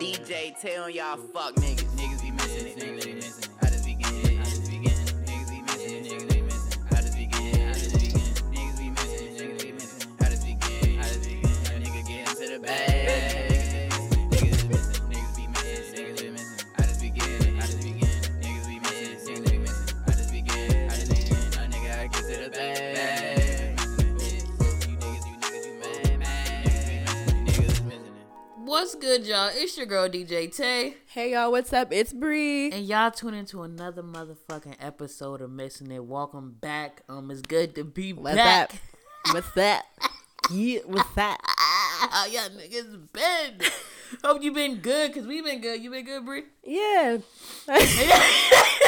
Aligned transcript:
DJ 0.00 0.58
tell 0.60 0.88
y'all 0.88 1.16
fuck 1.16 1.54
niggas. 1.56 1.84
Niggas 1.94 2.22
be 2.22 2.30
missing 2.30 2.66
it, 2.66 2.76
niggas 2.78 3.04
be 3.04 3.14
missing 3.14 3.44
it. 3.44 3.53
Good, 29.18 29.26
y'all? 29.28 29.48
It's 29.54 29.76
your 29.76 29.86
girl 29.86 30.08
DJ 30.08 30.52
Tay, 30.52 30.96
Hey 31.06 31.34
y'all, 31.34 31.52
what's 31.52 31.72
up? 31.72 31.92
It's 31.92 32.12
Bree. 32.12 32.72
and 32.72 32.84
y'all 32.84 33.12
tune 33.12 33.32
into 33.34 33.62
another 33.62 34.02
motherfucking 34.02 34.74
episode 34.80 35.40
of 35.40 35.52
Missing 35.52 35.92
It. 35.92 36.04
Welcome 36.04 36.56
back. 36.60 37.02
Um, 37.08 37.30
it's 37.30 37.40
good 37.40 37.76
to 37.76 37.84
be 37.84 38.12
What's 38.12 38.34
back. 38.34 38.72
that? 38.72 38.80
What's 39.32 39.52
that? 39.52 39.84
Yeah, 40.50 40.80
what's 40.86 41.14
that? 41.14 41.38
How 41.46 42.26
y'all 42.26 42.48
niggas 42.50 43.12
been? 43.12 43.60
Hope 44.24 44.42
you 44.42 44.52
been 44.52 44.78
good, 44.78 45.14
cause 45.14 45.26
we 45.28 45.40
been 45.42 45.60
good. 45.60 45.80
You 45.80 45.90
been 45.90 46.04
good, 46.04 46.24
Bree? 46.24 46.42
Yeah. 46.64 47.18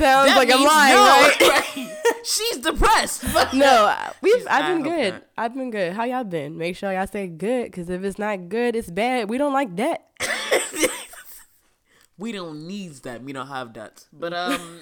Sounds 0.00 0.30
That 0.30 0.36
like 0.38 0.50
I'm 0.50 0.64
lying, 0.64 0.94
no, 0.94 1.04
right? 1.04 1.40
right? 1.76 1.96
She's 2.24 2.56
depressed. 2.58 3.22
No, 3.52 3.84
I- 3.86 4.12
we've. 4.22 4.32
She's- 4.34 4.46
I've 4.48 4.66
been 4.74 4.82
good. 4.82 5.20
I've 5.36 5.54
been 5.54 5.70
good. 5.70 5.92
How 5.92 6.04
y'all 6.04 6.24
been? 6.24 6.56
Make 6.56 6.74
sure 6.76 6.90
y'all 6.92 7.06
say 7.06 7.26
good, 7.26 7.66
because 7.66 7.90
if 7.90 8.02
it's 8.02 8.18
not 8.18 8.48
good, 8.48 8.74
it's 8.76 8.90
bad. 8.90 9.28
We 9.28 9.36
don't 9.36 9.52
like 9.52 9.76
that. 9.76 10.06
we 12.18 12.32
don't 12.32 12.66
need 12.66 12.94
that. 13.02 13.22
We 13.22 13.32
don't 13.34 13.46
have 13.48 13.74
that. 13.74 14.06
But 14.12 14.32
um, 14.32 14.80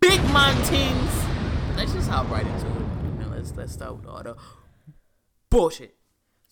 big 0.00 0.22
mountains. 0.32 1.10
Let's 1.76 1.92
just 1.94 2.10
hop 2.10 2.28
right 2.30 2.46
into 2.46 2.66
it. 2.66 2.72
You 3.18 3.24
know, 3.24 3.28
let's 3.34 3.52
let's 3.56 3.72
start 3.72 3.96
with 3.96 4.06
all 4.06 4.22
the 4.22 4.36
bullshit. 5.48 5.96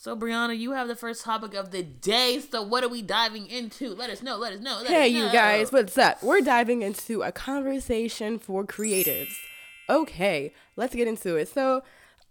So 0.01 0.17
Brianna, 0.17 0.57
you 0.57 0.73
have 0.73 0.87
the 0.87 0.95
first 0.95 1.25
topic 1.25 1.55
of 1.55 1.73
the 1.73 1.83
day. 1.83 2.39
So 2.39 2.63
what 2.63 2.85
are 2.85 2.89
we 2.89 3.03
diving 3.03 3.49
into? 3.49 3.97
Let 3.97 4.11
us 4.11 4.23
know. 4.23 4.37
Let 4.37 4.53
us 4.53 4.61
know. 4.61 4.77
Let 4.79 4.87
Hey, 4.87 5.07
us 5.07 5.13
you 5.13 5.33
guys, 5.33 5.73
what's 5.73 5.99
up? 5.99 6.23
We're 6.23 6.41
diving 6.41 6.83
into 6.83 7.23
a 7.23 7.33
conversation 7.33 8.39
for 8.39 8.65
creatives. 8.65 9.35
Okay, 9.91 10.53
let's 10.77 10.95
get 10.95 11.09
into 11.09 11.35
it. 11.35 11.49
So, 11.49 11.83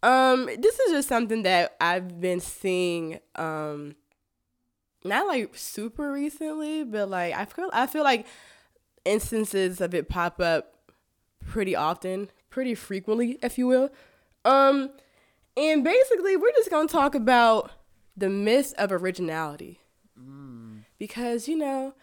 um, 0.01 0.45
this 0.45 0.79
is 0.79 0.91
just 0.93 1.09
something 1.09 1.43
that 1.43 1.75
I've 1.81 2.21
been 2.21 2.39
seeing, 2.39 3.19
um, 3.35 3.95
not 5.03 5.27
like 5.27 5.53
super 5.53 6.09
recently, 6.09 6.85
but 6.85 7.09
like 7.09 7.33
I 7.33 7.43
feel 7.43 7.69
I 7.73 7.85
feel 7.87 8.05
like 8.05 8.27
instances 9.03 9.81
of 9.81 9.93
it 9.93 10.07
pop 10.07 10.39
up 10.39 10.73
pretty 11.45 11.75
often, 11.75 12.29
pretty 12.49 12.75
frequently, 12.75 13.37
if 13.43 13.57
you 13.57 13.67
will. 13.67 13.89
Um, 14.45 14.91
and 15.57 15.83
basically, 15.83 16.37
we're 16.37 16.51
just 16.51 16.69
gonna 16.69 16.87
talk 16.87 17.15
about 17.15 17.71
the 18.15 18.29
myth 18.29 18.73
of 18.77 18.91
originality. 18.91 19.81
Because 20.97 21.47
you 21.47 21.57
know 21.57 21.93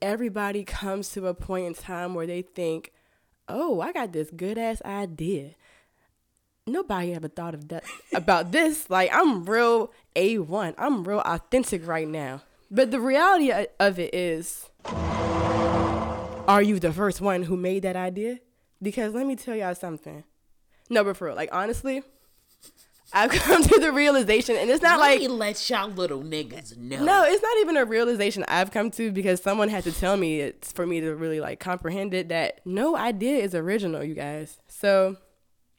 everybody 0.00 0.64
comes 0.64 1.08
to 1.10 1.26
a 1.26 1.34
point 1.34 1.66
in 1.66 1.74
time 1.74 2.14
where 2.14 2.26
they 2.26 2.42
think 2.42 2.92
oh 3.48 3.80
i 3.80 3.92
got 3.92 4.12
this 4.12 4.30
good 4.30 4.58
ass 4.58 4.82
idea. 4.84 5.50
Nobody 6.66 7.12
ever 7.14 7.28
thought 7.28 7.54
of 7.54 7.68
that 7.68 7.84
about 8.14 8.52
this. 8.52 8.88
Like 8.90 9.10
i'm 9.12 9.44
real 9.44 9.92
a1 10.14 10.74
i'm 10.78 11.04
real 11.04 11.20
authentic 11.20 11.86
right 11.86 12.08
now. 12.08 12.42
But 12.70 12.90
the 12.90 13.00
reality 13.00 13.52
of 13.80 13.98
it 13.98 14.14
is 14.14 14.68
are 16.46 16.62
you 16.62 16.78
the 16.78 16.92
first 16.92 17.20
one 17.20 17.44
who 17.44 17.56
made 17.56 17.82
that 17.82 17.96
idea? 17.96 18.38
Because 18.82 19.14
let 19.14 19.26
me 19.26 19.36
tell 19.36 19.56
y'all 19.56 19.74
something. 19.74 20.24
No 20.90 21.02
but 21.02 21.16
for 21.16 21.26
real 21.26 21.36
like 21.36 21.50
honestly 21.52 22.02
i've 23.12 23.30
come 23.46 23.62
to 23.62 23.78
the 23.80 23.92
realization 23.92 24.56
and 24.56 24.70
it's 24.70 24.82
not 24.82 24.98
Let 24.98 25.10
like 25.12 25.20
me 25.20 25.28
let 25.28 25.70
y'all 25.70 25.88
little 25.90 26.22
niggas 26.22 26.76
know. 26.76 27.04
no, 27.04 27.24
it's 27.24 27.42
not 27.42 27.56
even 27.60 27.76
a 27.76 27.84
realization 27.84 28.44
I've 28.48 28.70
come 28.70 28.90
to 28.92 29.12
because 29.12 29.42
someone 29.42 29.68
had 29.68 29.84
to 29.84 29.92
tell 29.92 30.16
me 30.16 30.40
it's 30.40 30.72
for 30.72 30.86
me 30.86 31.00
to 31.00 31.14
really 31.14 31.40
like 31.40 31.60
comprehend 31.60 32.14
it 32.14 32.28
that 32.30 32.60
no 32.64 32.96
idea 32.96 33.38
is 33.38 33.54
original, 33.54 34.02
you 34.02 34.14
guys. 34.14 34.58
So 34.68 35.16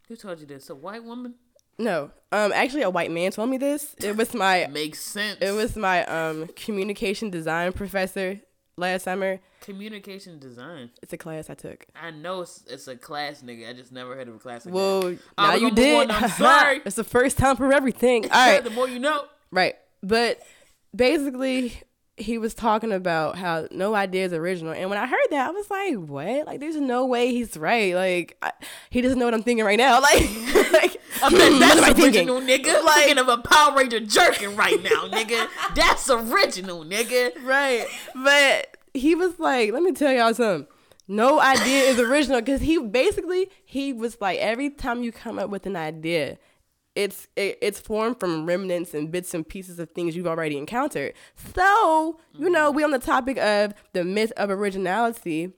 Who 0.08 0.16
told 0.16 0.40
you 0.40 0.46
this? 0.46 0.70
A 0.70 0.76
white 0.76 1.04
woman? 1.04 1.36
no, 1.78 2.12
um, 2.32 2.52
actually 2.54 2.84
a 2.84 2.90
white 2.90 3.12
man 3.12 3.32
told 3.32 3.50
me 3.50 3.58
this. 3.58 3.96
It 4.02 4.16
was 4.16 4.34
my 4.34 4.68
Makes 4.72 5.00
sense. 5.02 5.38
it 5.42 5.52
was 5.52 5.76
my 5.76 6.06
um 6.06 6.48
communication 6.56 7.30
design 7.30 7.74
professor 7.74 8.40
last 8.78 9.04
summer. 9.04 9.40
communication 9.62 10.40
design. 10.40 10.90
It's 11.02 11.14
a 11.14 11.18
class 11.18 11.50
I 11.50 11.54
took. 11.56 11.86
I 11.96 12.12
know 12.12 12.42
it's, 12.42 12.64
it's 12.68 12.88
a 12.88 12.96
class, 12.96 13.42
nigga. 13.42 13.70
I 13.70 13.74
just 13.74 13.92
never 13.92 14.16
heard 14.16 14.28
of 14.28 14.36
a 14.36 14.40
class. 14.40 14.66
Like 14.66 14.76
Well, 14.76 15.02
that. 15.02 15.20
now 15.38 15.56
you 15.56 15.72
did. 15.72 16.10
I'm 16.12 16.30
sorry. 16.38 16.82
it's 16.86 16.96
the 16.96 17.04
first 17.04 17.38
time 17.38 17.56
for 17.56 17.72
everything. 17.74 18.26
All 18.26 18.52
right. 18.54 18.64
the 18.64 18.70
more 18.70 18.88
you 18.88 19.00
know. 19.00 19.26
Right. 19.52 19.76
But 20.04 20.40
basically, 20.96 21.74
he 22.18 22.38
was 22.38 22.54
talking 22.54 22.94
about 22.94 23.38
how 23.38 23.68
no 23.72 23.94
idea 23.94 24.26
is 24.26 24.32
original. 24.34 24.72
And 24.74 24.90
when 24.90 24.98
I 24.98 25.06
heard 25.06 25.28
that, 25.32 25.50
I 25.50 25.52
was 25.52 25.70
like, 25.70 25.96
what? 25.96 26.48
Like, 26.48 26.62
there's 26.62 26.78
no 26.78 27.06
way 27.06 27.32
he's 27.32 27.58
right. 27.58 27.94
Like, 27.94 28.38
I, 28.42 28.52
he 28.90 29.02
doesn't 29.02 29.20
know 29.20 29.26
what 29.26 29.34
I'm 29.34 29.44
thinking 29.44 29.66
right 29.66 29.78
now. 29.78 30.00
Like, 30.06 30.22
like 30.72 30.94
what 31.20 31.60
that's 31.60 31.82
I 31.82 31.94
thinking? 31.94 32.30
original, 32.30 32.42
nigga. 32.42 32.84
Like- 32.84 33.06
thinking 33.06 33.18
of 33.18 33.28
a 33.28 33.38
Power 33.40 33.76
Ranger 33.76 34.00
jerking 34.00 34.56
right 34.56 34.82
now, 34.82 35.08
nigga. 35.08 35.48
That's 35.76 36.10
original, 36.10 36.84
nigga. 36.86 37.32
Right. 37.44 37.86
But 38.14 38.78
he 38.94 39.16
was 39.16 39.40
like, 39.40 39.72
let 39.72 39.82
me 39.84 39.92
tell 39.92 40.12
y'all 40.12 40.34
something. 40.34 40.68
No 41.08 41.40
idea 41.40 41.84
is 41.84 42.00
original 42.00 42.40
because 42.42 42.62
he 42.62 42.80
basically 42.80 43.50
he 43.64 43.94
was 43.94 44.20
like 44.20 44.40
every 44.40 44.70
time 44.70 45.04
you 45.04 45.12
come 45.12 45.38
up 45.40 45.50
with 45.50 45.66
an 45.66 45.76
idea, 45.76 46.38
it's 46.96 47.28
it, 47.36 47.58
it's 47.62 47.80
formed 47.80 48.20
from 48.20 48.46
remnants 48.46 48.94
and 48.94 49.12
bits 49.12 49.34
and 49.34 49.48
pieces 49.48 49.80
of 49.80 49.90
things 49.92 50.16
you've 50.16 50.28
already 50.28 50.58
encountered. 50.58 51.14
So 51.56 52.20
you 52.38 52.50
know 52.50 52.72
we 52.72 52.84
on 52.84 52.92
the 52.92 53.00
topic 53.00 53.38
of 53.38 53.74
the 53.94 54.04
myth 54.04 54.32
of 54.38 54.50
originality. 54.50 55.54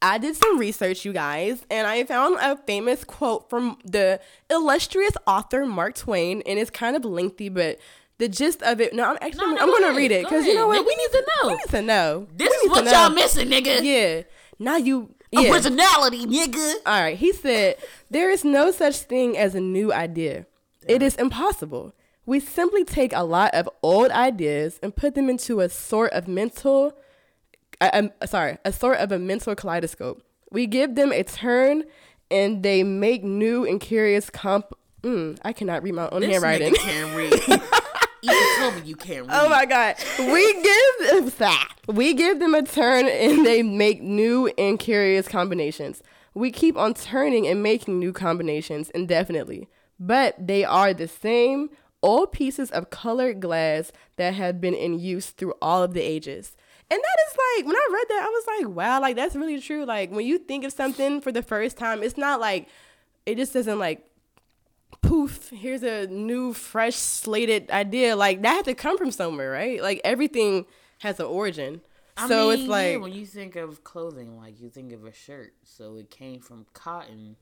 I 0.00 0.18
did 0.18 0.36
some 0.36 0.58
research, 0.58 1.04
you 1.04 1.12
guys, 1.12 1.64
and 1.70 1.84
I 1.86 2.04
found 2.04 2.36
a 2.40 2.56
famous 2.56 3.02
quote 3.02 3.50
from 3.50 3.78
the 3.84 4.20
illustrious 4.48 5.12
author 5.26 5.66
Mark 5.66 5.96
Twain, 5.96 6.40
and 6.46 6.56
it's 6.56 6.70
kind 6.70 6.94
of 6.94 7.04
lengthy, 7.04 7.48
but 7.48 7.80
the 8.18 8.28
gist 8.28 8.62
of 8.62 8.80
it. 8.80 8.94
No, 8.94 9.04
I'm 9.10 9.18
actually 9.20 9.46
No, 9.46 9.54
no, 9.54 9.62
I'm 9.62 9.68
go 9.68 9.78
to 9.78 9.84
ahead, 9.86 9.96
read 9.96 10.12
it 10.12 10.22
go 10.22 10.28
because 10.30 10.46
you 10.46 10.54
know 10.54 10.68
what 10.68 10.82
Nigga, 10.82 10.86
we 10.86 10.94
need 10.96 11.10
to 11.10 11.26
know. 11.42 11.48
We 11.48 11.54
need 11.54 11.70
to 11.70 11.82
know. 11.82 12.26
This 12.36 12.48
We 12.50 12.54
is 12.56 12.70
what 12.70 12.84
know. 12.84 12.90
y'all 12.92 13.10
missing, 13.10 13.48
nigga. 13.48 13.82
Yeah. 13.82 14.22
Now 14.60 14.76
you. 14.76 15.14
Yeah. 15.30 15.52
Originality, 15.52 16.26
nigga. 16.26 16.74
All 16.86 17.02
right. 17.02 17.16
He 17.16 17.32
said, 17.32 17.76
There 18.10 18.30
is 18.30 18.44
no 18.44 18.70
such 18.70 18.96
thing 19.00 19.36
as 19.36 19.54
a 19.54 19.60
new 19.60 19.92
idea. 19.92 20.46
It 20.86 21.02
is 21.02 21.16
impossible. 21.16 21.94
We 22.24 22.40
simply 22.40 22.84
take 22.84 23.12
a 23.14 23.24
lot 23.24 23.54
of 23.54 23.68
old 23.82 24.10
ideas 24.10 24.78
and 24.82 24.94
put 24.94 25.14
them 25.14 25.28
into 25.30 25.60
a 25.60 25.68
sort 25.68 26.12
of 26.12 26.28
mental, 26.28 26.94
I'm 27.80 28.10
sorry, 28.26 28.58
a 28.64 28.72
sort 28.72 28.98
of 28.98 29.12
a 29.12 29.18
mental 29.18 29.54
kaleidoscope. 29.54 30.22
We 30.50 30.66
give 30.66 30.94
them 30.94 31.12
a 31.12 31.22
turn 31.22 31.84
and 32.30 32.62
they 32.62 32.82
make 32.82 33.22
new 33.24 33.66
and 33.66 33.80
curious 33.80 34.30
comp. 34.30 34.72
Mm, 35.02 35.38
I 35.42 35.52
cannot 35.52 35.82
read 35.82 35.94
my 35.94 36.08
own 36.10 36.20
This 36.20 36.30
handwriting. 36.32 36.72
nigga 36.74 36.78
can't 36.78 37.16
read. 37.16 37.62
Even 38.22 38.36
tell 38.56 38.72
me 38.72 38.80
you 38.84 38.96
can't 38.96 39.26
oh 39.28 39.32
read. 39.32 39.46
Oh 39.46 39.48
my 39.48 39.64
god. 39.66 39.96
We 40.18 40.62
give 40.62 41.10
them 41.10 41.32
that. 41.38 41.72
We 41.86 42.14
give 42.14 42.40
them 42.40 42.54
a 42.54 42.62
turn 42.62 43.06
and 43.06 43.46
they 43.46 43.62
make 43.62 44.02
new 44.02 44.48
and 44.58 44.78
curious 44.78 45.28
combinations. 45.28 46.02
We 46.34 46.50
keep 46.50 46.76
on 46.76 46.94
turning 46.94 47.46
and 47.46 47.62
making 47.62 47.98
new 47.98 48.12
combinations 48.12 48.90
indefinitely. 48.90 49.68
But 50.00 50.34
they 50.46 50.64
are 50.64 50.94
the 50.94 51.08
same 51.08 51.70
old 52.02 52.32
pieces 52.32 52.70
of 52.70 52.90
colored 52.90 53.40
glass 53.40 53.92
that 54.16 54.34
have 54.34 54.60
been 54.60 54.74
in 54.74 54.98
use 54.98 55.30
through 55.30 55.54
all 55.60 55.82
of 55.82 55.94
the 55.94 56.02
ages. 56.02 56.56
And 56.90 57.00
that 57.00 57.16
is 57.28 57.36
like 57.56 57.66
when 57.66 57.76
I 57.76 57.88
read 57.92 58.06
that, 58.08 58.22
I 58.22 58.28
was 58.28 58.44
like, 58.46 58.76
wow, 58.76 59.00
like 59.00 59.16
that's 59.16 59.36
really 59.36 59.60
true. 59.60 59.84
Like 59.84 60.10
when 60.10 60.26
you 60.26 60.38
think 60.38 60.64
of 60.64 60.72
something 60.72 61.20
for 61.20 61.32
the 61.32 61.42
first 61.42 61.76
time, 61.76 62.02
it's 62.02 62.16
not 62.16 62.40
like 62.40 62.68
it 63.26 63.36
just 63.36 63.52
doesn't 63.52 63.78
like 63.78 64.07
poof, 65.02 65.50
here's 65.50 65.82
a 65.82 66.06
new, 66.06 66.52
fresh, 66.52 66.96
slated 66.96 67.70
idea. 67.70 68.16
Like 68.16 68.42
that 68.42 68.54
had 68.54 68.64
to 68.66 68.74
come 68.74 68.98
from 68.98 69.10
somewhere, 69.10 69.50
right? 69.50 69.82
Like 69.82 70.00
everything 70.04 70.66
has 71.00 71.18
an 71.20 71.26
origin. 71.26 71.80
I 72.16 72.26
so 72.28 72.44
mean, 72.48 72.52
it's 72.54 72.62
yeah, 72.64 72.68
like, 72.68 73.00
when 73.00 73.12
you 73.12 73.24
think 73.26 73.54
of 73.56 73.84
clothing, 73.84 74.36
like 74.36 74.60
you 74.60 74.70
think 74.70 74.92
of 74.92 75.04
a 75.04 75.12
shirt, 75.12 75.54
so 75.64 75.96
it 75.96 76.10
came 76.10 76.40
from 76.40 76.66
cotton 76.72 77.36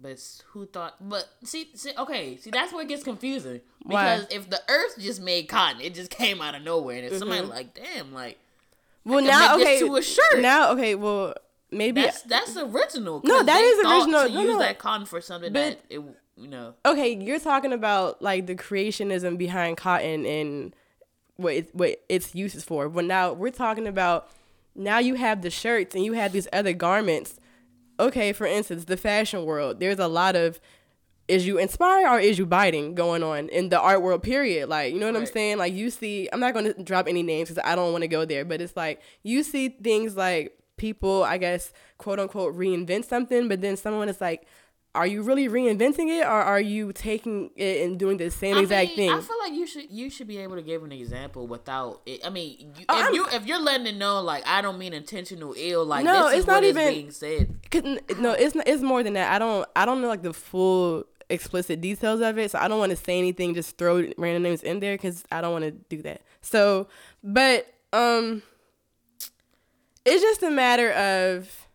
But 0.00 0.20
who 0.48 0.66
thought? 0.66 0.96
But 1.00 1.26
see, 1.42 1.70
see, 1.74 1.92
okay, 1.96 2.36
see, 2.36 2.50
that's 2.50 2.70
where 2.72 2.82
it 2.82 2.88
gets 2.88 3.02
confusing 3.02 3.60
Why? 3.82 4.18
because 4.18 4.26
if 4.30 4.50
the 4.50 4.60
Earth 4.68 4.96
just 4.98 5.22
made 5.22 5.48
cotton, 5.48 5.80
it 5.80 5.94
just 5.94 6.10
came 6.10 6.42
out 6.42 6.54
of 6.54 6.62
nowhere, 6.62 6.98
and 6.98 7.06
if 7.06 7.16
somebody 7.18 7.40
Mm-hmm. 7.40 7.50
like, 7.50 7.74
damn, 7.74 8.12
like 8.12 8.38
Well, 9.06 9.24
now 9.24 9.56
okay, 9.56 9.78
to 9.80 9.96
a 9.96 10.02
shirt. 10.02 10.40
now 10.40 10.72
okay, 10.72 10.94
well 10.94 11.32
maybe 11.70 12.02
that's 12.02 12.20
that's 12.22 12.56
original. 12.58 13.22
No, 13.24 13.42
that 13.42 13.60
is 13.62 13.78
original. 13.78 14.26
To 14.28 14.34
No, 14.34 14.40
use 14.42 14.52
no. 14.52 14.58
that 14.58 14.78
cotton 14.78 15.06
for 15.06 15.20
something 15.22 15.50
But- 15.52 15.78
that 15.88 15.94
it, 15.94 16.02
you 16.40 16.48
know, 16.48 16.74
okay, 16.86 17.14
you're 17.14 17.38
talking 17.38 17.72
about 17.72 18.22
like 18.22 18.46
the 18.46 18.54
creationism 18.54 19.36
behind 19.36 19.76
cotton 19.76 20.24
and 20.24 20.74
what 21.36 21.54
it, 21.54 21.74
what 21.74 22.02
its 22.08 22.34
uses 22.34 22.64
for. 22.64 22.88
But 22.88 23.04
now 23.04 23.32
we're 23.32 23.50
talking 23.50 23.86
about 23.86 24.28
now 24.74 24.98
you 24.98 25.14
have 25.14 25.42
the 25.42 25.50
shirts 25.50 25.94
and 25.94 26.04
you 26.04 26.14
have 26.14 26.32
these 26.32 26.48
other 26.52 26.72
garments. 26.72 27.38
Okay, 27.98 28.32
for 28.32 28.46
instance, 28.46 28.86
the 28.86 28.96
fashion 28.96 29.44
world. 29.44 29.80
There's 29.80 29.98
a 29.98 30.08
lot 30.08 30.34
of 30.34 30.60
is 31.28 31.46
you 31.46 31.58
inspire 31.58 32.08
or 32.08 32.18
is 32.18 32.38
you 32.38 32.46
biting 32.46 32.94
going 32.94 33.22
on 33.22 33.48
in 33.50 33.68
the 33.68 33.78
art 33.78 34.02
world 34.02 34.20
period 34.20 34.68
like 34.68 34.92
you 34.92 34.98
know 34.98 35.06
what 35.06 35.14
i'm 35.14 35.24
saying 35.26 35.58
like 35.58 35.72
you 35.72 35.88
see 35.88 36.28
i'm 36.32 36.40
not 36.40 36.52
going 36.52 36.64
to 36.64 36.82
drop 36.82 37.06
any 37.06 37.22
names 37.22 37.48
because 37.48 37.62
i 37.64 37.76
don't 37.76 37.92
want 37.92 38.02
to 38.02 38.08
go 38.08 38.24
there 38.24 38.44
but 38.44 38.60
it's 38.60 38.76
like 38.76 39.00
you 39.22 39.44
see 39.44 39.68
things 39.68 40.16
like 40.16 40.58
people 40.76 41.22
i 41.22 41.38
guess 41.38 41.72
quote 41.98 42.18
unquote 42.18 42.52
reinvent 42.56 43.04
something 43.04 43.46
but 43.46 43.60
then 43.60 43.76
someone 43.76 44.08
is 44.08 44.20
like 44.20 44.44
are 44.94 45.06
you 45.06 45.22
really 45.22 45.48
reinventing 45.48 46.08
it 46.08 46.24
or 46.26 46.30
are 46.30 46.60
you 46.60 46.92
taking 46.92 47.50
it 47.54 47.82
and 47.84 47.96
doing 47.98 48.16
the 48.16 48.28
same 48.30 48.56
I 48.56 48.60
exact 48.62 48.88
mean, 48.88 48.96
thing 48.96 49.10
I 49.10 49.20
feel 49.20 49.38
like 49.38 49.52
you 49.52 49.66
should 49.66 49.90
you 49.90 50.10
should 50.10 50.26
be 50.26 50.38
able 50.38 50.56
to 50.56 50.62
give 50.62 50.82
an 50.82 50.90
example 50.90 51.46
without 51.46 52.00
it. 52.06 52.26
I 52.26 52.30
mean, 52.30 52.58
you, 52.76 52.84
Oh, 52.88 52.98
if 52.98 53.04
I'm- 53.04 53.14
you 53.14 53.26
if 53.32 53.46
you're 53.46 53.60
letting 53.60 53.86
it 53.86 53.96
know, 53.96 54.20
like 54.20 54.44
I 54.46 54.60
don't 54.60 54.78
mean 54.78 54.92
intentional 54.92 55.54
ill, 55.56 55.84
like 55.86 56.04
No, 56.04 56.24
this 56.24 56.32
is 56.32 56.38
it's 56.40 56.46
what 56.48 56.54
not 56.54 56.64
is 56.64 56.70
even- 56.76 56.92
being 56.94 57.10
said. 57.12 57.56
No, 58.18 58.32
it's 58.32 58.54
not, 58.56 58.66
it's 58.66 58.82
more 58.82 59.02
than 59.04 59.12
that. 59.14 59.32
I 59.32 59.38
don't 59.38 59.68
I 59.76 59.86
don't 59.86 60.00
know 60.02 60.08
like 60.08 60.22
the 60.22 60.32
full 60.32 61.04
explicit 61.28 61.80
details 61.80 62.20
of 62.20 62.36
it, 62.38 62.50
so 62.50 62.58
I 62.58 62.66
don't 62.66 62.80
want 62.80 62.90
to 62.90 62.96
say 62.96 63.16
anything. 63.16 63.54
Just 63.54 63.78
throw 63.78 64.04
random 64.18 64.42
names 64.42 64.64
in 64.64 64.80
there 64.80 64.94
because 64.94 65.22
I 65.30 65.40
don't 65.40 65.52
want 65.52 65.64
to 65.66 65.70
do 65.70 66.02
that. 66.02 66.22
So, 66.40 66.88
but 67.22 67.72
um, 67.92 68.42
it's 70.04 70.22
just 70.22 70.42
a 70.42 70.50
matter 70.50 70.90
of 70.90 71.68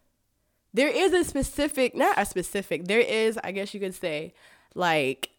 there 0.76 0.90
is 0.90 1.14
a 1.14 1.24
specific, 1.24 1.96
not 1.96 2.20
a 2.20 2.26
specific. 2.26 2.86
There 2.86 3.00
is, 3.00 3.40
I 3.44 3.54
guess 3.54 3.74
you 3.74 3.80
could 3.80 3.96
say, 3.96 4.34
like 4.74 5.30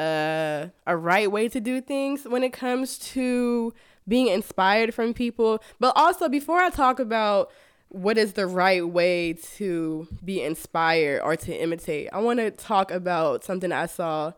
uh, 0.00 0.66
a 0.84 0.96
right 0.96 1.30
way 1.30 1.48
to 1.48 1.60
do 1.60 1.80
things 1.80 2.24
when 2.24 2.42
it 2.42 2.52
comes 2.52 2.98
to 2.98 3.72
being 4.08 4.26
inspired 4.26 4.92
from 4.92 5.14
people. 5.14 5.62
But 5.78 5.92
also, 5.94 6.28
before 6.28 6.58
I 6.58 6.70
talk 6.70 6.98
about 6.98 7.52
what 7.88 8.18
is 8.18 8.32
the 8.32 8.48
right 8.48 8.86
way 8.86 9.34
to 9.56 10.08
be 10.24 10.42
inspired 10.42 11.20
or 11.22 11.36
to 11.36 11.54
imitate, 11.54 12.08
I 12.12 12.18
want 12.18 12.40
to 12.40 12.50
talk 12.50 12.90
about 12.90 13.44
something 13.44 13.70
I 13.70 13.86
saw 13.86 14.32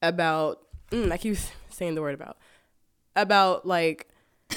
about, 0.00 0.62
mm, 0.92 1.12
I 1.12 1.18
keep 1.18 1.36
saying 1.68 1.94
the 1.94 2.00
word 2.00 2.14
about, 2.14 2.38
about 3.14 3.66
like 3.66 4.08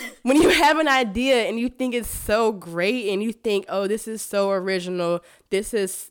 when 0.23 0.41
you 0.41 0.49
have 0.49 0.77
an 0.79 0.87
idea 0.87 1.43
and 1.47 1.59
you 1.59 1.69
think 1.69 1.93
it's 1.95 2.09
so 2.09 2.51
great 2.51 3.09
and 3.09 3.21
you 3.23 3.31
think, 3.31 3.65
oh, 3.69 3.87
this 3.87 4.07
is 4.07 4.21
so 4.21 4.51
original, 4.51 5.21
this 5.49 5.73
is 5.73 6.09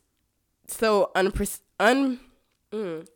so 0.68 1.10
unpre- 1.14 1.60
un. 1.80 2.20
Mm, 2.72 3.06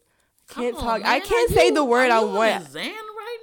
can't 0.49 0.75
Come 0.77 0.85
talk. 0.85 0.95
on, 1.01 1.07
I 1.07 1.21
can't 1.21 1.51
say 1.51 1.67
you- 1.69 1.75
the 1.75 1.85
word 1.85 2.11
are 2.11 2.19
I 2.21 2.23
on 2.23 2.35
want. 2.35 2.67
a 2.67 2.71
Zan 2.71 2.83
right 2.85 3.39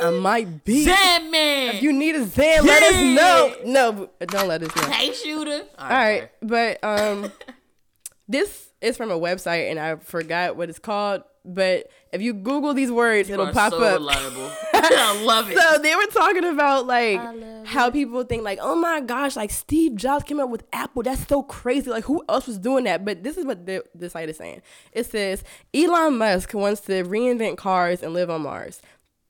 I 0.00 0.02
now, 0.04 0.10
nigga. 0.10 0.20
might 0.22 0.64
be. 0.64 0.84
Zan 0.84 1.30
man. 1.30 1.76
If 1.76 1.82
you 1.82 1.92
need 1.92 2.14
a 2.16 2.24
Zan, 2.26 2.64
let 2.66 2.82
us 2.82 2.94
know. 2.94 3.54
No, 3.64 4.10
don't 4.26 4.48
let 4.48 4.62
us 4.62 4.74
know. 4.76 4.90
hey 4.90 5.12
shooter. 5.12 5.64
All 5.78 5.88
right, 5.88 6.30
but 6.42 6.82
um, 6.82 7.30
this 8.28 8.68
is 8.80 8.96
from 8.96 9.10
a 9.10 9.18
website 9.18 9.70
and 9.70 9.78
I 9.78 9.96
forgot 9.96 10.56
what 10.56 10.68
it's 10.68 10.78
called. 10.78 11.22
But 11.46 11.90
if 12.12 12.22
you 12.22 12.32
Google 12.32 12.72
these 12.74 12.90
words, 12.90 13.28
it'll 13.28 13.52
pop 13.52 13.72
so 13.72 13.82
up. 13.82 14.00
reliable. 14.90 15.20
I 15.20 15.24
love 15.24 15.50
it. 15.50 15.58
So 15.58 15.78
they 15.78 15.94
were 15.94 16.06
talking 16.06 16.44
about 16.44 16.86
like 16.86 17.18
I 17.18 17.32
love 17.32 17.66
how 17.66 17.90
people 17.90 18.22
think 18.24 18.42
like, 18.42 18.58
oh 18.60 18.76
my 18.76 19.00
gosh, 19.00 19.36
like 19.36 19.50
Steve 19.50 19.96
Jobs 19.96 20.24
came 20.24 20.40
up 20.40 20.50
with 20.50 20.64
Apple. 20.72 21.02
That's 21.02 21.26
so 21.26 21.42
crazy. 21.42 21.90
Like 21.90 22.04
who 22.04 22.22
else 22.28 22.46
was 22.46 22.58
doing 22.58 22.84
that? 22.84 23.04
But 23.04 23.22
this 23.22 23.36
is 23.36 23.44
what 23.44 23.66
the, 23.66 23.84
the 23.94 24.10
site 24.10 24.28
is 24.28 24.36
saying. 24.36 24.62
It 24.92 25.06
says 25.06 25.44
Elon 25.72 26.18
Musk 26.18 26.54
wants 26.54 26.82
to 26.82 27.04
reinvent 27.04 27.56
cars 27.56 28.02
and 28.02 28.12
live 28.12 28.30
on 28.30 28.42
Mars. 28.42 28.80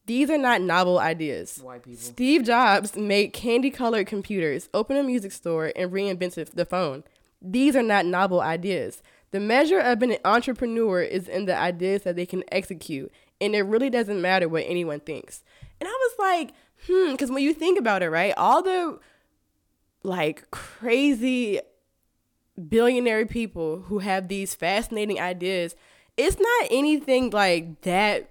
These 0.07 0.29
are 0.29 0.39
not 0.39 0.61
novel 0.61 0.99
ideas. 0.99 1.61
White 1.63 1.83
people. 1.83 1.99
Steve 1.99 2.45
Jobs 2.45 2.95
made 2.95 3.33
candy 3.33 3.71
colored 3.71 4.07
computers, 4.07 4.69
opened 4.75 4.99
a 4.99 5.03
music 5.03 5.33
store, 5.33 5.73
and 5.75 5.91
reinvented 5.91 6.51
the 6.51 6.67
phone. 6.67 7.05
These 7.41 7.75
are 7.75 7.83
not 7.83 8.05
novel 8.05 8.41
ideas. 8.43 9.03
The 9.31 9.41
measure 9.41 9.81
of 9.81 10.03
an 10.03 10.17
entrepreneur 10.25 11.01
is 11.03 11.27
in 11.27 11.47
the 11.47 11.57
ideas 11.57 12.03
that 12.03 12.17
they 12.17 12.27
can 12.27 12.45
execute, 12.53 13.11
and 13.45 13.55
it 13.55 13.63
really 13.63 13.91
doesn't 13.91 14.23
matter 14.23 14.49
what 14.49 14.65
anyone 14.67 15.01
thinks. 15.01 15.45
And 15.81 15.89
I 15.89 15.93
was 15.93 16.13
like, 16.19 16.55
hmm, 16.87 17.13
because 17.13 17.31
when 17.31 17.43
you 17.43 17.53
think 17.53 17.79
about 17.79 18.03
it, 18.03 18.09
right, 18.11 18.33
all 18.37 18.63
the 18.63 18.99
like 20.03 20.51
crazy 20.51 21.61
billionaire 22.69 23.27
people 23.27 23.83
who 23.83 23.99
have 23.99 24.29
these 24.29 24.55
fascinating 24.55 25.21
ideas, 25.21 25.77
it's 26.17 26.39
not 26.39 26.69
anything 26.71 27.31
like 27.31 27.81
that 27.83 28.31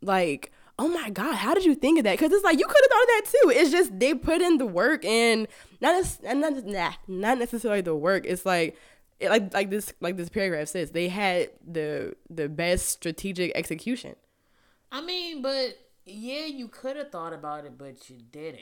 like 0.00 0.50
oh 0.78 0.88
my 0.88 1.10
god 1.10 1.34
how 1.34 1.54
did 1.54 1.64
you 1.64 1.76
think 1.76 1.98
of 1.98 2.04
that? 2.04 2.18
Because 2.18 2.32
it's 2.32 2.42
like 2.42 2.58
you 2.58 2.66
could 2.66 2.80
have 2.82 2.90
thought 2.90 3.02
of 3.02 3.08
that 3.08 3.24
too. 3.30 3.60
It's 3.60 3.70
just 3.70 3.98
they 4.00 4.14
put 4.14 4.40
in 4.40 4.58
the 4.58 4.66
work 4.66 5.04
and 5.04 5.46
not 5.80 5.94
as 5.94 6.20
not 6.22 6.54
not 7.06 7.38
necessarily 7.38 7.82
the 7.82 7.94
work. 7.94 8.24
It's 8.26 8.44
like 8.44 8.76
it, 9.22 9.30
like 9.30 9.54
like 9.54 9.70
this 9.70 9.92
like 10.00 10.16
this 10.16 10.28
paragraph 10.28 10.68
says 10.68 10.90
they 10.90 11.08
had 11.08 11.50
the 11.66 12.14
the 12.28 12.48
best 12.48 12.88
strategic 12.88 13.52
execution 13.54 14.16
I 14.92 15.00
mean, 15.00 15.40
but 15.40 15.78
yeah, 16.04 16.44
you 16.44 16.68
could 16.68 16.96
have 16.96 17.10
thought 17.10 17.32
about 17.32 17.64
it, 17.64 17.78
but 17.78 18.08
you 18.10 18.18
didn't. 18.30 18.60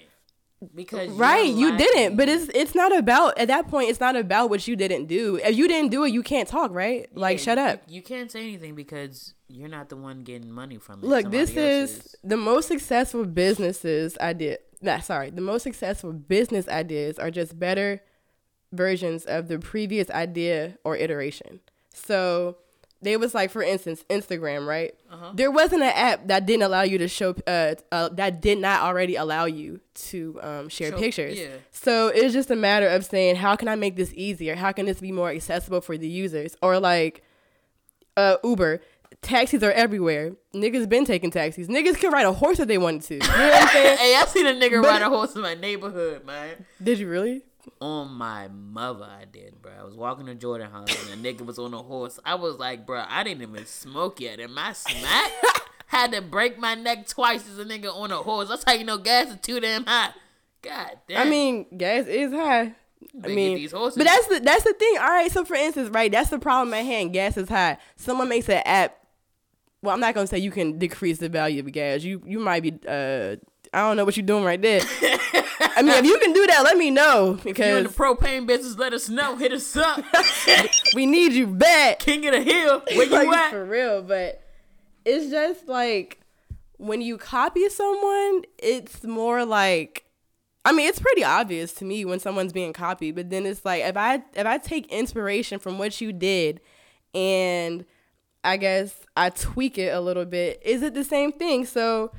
Because 0.74 1.08
right 1.12 1.46
you 1.46 1.74
didn't 1.78 2.18
but 2.18 2.28
it's 2.28 2.50
it's 2.54 2.74
not 2.74 2.94
about 2.94 3.38
at 3.38 3.48
that 3.48 3.68
point 3.68 3.88
it's 3.88 3.98
not 3.98 4.14
about 4.14 4.50
what 4.50 4.68
you 4.68 4.76
didn't 4.76 5.06
do 5.06 5.36
if 5.42 5.56
you 5.56 5.66
didn't 5.66 5.90
do 5.90 6.04
it 6.04 6.12
you 6.12 6.22
can't 6.22 6.46
talk 6.46 6.70
right 6.70 7.08
like 7.16 7.38
Yeah, 7.38 7.44
shut 7.44 7.56
up 7.56 7.82
You, 7.88 8.02
can't 8.02 8.30
say 8.30 8.42
anything 8.42 8.74
because 8.74 9.32
you're 9.48 9.70
not 9.70 9.88
the 9.88 9.96
one 9.96 10.22
getting 10.22 10.52
money 10.52 10.76
from 10.76 11.00
it. 11.00 11.06
Look, 11.06 11.30
this 11.30 11.48
Somebody 11.48 11.66
else 11.66 11.90
is 11.90 12.16
the 12.22 12.36
most 12.36 12.68
successful 12.68 13.24
businesses 13.24 14.18
idea. 14.18 14.58
Nah, 14.82 14.98
sorry, 14.98 15.30
the 15.30 15.40
most 15.40 15.62
successful 15.62 16.12
business 16.12 16.68
ideas 16.68 17.18
are 17.18 17.30
just 17.30 17.58
better 17.58 18.02
versions 18.72 19.24
of 19.24 19.48
the 19.48 19.58
previous 19.58 20.10
idea 20.10 20.78
or 20.84 20.96
iteration. 20.96 21.60
So 21.92 22.56
they 23.02 23.16
was 23.16 23.34
like, 23.34 23.50
for 23.50 23.62
instance, 23.62 24.04
Instagram, 24.10 24.66
right? 24.66 24.94
Uh-huh. 25.10 25.32
There 25.34 25.50
wasn't 25.50 25.82
an 25.82 25.92
app 25.94 26.26
that 26.28 26.44
didn't 26.46 26.62
allow 26.64 26.82
you 26.82 26.98
to 26.98 27.08
show, 27.08 27.34
uh, 27.46 27.74
uh 27.90 28.10
that 28.10 28.40
did 28.42 28.58
not 28.58 28.82
already 28.82 29.16
allow 29.16 29.46
you 29.46 29.80
to 29.94 30.38
um, 30.42 30.68
share 30.68 30.90
Show- 30.90 30.98
pictures. 30.98 31.38
yeah. 31.38 31.48
So 31.70 32.08
it's 32.08 32.32
just 32.34 32.50
a 32.50 32.56
matter 32.56 32.88
of 32.88 33.04
saying, 33.04 33.36
how 33.36 33.56
can 33.56 33.68
I 33.68 33.74
make 33.74 33.96
this 33.96 34.12
easier? 34.14 34.54
How 34.54 34.72
can 34.72 34.86
this 34.86 35.00
be 35.00 35.12
more 35.12 35.30
accessible 35.30 35.80
for 35.80 35.96
the 35.96 36.08
users? 36.08 36.56
Or 36.62 36.78
like, 36.78 37.22
uh, 38.16 38.36
Uber. 38.44 38.80
Taxis 39.22 39.62
are 39.62 39.72
everywhere. 39.72 40.32
Niggas 40.54 40.88
been 40.88 41.04
taking 41.04 41.30
taxis. 41.30 41.68
Niggas 41.68 41.96
can 41.98 42.10
ride 42.12 42.24
a 42.24 42.32
horse 42.32 42.58
if 42.60 42.68
they 42.68 42.78
wanted 42.78 43.02
to. 43.02 43.14
You 43.14 43.20
know 43.20 43.26
what 43.26 43.62
I'm 43.62 43.68
saying? 43.72 43.98
hey, 43.98 44.14
I 44.16 44.24
seen 44.26 44.46
a 44.46 44.52
nigga 44.52 44.80
But- 44.82 44.88
ride 44.88 45.02
a 45.02 45.08
horse 45.10 45.34
in 45.34 45.42
my 45.42 45.54
neighborhood, 45.54 46.24
man. 46.24 46.64
Did 46.82 46.98
you 47.00 47.08
really? 47.08 47.42
On 47.80 48.10
my 48.12 48.48
mother, 48.48 49.04
I 49.04 49.24
did, 49.24 49.60
bro. 49.62 49.72
I 49.78 49.84
was 49.84 49.94
walking 49.94 50.26
to 50.26 50.34
Jordan 50.34 50.70
House 50.70 51.10
and 51.10 51.24
a 51.24 51.32
nigga 51.32 51.44
was 51.44 51.58
on 51.58 51.74
a 51.74 51.82
horse. 51.82 52.18
I 52.24 52.34
was 52.34 52.56
like, 52.58 52.86
bro, 52.86 53.04
I 53.08 53.22
didn't 53.22 53.42
even 53.42 53.66
smoke 53.66 54.20
yet, 54.20 54.40
and 54.40 54.54
my 54.54 54.72
smack 54.72 55.32
had 55.86 56.12
to 56.12 56.22
break 56.22 56.58
my 56.58 56.74
neck 56.74 57.06
twice 57.06 57.48
as 57.48 57.58
a 57.58 57.64
nigga 57.64 57.94
on 57.94 58.10
a 58.12 58.16
horse. 58.18 58.48
That's 58.48 58.64
how 58.64 58.72
you 58.72 58.84
know 58.84 58.98
gas 58.98 59.28
is 59.28 59.40
too 59.40 59.60
damn 59.60 59.84
high. 59.84 60.10
God 60.62 60.98
damn. 61.08 61.26
I 61.26 61.30
mean, 61.30 61.66
gas 61.76 62.06
is 62.06 62.32
high. 62.32 62.74
I 63.24 63.28
mean, 63.28 63.56
these 63.56 63.72
horses. 63.72 63.96
but 63.96 64.04
that's 64.04 64.26
the 64.28 64.40
that's 64.40 64.64
the 64.64 64.74
thing. 64.74 64.96
All 64.98 65.08
right, 65.08 65.30
so 65.32 65.44
for 65.44 65.54
instance, 65.54 65.90
right, 65.90 66.10
that's 66.12 66.30
the 66.30 66.38
problem 66.38 66.74
at 66.74 66.84
hand. 66.84 67.12
Gas 67.12 67.36
is 67.36 67.48
high. 67.48 67.78
Someone 67.96 68.28
makes 68.28 68.48
an 68.48 68.62
app. 68.64 68.96
Well, 69.82 69.94
I'm 69.94 70.00
not 70.00 70.14
gonna 70.14 70.26
say 70.26 70.38
you 70.38 70.50
can 70.50 70.78
decrease 70.78 71.18
the 71.18 71.28
value 71.30 71.60
of 71.60 71.72
gas. 71.72 72.02
You 72.02 72.22
you 72.26 72.38
might 72.38 72.62
be. 72.62 72.78
uh 72.86 73.36
I 73.72 73.80
don't 73.80 73.96
know 73.96 74.04
what 74.04 74.16
you're 74.16 74.26
doing 74.26 74.44
right 74.44 74.60
there. 74.60 74.80
I 75.76 75.82
mean, 75.82 75.94
if 75.94 76.04
you 76.04 76.18
can 76.18 76.32
do 76.32 76.46
that, 76.46 76.62
let 76.64 76.76
me 76.76 76.90
know 76.90 77.38
If 77.44 77.58
you 77.58 77.64
in 77.76 77.84
the 77.84 77.90
propane 77.90 78.46
business, 78.46 78.76
let 78.76 78.92
us 78.92 79.08
know. 79.08 79.36
Hit 79.36 79.52
us 79.52 79.76
up. 79.76 80.04
we 80.94 81.06
need 81.06 81.32
you 81.32 81.46
back. 81.46 82.00
King 82.00 82.26
of 82.26 82.32
the 82.32 82.42
hill. 82.42 82.82
Where 82.94 83.06
you 83.06 83.10
like, 83.10 83.28
at? 83.28 83.50
for 83.50 83.64
real, 83.64 84.02
but 84.02 84.42
it's 85.04 85.30
just 85.30 85.68
like 85.68 86.20
when 86.78 87.00
you 87.00 87.16
copy 87.16 87.68
someone, 87.68 88.42
it's 88.58 89.04
more 89.04 89.44
like 89.44 90.04
I 90.64 90.72
mean, 90.72 90.88
it's 90.88 90.98
pretty 90.98 91.24
obvious 91.24 91.72
to 91.74 91.84
me 91.84 92.04
when 92.04 92.20
someone's 92.20 92.52
being 92.52 92.72
copied, 92.72 93.14
but 93.14 93.30
then 93.30 93.46
it's 93.46 93.64
like 93.64 93.82
if 93.82 93.96
I 93.96 94.22
if 94.34 94.46
I 94.46 94.58
take 94.58 94.86
inspiration 94.92 95.58
from 95.58 95.78
what 95.78 96.00
you 96.00 96.12
did 96.12 96.60
and 97.14 97.84
I 98.44 98.56
guess 98.56 98.94
I 99.16 99.30
tweak 99.30 99.78
it 99.78 99.94
a 99.94 100.00
little 100.00 100.26
bit, 100.26 100.60
is 100.64 100.82
it 100.82 100.94
the 100.94 101.04
same 101.04 101.32
thing? 101.32 101.64
So 101.64 102.12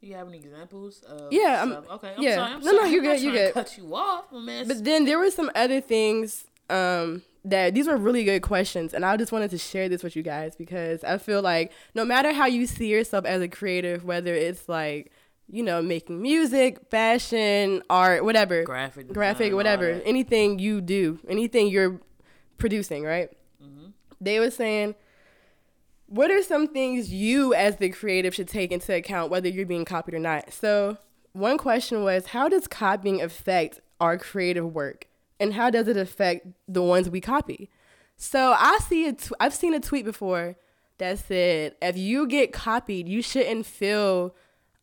You 0.00 0.14
have 0.14 0.28
any 0.28 0.38
examples? 0.38 1.02
Of 1.02 1.32
Yeah, 1.32 1.62
I'm- 1.62 1.84
okay. 1.90 2.14
I'm 2.16 2.22
yeah. 2.22 2.34
sorry. 2.36 2.52
I'm 2.52 2.60
No, 2.60 2.72
no, 2.72 2.78
sorry. 2.78 2.90
you 2.90 2.98
I'm 2.98 3.04
not 3.04 3.12
good, 3.14 3.22
you 3.22 3.32
good. 3.32 3.54
Cut 3.54 3.78
you 3.78 3.94
off, 3.94 4.32
man. 4.32 4.68
But 4.68 4.84
then 4.84 5.04
there 5.04 5.18
were 5.18 5.30
some 5.30 5.50
other 5.54 5.80
things 5.80 6.44
um, 6.70 7.22
that 7.44 7.74
these 7.74 7.86
were 7.86 7.96
really 7.96 8.24
good 8.24 8.42
questions, 8.42 8.92
and 8.92 9.04
I 9.04 9.16
just 9.16 9.32
wanted 9.32 9.50
to 9.52 9.58
share 9.58 9.88
this 9.88 10.02
with 10.02 10.14
you 10.16 10.22
guys 10.22 10.54
because 10.56 11.02
I 11.04 11.18
feel 11.18 11.42
like 11.42 11.72
no 11.94 12.04
matter 12.04 12.32
how 12.32 12.46
you 12.46 12.66
see 12.66 12.88
yourself 12.88 13.24
as 13.24 13.40
a 13.40 13.48
creative, 13.48 14.04
whether 14.04 14.34
it's 14.34 14.68
like 14.68 15.12
you 15.48 15.62
know 15.62 15.80
making 15.80 16.20
music, 16.20 16.90
fashion, 16.90 17.82
art, 17.88 18.24
whatever, 18.24 18.64
Graphic 18.64 19.12
graphic, 19.12 19.46
design, 19.46 19.56
whatever, 19.56 20.02
anything 20.04 20.58
you 20.58 20.80
do, 20.80 21.20
anything 21.28 21.68
you're 21.68 22.00
producing, 22.58 23.04
right? 23.04 23.30
Mm-hmm. 23.62 23.86
They 24.20 24.38
were 24.40 24.50
saying. 24.50 24.94
What 26.06 26.30
are 26.30 26.42
some 26.42 26.68
things 26.68 27.12
you, 27.12 27.52
as 27.52 27.76
the 27.76 27.90
creative, 27.90 28.34
should 28.34 28.48
take 28.48 28.70
into 28.70 28.94
account 28.94 29.30
whether 29.30 29.48
you're 29.48 29.66
being 29.66 29.84
copied 29.84 30.14
or 30.14 30.20
not? 30.20 30.52
So, 30.52 30.98
one 31.32 31.58
question 31.58 32.02
was 32.04 32.26
How 32.26 32.48
does 32.48 32.66
copying 32.68 33.20
affect 33.20 33.80
our 34.00 34.16
creative 34.16 34.72
work? 34.72 35.06
And 35.38 35.54
how 35.54 35.68
does 35.70 35.88
it 35.88 35.96
affect 35.96 36.46
the 36.68 36.82
ones 36.82 37.10
we 37.10 37.20
copy? 37.20 37.68
So, 38.16 38.54
I 38.56 38.78
see 38.78 39.08
a 39.08 39.12
t- 39.12 39.34
I've 39.40 39.54
seen 39.54 39.74
a 39.74 39.80
tweet 39.80 40.04
before 40.04 40.56
that 40.98 41.18
said, 41.18 41.74
If 41.82 41.96
you 41.96 42.26
get 42.26 42.52
copied, 42.52 43.08
you 43.08 43.20
shouldn't 43.20 43.66
feel 43.66 44.34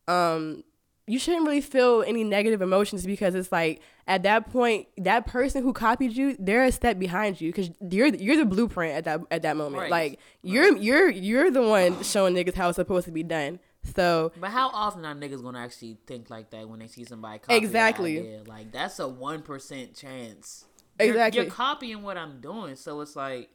um, 0.06 0.62
you 1.06 1.18
shouldn't 1.18 1.46
really 1.46 1.60
feel 1.60 2.02
any 2.06 2.24
negative 2.24 2.62
emotions 2.62 3.04
because 3.04 3.34
it's 3.34 3.52
like 3.52 3.80
at 4.06 4.22
that 4.22 4.50
point 4.50 4.86
that 4.96 5.26
person 5.26 5.62
who 5.62 5.72
copied 5.72 6.12
you 6.16 6.34
they're 6.38 6.64
a 6.64 6.72
step 6.72 6.98
behind 6.98 7.40
you 7.40 7.50
because 7.50 7.70
you're 7.90 8.06
you're 8.06 8.36
the 8.36 8.44
blueprint 8.46 8.94
at 8.94 9.04
that 9.04 9.20
at 9.30 9.42
that 9.42 9.56
moment 9.56 9.82
Right. 9.82 9.90
like 9.90 10.20
you're 10.42 10.76
you're 10.76 11.10
you're 11.10 11.50
the 11.50 11.62
one 11.62 12.02
showing 12.02 12.34
niggas 12.34 12.54
how 12.54 12.68
it's 12.68 12.76
supposed 12.76 13.04
to 13.06 13.12
be 13.12 13.22
done 13.22 13.58
so 13.94 14.32
But 14.40 14.50
how 14.50 14.70
often 14.70 15.04
are 15.04 15.14
niggas 15.14 15.42
gonna 15.42 15.58
actually 15.58 15.98
think 16.06 16.30
like 16.30 16.48
that 16.50 16.66
when 16.68 16.78
they 16.78 16.86
see 16.86 17.04
somebody 17.04 17.38
copy 17.40 17.54
Exactly. 17.56 18.40
Like 18.46 18.72
that's 18.72 18.98
a 18.98 19.06
one 19.06 19.42
percent 19.42 19.94
chance. 19.94 20.64
You're- 20.98 21.10
Exactly. 21.10 21.42
You're, 21.42 21.50
copying 21.50 22.02
what 22.02 22.16
I'm 22.16 22.40
doing, 22.40 22.76
so 22.76 23.00
it's 23.02 23.14
like, 23.14 23.50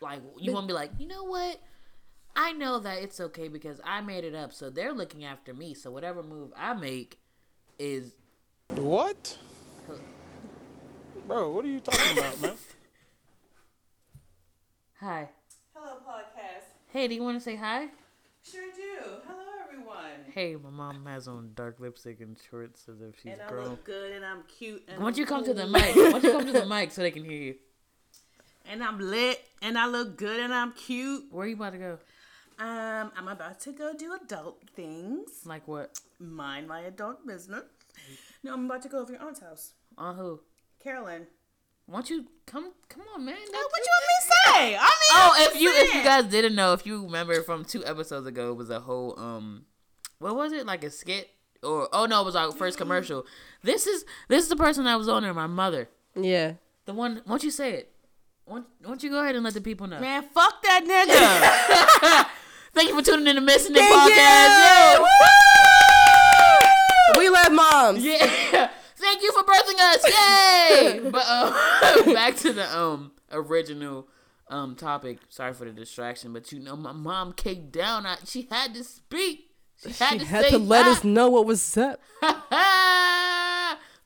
like 0.00 0.20
you 0.38 0.52
want 0.52 0.64
to 0.64 0.68
be 0.68 0.72
like, 0.72 0.92
you 0.98 1.06
know 1.06 1.24
what? 1.24 1.60
I 2.38 2.52
know 2.52 2.78
that 2.80 2.98
it's 3.02 3.18
okay 3.20 3.48
because 3.48 3.80
I 3.84 4.00
made 4.02 4.24
it 4.24 4.34
up, 4.34 4.52
so 4.52 4.68
they're 4.70 4.92
looking 4.92 5.24
after 5.24 5.54
me. 5.54 5.72
So 5.74 5.90
whatever 5.90 6.22
move 6.22 6.52
I 6.56 6.74
make 6.74 7.18
is 7.78 8.12
What? 8.74 9.38
Bro, 11.26 11.52
what 11.52 11.64
are 11.64 11.68
you 11.68 11.80
talking 11.80 12.18
about, 12.18 12.40
man? 12.40 12.52
hi. 15.00 15.28
Hello, 15.74 15.96
podcast. 16.06 16.64
Hey, 16.92 17.08
do 17.08 17.14
you 17.14 17.22
want 17.22 17.36
to 17.38 17.42
say 17.44 17.56
hi? 17.56 17.88
Sure 18.48 18.62
do. 18.76 19.10
Hello, 19.26 19.42
everyone. 19.66 20.30
Hey, 20.32 20.54
my 20.56 20.70
mom 20.70 21.04
has 21.06 21.26
on 21.26 21.50
dark 21.54 21.80
lipstick 21.80 22.20
and 22.20 22.36
shorts 22.48 22.86
as 22.88 23.00
if 23.00 23.16
she's 23.20 23.32
And 23.32 23.42
I 23.42 23.48
grown. 23.48 23.70
look 23.70 23.84
good, 23.84 24.12
and 24.12 24.24
I'm 24.24 24.44
cute. 24.44 24.84
And 24.86 24.98
Why 24.98 25.04
don't 25.06 25.14
I'm 25.14 25.18
you 25.20 25.26
come 25.26 25.44
to 25.44 25.54
the 25.54 25.66
mic? 25.66 25.96
Why 25.96 26.12
don't 26.12 26.22
you 26.24 26.30
come 26.32 26.46
to 26.46 26.52
the 26.52 26.66
mic 26.74 26.92
so 26.92 27.02
they 27.02 27.10
can 27.10 27.24
hear 27.24 27.40
you? 27.42 27.54
And 28.70 28.84
I'm 28.84 29.00
lit, 29.00 29.40
and 29.62 29.76
I 29.76 29.86
look 29.86 30.16
good, 30.16 30.38
and 30.38 30.54
I'm 30.54 30.72
cute. 30.72 31.24
Where 31.32 31.46
you 31.46 31.56
about 31.56 31.72
to 31.72 31.78
go? 31.78 31.98
Um, 32.58 33.12
I'm 33.16 33.28
about 33.28 33.60
to 33.60 33.72
go 33.72 33.92
do 33.92 34.14
adult 34.14 34.62
things. 34.74 35.42
Like 35.44 35.68
what? 35.68 36.00
Mind 36.18 36.68
my 36.68 36.80
adult 36.80 37.26
business. 37.26 37.64
No, 38.42 38.54
I'm 38.54 38.64
about 38.66 38.82
to 38.82 38.88
go 38.88 39.00
over 39.00 39.12
your 39.12 39.22
aunt's 39.22 39.40
house, 39.40 39.72
On 39.98 40.16
who? 40.16 40.40
Carolyn. 40.82 41.26
Why 41.86 41.98
don't 41.98 42.10
you 42.10 42.26
come? 42.46 42.72
Come 42.88 43.02
on, 43.14 43.24
man. 43.24 43.36
Oh, 43.38 43.68
what 43.70 43.84
you 43.84 43.92
want 43.92 44.04
me 44.08 44.14
to 44.20 44.26
say? 44.26 44.76
I 44.76 44.80
mean, 44.80 44.80
Oh, 45.12 45.32
I'm 45.36 45.42
if 45.54 45.60
you 45.60 45.70
if 45.72 45.94
you 45.94 46.02
guys 46.02 46.24
didn't 46.24 46.54
know, 46.54 46.72
if 46.72 46.86
you 46.86 47.04
remember 47.04 47.42
from 47.42 47.64
two 47.64 47.84
episodes 47.84 48.26
ago, 48.26 48.50
it 48.50 48.54
was 48.56 48.70
a 48.70 48.80
whole 48.80 49.18
um, 49.18 49.66
what 50.18 50.34
was 50.34 50.52
it 50.52 50.66
like 50.66 50.82
a 50.84 50.90
skit 50.90 51.30
or 51.62 51.88
oh 51.92 52.06
no, 52.06 52.22
it 52.22 52.24
was 52.24 52.36
our 52.36 52.52
first 52.52 52.78
commercial. 52.78 53.24
This 53.62 53.86
is 53.86 54.04
this 54.28 54.42
is 54.44 54.48
the 54.48 54.56
person 54.56 54.84
that 54.84 54.96
was 54.98 55.08
on 55.08 55.22
there, 55.22 55.34
my 55.34 55.46
mother, 55.46 55.88
yeah 56.14 56.54
the 56.86 56.94
one. 56.94 57.16
Why 57.24 57.32
don't 57.32 57.44
you 57.44 57.50
say 57.50 57.72
it? 57.72 57.92
Why 58.44 58.56
don't, 58.58 58.66
why 58.80 58.88
don't 58.88 59.02
you 59.02 59.10
go 59.10 59.22
ahead 59.22 59.34
and 59.34 59.44
let 59.44 59.54
the 59.54 59.60
people 59.60 59.86
know? 59.86 60.00
man, 60.00 60.22
fuck 60.32 60.62
that 60.62 60.84
nigga. 60.84 61.85
Thank 62.76 62.90
you 62.90 62.96
for 62.96 63.02
tuning 63.02 63.26
in 63.26 63.36
to 63.36 63.40
Missing 63.40 63.72
the 63.72 63.78
Thank 63.80 64.12
Podcast. 64.12 64.98
you. 67.14 67.18
we 67.18 67.28
love 67.30 67.50
moms 67.52 68.04
Yeah. 68.04 68.30
yeah. 68.52 68.70
Thank 68.96 69.22
you 69.22 69.32
for 69.32 69.42
birthing 69.44 69.78
us. 69.80 70.04
Yay! 70.04 71.00
but 71.10 71.24
uh, 71.26 72.04
back 72.12 72.36
to 72.36 72.52
the 72.52 72.78
um 72.78 73.12
original 73.32 74.08
um 74.48 74.74
topic. 74.76 75.18
Sorry 75.30 75.54
for 75.54 75.64
the 75.64 75.70
distraction, 75.72 76.32
but 76.34 76.52
you 76.52 76.60
know 76.60 76.76
my 76.76 76.92
mom 76.92 77.32
came 77.32 77.70
down. 77.70 78.04
I, 78.04 78.16
she 78.26 78.46
had 78.50 78.74
to 78.74 78.84
speak. 78.84 79.50
She 79.82 79.90
had 79.92 80.12
she 80.12 80.18
to 80.18 80.24
had 80.26 80.44
to 80.50 80.58
let 80.58 80.86
us 80.86 81.02
know 81.02 81.30
what 81.30 81.46
was 81.46 81.76
up 81.78 82.00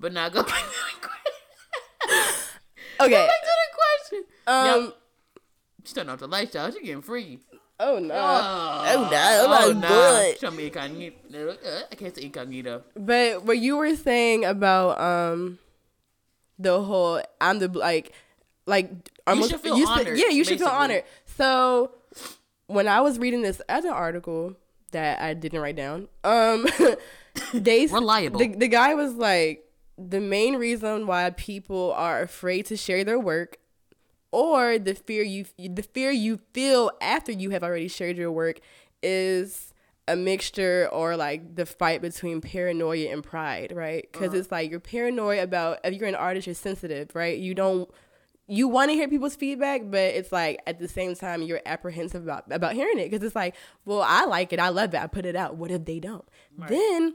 but 0.01 0.13
now 0.13 0.29
go 0.29 0.43
back 0.43 0.63
to 0.63 0.69
the 0.69 1.09
question. 1.09 2.25
okay 3.01 3.11
Go 3.11 3.27
Back 3.27 3.43
to 3.43 3.47
the 3.47 3.77
question. 3.79 4.25
um 4.47 4.85
Yep. 4.85 4.97
She 5.85 5.95
turned 5.95 6.11
off 6.11 6.19
the 6.19 6.29
lights, 6.29 6.55
y'all. 6.55 6.71
She 6.71 6.81
getting 6.81 7.03
freaky. 7.03 7.41
Oh 7.81 7.99
no 7.99 8.15
Oh, 8.15 8.85
oh 8.87 9.09
no 9.11 9.45
oh, 9.45 9.75
my 9.75 9.89
god 9.89 10.39
Show 10.39 10.51
me 10.51 10.67
incognito. 10.67 11.51
Uh, 11.51 11.81
I 11.91 11.95
can't 11.95 12.15
say 12.15 12.23
incognito. 12.23 12.83
But 12.95 13.45
what 13.45 13.59
you 13.59 13.77
were 13.77 13.97
saying 13.97 14.45
about 14.45 15.01
um 15.01 15.59
the 16.59 16.83
whole 16.83 17.21
I'm 17.41 17.59
the 17.59 17.69
like 17.69 18.13
like 18.67 18.91
almost 19.27 19.51
should 19.51 19.61
feel 19.61 19.77
you 19.79 19.87
honored, 19.87 20.19
yeah, 20.19 20.29
you 20.29 20.45
should 20.45 20.59
feel 20.59 20.69
basically. 20.69 20.85
honored. 20.85 21.05
So 21.25 21.93
when 22.67 22.87
I 22.87 23.01
was 23.01 23.19
reading 23.19 23.43
this 23.43 23.61
other 23.69 23.91
article 23.91 24.55
that 24.93 25.21
I 25.21 25.35
didn't 25.35 25.61
write 25.61 25.77
down, 25.77 26.09
um 26.23 26.67
they 27.55 27.87
Reliable. 27.87 28.39
The, 28.39 28.49
the 28.49 28.69
guy 28.69 28.95
was 28.95 29.15
like 29.15 29.65
the 29.99 30.21
main 30.21 30.57
reason 30.57 31.07
why 31.07 31.31
people 31.31 31.93
are 31.93 32.23
afraid 32.23 32.67
to 32.67 32.77
share 32.77 33.05
their 33.05 33.19
work 33.19 33.59
or 34.33 34.79
the 34.79 34.95
fear 34.95 35.23
you 35.23 35.45
the 35.59 35.83
fear 35.83 36.11
you 36.11 36.41
feel 36.53 36.91
after 37.01 37.33
you 37.33 37.51
have 37.51 37.63
already 37.63 37.89
shared 37.89 38.17
your 38.17 38.31
work 38.31 38.61
is 39.03 39.73
a 40.09 40.17
mixture 40.17 40.89
or 40.91 41.17
like 41.17 41.55
the 41.55 41.65
fight 41.65 42.03
between 42.03 42.41
paranoia 42.41 43.11
and 43.11 43.23
pride, 43.23 43.73
right? 43.75 44.09
Because 44.11 44.29
uh-huh. 44.29 44.39
it's 44.39 44.51
like 44.51 44.71
you're 44.71 44.81
paranoid 44.81 45.39
about 45.39 45.79
if 45.85 45.95
you're 45.95 46.09
an 46.09 46.15
artist, 46.15 46.47
you're 46.47 46.55
sensitive, 46.55 47.15
right? 47.15 47.39
You 47.39 47.55
don't 47.55 47.89
you 48.49 48.67
want 48.67 48.91
to 48.91 48.95
hear 48.95 49.07
people's 49.07 49.37
feedback, 49.37 49.83
but 49.85 50.01
it's 50.01 50.33
like 50.33 50.61
at 50.67 50.81
the 50.81 50.89
same 50.89 51.15
time 51.15 51.43
you're 51.43 51.61
apprehensive 51.65 52.25
about 52.25 52.51
about 52.51 52.75
hearing 52.75 52.99
it 52.99 53.11
because 53.11 53.25
it's 53.25 53.37
like, 53.37 53.55
well, 53.85 54.03
I 54.05 54.25
like 54.25 54.53
it, 54.53 54.59
I 54.59 54.71
love 54.71 54.93
it, 54.95 55.01
I 55.01 55.07
put 55.07 55.25
it 55.25 55.37
out. 55.37 55.57
What 55.57 55.71
if 55.71 55.85
they 55.85 56.01
don't? 56.01 56.29
Then 56.59 57.15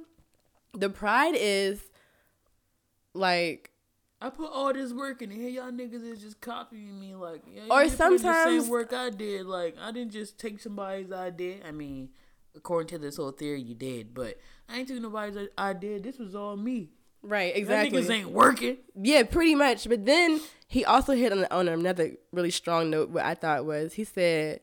the 0.74 0.90
pride 0.90 1.36
is 1.38 1.82
like 3.14 3.72
I 4.22 4.30
put 4.30 4.50
all 4.52 4.74
this 4.74 4.94
work 4.94 5.22
in, 5.22 5.32
and 5.32 5.40
here 5.42 5.50
y'all 5.50 5.72
niggas 5.72 6.04
is 6.10 6.22
just 6.22 6.40
copying 6.42 7.00
me. 7.00 7.16
Like, 7.16 7.42
yeah, 7.54 7.64
Or 7.70 7.84
didn't 7.84 7.98
put 7.98 8.06
in 8.08 8.14
the 8.14 8.20
sometimes- 8.20 8.64
same 8.64 8.72
work 8.72 8.94
I 8.94 9.10
did. 9.10 9.46
Like, 9.46 9.76
I 9.80 9.92
didn't 9.92 10.12
just 10.14 10.40
take 10.40 10.60
somebody's 10.60 11.12
idea. 11.12 11.58
I 11.68 11.72
mean, 11.72 12.10
according 12.56 12.88
to 12.90 12.98
this 12.98 13.18
whole 13.18 13.32
theory, 13.32 13.62
you 13.62 13.76
did, 13.76 14.14
but 14.14 14.38
I 14.70 14.80
ain't 14.80 14.88
took 14.88 15.02
nobody's 15.02 15.50
idea. 15.58 16.00
This 16.00 16.18
was 16.18 16.34
all 16.34 16.56
me. 16.56 16.90
right, 17.22 17.54
That 17.54 17.60
exactly. 17.60 18.02
niggas 18.02 18.10
ain't 18.10 18.30
working. 18.30 18.78
Yeah, 18.96 19.24
pretty 19.24 19.54
much. 19.56 19.88
But 19.90 20.06
then 20.06 20.40
he 20.68 20.86
also 20.86 21.14
hit 21.14 21.32
on, 21.32 21.42
the 21.42 21.54
on 21.54 21.68
another 21.68 22.14
really 22.32 22.52
strong 22.52 22.90
note. 22.90 23.10
What 23.10 23.26
I 23.26 23.34
thought 23.36 23.66
was 23.66 23.94
he 23.94 24.04
said, 24.06 24.62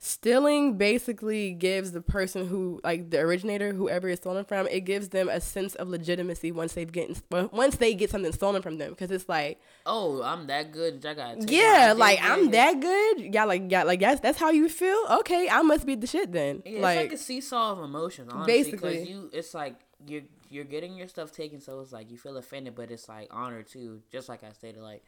stealing 0.00 0.78
basically 0.78 1.52
gives 1.52 1.90
the 1.92 2.00
person 2.00 2.46
who, 2.46 2.80
like 2.84 3.10
the 3.10 3.18
originator, 3.18 3.72
whoever 3.72 4.08
is 4.08 4.18
stolen 4.18 4.44
from, 4.44 4.66
it 4.68 4.80
gives 4.82 5.08
them 5.08 5.28
a 5.28 5.40
sense 5.40 5.74
of 5.74 5.88
legitimacy 5.88 6.52
once 6.52 6.72
they've 6.74 6.90
getting 6.90 7.16
once 7.30 7.76
they 7.76 7.94
get 7.94 8.10
something 8.10 8.32
stolen 8.32 8.62
from 8.62 8.78
them. 8.78 8.90
Because 8.90 9.10
it's 9.10 9.28
like, 9.28 9.60
Oh, 9.84 10.22
I'm 10.22 10.46
that 10.46 10.72
good. 10.72 11.04
I 11.04 11.14
got. 11.14 11.50
yeah, 11.50 11.94
like. 11.96 12.20
I'm 12.22 12.50
that 12.52 12.80
good. 12.80 13.34
Yeah, 13.34 13.44
like 13.44 13.64
yeah, 13.68 13.82
like 13.82 14.00
that's 14.00 14.20
that's 14.20 14.38
how 14.38 14.50
you 14.50 14.68
feel. 14.68 14.98
Okay, 15.20 15.48
I 15.50 15.62
must 15.62 15.84
be 15.84 15.94
the 15.96 16.06
shit 16.06 16.32
then. 16.32 16.62
Yeah, 16.64 16.72
it's 16.72 16.82
like, 16.82 16.98
like, 16.98 17.12
a 17.12 17.18
seesaw 17.18 17.72
of 17.72 17.80
emotions, 17.80 18.30
honestly. 18.32 18.52
Basically. 18.52 18.90
because 18.92 19.08
you, 19.08 19.30
it's 19.32 19.54
like 19.54 19.80
you're 20.06 20.22
you're 20.50 20.64
getting 20.64 20.96
your 20.96 21.08
stuff 21.08 21.32
taken, 21.32 21.60
so 21.60 21.80
it's 21.80 21.92
like 21.92 22.10
you 22.10 22.18
feel 22.18 22.36
offended, 22.36 22.74
but 22.74 22.90
it's 22.90 23.08
like 23.08 23.28
honor 23.30 23.62
too. 23.62 24.02
Just 24.10 24.28
like 24.28 24.44
I 24.44 24.52
stated, 24.52 24.80
like 24.80 25.04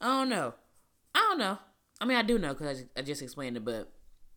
I 0.00 0.06
don't 0.06 0.28
know, 0.28 0.54
I 1.14 1.18
don't 1.20 1.38
know. 1.38 1.58
I 2.00 2.04
mean, 2.06 2.16
I 2.16 2.22
do 2.22 2.38
know 2.38 2.52
because 2.52 2.80
I, 2.80 3.00
I 3.00 3.02
just 3.02 3.22
explained 3.22 3.56
it, 3.56 3.64
but 3.64 3.90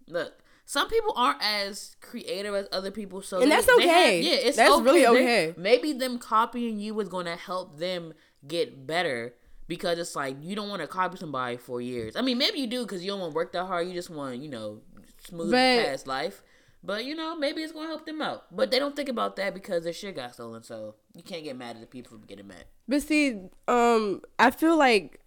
look. 0.07 0.33
Some 0.65 0.89
people 0.89 1.13
aren't 1.15 1.41
as 1.41 1.95
creative 2.01 2.53
as 2.53 2.67
other 2.73 2.91
people, 2.91 3.21
so 3.21 3.37
And 3.39 3.49
they- 3.49 3.55
that's 3.55 3.69
okay. 3.69 3.87
have- 3.87 4.23
yeah, 4.23 4.47
it's 4.47 4.57
That's 4.57 4.69
okay. 4.73 4.83
really 4.83 5.01
They- 5.01 5.07
okay. 5.07 5.53
maybe 5.57 5.93
them 5.93 6.19
copying 6.19 6.77
you 6.79 6.99
is 6.99 7.07
going 7.07 7.25
to 7.25 7.37
help 7.37 7.77
them 7.77 8.13
get 8.45 8.85
better 8.85 9.33
because 9.69 9.97
it's 9.97 10.13
like 10.15 10.35
you 10.41 10.55
don't 10.57 10.67
want 10.67 10.81
to 10.81 10.87
copy 10.87 11.15
somebody 11.17 11.55
for 11.55 11.79
years. 11.79 12.17
I 12.17 12.21
mean, 12.21 12.37
maybe 12.37 12.59
you 12.59 12.67
do 12.67 12.83
because 12.83 13.01
you 13.03 13.11
don't 13.11 13.21
want 13.21 13.31
to 13.31 13.35
work 13.35 13.53
that 13.53 13.65
hard. 13.65 13.87
You 13.87 13.93
just 13.93 14.09
want 14.09 14.39
you 14.39 14.49
know 14.49 14.81
smooth 15.25 15.51
But- 15.51 15.85
past 15.85 16.05
life. 16.07 16.43
But 16.83 17.05
you 17.05 17.15
know, 17.15 17.35
maybe 17.35 17.63
it's 17.63 17.71
gonna 17.73 17.87
help 17.87 18.05
them 18.05 18.21
out. 18.21 18.53
But 18.55 18.69
they 18.69 18.77
don't 18.79 18.95
think 18.95 19.09
about 19.09 19.35
that 19.37 19.53
because 19.53 19.83
their 19.85 19.93
shit 19.93 20.15
got 20.15 20.33
stolen. 20.33 20.63
So 20.63 20.95
you 21.15 21.23
can't 21.23 21.43
get 21.43 21.57
mad 21.57 21.75
at 21.75 21.81
the 21.81 21.87
people 21.87 22.17
for 22.17 22.25
getting 22.25 22.47
mad. 22.47 22.65
But 22.87 23.01
see, 23.03 23.39
um, 23.67 24.21
I 24.37 24.51
feel 24.51 24.77
like 24.77 25.19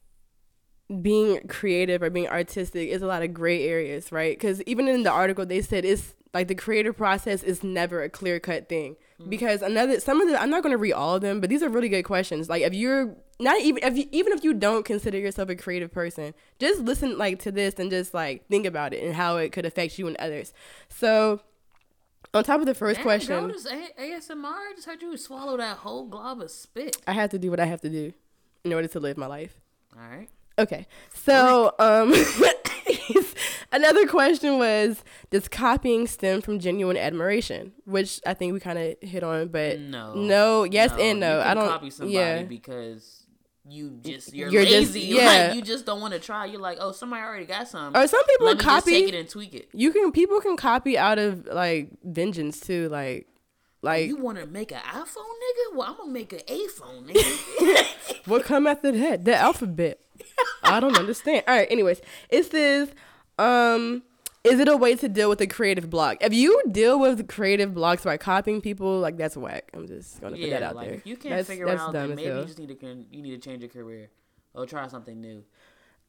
being 1.03 1.47
creative 1.49 2.03
or 2.03 2.11
being 2.11 2.29
artistic 2.29 2.89
is 2.89 3.03
a 3.03 3.07
lot 3.07 3.23
of 3.23 3.33
gray 3.33 3.69
areas, 3.69 4.11
right? 4.11 4.37
Because 4.37 4.63
even 4.63 4.89
in 4.89 5.03
the 5.03 5.11
article, 5.11 5.47
they 5.47 5.63
said 5.63 5.85
it's 5.85 6.15
Like 6.33 6.47
the 6.47 6.55
creative 6.55 6.97
process 6.97 7.43
is 7.43 7.65
never 7.65 8.03
a 8.03 8.09
clear 8.09 8.39
cut 8.39 8.69
thing. 8.69 8.95
Mm-hmm. 9.21 9.31
Because 9.31 9.63
another 9.63 9.99
some 10.01 10.21
of 10.21 10.29
the 10.29 10.41
I'm 10.41 10.51
not 10.51 10.63
gonna 10.63 10.79
read 10.79 10.93
all 10.93 11.17
of 11.17 11.23
them, 11.23 11.41
but 11.41 11.51
these 11.51 11.63
are 11.63 11.69
really 11.69 11.89
good 11.89 12.05
questions. 12.05 12.49
Like 12.49 12.63
if 12.63 12.73
you're 12.73 13.17
not 13.41 13.61
even 13.61 13.83
if 13.83 13.97
you, 13.97 14.07
even 14.13 14.33
if 14.33 14.45
you 14.45 14.55
don't 14.55 14.85
consider 14.85 15.19
yourself 15.19 15.49
a 15.49 15.57
creative 15.57 15.91
person, 15.93 16.35
just 16.61 16.81
listen 16.81 17.19
like 17.19 17.41
to 17.41 17.51
this 17.53 17.75
and 17.81 17.91
just 17.91 18.15
like 18.15 18.47
think 18.49 18.65
about 18.67 18.93
it 18.95 19.03
and 19.03 19.15
how 19.15 19.39
it 19.39 19.51
could 19.51 19.67
affect 19.67 19.99
you 19.99 20.07
and 20.07 20.17
others. 20.19 20.53
So 20.89 21.41
on 22.33 22.45
top 22.45 22.61
of 22.61 22.67
the 22.67 22.75
first 22.75 22.99
Damn, 22.99 23.05
question, 23.05 23.49
Girl, 23.49 23.57
A- 23.99 24.01
ASMR 24.01 24.45
I 24.45 24.73
just 24.77 24.87
heard 24.87 25.03
you 25.03 25.17
swallow 25.17 25.57
that 25.57 25.79
whole 25.79 26.07
glob 26.07 26.41
of 26.41 26.51
spit. 26.51 26.97
I 27.09 27.13
have 27.13 27.31
to 27.31 27.39
do 27.39 27.51
what 27.51 27.59
I 27.59 27.65
have 27.67 27.81
to 27.81 27.91
do 27.91 28.13
in 28.63 28.73
order 28.73 28.87
to 28.87 29.01
live 29.01 29.17
my 29.17 29.27
life. 29.27 29.61
All 29.97 30.09
right. 30.09 30.29
Okay. 30.59 30.87
So, 31.15 31.75
um, 31.79 32.13
another 33.73 34.07
question 34.07 34.59
was 34.59 35.03
Does 35.31 35.49
copying 35.49 36.07
stem 36.07 36.41
from 36.41 36.59
genuine 36.59 36.97
admiration? 36.97 37.73
Which 37.85 38.21
I 38.27 38.35
think 38.35 38.53
we 38.53 38.61
kind 38.61 38.79
of 38.79 38.97
hit 39.09 39.23
on, 39.23 39.49
but 39.49 39.79
No. 39.81 40.15
no, 40.15 40.65
yes 40.65 40.93
and 40.99 41.21
no. 41.21 41.41
I 41.41 41.55
don't. 41.55 41.69
copy 41.69 41.91
somebody 41.91 42.15
yeah. 42.15 42.43
because 42.43 43.27
you 43.69 43.99
just 44.03 44.35
you're, 44.35 44.49
You're 44.51 44.65
just- 44.65 44.95
lazy. 44.95 45.01
yeah. 45.15 45.47
Like, 45.49 45.55
you 45.57 45.63
just 45.63 45.87
don't 45.87 46.01
want 46.01 46.15
to 46.15 46.21
try. 46.21 46.47
You're 46.47 46.61
like, 46.61 46.79
oh, 46.81 46.93
somebody 46.93 47.23
already 47.23 47.47
got 47.47 47.69
some. 47.69 47.97
Or 47.97 48.07
some 48.07 48.25
people 48.27 48.47
Let 48.47 48.59
me 48.59 48.65
just 48.65 48.87
take 48.87 49.05
copy. 49.07 49.17
it 49.17 49.19
and 49.21 49.29
tweak 49.29 49.55
it. 49.55 49.69
You 49.73 49.93
can 49.93 50.13
people 50.13 50.41
can 50.41 50.57
copy 50.57 50.99
out 50.99 51.19
of 51.19 51.47
like 51.47 51.91
vengeance 52.03 52.61
too, 52.61 52.89
like 52.89 53.29
like 53.83 54.09
You 54.09 54.17
want 54.17 54.39
to 54.39 54.47
make 54.47 54.73
an 54.73 54.81
iPhone, 54.81 55.05
nigga? 55.07 55.77
Well, 55.77 55.89
I'm 55.89 55.97
gonna 55.97 56.11
make 56.13 56.33
an 56.33 56.41
A 56.49 56.67
phone, 56.69 57.05
nigga. 57.09 57.87
what 58.27 58.45
come 58.45 58.67
after 58.67 58.91
that? 58.93 59.25
The 59.25 59.37
alphabet. 59.37 60.01
I 60.63 60.81
don't 60.81 60.97
understand. 60.97 61.45
All 61.47 61.57
right. 61.57 61.69
Anyways, 61.71 62.01
it 62.29 62.45
says, 62.51 62.91
um, 63.39 64.03
is 64.43 64.59
it 64.59 64.69
a 64.69 64.77
way 64.77 64.97
to 64.97 65.09
deal 65.09 65.29
with 65.29 65.41
a 65.41 65.47
creative 65.47 65.91
block? 65.91 66.19
If 66.21 66.33
you 66.33 66.63
deal 66.71 66.99
with 66.99 67.29
creative 67.29 67.75
blocks 67.75 68.05
by 68.05 68.17
copying 68.17 68.61
people, 68.61 68.99
like 68.99 69.17
that's 69.17 69.37
whack. 69.37 69.71
I'm 69.75 69.87
just 69.87 70.21
gonna 70.21 70.37
put 70.37 70.51
that 70.51 70.63
out 70.63 70.77
like 70.77 70.89
there. 70.89 71.03
you 71.05 71.17
can't 71.17 71.37
that's, 71.37 71.49
figure 71.49 71.67
that's 71.67 71.81
out, 71.83 71.93
maybe 71.93 72.23
you 72.23 72.43
just 72.43 72.59
need 72.59 72.81
to 72.81 73.05
you 73.11 73.23
need 73.23 73.43
to 73.43 73.49
change 73.49 73.63
your 73.63 73.71
career 73.71 74.11
or 74.55 74.67
try 74.67 74.87
something 74.89 75.21
new. 75.21 75.45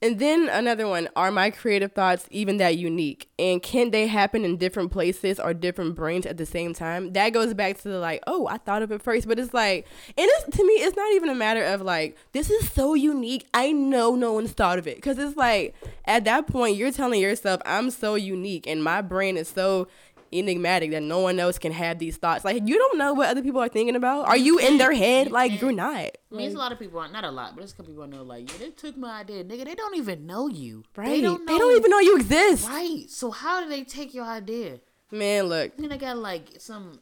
And 0.04 0.18
then 0.18 0.50
another 0.50 0.88
one, 0.88 1.10
are 1.16 1.32
my 1.32 1.52
creative 1.52 1.92
thoughts 1.92 2.26
even 2.32 2.58
that 2.58 2.76
unique? 2.76 3.30
And 3.38 3.62
can 3.62 3.92
they 3.92 4.08
happen 4.08 4.44
in 4.44 4.58
different 4.58 4.92
places 4.92 5.40
or 5.40 5.54
different 5.54 5.94
brains 5.94 6.26
at 6.26 6.38
the 6.38 6.46
same 6.46 6.74
time? 6.74 7.14
That 7.14 7.30
goes 7.34 7.54
back 7.54 7.78
to 7.82 7.90
the 7.90 8.00
like, 8.00 8.24
oh, 8.26 8.48
I 8.48 8.58
thought 8.58 8.82
of 8.82 8.92
it 8.92 9.04
first, 9.04 9.28
but 9.28 9.38
it's 9.38 9.54
like, 9.54 9.86
and 10.18 10.28
it's 10.28 10.58
to 10.58 10.66
me, 10.66 10.74
it's 10.74 10.98
not 10.98 11.12
even 11.14 11.30
a 11.30 11.36
matter 11.36 11.64
of 11.64 11.82
like, 11.82 12.18
this 12.32 12.50
is 12.50 12.72
so 12.72 12.96
unique. 12.96 13.46
I 13.54 13.72
know 13.72 14.16
no 14.16 14.34
one's 14.34 14.54
thought 14.54 14.80
of 14.80 14.88
it. 14.88 15.00
Cause 15.04 15.20
it's 15.20 15.38
like, 15.38 15.76
at 16.06 16.26
that 16.26 16.48
point, 16.48 16.78
you're 16.78 16.92
telling 16.92 17.22
yourself, 17.22 17.62
I'm 17.64 17.92
so 17.92 18.16
unique 18.16 18.66
and 18.66 18.84
my 18.84 19.02
brain 19.02 19.38
is 19.38 19.50
so 19.50 19.88
enigmatic 20.34 20.92
that 20.92 21.04
no 21.04 21.20
one 21.20 21.40
else 21.40 21.58
can 21.58 21.72
have 21.72 22.00
these 22.00 22.18
thoughts. 22.18 22.46
Like, 22.46 22.68
you 22.68 22.78
don't 22.78 22.98
know 22.98 23.14
what 23.14 23.30
other 23.30 23.42
people 23.42 23.62
are 23.62 23.68
thinking 23.70 23.96
about. 23.96 24.28
Are 24.28 24.38
you 24.38 24.58
in 24.60 24.78
their 24.78 24.94
head? 24.94 25.28
You 25.28 25.34
Like, 25.34 25.52
can't. 25.52 25.62
you're 25.62 25.72
not. 25.72 25.98
I 25.98 26.12
mean, 26.32 26.46
it's 26.48 26.56
a 26.56 26.58
lot 26.58 26.72
of 26.72 26.80
people, 26.80 27.02
not 27.10 27.24
a 27.24 27.32
lot, 27.32 27.52
but 27.56 27.58
there's 27.62 27.74
a 27.74 27.76
couple 27.76 27.92
people 27.94 28.04
I 28.04 28.08
know, 28.08 28.24
like, 28.24 28.52
yeah, 28.52 28.58
they 28.68 28.70
took 28.72 28.98
my 28.98 29.20
idea. 29.22 29.44
Nigga, 29.44 29.66
they 29.66 29.76
don't 29.76 29.96
even 29.98 30.26
know 30.26 30.48
you. 30.48 30.84
Right. 30.96 31.08
They 31.08 31.22
don't 31.22 31.46
know. 31.46 31.72
even 31.72 31.92
know 31.92 32.00
you 32.00 32.16
exist. 32.18 32.68
Right. 32.68 33.06
So 33.10 33.32
how 33.32 33.62
do 33.62 33.70
they 33.70 33.84
take 33.84 34.14
your 34.14 34.26
idea? 34.26 34.80
Man, 35.12 35.46
look. 35.46 35.74
I 35.78 35.82
mean, 35.82 35.90
they 35.90 35.98
got, 35.98 36.18
like, 36.18 36.48
some 36.60 37.00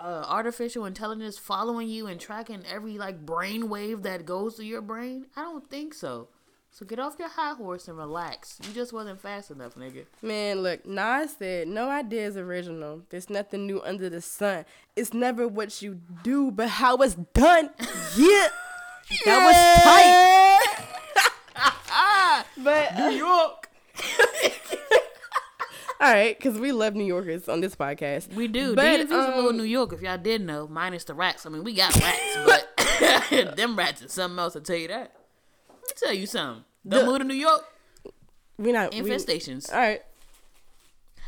uh, 0.00 0.24
artificial 0.28 0.84
intelligence 0.84 1.38
following 1.38 1.88
you 1.88 2.08
and 2.08 2.18
tracking 2.20 2.64
every, 2.68 2.98
like, 2.98 3.24
brain 3.24 3.68
wave 3.68 4.02
that 4.02 4.26
goes 4.26 4.56
through 4.56 4.64
your 4.66 4.82
brain? 4.82 5.26
I 5.36 5.42
don't 5.42 5.68
think 5.70 5.94
so. 5.94 6.28
So 6.74 6.86
get 6.86 6.98
off 6.98 7.16
your 7.18 7.28
high 7.28 7.52
horse 7.52 7.86
and 7.86 7.98
relax. 7.98 8.58
You 8.66 8.72
just 8.72 8.94
wasn't 8.94 9.20
fast 9.20 9.50
enough, 9.50 9.74
nigga. 9.74 10.06
Man, 10.22 10.62
look, 10.62 10.86
Nas 10.86 11.36
said, 11.38 11.68
no 11.68 11.90
idea 11.90 12.26
is 12.26 12.38
original. 12.38 13.02
There's 13.10 13.28
nothing 13.28 13.66
new 13.66 13.82
under 13.82 14.08
the 14.08 14.22
sun. 14.22 14.64
It's 14.96 15.12
never 15.12 15.46
what 15.46 15.82
you 15.82 16.00
do, 16.22 16.50
but 16.50 16.68
how 16.68 16.96
it's 16.96 17.14
done. 17.34 17.68
Yeah. 18.16 18.48
That 19.26 19.44
was 19.44 19.54
tight. 21.54 22.44
but, 22.64 22.96
New 22.96 23.10
York. 23.16 23.68
All 26.00 26.12
right, 26.12 26.38
because 26.38 26.58
we 26.58 26.72
love 26.72 26.94
New 26.94 27.04
Yorkers 27.04 27.48
on 27.48 27.60
this 27.60 27.76
podcast. 27.76 28.32
We 28.32 28.48
do. 28.48 28.74
But, 28.74 29.00
Invisible 29.00 29.48
um, 29.48 29.58
New 29.58 29.64
York, 29.64 29.92
if 29.92 30.00
y'all 30.00 30.16
didn't 30.16 30.46
know, 30.46 30.66
minus 30.68 31.04
the 31.04 31.12
rats. 31.12 31.44
I 31.44 31.50
mean, 31.50 31.64
we 31.64 31.74
got 31.74 31.94
rats, 31.96 32.38
but 32.46 32.74
them 33.56 33.76
rats 33.76 34.00
is 34.00 34.12
something 34.12 34.38
else, 34.38 34.56
I'll 34.56 34.62
tell 34.62 34.76
you 34.76 34.88
that. 34.88 35.12
Let 35.92 36.00
me 36.02 36.06
tell 36.06 36.14
you 36.16 36.26
something. 36.26 36.64
Don't 36.88 37.04
The- 37.04 37.10
move 37.10 37.18
to 37.18 37.24
New 37.24 37.34
York. 37.34 37.64
We 38.58 38.72
not. 38.72 38.92
We, 38.92 39.00
all 39.00 39.06
Infestations. 39.06 39.72
right. 39.72 40.02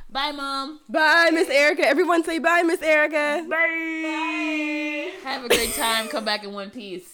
Bye, 0.09 0.33
Mom. 0.33 0.81
Bye, 0.89 1.31
Miss 1.33 1.49
Erica. 1.49 1.87
Everyone 1.87 2.23
say 2.25 2.39
bye, 2.39 2.63
Miss 2.63 2.81
Erica. 2.83 3.45
Bye. 3.49 5.11
Have 5.25 5.45
a 5.45 5.49
great 5.49 5.75
time. 5.75 6.09
Come 6.09 6.25
back 6.25 6.45
in 6.45 6.53
one 6.53 6.71
piece. 6.71 7.09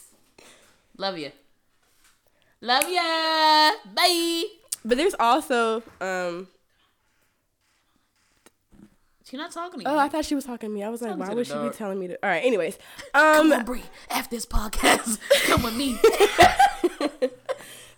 Love 0.98 1.16
you. 1.18 1.30
Love 2.60 2.84
ya. 2.88 3.70
Bye. 3.94 4.44
But 4.84 4.98
there's 4.98 5.14
also, 5.18 5.82
um, 6.00 6.48
She's 9.24 9.38
not 9.38 9.52
talking 9.52 9.80
to 9.80 9.84
you. 9.88 9.94
oh, 9.94 9.98
I 9.98 10.08
thought 10.08 10.24
she 10.24 10.34
was 10.34 10.44
talking 10.44 10.68
to 10.70 10.74
me. 10.74 10.82
I 10.82 10.88
was 10.88 11.00
like, 11.00 11.10
Talking 11.12 11.20
why 11.20 11.30
to 11.30 11.34
would 11.36 11.46
the 11.46 11.62
she 11.64 11.68
be 11.70 11.74
telling 11.74 11.98
me 12.00 12.08
to? 12.08 12.14
All 12.22 12.28
right, 12.30 12.44
anyways. 12.44 12.76
Come 13.14 13.52
Um, 13.52 13.52
on, 13.60 13.64
Bree. 13.64 13.82
After 14.10 14.34
this 14.36 14.44
podcast, 14.44 15.18
come 15.46 15.62
with 15.62 15.74
me. 15.76 15.98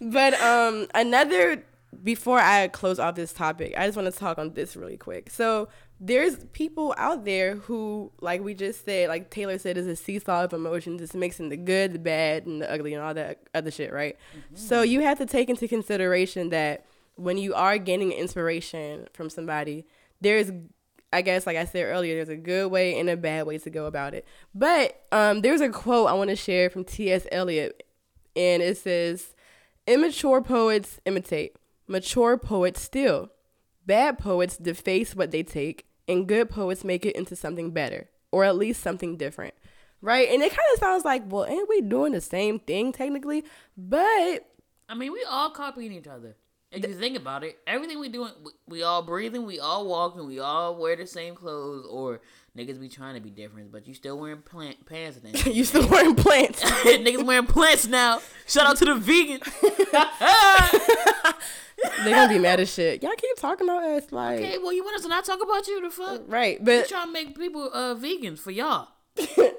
But 0.02 0.34
um 0.40 0.88
another 0.94 1.64
before 2.02 2.38
I 2.38 2.68
close 2.68 2.98
off 2.98 3.14
this 3.14 3.32
topic, 3.32 3.74
I 3.76 3.86
just 3.86 3.96
want 3.96 4.12
to 4.12 4.18
talk 4.18 4.38
on 4.38 4.54
this 4.54 4.76
really 4.76 4.96
quick. 4.96 5.30
So 5.30 5.68
there's 6.00 6.36
people 6.52 6.94
out 6.98 7.24
there 7.24 7.56
who, 7.56 8.10
like 8.20 8.42
we 8.42 8.54
just 8.54 8.84
said, 8.84 9.08
like 9.08 9.30
Taylor 9.30 9.58
said, 9.58 9.76
is 9.76 9.86
a 9.86 9.94
seesaw 9.94 10.44
of 10.44 10.52
emotions. 10.52 11.00
It's 11.00 11.14
mixing 11.14 11.48
the 11.48 11.56
good, 11.56 11.92
the 11.92 12.00
bad, 12.00 12.46
and 12.46 12.60
the 12.60 12.72
ugly, 12.72 12.92
and 12.94 13.02
all 13.02 13.14
that 13.14 13.42
other 13.54 13.70
shit, 13.70 13.92
right? 13.92 14.16
So 14.54 14.82
you 14.82 15.02
have 15.02 15.18
to 15.18 15.26
take 15.26 15.48
into 15.48 15.68
consideration 15.68 16.48
that 16.48 16.86
when 17.14 17.38
you 17.38 17.54
are 17.54 17.78
gaining 17.78 18.10
inspiration 18.10 19.06
from 19.12 19.30
somebody, 19.30 19.86
there's 20.20 20.50
I 21.12 21.20
guess, 21.20 21.46
like 21.46 21.58
I 21.58 21.66
said 21.66 21.84
earlier, 21.84 22.16
there's 22.16 22.30
a 22.30 22.36
good 22.36 22.70
way 22.70 22.98
and 22.98 23.08
a 23.10 23.16
bad 23.18 23.46
way 23.46 23.58
to 23.58 23.70
go 23.70 23.84
about 23.84 24.14
it. 24.14 24.26
But 24.54 25.04
um, 25.12 25.42
there's 25.42 25.60
a 25.60 25.68
quote 25.68 26.08
I 26.08 26.14
want 26.14 26.30
to 26.30 26.36
share 26.36 26.70
from 26.70 26.84
T.S. 26.84 27.26
Eliot, 27.30 27.86
and 28.34 28.62
it 28.62 28.78
says, 28.78 29.34
Immature 29.86 30.40
poets 30.42 31.00
imitate, 31.04 31.56
mature 31.88 32.36
poets 32.36 32.80
steal. 32.80 33.30
Bad 33.84 34.18
poets 34.18 34.56
deface 34.56 35.16
what 35.16 35.32
they 35.32 35.42
take, 35.42 35.86
and 36.06 36.28
good 36.28 36.48
poets 36.48 36.84
make 36.84 37.04
it 37.04 37.16
into 37.16 37.34
something 37.34 37.72
better, 37.72 38.08
or 38.30 38.44
at 38.44 38.56
least 38.56 38.80
something 38.80 39.16
different. 39.16 39.54
Right? 40.00 40.28
And 40.28 40.42
it 40.42 40.50
kind 40.50 40.60
of 40.74 40.78
sounds 40.78 41.04
like, 41.04 41.24
well, 41.26 41.46
ain't 41.46 41.68
we 41.68 41.80
doing 41.80 42.12
the 42.12 42.20
same 42.20 42.60
thing 42.60 42.92
technically? 42.92 43.44
But 43.76 44.46
I 44.88 44.94
mean, 44.94 45.12
we 45.12 45.24
all 45.28 45.50
copying 45.50 45.92
each 45.92 46.06
other. 46.06 46.36
If 46.70 46.86
you 46.86 46.94
think 46.94 47.18
about 47.18 47.44
it, 47.44 47.58
everything 47.66 47.98
we 48.00 48.08
doing, 48.08 48.32
we, 48.42 48.50
we 48.66 48.82
all 48.82 49.02
breathing, 49.02 49.44
we 49.44 49.60
all 49.60 49.86
walking, 49.86 50.26
we 50.26 50.38
all 50.38 50.76
wear 50.76 50.96
the 50.96 51.06
same 51.06 51.34
clothes, 51.34 51.86
or 51.86 52.20
niggas 52.56 52.80
be 52.80 52.88
trying 52.88 53.14
to 53.14 53.20
be 53.20 53.30
different, 53.30 53.72
but 53.72 53.86
you 53.86 53.94
still 53.94 54.18
wearing 54.18 54.42
plant 54.42 54.84
pants 54.86 55.18
and 55.22 55.26
then 55.34 55.54
you 55.54 55.64
still 55.64 55.88
wearing 55.88 56.14
plants. 56.14 56.62
niggas 56.64 57.24
wearing 57.24 57.46
plants 57.46 57.86
now. 57.86 58.20
Shout 58.46 58.66
out 58.66 58.76
to 58.78 58.84
the 58.84 58.94
vegans. 58.94 59.42
They're 62.04 62.14
gonna 62.14 62.32
be 62.32 62.38
mad 62.38 62.60
as 62.60 62.72
shit. 62.72 63.02
Y'all 63.02 63.12
keep 63.16 63.36
talking 63.36 63.68
about 63.68 63.82
us 63.82 64.12
like 64.12 64.38
okay, 64.38 64.58
well, 64.58 64.72
you 64.72 64.84
want 64.84 64.96
us 64.96 65.02
to 65.02 65.08
not 65.08 65.24
talk 65.24 65.42
about 65.42 65.66
you? 65.66 65.80
The 65.82 65.90
fuck? 65.90 66.22
right, 66.26 66.62
but 66.64 66.88
trying 66.88 67.06
to 67.06 67.12
make 67.12 67.36
people 67.36 67.70
uh 67.72 67.94
vegans 67.94 68.38
for 68.38 68.50
y'all. 68.52 68.88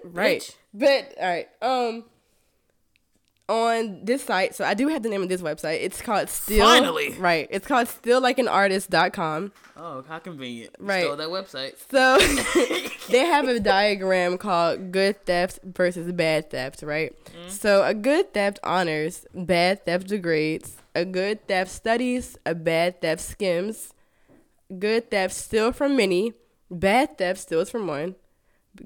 right, 0.06 0.41
bitch. 0.41 0.56
but 0.73 1.13
all 1.19 1.27
right. 1.27 1.47
Um, 1.62 2.06
on 3.49 4.06
this 4.06 4.23
site, 4.23 4.56
so 4.56 4.63
I 4.63 4.73
do 4.73 4.88
have 4.88 5.03
the 5.03 5.10
name 5.10 5.21
of 5.21 5.29
this 5.29 5.41
website. 5.41 5.79
It's 5.82 6.01
called 6.01 6.29
Still. 6.29 6.65
Finally. 6.65 7.13
right. 7.19 7.47
It's 7.49 7.67
called 7.67 7.88
steallikeanartist.com. 7.88 9.51
Oh, 9.75 10.03
how 10.08 10.19
convenient. 10.19 10.75
Right. 10.79 11.03
Stole 11.03 11.17
that 11.17 11.27
website. 11.27 11.75
So 11.91 12.17
they 13.12 13.19
have 13.19 13.47
a 13.47 13.60
diagram 13.60 14.38
called 14.38 14.91
good 14.91 15.25
theft 15.25 15.60
versus 15.63 16.12
bad 16.13 16.49
theft, 16.51 16.84
right? 16.84 17.13
Mm-hmm. 17.25 17.49
So 17.49 17.84
a 17.84 17.93
good 17.93 18.34
theft 18.34 18.60
honors, 18.63 19.25
bad 19.34 19.86
theft 19.86 20.08
degrades. 20.08 20.77
A 20.95 21.06
good 21.06 21.47
theft 21.47 21.71
studies, 21.71 22.38
a 22.45 22.53
bad 22.53 23.01
theft 23.01 23.21
skims. 23.21 23.93
Good 24.77 25.10
theft 25.12 25.34
steal 25.34 25.71
from 25.71 25.97
many, 25.97 26.34
bad 26.69 27.17
theft 27.17 27.41
steals 27.41 27.69
from 27.69 27.88
one. 27.88 28.15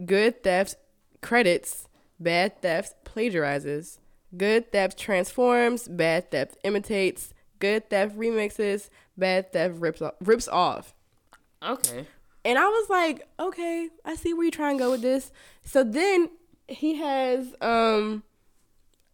Good 0.05 0.41
theft 0.43 0.75
credits, 1.21 1.87
bad 2.19 2.61
theft 2.61 2.93
plagiarizes. 3.05 3.99
Good 4.35 4.71
theft 4.71 4.97
transforms, 4.97 5.87
bad 5.87 6.31
theft 6.31 6.57
imitates. 6.63 7.33
Good 7.59 7.89
theft 7.89 8.17
remixes, 8.17 8.89
bad 9.17 9.51
theft 9.51 9.75
rips 9.79 10.01
off, 10.01 10.13
rips 10.19 10.47
off. 10.47 10.93
Okay. 11.63 12.05
And 12.43 12.57
I 12.57 12.65
was 12.65 12.89
like, 12.89 13.27
okay, 13.39 13.89
I 14.05 14.15
see 14.15 14.33
where 14.33 14.43
you're 14.43 14.51
trying 14.51 14.77
to 14.77 14.83
go 14.83 14.91
with 14.91 15.01
this. 15.01 15.31
So 15.63 15.83
then 15.83 16.29
he 16.67 16.95
has 16.95 17.55
um 17.61 18.23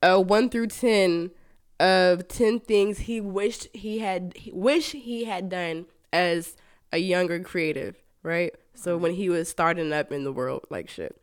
a 0.02 0.19
one 0.19 0.49
through 0.49 0.67
ten 0.67 1.32
of 1.80 2.28
ten 2.28 2.60
things 2.60 2.99
he 2.99 3.21
wished 3.21 3.67
he 3.73 3.99
had 3.99 4.36
wish 4.52 4.91
he 4.91 5.26
had 5.26 5.49
done 5.49 5.86
as 6.12 6.56
a 6.91 6.97
younger 6.97 7.39
creative, 7.39 7.95
right? 8.21 8.54
So 8.76 8.97
when 8.97 9.13
he 9.13 9.30
was 9.30 9.49
starting 9.49 9.93
up 9.93 10.12
in 10.12 10.23
the 10.23 10.32
world, 10.32 10.65
like 10.69 10.89
shit. 10.89 11.19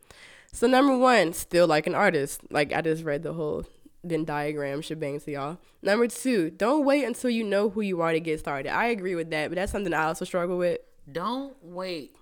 So 0.51 0.67
number 0.67 0.97
one, 0.97 1.33
steal 1.33 1.67
like 1.67 1.87
an 1.87 1.95
artist. 1.95 2.41
Like 2.49 2.73
I 2.73 2.81
just 2.81 3.03
read 3.03 3.23
the 3.23 3.33
whole 3.33 3.65
Venn 4.03 4.25
diagram 4.25 4.81
shebang 4.81 5.19
to 5.21 5.31
y'all. 5.31 5.57
Number 5.83 6.07
two, 6.07 6.49
don't 6.49 6.85
wait 6.85 7.03
until 7.05 7.29
you 7.29 7.43
know 7.43 7.69
who 7.69 7.81
you 7.81 8.01
are 8.01 8.11
to 8.11 8.19
get 8.19 8.39
started. 8.39 8.73
I 8.73 8.87
agree 8.87 9.13
with 9.15 9.29
that, 9.31 9.49
but 9.49 9.55
that's 9.55 9.71
something 9.71 9.93
I 9.93 10.05
also 10.05 10.25
struggle 10.25 10.57
with 10.57 10.79
Don't 11.11 11.55
wait. 11.61 12.15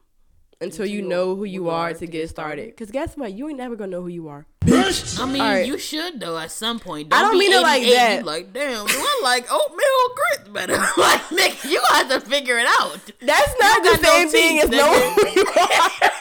until 0.59 0.85
you 0.85 1.01
know 1.01 1.35
who 1.37 1.45
you 1.45 1.69
are 1.69 1.93
to 1.93 2.05
get 2.05 2.29
started. 2.29 2.75
Cause 2.75 2.91
guess 2.91 3.15
what? 3.15 3.31
You 3.31 3.47
ain't 3.47 3.57
never 3.57 3.77
gonna 3.77 3.91
know 3.91 4.01
who 4.01 4.09
you 4.09 4.27
are. 4.27 4.45
Bitch. 4.65 5.17
I 5.19 5.25
mean, 5.25 5.41
Alright. 5.41 5.65
you 5.67 5.77
should 5.77 6.19
though 6.19 6.37
at 6.37 6.51
some 6.51 6.79
point. 6.79 7.13
I 7.13 7.21
don't 7.21 7.31
be 7.31 7.39
mean 7.39 7.53
it 7.53 7.61
like 7.61 7.81
88, 7.81 7.93
that. 7.95 8.19
you 8.19 8.25
Like, 8.25 8.53
damn, 8.53 8.85
do 8.85 8.93
I 8.97 9.19
like 9.23 9.45
oatmeal 9.49 10.15
grits 10.15 10.49
better? 10.49 10.73
like, 11.01 11.21
nigga, 11.29 11.69
you 11.71 11.79
gonna 11.79 11.95
have 12.09 12.09
to 12.23 12.29
figure 12.29 12.59
it 12.59 12.67
out. 12.81 12.99
That's 13.21 13.53
not 13.59 13.83
the 13.83 13.89
got 13.91 14.01
no 14.01 14.09
same 14.09 14.29
thing 14.29 14.55
teeth, 14.57 14.63
as 14.65 14.69
knowing 14.69 15.13
who 15.13 15.29
you 15.39 15.47
are. 15.47 16.11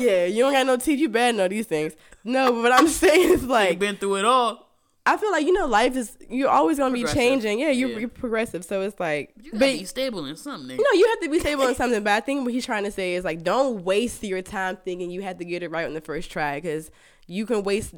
yeah, 0.00 0.24
you 0.26 0.42
don't 0.42 0.52
got 0.52 0.66
no 0.66 0.76
teeth. 0.76 0.98
You 0.98 1.08
better 1.08 1.36
know 1.36 1.46
these 1.46 1.66
things. 1.66 1.94
No, 2.24 2.52
but 2.52 2.62
what 2.62 2.72
I'm 2.72 2.88
saying 3.02 3.30
is 3.34 3.42
You've 3.42 3.50
like 3.50 3.78
been 3.78 3.96
through 3.96 4.16
it 4.16 4.24
all. 4.24 4.66
I 5.06 5.16
feel 5.16 5.30
like 5.32 5.46
you 5.46 5.52
know 5.52 5.66
life 5.66 5.96
is 5.96 6.16
you're 6.28 6.50
always 6.50 6.78
gonna 6.78 6.92
be 6.94 7.04
changing. 7.04 7.58
Yeah, 7.58 7.70
you're, 7.70 7.88
Yeah. 7.90 7.98
you're 8.00 8.08
progressive. 8.08 8.64
So 8.64 8.82
it's 8.82 9.00
like, 9.00 9.32
You 9.40 9.52
but 9.52 9.60
gotta 9.60 9.78
be 9.78 9.84
stable 9.86 10.26
in 10.26 10.36
something. 10.36 10.76
you 10.78 10.82
know 10.84 10.98
you 10.98 11.06
have 11.08 11.20
to 11.20 11.28
be 11.30 11.40
stable 11.40 11.66
in 11.66 11.74
something. 11.82 12.02
But 12.04 12.12
I 12.12 12.20
think 12.20 12.44
what 12.44 12.52
he's 12.52 12.66
trying 12.66 12.84
to 12.84 12.90
say 12.90 13.14
is 13.14 13.24
like, 13.24 13.42
don't 13.42 13.82
waste 13.84 14.22
your 14.22 14.42
time 14.42 14.76
thinking 14.84 15.10
you 15.10 15.22
have 15.22 15.38
to 15.38 15.44
get 15.44 15.62
it 15.62 15.70
right 15.70 15.86
on 15.86 15.94
the 15.94 16.00
first 16.00 16.30
try 16.30 16.56
because 16.60 16.90
you 17.26 17.46
can 17.46 17.62
waste 17.62 17.94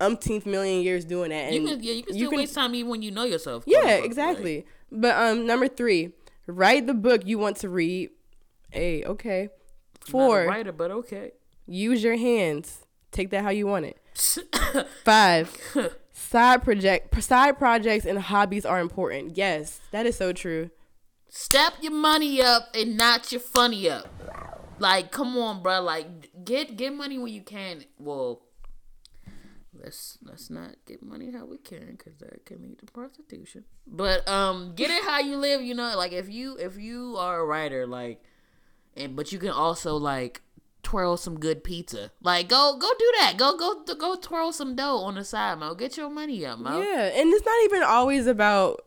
umpteenth 0.00 0.44
million 0.46 0.82
years 0.82 1.04
doing 1.04 1.30
that. 1.30 1.52
And 1.52 1.54
you 1.54 1.66
can, 1.68 1.82
yeah, 1.82 1.92
you 1.94 2.02
can 2.02 2.14
still 2.14 2.30
waste 2.32 2.54
time 2.54 2.74
even 2.74 2.90
when 2.90 3.02
you 3.02 3.10
know 3.10 3.24
yourself. 3.24 3.64
Yeah, 3.66 3.88
exactly. 3.90 4.56
like, 4.56 4.66
But 4.92 5.16
um, 5.16 5.46
number 5.46 5.68
three, 5.68 6.12
write 6.46 6.86
the 6.86 6.94
book 6.94 7.22
you 7.24 7.38
want 7.38 7.56
to 7.58 7.68
read. 7.68 8.10
Hey, 8.70 9.04
okay. 9.04 9.48
Four, 10.00 10.44
writer, 10.46 10.72
but 10.72 10.90
okay. 10.90 11.32
use 11.66 12.02
your 12.02 12.16
hands. 12.16 12.84
Take 13.10 13.30
that 13.30 13.42
how 13.42 13.50
you 13.50 13.66
want 13.66 13.86
it. 13.86 13.98
Five, 15.04 15.56
side 16.26 16.62
project, 16.62 17.22
side 17.22 17.58
projects 17.58 18.04
and 18.04 18.18
hobbies 18.18 18.66
are 18.66 18.80
important. 18.80 19.36
Yes, 19.36 19.80
that 19.90 20.06
is 20.06 20.16
so 20.16 20.32
true. 20.32 20.70
Step 21.28 21.74
your 21.80 21.92
money 21.92 22.40
up 22.40 22.68
and 22.74 22.96
not 22.96 23.32
your 23.32 23.40
funny 23.40 23.88
up. 23.88 24.08
Like, 24.78 25.10
come 25.10 25.36
on, 25.38 25.62
bro. 25.62 25.80
Like, 25.80 26.44
get 26.44 26.76
get 26.76 26.94
money 26.94 27.18
when 27.18 27.32
you 27.32 27.42
can. 27.42 27.84
Well, 27.98 28.42
let's 29.72 30.18
let's 30.22 30.50
not 30.50 30.76
get 30.86 31.02
money 31.02 31.32
how 31.32 31.46
we 31.46 31.58
can, 31.58 31.92
because 31.92 32.16
that 32.18 32.44
can 32.44 32.62
lead 32.62 32.78
to 32.78 32.86
prostitution. 32.86 33.64
But 33.86 34.28
um, 34.28 34.74
get 34.74 34.90
it 34.90 35.02
how 35.02 35.20
you 35.20 35.36
live. 35.36 35.62
You 35.62 35.74
know, 35.74 35.96
like 35.96 36.12
if 36.12 36.28
you 36.28 36.56
if 36.58 36.78
you 36.78 37.16
are 37.18 37.40
a 37.40 37.44
writer, 37.44 37.86
like, 37.86 38.22
and 38.96 39.16
but 39.16 39.32
you 39.32 39.38
can 39.38 39.50
also 39.50 39.96
like 39.96 40.42
twirl 40.86 41.16
some 41.16 41.40
good 41.40 41.64
pizza. 41.64 42.12
Like, 42.22 42.48
go 42.48 42.78
go 42.78 42.88
do 42.96 43.12
that. 43.20 43.34
Go 43.36 43.56
go 43.56 43.82
go 43.94 44.14
twirl 44.14 44.52
some 44.52 44.76
dough 44.76 44.98
on 44.98 45.16
the 45.16 45.24
side, 45.24 45.58
Mo. 45.58 45.74
Get 45.74 45.96
your 45.96 46.08
money 46.08 46.46
up, 46.46 46.60
Mo. 46.60 46.80
Yeah, 46.80 47.10
and 47.12 47.32
it's 47.32 47.44
not 47.44 47.64
even 47.64 47.82
always 47.82 48.28
about 48.28 48.82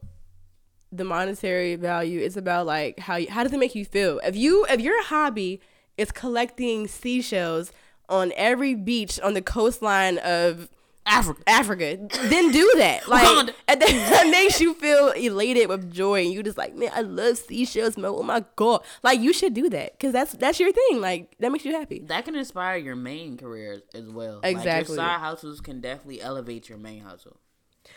the 0.94 1.04
monetary 1.04 1.76
value. 1.76 2.22
It's 2.22 2.38
about 2.38 2.66
like 2.66 3.00
how 3.00 3.18
you, 3.18 3.30
how 3.30 3.44
does 3.44 3.52
it 3.52 3.60
make 3.60 3.76
you 3.76 3.84
feel? 3.84 4.22
If 4.24 4.38
you 4.38 4.66
if 4.70 4.80
your 4.80 5.04
hobby 5.04 5.60
is 5.98 6.10
collecting 6.14 6.88
seashells 6.88 7.74
on 8.08 8.32
every 8.38 8.76
beach 8.76 9.20
on 9.20 9.34
the 9.34 9.42
coastline 9.42 10.20
of 10.20 10.70
Africa. 11.10 11.44
Africa, 11.48 11.98
then 12.30 12.52
do 12.52 12.72
that. 12.78 13.08
Like 13.08 13.28
Wakanda. 13.28 13.54
and 13.68 13.82
then 13.82 13.96
that 14.12 14.30
makes 14.30 14.62
you 14.62 14.74
feel 14.76 15.10
elated 15.10 15.68
with 15.68 15.92
joy, 15.92 16.24
and 16.24 16.32
you 16.32 16.44
just 16.44 16.58
like, 16.58 16.76
man, 16.76 16.92
I 16.94 17.02
love 17.02 17.38
seashells, 17.38 17.98
man. 17.98 18.12
Oh 18.14 18.24
my 18.24 18.46
god, 18.56 18.84
like 19.04 19.20
you 19.20 19.34
should 19.34 19.54
do 19.54 19.70
that 19.70 19.94
because 19.94 20.14
that's 20.14 20.34
that's 20.34 20.60
your 20.60 20.72
thing. 20.72 21.02
Like 21.02 21.36
that 21.40 21.52
makes 21.52 21.66
you 21.66 21.74
happy. 21.74 22.00
That 22.08 22.26
can 22.26 22.36
inspire 22.36 22.78
your 22.78 22.96
main 22.96 23.38
career 23.38 23.82
as 23.94 24.10
well. 24.10 24.42
Exactly. 24.44 24.70
Like 24.70 24.88
your 24.88 24.96
side 24.98 25.20
hustles 25.20 25.62
can 25.62 25.82
definitely 25.82 26.22
elevate 26.22 26.70
your 26.70 26.78
main 26.78 27.02
hustle. 27.02 27.38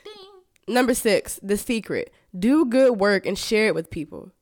Ding. 0.05 0.75
Number 0.75 0.95
six, 0.95 1.39
the 1.43 1.57
secret: 1.57 2.13
do 2.37 2.65
good 2.65 2.99
work 2.99 3.27
and 3.27 3.39
share 3.39 3.67
it 3.67 3.75
with 3.75 3.91
people. 3.91 4.33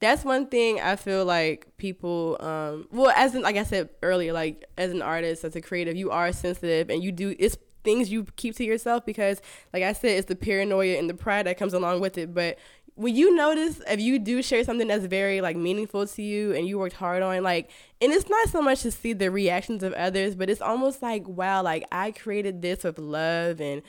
That's 0.00 0.24
one 0.24 0.46
thing 0.46 0.80
I 0.80 0.94
feel 0.94 1.24
like 1.24 1.66
people, 1.76 2.36
um, 2.38 2.86
well, 2.92 3.12
as 3.16 3.34
in, 3.34 3.42
like 3.42 3.56
I 3.56 3.64
said 3.64 3.88
earlier, 4.00 4.32
like 4.32 4.64
as 4.76 4.92
an 4.92 5.02
artist, 5.02 5.42
as 5.42 5.56
a 5.56 5.60
creative, 5.60 5.96
you 5.96 6.12
are 6.12 6.30
sensitive 6.30 6.88
and 6.88 7.02
you 7.02 7.10
do 7.10 7.34
it's 7.36 7.56
things 7.88 8.10
you 8.10 8.26
keep 8.36 8.54
to 8.56 8.64
yourself 8.64 9.06
because, 9.06 9.40
like 9.72 9.82
I 9.82 9.94
said, 9.94 10.18
it's 10.18 10.28
the 10.28 10.36
paranoia 10.36 10.98
and 10.98 11.08
the 11.08 11.14
pride 11.14 11.46
that 11.46 11.56
comes 11.56 11.72
along 11.72 12.00
with 12.00 12.18
it. 12.18 12.34
But 12.34 12.58
when 12.96 13.16
you 13.16 13.34
notice 13.34 13.80
if 13.88 13.98
you 13.98 14.18
do 14.18 14.42
share 14.42 14.62
something 14.62 14.88
that's 14.88 15.06
very 15.06 15.40
like 15.40 15.56
meaningful 15.56 16.06
to 16.06 16.22
you 16.22 16.52
and 16.52 16.68
you 16.68 16.78
worked 16.78 16.96
hard 16.96 17.22
on, 17.22 17.42
like, 17.42 17.70
and 18.02 18.12
it's 18.12 18.28
not 18.28 18.48
so 18.50 18.60
much 18.60 18.82
to 18.82 18.90
see 18.90 19.14
the 19.14 19.30
reactions 19.30 19.82
of 19.82 19.94
others, 19.94 20.34
but 20.34 20.50
it's 20.50 20.60
almost 20.60 21.00
like 21.00 21.26
wow, 21.26 21.62
like 21.62 21.84
I 21.90 22.10
created 22.10 22.60
this 22.60 22.84
with 22.84 22.98
love 22.98 23.58
and 23.58 23.80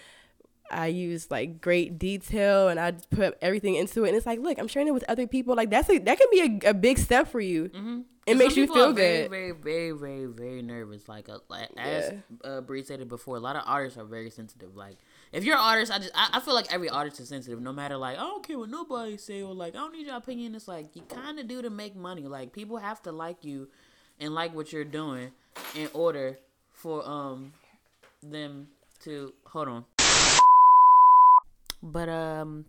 I 0.72 0.88
use 0.88 1.30
like 1.32 1.62
great 1.62 1.98
detail 2.00 2.68
and 2.68 2.80
I 2.80 2.92
put 3.12 3.38
everything 3.42 3.76
into 3.76 4.04
it. 4.04 4.10
And 4.10 4.18
it's 4.18 4.26
like, 4.26 4.40
look, 4.40 4.58
I'm 4.60 4.68
sharing 4.68 4.88
it 4.88 4.94
with 4.94 5.06
other 5.08 5.28
people. 5.28 5.56
Like 5.56 5.70
that's 5.70 5.90
a, 5.90 5.98
that 6.00 6.18
can 6.18 6.28
be 6.32 6.60
a, 6.66 6.70
a 6.70 6.74
big 6.74 6.98
step 6.98 7.28
for 7.28 7.40
you. 7.40 8.06
It 8.26 8.38
makes 8.38 8.56
you 8.56 8.68
feel 8.68 8.94
good. 8.94 9.32
Very, 9.32 9.52
very, 9.52 9.92
very, 9.92 10.26
very 10.26 10.62
nervous. 10.62 11.10
Like, 11.10 11.30
uh, 11.30 11.40
like 11.50 11.70
as 11.78 12.14
uh, 12.44 12.62
Bree 12.62 12.84
said 12.84 13.02
it 13.02 13.10
before, 13.10 13.38
a 13.38 13.40
lot 13.40 13.56
of 13.56 13.64
artists 13.66 13.98
are 13.98 14.06
very 14.06 14.30
sensitive. 14.30 14.76
Like, 14.76 14.98
if 15.32 15.44
you're 15.44 15.56
an 15.56 15.62
artist, 15.62 15.92
I 15.92 15.98
just 15.98 16.12
I, 16.14 16.30
I 16.34 16.40
feel 16.40 16.54
like 16.54 16.72
every 16.72 16.90
artist 16.90 17.20
is 17.20 17.30
sensitive. 17.30 17.60
No 17.60 17.74
matter 17.74 17.98
like, 17.98 18.18
I 18.18 18.22
don't 18.22 18.46
care 18.46 18.60
what 18.60 18.70
nobody 18.70 19.18
say 19.18 19.42
or 19.42 19.56
like, 19.56 19.74
I 19.74 19.80
don't 19.80 19.94
need 19.94 20.06
your 20.06 20.16
opinion. 20.16 20.54
It's 20.54 20.68
like 20.68 20.96
you 20.96 21.02
kind 21.04 21.40
of 21.40 21.48
do 21.48 21.64
to 21.64 21.72
make 21.72 21.96
money. 21.96 22.28
Like, 22.28 22.54
people 22.54 22.78
have 22.78 23.02
to 23.04 23.12
like 23.12 23.44
you 23.44 23.68
and 24.20 24.36
like 24.36 24.54
what 24.54 24.72
you're 24.72 24.86
doing 24.86 25.32
in 25.76 25.90
order 25.94 26.38
for 26.72 27.08
um 27.10 27.54
them 28.22 28.68
to 29.06 29.34
hold 29.46 29.70
on. 29.70 29.86
But 31.82 32.10
um, 32.10 32.66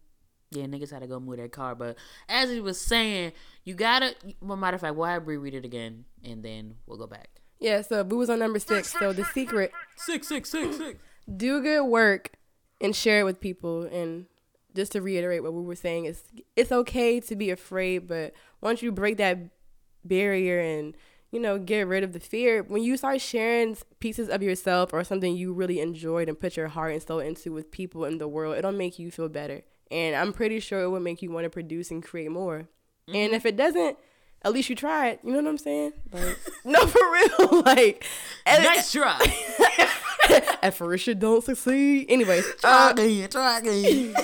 yeah, 0.51 0.64
niggas 0.64 0.90
had 0.90 1.01
to 1.01 1.07
go 1.07 1.20
move 1.20 1.37
their 1.37 1.49
car. 1.49 1.75
But 1.75 1.96
as 2.29 2.51
he 2.51 2.61
was 2.61 2.81
saying, 2.81 3.33
you 3.64 3.75
gotta. 3.75 4.14
Well, 4.40 4.57
matter 4.57 4.75
of 4.75 4.81
fact, 4.81 4.96
we'll 4.96 5.07
have 5.07 5.25
Bree 5.25 5.37
read 5.37 5.55
it 5.55 5.64
again, 5.64 6.05
and 6.25 6.42
then 6.42 6.77
we'll 6.87 6.99
go 6.99 7.07
back. 7.07 7.29
Yeah. 7.59 7.83
So 7.83 8.03
Boo 8.05 8.18
was 8.18 8.31
on 8.31 8.38
number 8.38 8.59
six. 8.59 8.92
So 8.99 9.12
the 9.12 9.25
secret: 9.25 9.73
Six, 9.96 10.29
six, 10.29 10.51
six, 10.51 10.77
six. 10.77 11.03
do 11.37 11.62
good 11.62 11.85
work 11.85 12.33
and 12.81 12.94
share 12.94 13.20
it 13.20 13.25
with 13.25 13.40
people. 13.40 13.83
And 13.83 14.27
just 14.75 14.92
to 14.92 15.03
reiterate 15.03 15.42
what 15.42 15.53
we 15.53 15.62
were 15.62 15.75
saying 15.75 16.05
it's 16.05 16.23
it's 16.57 16.73
okay 16.73 17.20
to 17.20 17.37
be 17.37 17.51
afraid, 17.51 18.07
but 18.09 18.33
once 18.61 18.83
you 18.83 18.92
break 18.92 19.16
that 19.18 19.38
barrier 20.05 20.61
and 20.61 20.96
you 21.31 21.40
know 21.40 21.59
get 21.59 21.87
rid 21.87 22.03
of 22.05 22.12
the 22.12 22.21
fear, 22.21 22.62
when 22.62 22.83
you 22.83 22.97
start 22.97 23.21
sharing 23.21 23.77
pieces 24.01 24.29
of 24.29 24.43
yourself 24.43 24.93
or 24.93 25.05
something 25.05 25.37
you 25.37 25.53
really 25.53 25.81
enjoyed 25.81 26.29
and 26.29 26.38
put 26.38 26.57
your 26.57 26.69
heart 26.69 26.93
and 26.93 27.03
soul 27.03 27.21
into 27.21 27.53
with 27.53 27.71
people 27.71 28.05
in 28.05 28.19
the 28.19 28.29
world, 28.29 28.57
it'll 28.57 28.73
make 28.73 28.99
you 28.99 29.11
feel 29.11 29.29
better. 29.29 29.62
And 29.90 30.14
I'm 30.14 30.33
pretty 30.33 30.61
sure 30.61 30.83
it 30.83 30.88
will 30.88 31.01
make 31.01 31.21
you 31.23 31.31
want 31.31 31.45
to 31.45 31.51
produce 31.51 31.90
and 31.90 32.03
create 32.03 32.31
more. 32.31 32.69
And 33.12 33.33
if 33.33 33.45
it 33.45 33.57
doesn't, 33.57 33.99
at 34.43 34.53
least 34.53 34.71
you 34.71 34.77
tried. 34.77 35.19
You 35.25 35.33
know 35.33 35.38
what 35.43 35.49
I'm 35.49 35.59
saying? 35.59 35.93
Like, 36.12 36.38
no, 36.64 36.87
for 36.87 37.01
real. 37.12 37.62
like, 37.66 38.05
and- 38.47 38.62
Nice 38.62 38.93
try. 38.93 39.19
at 40.62 40.75
first 40.75 41.07
you 41.07 41.14
don't 41.14 41.43
succeed. 41.45 42.07
Anyways, 42.09 42.47
try 42.61 42.88
uh, 42.88 42.90
again. 42.93 43.29
Try 43.29 43.59
again. 43.59 44.14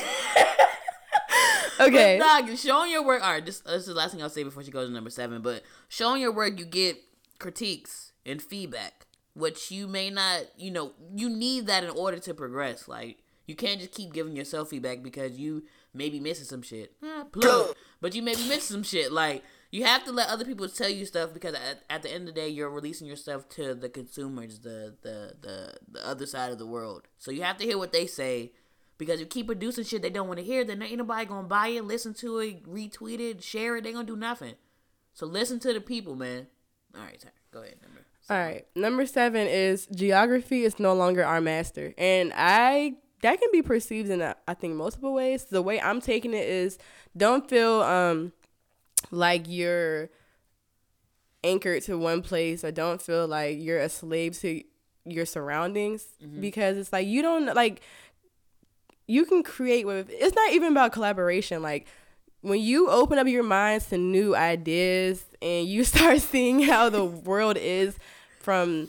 okay. 1.81 2.19
But 2.19 2.47
dog, 2.47 2.57
showing 2.57 2.91
your 2.91 3.05
work. 3.05 3.23
All 3.23 3.33
right, 3.33 3.45
this, 3.45 3.61
this 3.61 3.83
is 3.83 3.87
the 3.87 3.95
last 3.95 4.12
thing 4.12 4.23
I'll 4.23 4.31
say 4.31 4.43
before 4.43 4.62
she 4.62 4.71
goes 4.71 4.89
to 4.89 4.95
number 4.95 5.11
seven. 5.11 5.43
But 5.43 5.62
showing 5.89 6.21
your 6.21 6.33
work, 6.33 6.59
you 6.59 6.65
get 6.65 6.99
critiques 7.39 8.12
and 8.25 8.43
feedback, 8.43 9.07
which 9.35 9.71
you 9.71 9.87
may 9.87 10.11
not. 10.11 10.43
You 10.57 10.71
know, 10.71 10.93
you 11.15 11.29
need 11.29 11.67
that 11.67 11.85
in 11.85 11.91
order 11.91 12.19
to 12.19 12.35
progress. 12.35 12.89
Like 12.89 13.19
you 13.47 13.55
can't 13.55 13.81
just 13.81 13.93
keep 13.93 14.12
giving 14.12 14.37
yourself 14.37 14.71
feedback 14.71 15.03
because 15.03 15.39
you 15.39 15.65
may 15.95 16.11
be 16.11 16.21
missing 16.21 16.45
some 16.45 16.62
shit. 16.62 16.93
Plug. 17.33 17.75
But 18.01 18.15
you 18.15 18.23
may 18.23 18.35
be 18.35 18.49
missing 18.49 18.75
some 18.77 18.83
shit. 18.83 19.12
Like 19.12 19.43
you 19.71 19.85
have 19.85 20.05
to 20.05 20.12
let 20.12 20.29
other 20.29 20.45
people 20.45 20.69
tell 20.69 20.89
you 20.89 21.05
stuff 21.07 21.33
because 21.35 21.55
at, 21.55 21.83
at 21.91 22.03
the 22.03 22.11
end 22.12 22.29
of 22.29 22.35
the 22.35 22.41
day, 22.41 22.49
you're 22.49 22.71
releasing 22.71 23.07
yourself 23.07 23.49
to 23.51 23.75
the 23.75 23.89
consumers, 23.89 24.61
the 24.61 24.95
the 25.03 25.35
the 25.41 25.75
the 25.91 26.07
other 26.07 26.27
side 26.27 26.53
of 26.53 26.59
the 26.59 26.67
world. 26.67 27.03
So 27.19 27.31
you 27.31 27.43
have 27.43 27.57
to 27.59 27.65
hear 27.65 27.79
what 27.79 27.93
they 27.93 28.07
say. 28.07 28.53
Because 28.98 29.20
you 29.20 29.26
keep 29.26 29.46
producing 29.46 29.85
shit 29.85 30.02
they 30.02 30.11
don't 30.11 30.28
want 30.28 30.38
to 30.38 30.44
hear, 30.44 30.64
then 30.64 30.82
ain't 30.82 30.96
nobody 30.96 31.26
gonna 31.26 31.46
buy 31.46 31.68
it, 31.68 31.85
listen 31.85 32.14
to 32.14 32.38
it, 32.38 32.64
retweet 32.64 33.20
it, 33.20 33.42
share 33.42 33.76
it. 33.76 33.85
They 33.85 33.92
gonna 33.92 34.06
do 34.06 34.16
nothing. 34.16 34.54
So 35.12 35.26
listen 35.26 35.59
to 35.61 35.72
the 35.72 35.80
people, 35.80 36.14
man. 36.14 36.46
All 36.94 37.02
right, 37.02 37.20
sorry. 37.20 37.35
Go 37.50 37.61
ahead. 37.61 37.76
Number. 37.82 38.00
All 38.28 38.38
right. 38.38 38.66
Number 38.74 39.06
seven 39.06 39.46
is 39.46 39.87
geography 39.87 40.64
is 40.64 40.78
no 40.78 40.94
longer 40.94 41.24
our 41.24 41.40
master, 41.40 41.94
and 41.98 42.32
I 42.35 42.96
that 43.22 43.40
can 43.40 43.48
be 43.52 43.62
perceived 43.62 44.11
in 44.11 44.22
I 44.22 44.54
think 44.54 44.74
multiple 44.74 45.12
ways. 45.12 45.44
The 45.44 45.62
way 45.62 45.80
I'm 45.80 46.00
taking 46.00 46.32
it 46.32 46.46
is 46.46 46.78
don't 47.16 47.48
feel 47.48 47.82
um 47.82 48.32
like 49.11 49.44
you're 49.46 50.11
anchored 51.44 51.82
to 51.85 51.98
one 51.98 52.22
place, 52.22 52.64
or 52.64 52.72
don't 52.72 53.00
feel 53.00 53.26
like 53.28 53.59
you're 53.61 53.78
a 53.78 53.88
slave 53.88 54.38
to 54.40 54.62
your 55.09 55.24
surroundings 55.24 56.04
because 56.40 56.76
it's 56.76 56.92
like 56.92 57.06
you 57.06 57.22
don't 57.22 57.46
like 57.54 57.80
you 59.07 59.25
can 59.25 59.42
create 59.42 59.87
with 59.87 60.09
it's 60.11 60.35
not 60.35 60.53
even 60.53 60.73
about 60.73 60.92
collaboration 60.92 61.62
like 61.62 61.87
when 62.42 62.61
you 62.61 62.88
open 62.88 63.19
up 63.19 63.27
your 63.27 63.42
minds 63.42 63.87
to 63.87 63.99
new 63.99 64.37
ideas 64.37 65.25
and 65.42 65.66
you 65.66 65.85
start 65.92 66.21
seeing 66.21 66.62
how 66.62 66.88
the 66.88 67.05
world 67.05 67.57
is 67.57 67.97
from 68.40 68.88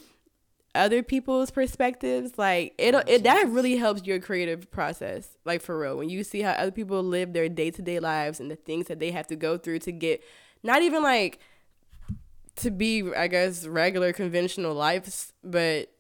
other 0.78 1.02
people's 1.02 1.50
perspectives, 1.50 2.38
like 2.38 2.74
it, 2.78 2.94
it 3.08 3.24
that 3.24 3.50
really 3.50 3.76
helps 3.78 4.06
your 4.06 4.20
creative 4.20 4.70
process. 4.70 5.30
Like 5.44 5.62
for 5.62 5.78
real, 5.78 5.98
when 5.98 6.10
you 6.10 6.24
see 6.24 6.42
how 6.42 6.52
other 6.52 6.72
people 6.72 7.02
live 7.02 7.34
their 7.34 7.50
day 7.50 7.72
to 7.72 7.82
day 7.82 8.00
lives 8.00 8.40
and 8.40 8.52
the 8.52 8.56
things 8.56 8.88
that 8.88 9.00
they 9.00 9.12
have 9.12 9.28
to 9.28 9.36
go 9.36 9.58
through 9.58 9.80
to 9.80 9.92
get, 9.92 10.24
not 10.64 10.84
even 10.84 11.02
like 11.02 11.40
to 12.58 12.72
be, 12.72 13.12
I 13.16 13.28
guess, 13.28 13.66
regular 13.66 14.14
conventional 14.14 14.74
lives, 14.74 15.34
but 15.44 15.92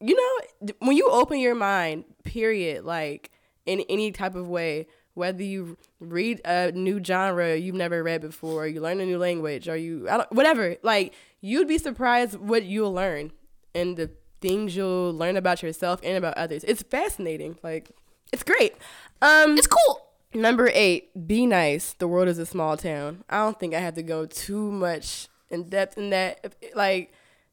you 0.00 0.14
know, 0.14 0.74
when 0.80 0.96
you 0.96 1.08
open 1.10 1.38
your 1.38 1.54
mind, 1.54 2.04
period, 2.24 2.84
like 2.84 3.30
in 3.64 3.80
any 3.88 4.12
type 4.12 4.34
of 4.34 4.48
way, 4.48 4.86
whether 5.14 5.42
you 5.42 5.78
read 5.98 6.40
a 6.44 6.72
new 6.72 7.02
genre 7.02 7.56
you've 7.56 7.74
never 7.74 8.02
read 8.02 8.20
before, 8.20 8.64
or 8.64 8.66
you 8.66 8.80
learn 8.80 9.00
a 9.00 9.06
new 9.06 9.18
language, 9.18 9.68
or 9.68 9.76
you, 9.76 10.08
I 10.08 10.18
don't, 10.18 10.32
whatever, 10.32 10.76
like 10.82 11.14
you'd 11.40 11.68
be 11.68 11.78
surprised 11.78 12.38
what 12.38 12.64
you'll 12.64 12.92
learn 12.92 13.32
and 13.74 13.96
the 13.96 14.10
things 14.40 14.76
you'll 14.76 15.12
learn 15.12 15.36
about 15.36 15.62
yourself 15.62 16.00
and 16.02 16.16
about 16.18 16.36
others. 16.36 16.64
It's 16.64 16.82
fascinating. 16.82 17.58
Like, 17.62 17.90
it's 18.32 18.42
great. 18.42 18.74
Um, 19.22 19.56
It's 19.56 19.66
cool. 19.66 20.02
Number 20.34 20.70
eight, 20.74 21.26
be 21.26 21.46
nice. 21.46 21.94
The 21.94 22.06
world 22.06 22.28
is 22.28 22.38
a 22.38 22.44
small 22.44 22.76
town. 22.76 23.24
I 23.30 23.38
don't 23.38 23.58
think 23.58 23.74
I 23.74 23.80
have 23.80 23.94
to 23.94 24.02
go 24.02 24.26
too 24.26 24.70
much 24.70 25.28
in 25.48 25.68
depth 25.70 25.96
in 25.96 26.10
that. 26.10 26.54
Like, 26.74 27.12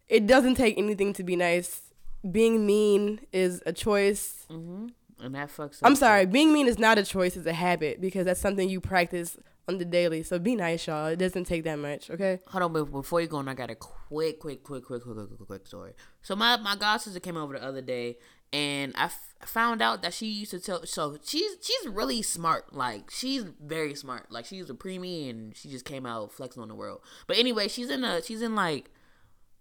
it 0.09 0.27
doesn't 0.27 0.55
take 0.55 0.77
anything 0.77 1.13
to 1.13 1.23
be 1.23 1.37
nice. 1.37 1.92
Being 2.29 2.65
mean 2.65 3.21
is 3.31 3.61
a 3.65 3.73
choice. 3.73 4.45
Mm-hmm. 4.49 4.87
And 5.19 5.35
that 5.35 5.49
fucks. 5.49 5.79
I'm 5.83 5.95
sorry, 5.95 6.25
being 6.25 6.51
mean 6.51 6.67
is 6.67 6.79
not 6.79 6.97
a 6.97 7.03
choice, 7.03 7.37
it's 7.37 7.47
a 7.47 7.53
habit 7.53 8.01
because 8.01 8.25
that's 8.25 8.41
something 8.41 8.67
you 8.67 8.81
practice 8.81 9.37
on 9.67 9.77
the 9.77 9.85
daily. 9.85 10.23
So 10.23 10.39
be 10.39 10.55
nice, 10.55 10.85
y'all. 10.87 11.07
It 11.07 11.17
doesn't 11.17 11.45
take 11.45 11.63
that 11.63 11.79
much, 11.79 12.09
okay? 12.09 12.39
Hold 12.47 12.63
on, 12.63 12.73
but 12.73 12.85
before 12.85 13.21
you 13.21 13.27
go 13.27 13.37
on, 13.37 13.47
I 13.47 13.53
got 13.53 13.69
a 13.69 13.75
quick, 13.75 14.39
quick, 14.39 14.63
quick, 14.63 14.83
quick, 14.85 15.03
quick, 15.03 15.15
quick, 15.15 15.27
quick, 15.37 15.47
quick 15.47 15.67
story. 15.67 15.93
So 16.21 16.35
my 16.35 16.57
my 16.57 16.75
god 16.75 16.97
sister 16.97 17.19
came 17.19 17.37
over 17.37 17.53
the 17.53 17.63
other 17.63 17.81
day, 17.81 18.17
and 18.51 18.93
I 18.97 19.05
f- 19.05 19.35
found 19.45 19.81
out 19.81 20.01
that 20.01 20.13
she 20.13 20.27
used 20.27 20.51
to 20.51 20.59
tell. 20.59 20.85
So 20.85 21.17
she's 21.23 21.57
she's 21.61 21.87
really 21.87 22.21
smart. 22.21 22.73
Like 22.73 23.09
she's 23.09 23.43
very 23.61 23.95
smart. 23.95 24.31
Like 24.31 24.45
she's 24.45 24.69
a 24.69 24.73
preemie, 24.73 25.29
and 25.29 25.55
she 25.55 25.69
just 25.69 25.85
came 25.85 26.05
out 26.05 26.31
flexing 26.31 26.61
on 26.61 26.67
the 26.67 26.75
world. 26.75 27.01
But 27.27 27.37
anyway, 27.37 27.67
she's 27.67 27.89
in 27.89 28.03
a 28.03 28.21
she's 28.21 28.41
in 28.41 28.55
like 28.55 28.91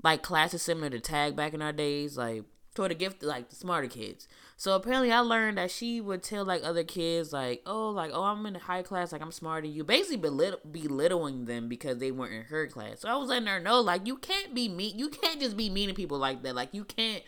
like 0.03 0.23
classes 0.23 0.63
similar 0.63 0.91
to 0.91 1.01
tag 1.01 1.37
back 1.37 1.55
in 1.55 1.63
our 1.63 1.73
days, 1.73 2.17
like 2.17 2.45
toward 2.75 2.91
the 2.91 2.95
gift 2.95 3.23
like 3.23 3.51
the 3.51 3.57
smarter 3.57 3.89
kids. 3.89 4.27
So 4.57 4.75
apparently 4.75 5.13
I 5.13 5.21
learned 5.21 5.59
that 5.59 5.71
she 5.71 6.01
would 6.01 6.23
tell 6.23 6.45
like 6.45 6.63
other 6.65 6.85
kids 6.85 7.33
like, 7.33 7.63
oh 7.67 7.91
like 7.91 8.11
oh 8.13 8.25
I'm 8.25 8.47
in 8.47 8.57
a 8.57 8.61
high 8.61 8.83
class, 8.83 9.13
like 9.13 9.23
I'm 9.23 9.33
smarter 9.33 9.67
than 9.67 9.77
you. 9.77 9.85
Basically 9.85 10.19
belit- 10.19 10.73
belittling 10.73 11.45
them 11.45 11.69
because 11.69 11.99
they 11.99 12.11
weren't 12.11 12.35
in 12.35 12.43
her 12.45 12.67
class. 12.67 13.01
So 13.01 13.09
I 13.09 13.17
was 13.17 13.29
letting 13.29 13.49
her 13.49 13.61
know 13.61 13.81
like 13.81 14.07
you 14.07 14.17
can't 14.17 14.55
be 14.55 14.69
mean 14.69 14.99
you 14.99 15.09
can't 15.09 15.41
just 15.41 15.57
be 15.57 15.71
mean 15.71 15.89
to 15.89 15.95
people 15.95 16.19
like 16.19 16.43
that. 16.43 16.55
Like 16.55 16.71
you 16.73 16.85
can't 16.85 17.23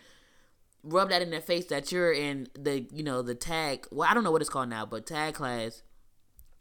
rub 0.83 1.09
that 1.09 1.23
in 1.23 1.31
their 1.31 1.41
face 1.41 1.67
that 1.67 1.91
you're 1.93 2.13
in 2.13 2.49
the 2.59 2.87
you 2.93 3.03
know, 3.03 3.23
the 3.23 3.35
tag 3.35 3.87
well, 3.91 4.09
I 4.09 4.15
don't 4.15 4.25
know 4.25 4.33
what 4.33 4.41
it's 4.41 4.51
called 4.51 4.69
now, 4.69 4.87
but 4.87 5.07
tag 5.07 5.35
class 5.35 5.83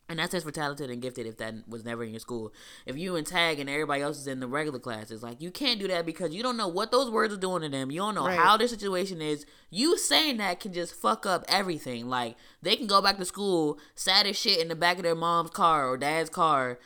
and 0.10 0.20
that 0.20 0.28
stands 0.30 0.44
for 0.44 0.52
talented 0.52 0.90
and 0.90 1.02
gifted 1.02 1.26
if 1.26 1.38
that 1.38 1.54
was 1.68 1.86
never 1.86 2.04
in 2.04 2.12
your 2.12 2.20
school. 2.20 2.54
If 2.86 2.98
you 2.98 3.16
in 3.16 3.24
tag 3.24 3.60
and 3.60 3.70
everybody 3.70 4.02
else 4.02 4.18
is 4.20 4.28
in 4.28 4.40
the 4.42 4.48
regular 4.48 4.80
classes, 4.80 5.24
like 5.24 5.42
you 5.42 5.50
can't 5.50 5.80
do 5.80 5.88
that 5.88 6.06
because 6.06 6.34
you 6.34 6.44
don't 6.44 6.58
know 6.58 6.68
what 6.68 6.92
those 6.92 7.10
words 7.10 7.34
are 7.34 7.38
doing 7.38 7.62
to 7.62 7.70
them. 7.70 7.90
You 7.90 8.00
don't 8.02 8.16
know 8.16 8.26
Right. 8.28 8.38
how 8.38 8.58
their 8.58 8.68
situation 8.68 9.22
is. 9.22 9.46
You 9.70 9.98
saying 9.98 10.38
that 10.38 10.60
can 10.60 10.74
just 10.74 10.94
fuck 10.94 11.26
up 11.26 11.46
everything. 11.48 12.10
Like 12.10 12.36
they 12.62 12.76
can 12.76 12.86
go 12.88 13.02
back 13.02 13.18
to 13.18 13.26
school 13.26 13.80
sad 13.96 14.28
as 14.28 14.38
shit 14.38 14.60
in 14.60 14.68
the 14.68 14.76
back 14.76 14.98
of 14.98 15.04
their 15.04 15.16
mom's 15.16 15.52
car 15.52 15.88
or 15.88 15.98
dad's 15.98 16.30
car 16.30 16.80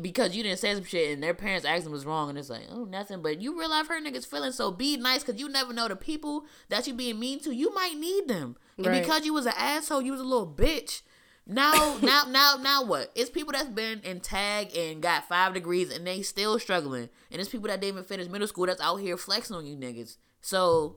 because 0.00 0.36
you 0.36 0.44
didn't 0.44 0.60
say 0.60 0.72
some 0.72 0.84
shit 0.84 1.12
and 1.12 1.20
their 1.20 1.34
parents 1.34 1.66
asked 1.66 1.82
them 1.82 1.92
was 1.92 2.06
wrong 2.06 2.28
and 2.28 2.38
it's 2.38 2.48
like 2.48 2.62
oh 2.70 2.84
nothing 2.84 3.20
but 3.22 3.40
you 3.40 3.58
realize 3.58 3.88
her 3.88 4.00
niggas 4.00 4.24
feeling 4.24 4.52
so 4.52 4.70
be 4.70 4.96
nice 4.96 5.24
because 5.24 5.40
you 5.40 5.48
never 5.48 5.72
know 5.72 5.88
the 5.88 5.96
people 5.96 6.44
that 6.68 6.86
you 6.86 6.94
being 6.94 7.18
mean 7.18 7.40
to 7.40 7.52
you 7.52 7.74
might 7.74 7.96
need 7.98 8.28
them 8.28 8.56
and 8.78 8.86
Right. 8.86 9.02
because 9.02 9.24
you 9.26 9.34
was 9.34 9.46
an 9.46 9.52
asshole 9.56 10.00
you 10.02 10.12
was 10.12 10.20
a 10.20 10.24
little 10.24 10.46
bitch 10.46 11.02
now, 11.46 11.98
now, 12.02 12.24
now, 12.28 12.56
now 12.60 12.84
what? 12.84 13.10
It's 13.14 13.30
people 13.30 13.52
that's 13.52 13.68
been 13.68 14.00
in 14.00 14.20
tag 14.20 14.76
and 14.76 15.02
got 15.02 15.28
five 15.28 15.54
degrees 15.54 15.94
and 15.94 16.06
they 16.06 16.22
still 16.22 16.58
struggling. 16.58 17.08
And 17.30 17.40
it's 17.40 17.50
people 17.50 17.68
that 17.68 17.80
didn't 17.80 17.94
even 17.94 18.04
finish 18.04 18.28
middle 18.28 18.48
school 18.48 18.66
that's 18.66 18.80
out 18.80 18.96
here 18.96 19.16
flexing 19.16 19.56
on 19.56 19.66
you 19.66 19.76
niggas. 19.76 20.16
So, 20.40 20.96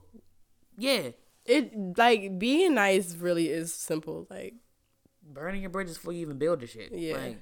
yeah, 0.77 1.09
It 1.45 1.97
like 1.97 2.39
being 2.39 2.75
nice 2.75 3.15
really 3.15 3.49
is 3.49 3.73
simple. 3.73 4.27
Like 4.29 4.55
burning 5.21 5.61
your 5.61 5.69
bridges 5.69 5.97
before 5.97 6.13
you 6.13 6.21
even 6.21 6.37
build 6.37 6.61
the 6.61 6.67
shit. 6.67 6.91
Yeah. 6.93 7.17
Like, 7.17 7.37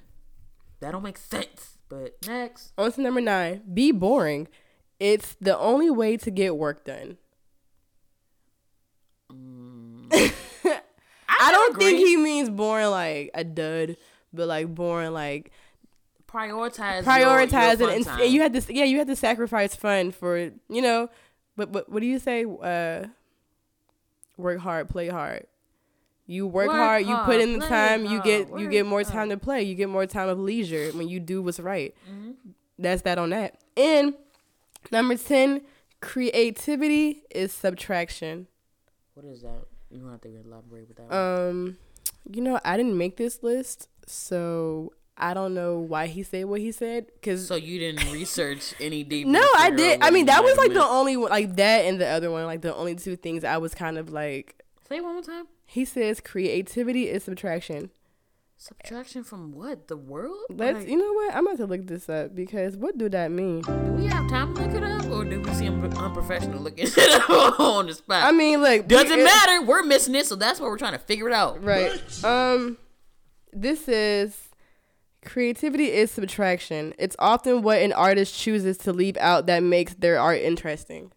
that 0.80 0.92
don't 0.92 1.02
make 1.02 1.18
sense. 1.18 1.78
But 1.88 2.16
next. 2.26 2.72
on 2.78 2.90
to 2.92 3.00
number 3.02 3.20
nine, 3.20 3.62
be 3.72 3.92
boring. 3.92 4.48
It's 4.98 5.36
the 5.40 5.58
only 5.58 5.90
way 5.90 6.16
to 6.16 6.30
get 6.30 6.56
work 6.56 6.84
done. 6.84 7.18
Mm. 9.30 10.32
I, 11.48 11.52
don't 11.52 11.76
think 11.78 11.98
he 11.98 12.16
means 12.16 12.50
boring 12.50 12.90
like 12.90 13.30
a 13.34 13.44
dud, 13.44 13.96
but 14.32 14.48
like 14.48 14.74
boring 14.74 15.12
like 15.12 15.50
prioritize 16.26 17.02
prioritize 17.02 17.78
your, 17.78 17.90
your 17.90 17.98
it 17.98 18.06
and, 18.08 18.20
and 18.22 18.32
you 18.32 18.40
had 18.40 18.54
to 18.54 18.74
yeah 18.74 18.84
you 18.84 18.96
had 18.96 19.06
to 19.06 19.14
sacrifice 19.16 19.74
fun 19.76 20.10
for 20.10 20.38
you 20.38 20.80
know 20.80 21.10
but 21.56 21.70
but 21.70 21.90
what 21.90 22.00
do 22.00 22.06
you 22.06 22.18
say 22.18 22.46
uh 22.62 23.06
work 24.38 24.58
hard 24.58 24.88
play 24.88 25.08
hard 25.08 25.46
you 26.26 26.46
work, 26.46 26.68
Work 26.68 26.76
hard, 26.76 27.04
you 27.04 27.14
put 27.24 27.40
in 27.40 27.58
the 27.58 27.66
time 27.66 28.06
you 28.06 28.22
get 28.22 28.48
you 28.58 28.70
get 28.70 28.86
more 28.86 29.02
hard. 29.02 29.12
time 29.12 29.28
to 29.28 29.36
play 29.36 29.62
you 29.62 29.74
get 29.74 29.90
more 29.90 30.06
time 30.06 30.30
of 30.30 30.38
leisure 30.38 30.90
when 30.92 31.06
you 31.08 31.20
do 31.20 31.42
what's 31.42 31.60
right 31.60 31.94
Mm-hmm. 32.10 32.30
that's 32.78 33.02
that 33.02 33.18
on 33.18 33.28
that 33.30 33.60
and 33.76 34.14
number 34.90 35.16
10 35.16 35.60
creativity 36.00 37.24
is 37.30 37.52
subtraction 37.52 38.46
What 39.14 39.26
is 39.26 39.42
that? 39.42 39.64
You 39.92 40.00
don't 40.00 40.10
have 40.10 40.20
to 40.22 40.28
elaborate 40.28 40.88
with 40.88 40.96
that. 40.96 41.08
one. 41.08 41.48
um 41.48 41.78
you 42.30 42.40
know 42.40 42.58
i 42.64 42.76
didn't 42.76 42.96
make 42.96 43.16
this 43.16 43.42
list 43.42 43.88
so 44.06 44.92
i 45.16 45.34
don't 45.34 45.54
know 45.54 45.78
why 45.78 46.06
he 46.06 46.22
said 46.22 46.44
what 46.46 46.60
he 46.60 46.70
said 46.72 47.06
because 47.14 47.46
so 47.46 47.54
you 47.56 47.78
didn't 47.78 48.10
research 48.12 48.74
any 48.80 49.02
deeper? 49.04 49.28
No, 49.30 49.46
I 49.58 49.70
did. 49.70 50.02
I 50.02 50.10
mean, 50.10 50.26
that 50.26 50.42
was 50.42 50.56
like 50.56 50.72
the 50.72 50.84
only 50.84 51.16
one, 51.16 51.30
like 51.30 51.56
that 51.56 51.84
and 51.84 52.00
the 52.00 52.06
other 52.08 52.30
one, 52.30 52.44
like 52.46 52.62
the 52.62 52.74
only 52.74 52.94
two 52.94 53.16
things 53.16 53.44
I 53.44 53.58
was 53.58 53.74
kind 53.74 53.98
of 53.98 54.10
like. 54.10 54.64
Say 54.88 54.96
it 54.96 55.04
one 55.04 55.14
more 55.14 55.22
time. 55.22 55.46
He 55.66 55.84
says 55.84 56.20
creativity 56.20 57.08
is 57.08 57.24
subtraction. 57.24 57.90
Subtraction 58.62 59.24
from 59.24 59.50
what? 59.50 59.88
The 59.88 59.96
world? 59.96 60.38
Let's, 60.48 60.78
Like- 60.78 60.88
you 60.88 60.96
know 60.96 61.12
what? 61.14 61.34
I'm 61.34 61.44
about 61.48 61.56
to 61.56 61.66
look 61.66 61.84
this 61.88 62.08
up 62.08 62.32
because 62.32 62.76
what 62.76 62.96
do 62.96 63.08
that 63.08 63.32
mean? 63.32 63.62
Do 63.62 63.72
we 63.72 64.06
have 64.06 64.30
time 64.30 64.54
to 64.54 64.62
look 64.62 64.72
it 64.76 64.84
up, 64.84 65.04
or 65.10 65.24
do 65.24 65.40
we 65.40 65.52
seem 65.54 65.82
unprofessional 65.84 66.60
looking 66.60 66.86
shit 66.88 67.10
up 67.10 67.58
on 67.58 67.86
the 67.88 67.94
spot? 67.94 68.22
I 68.22 68.30
mean, 68.30 68.62
like 68.62 68.86
doesn't 68.86 69.18
it- 69.18 69.24
matter. 69.24 69.62
We're 69.62 69.82
missing 69.82 70.14
it, 70.14 70.26
so 70.26 70.36
that's 70.36 70.60
what 70.60 70.70
we're 70.70 70.78
trying 70.78 70.92
to 70.92 71.00
figure 71.00 71.26
it 71.28 71.34
out. 71.34 71.64
right? 71.64 72.00
Um, 72.24 72.78
this 73.52 73.88
is 73.88 74.38
creativity 75.24 75.90
is 75.90 76.12
subtraction. 76.12 76.94
It's 77.00 77.16
often 77.18 77.62
what 77.62 77.82
an 77.82 77.92
artist 77.92 78.32
chooses 78.38 78.78
to 78.78 78.92
leave 78.92 79.16
out 79.16 79.46
that 79.46 79.64
makes 79.64 79.94
their 79.94 80.20
art 80.20 80.38
interesting. 80.40 81.10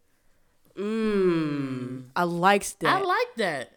Mmm, 0.76 2.06
I 2.16 2.24
likes 2.24 2.74
that. 2.80 2.90
I 2.90 3.02
like 3.02 3.36
that. 3.38 3.70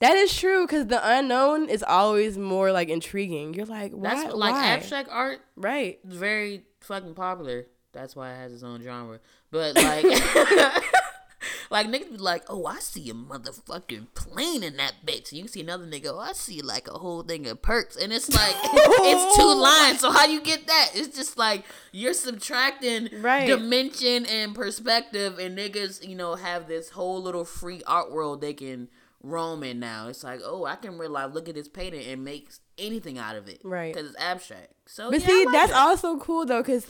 That 0.00 0.14
is 0.14 0.36
true 0.36 0.64
because 0.66 0.86
the 0.86 1.00
unknown 1.02 1.68
is 1.68 1.82
always 1.82 2.38
more 2.38 2.70
like 2.70 2.88
intriguing. 2.88 3.54
You're 3.54 3.66
like, 3.66 3.92
why? 3.92 4.14
That's 4.14 4.34
like 4.34 4.54
why? 4.54 4.66
abstract 4.66 5.08
art 5.10 5.40
right? 5.56 5.98
very 6.04 6.62
fucking 6.80 7.14
popular. 7.14 7.66
That's 7.92 8.14
why 8.14 8.32
it 8.32 8.36
has 8.36 8.52
its 8.52 8.62
own 8.62 8.80
genre. 8.82 9.18
But 9.50 9.74
like, 9.82 10.04
like 11.70 11.88
niggas 11.88 12.12
be 12.12 12.16
like, 12.18 12.44
oh, 12.48 12.66
I 12.66 12.78
see 12.78 13.10
a 13.10 13.14
motherfucking 13.14 14.14
plane 14.14 14.62
in 14.62 14.76
that 14.76 14.94
bitch. 15.04 15.32
You 15.32 15.42
can 15.42 15.48
see 15.48 15.62
another 15.62 15.86
nigga, 15.86 16.12
oh, 16.12 16.20
I 16.20 16.32
see 16.32 16.62
like 16.62 16.86
a 16.86 16.92
whole 16.98 17.24
thing 17.24 17.48
of 17.48 17.60
perks, 17.60 17.96
and 17.96 18.12
it's 18.12 18.32
like 18.32 18.54
it's 18.62 19.36
two 19.36 19.42
oh. 19.42 19.56
lines. 19.56 20.00
So 20.00 20.12
how 20.12 20.26
you 20.26 20.40
get 20.40 20.68
that? 20.68 20.90
It's 20.94 21.16
just 21.16 21.36
like 21.36 21.64
you're 21.90 22.14
subtracting 22.14 23.08
Right. 23.20 23.48
dimension 23.48 24.26
and 24.26 24.54
perspective, 24.54 25.40
and 25.40 25.58
niggas, 25.58 26.06
you 26.06 26.14
know, 26.14 26.36
have 26.36 26.68
this 26.68 26.90
whole 26.90 27.20
little 27.20 27.44
free 27.44 27.82
art 27.84 28.12
world 28.12 28.40
they 28.40 28.54
can 28.54 28.88
roam 29.22 29.62
in 29.62 29.80
now. 29.80 30.08
It's 30.08 30.22
like, 30.24 30.40
oh, 30.44 30.64
I 30.64 30.76
can 30.76 30.98
realize, 30.98 31.32
look 31.34 31.48
at 31.48 31.54
this 31.54 31.68
painting 31.68 32.06
and 32.06 32.24
make 32.24 32.50
anything 32.78 33.18
out 33.18 33.36
of 33.36 33.48
it, 33.48 33.60
Right. 33.64 33.92
Because 33.92 34.10
it's 34.10 34.20
abstract. 34.20 34.72
So, 34.86 35.10
But 35.10 35.20
yeah, 35.20 35.26
see, 35.26 35.44
like 35.46 35.52
that's 35.54 35.72
that. 35.72 35.78
also 35.86 36.18
cool 36.18 36.46
though, 36.46 36.62
because 36.62 36.86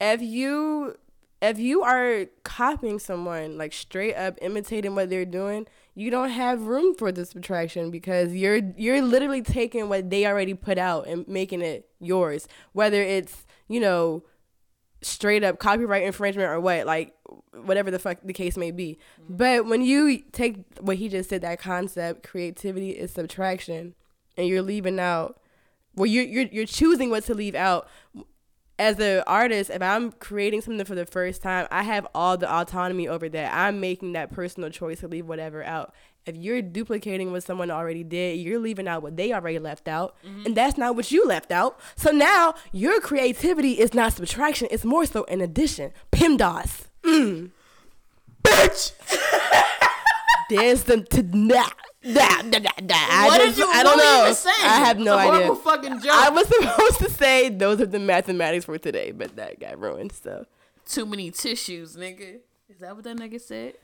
if 0.00 0.22
you 0.22 0.96
if 1.42 1.58
you 1.58 1.82
are 1.82 2.24
copying 2.44 2.98
someone 2.98 3.58
like 3.58 3.72
straight 3.72 4.14
up 4.14 4.38
imitating 4.40 4.94
what 4.94 5.10
they're 5.10 5.24
doing, 5.26 5.66
you 5.94 6.10
don't 6.10 6.30
have 6.30 6.62
room 6.62 6.94
for 6.94 7.12
the 7.12 7.26
subtraction 7.26 7.90
because 7.90 8.32
you're 8.34 8.60
you're 8.76 9.02
literally 9.02 9.42
taking 9.42 9.88
what 9.88 10.08
they 10.10 10.26
already 10.26 10.54
put 10.54 10.78
out 10.78 11.06
and 11.06 11.26
making 11.28 11.60
it 11.62 11.88
yours. 12.00 12.48
Whether 12.72 13.02
it's 13.02 13.44
you 13.68 13.80
know 13.80 14.22
straight 15.06 15.44
up 15.44 15.58
copyright 15.58 16.02
infringement 16.02 16.48
or 16.48 16.60
what, 16.60 16.86
like 16.86 17.14
whatever 17.52 17.90
the 17.90 17.98
fuck 17.98 18.18
the 18.22 18.32
case 18.32 18.56
may 18.56 18.70
be. 18.70 18.98
Mm-hmm. 19.22 19.36
But 19.36 19.66
when 19.66 19.82
you 19.82 20.18
take 20.32 20.58
what 20.80 20.96
he 20.96 21.08
just 21.08 21.30
said, 21.30 21.42
that 21.42 21.58
concept, 21.58 22.22
creativity 22.22 22.90
is 22.90 23.12
subtraction, 23.12 23.94
and 24.36 24.46
you're 24.46 24.62
leaving 24.62 25.00
out 25.00 25.40
Well, 25.96 26.06
you're 26.06 26.24
you're 26.24 26.48
you're 26.52 26.66
choosing 26.66 27.10
what 27.10 27.24
to 27.24 27.34
leave 27.34 27.54
out. 27.54 27.88
As 28.78 28.98
an 28.98 29.22
artist, 29.26 29.70
if 29.70 29.80
I'm 29.80 30.12
creating 30.12 30.60
something 30.60 30.84
for 30.84 30.94
the 30.94 31.06
first 31.06 31.40
time, 31.40 31.66
I 31.70 31.82
have 31.82 32.06
all 32.14 32.36
the 32.36 32.52
autonomy 32.52 33.08
over 33.08 33.26
that. 33.30 33.54
I'm 33.54 33.80
making 33.80 34.12
that 34.12 34.30
personal 34.30 34.68
choice 34.68 35.00
to 35.00 35.08
leave 35.08 35.26
whatever 35.26 35.64
out. 35.64 35.94
If 36.26 36.34
you're 36.36 36.60
duplicating 36.60 37.30
what 37.30 37.44
someone 37.44 37.70
already 37.70 38.02
did, 38.02 38.40
you're 38.40 38.58
leaving 38.58 38.88
out 38.88 39.00
what 39.02 39.16
they 39.16 39.32
already 39.32 39.60
left 39.60 39.86
out, 39.86 40.16
and 40.44 40.56
that's 40.56 40.76
not 40.76 40.96
what 40.96 41.12
you 41.12 41.24
left 41.24 41.52
out. 41.52 41.78
So 41.94 42.10
now 42.10 42.54
your 42.72 43.00
creativity 43.00 43.78
is 43.78 43.94
not 43.94 44.12
subtraction; 44.12 44.66
it's 44.72 44.84
more 44.84 45.06
so 45.06 45.24
an 45.24 45.40
addition. 45.40 45.92
PEMDAS. 46.10 46.88
Mm. 47.04 47.50
Bitch. 48.42 48.92
There's 50.50 50.84
the 50.84 51.02
to 51.02 51.22
nah, 51.22 51.68
nah, 52.04 52.42
nah, 52.42 52.58
nah, 52.58 52.70
nah. 52.82 52.94
I 52.94 53.26
What 53.28 53.38
did 53.38 53.58
you? 53.58 53.66
I 53.68 53.82
don't 53.82 53.96
what 53.96 54.22
were 54.22 54.28
you 54.28 54.34
know. 54.34 54.68
I 54.68 54.78
have 54.84 54.98
no 54.98 55.18
idea. 55.18 55.54
Fucking 55.54 56.00
joke. 56.00 56.12
I 56.12 56.30
was 56.30 56.48
supposed 56.60 56.98
to 56.98 57.10
say 57.10 57.48
those 57.48 57.80
are 57.80 57.86
the 57.86 57.98
mathematics 57.98 58.64
for 58.64 58.78
today, 58.78 59.12
but 59.12 59.36
that 59.36 59.60
got 59.60 59.78
ruined. 59.78 60.12
So 60.12 60.46
Too 60.86 61.06
many 61.06 61.30
tissues, 61.30 61.96
nigga. 61.96 62.40
Is 62.68 62.78
that 62.80 62.94
what 62.94 63.04
that 63.04 63.16
nigga 63.16 63.40
said? 63.40 63.74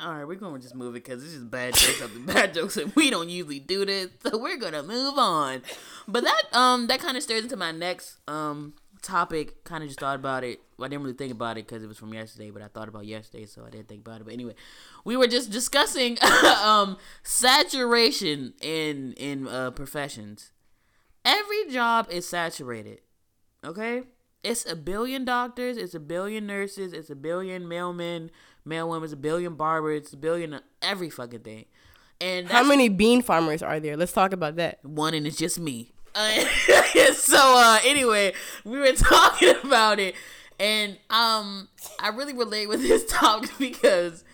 All 0.00 0.14
right, 0.14 0.26
we're 0.26 0.36
gonna 0.36 0.58
just 0.58 0.74
move 0.74 0.96
it 0.96 1.04
because 1.04 1.22
this 1.22 1.34
is 1.34 1.44
bad 1.44 1.74
jokes 1.74 2.00
after 2.00 2.18
bad 2.20 2.54
jokes, 2.54 2.76
and 2.78 2.92
we 2.94 3.10
don't 3.10 3.28
usually 3.28 3.58
do 3.60 3.84
this, 3.84 4.08
so 4.22 4.38
we're 4.38 4.56
gonna 4.56 4.82
move 4.82 5.18
on. 5.18 5.62
But 6.08 6.24
that 6.24 6.42
um 6.52 6.86
that 6.86 7.00
kind 7.00 7.16
of 7.16 7.22
stirs 7.22 7.42
into 7.42 7.56
my 7.56 7.70
next 7.70 8.18
um 8.26 8.74
topic. 9.02 9.62
Kind 9.64 9.82
of 9.82 9.90
just 9.90 10.00
thought 10.00 10.16
about 10.16 10.42
it. 10.42 10.60
Well, 10.78 10.86
I 10.86 10.88
didn't 10.88 11.02
really 11.02 11.16
think 11.16 11.32
about 11.32 11.58
it 11.58 11.66
because 11.66 11.82
it 11.82 11.86
was 11.86 11.98
from 11.98 12.14
yesterday, 12.14 12.50
but 12.50 12.62
I 12.62 12.68
thought 12.68 12.88
about 12.88 13.04
yesterday, 13.04 13.44
so 13.44 13.64
I 13.66 13.70
didn't 13.70 13.88
think 13.88 14.00
about 14.06 14.22
it. 14.22 14.24
But 14.24 14.32
anyway, 14.32 14.54
we 15.04 15.16
were 15.16 15.26
just 15.26 15.50
discussing 15.50 16.16
um 16.64 16.96
saturation 17.22 18.54
in 18.62 19.12
in 19.14 19.48
uh, 19.48 19.70
professions. 19.72 20.52
Every 21.26 21.68
job 21.70 22.06
is 22.10 22.26
saturated. 22.26 23.00
Okay? 23.64 24.04
It's 24.42 24.64
a 24.64 24.74
billion 24.74 25.26
doctors, 25.26 25.76
it's 25.76 25.94
a 25.94 26.00
billion 26.00 26.46
nurses, 26.46 26.94
it's 26.94 27.10
a 27.10 27.14
billion 27.14 27.64
mailmen, 27.64 28.30
mailwomen, 28.66 29.04
it's 29.04 29.12
a 29.12 29.16
billion 29.16 29.54
barbers, 29.54 30.04
it's 30.04 30.12
a 30.12 30.16
billion 30.16 30.54
of 30.54 30.62
every 30.82 31.10
fucking 31.10 31.40
thing. 31.40 31.66
And 32.20 32.48
how 32.48 32.64
many 32.64 32.88
bean 32.88 33.22
farmers 33.22 33.62
are 33.62 33.80
there? 33.80 33.96
Let's 33.96 34.12
talk 34.12 34.32
about 34.32 34.56
that. 34.56 34.78
one 34.84 35.14
and 35.14 35.26
it's 35.26 35.38
just 35.38 35.58
me. 35.58 35.92
Uh, 36.14 36.44
so 37.14 37.38
uh 37.38 37.78
anyway, 37.84 38.34
we 38.64 38.78
were 38.78 38.92
talking 38.96 39.54
about 39.64 39.98
it 39.98 40.14
and 40.58 40.98
um 41.08 41.68
I 41.98 42.08
really 42.08 42.34
relate 42.34 42.68
with 42.68 42.82
this 42.82 43.04
topic 43.08 43.50
because 43.58 44.24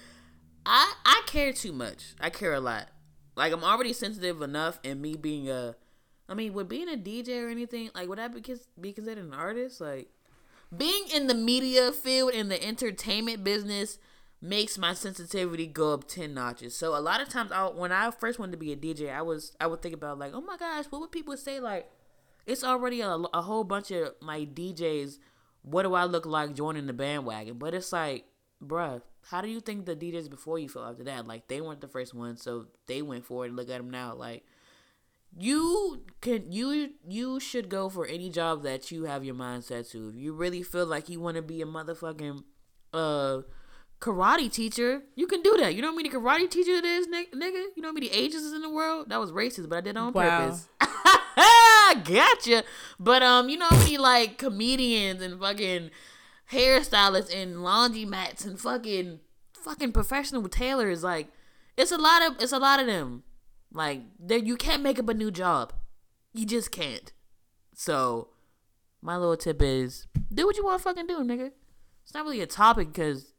I 0.64 0.92
I 1.04 1.22
care 1.26 1.52
too 1.52 1.72
much. 1.72 2.14
I 2.20 2.30
care 2.30 2.54
a 2.54 2.60
lot. 2.60 2.88
Like 3.36 3.52
I'm 3.52 3.62
already 3.62 3.92
sensitive 3.92 4.42
enough 4.42 4.80
and 4.82 5.00
me 5.00 5.14
being 5.16 5.48
a 5.48 5.76
I 6.28 6.34
mean, 6.34 6.54
would 6.54 6.68
being 6.68 6.88
a 6.88 6.96
DJ 6.96 7.44
or 7.44 7.48
anything 7.48 7.90
like 7.94 8.08
would 8.08 8.18
I 8.18 8.28
be 8.28 8.42
be 8.80 8.92
considered 8.92 9.24
an 9.24 9.32
artist? 9.34 9.80
Like 9.80 10.08
being 10.76 11.04
in 11.14 11.28
the 11.28 11.34
media 11.34 11.92
field 11.92 12.32
in 12.32 12.48
the 12.48 12.62
entertainment 12.62 13.44
business 13.44 13.98
makes 14.46 14.78
my 14.78 14.94
sensitivity 14.94 15.66
go 15.66 15.92
up 15.92 16.06
10 16.08 16.34
notches. 16.34 16.76
So 16.76 16.96
a 16.96 17.00
lot 17.00 17.20
of 17.20 17.28
times 17.28 17.52
I 17.52 17.66
when 17.66 17.92
I 17.92 18.10
first 18.10 18.38
wanted 18.38 18.52
to 18.52 18.58
be 18.58 18.72
a 18.72 18.76
DJ, 18.76 19.12
I 19.12 19.22
was 19.22 19.56
I 19.60 19.66
would 19.66 19.82
think 19.82 19.94
about 19.94 20.18
like, 20.18 20.32
"Oh 20.34 20.40
my 20.40 20.56
gosh, 20.56 20.86
what 20.86 21.00
would 21.00 21.12
people 21.12 21.36
say 21.36 21.60
like 21.60 21.90
it's 22.46 22.64
already 22.64 23.00
a, 23.00 23.10
a 23.10 23.42
whole 23.42 23.64
bunch 23.64 23.90
of 23.90 24.14
my 24.20 24.40
DJs 24.40 25.18
what 25.62 25.82
do 25.82 25.94
I 25.94 26.04
look 26.04 26.26
like 26.26 26.54
joining 26.54 26.86
the 26.86 26.92
bandwagon?" 26.92 27.58
But 27.58 27.74
it's 27.74 27.92
like, 27.92 28.24
bruh, 28.64 29.02
how 29.30 29.40
do 29.40 29.48
you 29.48 29.60
think 29.60 29.84
the 29.84 29.96
DJs 29.96 30.30
before 30.30 30.58
you 30.58 30.68
feel 30.68 30.84
after 30.84 31.04
that? 31.04 31.26
Like 31.26 31.48
they 31.48 31.60
weren't 31.60 31.80
the 31.80 31.88
first 31.88 32.14
ones, 32.14 32.42
so 32.42 32.66
they 32.86 33.02
went 33.02 33.24
for 33.24 33.46
it. 33.46 33.52
Look 33.52 33.68
at 33.68 33.78
them 33.78 33.90
now. 33.90 34.14
Like 34.14 34.44
you 35.38 36.04
can 36.20 36.50
you 36.50 36.90
you 37.06 37.40
should 37.40 37.68
go 37.68 37.88
for 37.88 38.06
any 38.06 38.30
job 38.30 38.62
that 38.62 38.90
you 38.90 39.04
have 39.04 39.24
your 39.24 39.34
mindset 39.34 39.90
to. 39.90 40.08
If 40.08 40.14
you 40.14 40.32
really 40.32 40.62
feel 40.62 40.86
like 40.86 41.08
you 41.08 41.20
want 41.20 41.36
to 41.36 41.42
be 41.42 41.60
a 41.60 41.66
motherfucking 41.66 42.44
uh 42.94 43.42
karate 44.00 44.50
teacher, 44.52 45.02
you 45.14 45.26
can 45.26 45.42
do 45.42 45.56
that. 45.58 45.74
You 45.74 45.82
know 45.82 45.88
how 45.88 45.94
many 45.96 46.08
karate 46.10 46.50
teachers 46.50 46.78
it 46.78 46.84
is, 46.84 47.06
nigga? 47.08 47.64
You 47.74 47.82
know 47.82 47.88
how 47.88 47.92
many 47.92 48.08
ages 48.10 48.42
is 48.42 48.52
in 48.52 48.62
the 48.62 48.70
world? 48.70 49.08
That 49.10 49.18
was 49.20 49.32
racist, 49.32 49.68
but 49.68 49.78
I 49.78 49.80
did 49.80 49.90
it 49.90 49.98
on 49.98 50.12
Wow. 50.12 50.38
purpose. 50.38 50.68
gotcha. 52.04 52.64
But 52.98 53.22
um, 53.22 53.48
you 53.48 53.58
know 53.58 53.66
how 53.68 53.78
many 53.78 53.98
like 53.98 54.38
comedians 54.38 55.22
and 55.22 55.40
fucking 55.40 55.90
hairstylists 56.52 57.34
and 57.34 57.56
laundromats 57.56 58.44
and 58.46 58.58
fucking 58.58 59.20
fucking 59.54 59.90
professional 59.92 60.48
tailors 60.48 61.02
like 61.02 61.26
it's 61.76 61.90
a 61.90 61.96
lot 61.96 62.22
of 62.24 62.40
it's 62.40 62.52
a 62.52 62.58
lot 62.58 62.80
of 62.80 62.86
them. 62.86 63.22
Like 63.72 64.02
there 64.18 64.38
you 64.38 64.56
can't 64.56 64.82
make 64.82 64.98
up 64.98 65.08
a 65.08 65.14
new 65.14 65.30
job. 65.30 65.72
You 66.32 66.46
just 66.46 66.70
can't. 66.70 67.12
So 67.74 68.28
my 69.02 69.16
little 69.16 69.36
tip 69.36 69.60
is 69.62 70.06
do 70.32 70.46
what 70.46 70.56
you 70.56 70.64
want 70.64 70.78
to 70.80 70.82
fucking 70.84 71.06
do, 71.06 71.18
nigga. 71.18 71.50
It's 72.04 72.14
not 72.14 72.24
really 72.24 72.40
a 72.40 72.46
topic 72.46 72.88
because 72.92 73.32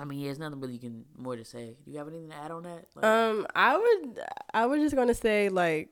I 0.00 0.04
mean, 0.04 0.20
yeah, 0.20 0.26
there's 0.28 0.38
nothing 0.38 0.60
really 0.60 0.74
you 0.74 0.78
can 0.78 1.04
more 1.16 1.36
to 1.36 1.44
say. 1.44 1.76
Do 1.84 1.90
you 1.90 1.98
have 1.98 2.08
anything 2.08 2.30
to 2.30 2.36
add 2.36 2.50
on 2.50 2.62
that? 2.62 2.86
Like, 2.94 3.04
Um, 3.04 3.46
I 3.54 3.76
would 3.76 4.18
I 4.54 4.64
was 4.66 4.80
just 4.80 4.96
gonna 4.96 5.14
say 5.14 5.50
like, 5.50 5.90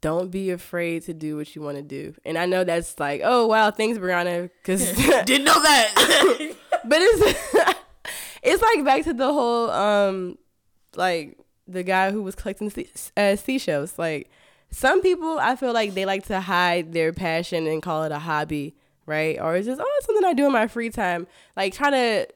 don't 0.00 0.30
be 0.30 0.50
afraid 0.50 1.02
to 1.04 1.14
do 1.14 1.36
what 1.36 1.54
you 1.54 1.62
want 1.62 1.76
to 1.76 1.82
do. 1.82 2.14
And 2.24 2.36
I 2.36 2.46
know 2.46 2.64
that's 2.64 2.98
like, 2.98 3.20
oh 3.24 3.46
wow, 3.46 3.70
thanks 3.70 3.96
Brianna, 3.98 4.50
because 4.62 4.92
didn't 5.24 5.44
know 5.44 5.62
that. 5.62 6.54
but 6.84 6.98
it's 7.00 7.38
it's 8.42 8.62
like 8.62 8.84
back 8.84 9.04
to 9.04 9.14
the 9.14 9.32
whole 9.32 9.70
um 9.70 10.36
like 10.96 11.38
the 11.68 11.82
guy 11.84 12.10
who 12.10 12.22
was 12.22 12.34
collecting 12.34 12.70
sea- 12.70 12.90
uh, 13.16 13.36
seashells 13.36 13.98
like 13.98 14.30
some 14.70 15.02
people 15.02 15.38
i 15.40 15.56
feel 15.56 15.72
like 15.72 15.94
they 15.94 16.04
like 16.06 16.24
to 16.24 16.40
hide 16.40 16.92
their 16.92 17.12
passion 17.12 17.66
and 17.66 17.82
call 17.82 18.04
it 18.04 18.12
a 18.12 18.18
hobby 18.20 18.74
right? 19.06 19.40
Or 19.40 19.56
it's 19.56 19.66
just 19.66 19.80
oh 19.80 19.94
it's 19.98 20.06
something 20.06 20.24
i 20.24 20.34
do 20.34 20.46
in 20.46 20.52
my 20.52 20.66
free 20.66 20.90
time. 20.90 21.26
Like 21.56 21.72
try 21.74 21.90
to 21.90 22.28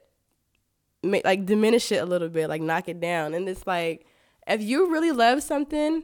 make 1.03 1.25
like 1.25 1.45
diminish 1.45 1.91
it 1.91 1.97
a 1.97 2.05
little 2.05 2.29
bit 2.29 2.49
like 2.49 2.61
knock 2.61 2.87
it 2.87 2.99
down. 2.99 3.33
And 3.33 3.47
it's 3.47 3.67
like 3.67 4.05
if 4.47 4.61
you 4.61 4.91
really 4.91 5.11
love 5.11 5.43
something 5.43 6.03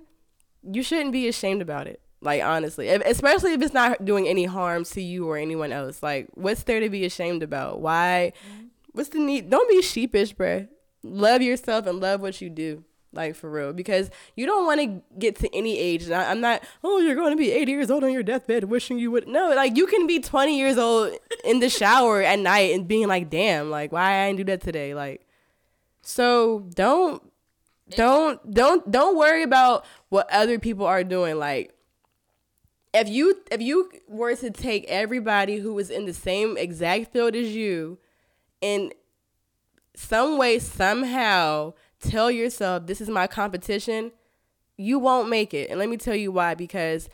you 0.70 0.84
shouldn't 0.84 1.12
be 1.12 1.28
ashamed 1.28 1.62
about 1.62 1.88
it. 1.88 2.02
Like 2.22 2.44
honestly 2.44 2.90
if, 2.90 3.02
especially 3.06 3.54
if 3.54 3.62
it's 3.62 3.74
not 3.74 4.06
doing 4.06 4.28
any 4.28 4.46
harm 4.46 4.84
to 4.86 5.02
you 5.02 5.30
or 5.30 5.38
anyone 5.38 5.72
else. 5.72 6.04
Like 6.04 6.28
what's 6.34 6.64
there 6.64 6.80
to 6.80 6.90
be 6.90 7.06
ashamed 7.06 7.44
about? 7.44 7.82
Why? 7.82 8.34
Mm-hmm. 8.52 8.66
What's 8.92 9.10
the 9.10 9.20
need? 9.20 9.50
Don't 9.50 9.70
be 9.70 9.82
sheepish 9.82 10.36
bruh. 10.36 10.68
Love 11.04 11.42
yourself 11.42 11.86
and 11.86 12.00
love 12.00 12.22
what 12.22 12.42
you 12.42 12.50
do 12.50 12.84
like 13.13 13.36
for 13.36 13.50
real. 13.50 13.74
Because 13.74 14.10
you 14.36 14.46
don't 14.46 14.65
want 14.65 14.82
to 14.82 15.02
get 15.17 15.36
to 15.38 15.56
any 15.56 15.78
age. 15.78 16.10
I, 16.10 16.32
i'm 16.32 16.41
not 16.41 16.63
oh 16.84 17.00
you're 17.00 17.15
going 17.15 17.32
to 17.32 17.38
be 17.38 17.52
80 17.52 17.72
years 17.72 17.91
old 17.91 18.04
on 18.04 18.12
your 18.12 18.24
deathbed 18.24 18.65
wishing 18.65 19.00
you 19.00 19.12
would 19.12 19.28
no 19.28 19.54
like 19.56 19.78
you 19.78 19.88
can 19.88 20.08
be 20.08 20.20
20 20.20 20.58
years 20.58 20.78
old 20.78 21.13
in 21.43 21.60
the 21.60 21.70
shower 21.70 22.22
at 22.22 22.39
night 22.39 22.74
and 22.74 22.88
being 22.88 23.08
like 23.08 23.30
damn 23.30 23.70
like 23.70 23.91
why 23.91 24.24
i 24.24 24.28
didn't 24.28 24.38
do 24.38 24.43
that 24.46 24.62
today? 24.62 24.93
Like 24.93 25.28
so 26.02 26.65
don't 26.74 27.22
don't 27.89 28.54
don't 28.54 28.89
don't 28.89 29.17
worry 29.17 29.43
about 29.43 29.86
what 30.10 30.32
other 30.32 30.60
people 30.60 30.86
are 30.86 31.04
doing. 31.04 31.38
Like 31.38 31.74
if 32.93 33.10
you 33.10 33.41
if 33.52 33.62
you 33.62 33.91
were 34.08 34.36
to 34.36 34.50
take 34.50 34.86
everybody 34.86 35.58
who 35.58 35.74
was 35.74 35.89
in 35.89 36.06
the 36.06 36.13
same 36.13 36.58
exact 36.58 37.12
field 37.12 37.36
as 37.36 37.56
you 37.56 37.98
and 38.62 38.93
some 39.96 40.38
way 40.38 40.60
somehow 40.60 41.74
tell 42.00 42.30
yourself 42.30 42.86
this 42.86 43.02
is 43.02 43.10
my 43.10 43.28
competition 43.28 44.12
you 44.78 45.00
won't 45.00 45.28
make 45.28 45.54
it. 45.54 45.70
And 45.70 45.80
let 45.80 45.90
me 45.90 45.98
tell 45.98 46.16
you 46.16 46.32
why 46.32 46.54
because 46.54 47.10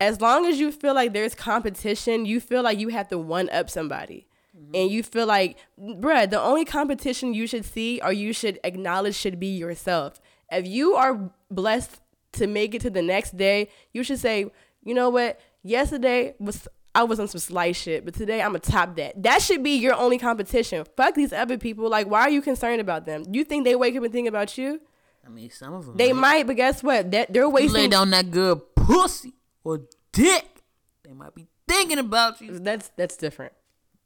as 0.00 0.20
long 0.20 0.46
as 0.46 0.60
you 0.60 0.70
feel 0.70 0.94
like 0.94 1.12
there's 1.12 1.34
competition 1.34 2.24
you 2.24 2.40
feel 2.40 2.62
like 2.62 2.78
you 2.78 2.88
have 2.88 3.08
to 3.08 3.18
one 3.18 3.50
up 3.50 3.68
somebody. 3.68 4.26
Mm-hmm. 4.56 4.74
And 4.74 4.90
you 4.90 5.02
feel 5.02 5.26
like 5.26 5.58
bruh 5.78 6.30
the 6.30 6.40
only 6.40 6.64
competition 6.64 7.34
you 7.34 7.46
should 7.46 7.64
see 7.64 8.00
or 8.02 8.12
you 8.12 8.32
should 8.32 8.58
acknowledge 8.64 9.16
should 9.16 9.40
be 9.40 9.48
yourself. 9.48 10.20
If 10.50 10.66
you 10.66 10.94
are 10.94 11.30
blessed 11.50 12.00
to 12.32 12.46
make 12.46 12.74
it 12.74 12.82
to 12.82 12.90
the 12.90 13.02
next 13.02 13.36
day 13.36 13.68
you 13.92 14.02
should 14.02 14.20
say 14.20 14.50
you 14.84 14.94
know 14.94 15.10
what? 15.10 15.40
Yesterday 15.64 16.36
was 16.38 16.68
I 16.96 17.02
was 17.04 17.20
on 17.20 17.28
some 17.28 17.40
slight 17.40 17.76
shit, 17.76 18.04
but 18.04 18.14
today 18.14 18.40
I'm 18.40 18.48
gonna 18.48 18.60
top 18.60 18.96
that. 18.96 19.22
That 19.22 19.42
should 19.42 19.62
be 19.62 19.76
your 19.76 19.94
only 19.94 20.18
competition. 20.18 20.84
Fuck 20.96 21.14
these 21.14 21.32
other 21.32 21.58
people. 21.58 21.88
Like, 21.90 22.06
why 22.08 22.22
are 22.22 22.30
you 22.30 22.40
concerned 22.42 22.80
about 22.80 23.04
them? 23.04 23.24
You 23.30 23.44
think 23.44 23.64
they 23.64 23.76
wake 23.76 23.94
up 23.96 24.02
and 24.02 24.12
think 24.12 24.28
about 24.28 24.56
you? 24.56 24.80
I 25.24 25.28
mean, 25.28 25.50
some 25.50 25.74
of 25.74 25.86
them 25.86 25.96
They 25.96 26.12
might. 26.12 26.20
might, 26.20 26.46
but 26.46 26.56
guess 26.56 26.82
what? 26.82 27.10
That 27.10 27.32
they're 27.32 27.48
wasting. 27.48 27.70
You 27.76 27.82
lay 27.82 27.88
down 27.88 28.10
that 28.10 28.30
good 28.30 28.60
pussy 28.76 29.34
or 29.64 29.82
dick, 30.12 30.62
they 31.04 31.12
might 31.12 31.34
be 31.34 31.48
thinking 31.68 31.98
about 31.98 32.40
you. 32.40 32.58
That's 32.58 32.90
that's 32.96 33.16
different. 33.16 33.52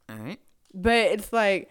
All 0.09 0.17
right. 0.17 0.41
But 0.75 0.93
it's 1.13 1.33
like 1.33 1.71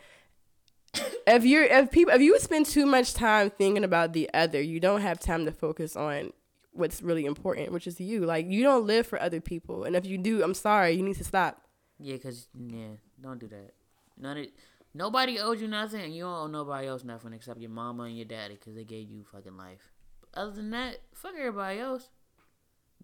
if 1.28 1.46
you're 1.46 1.64
if 1.66 1.92
people 1.92 2.14
if 2.14 2.22
you 2.22 2.40
spend 2.40 2.66
too 2.66 2.86
much 2.86 3.14
time 3.14 3.50
thinking 3.50 3.84
about 3.84 4.14
the 4.14 4.30
other, 4.34 4.62
you 4.62 4.80
don't 4.80 5.02
have 5.02 5.20
time 5.20 5.46
to 5.46 5.52
focus 5.52 5.96
on 5.96 6.32
what's 6.80 7.02
really 7.02 7.26
important, 7.26 7.72
which 7.72 7.86
is 7.88 8.00
you. 8.02 8.22
Like 8.26 8.48
you 8.48 8.64
don't 8.64 8.86
live 8.88 9.06
for 9.06 9.22
other 9.22 9.40
people, 9.42 9.84
and 9.84 9.96
if 9.96 10.06
you 10.06 10.18
do, 10.18 10.44
I'm 10.44 10.54
sorry, 10.56 10.92
you 10.94 11.04
need 11.04 11.18
to 11.18 11.24
stop. 11.24 11.62
Yeah, 12.00 12.18
cause 12.18 12.48
yeah, 12.58 12.96
don't 13.22 13.40
do 13.40 13.48
that. 13.48 13.72
None 14.18 14.38
of, 14.38 14.46
nobody 14.94 15.38
owes 15.40 15.62
you 15.62 15.68
nothing, 15.68 16.02
and 16.02 16.16
you 16.16 16.24
don't 16.24 16.34
owe 16.34 16.48
nobody 16.48 16.88
else 16.88 17.04
nothing 17.04 17.34
except 17.34 17.60
your 17.60 17.70
mama 17.70 18.04
and 18.04 18.16
your 18.18 18.26
daddy, 18.26 18.56
cause 18.56 18.74
they 18.76 18.84
gave 18.86 19.10
you 19.12 19.24
fucking 19.32 19.58
life. 19.58 19.92
other 20.34 20.52
than 20.52 20.72
that, 20.72 20.98
fuck 21.14 21.34
everybody 21.38 21.80
else. 21.80 22.10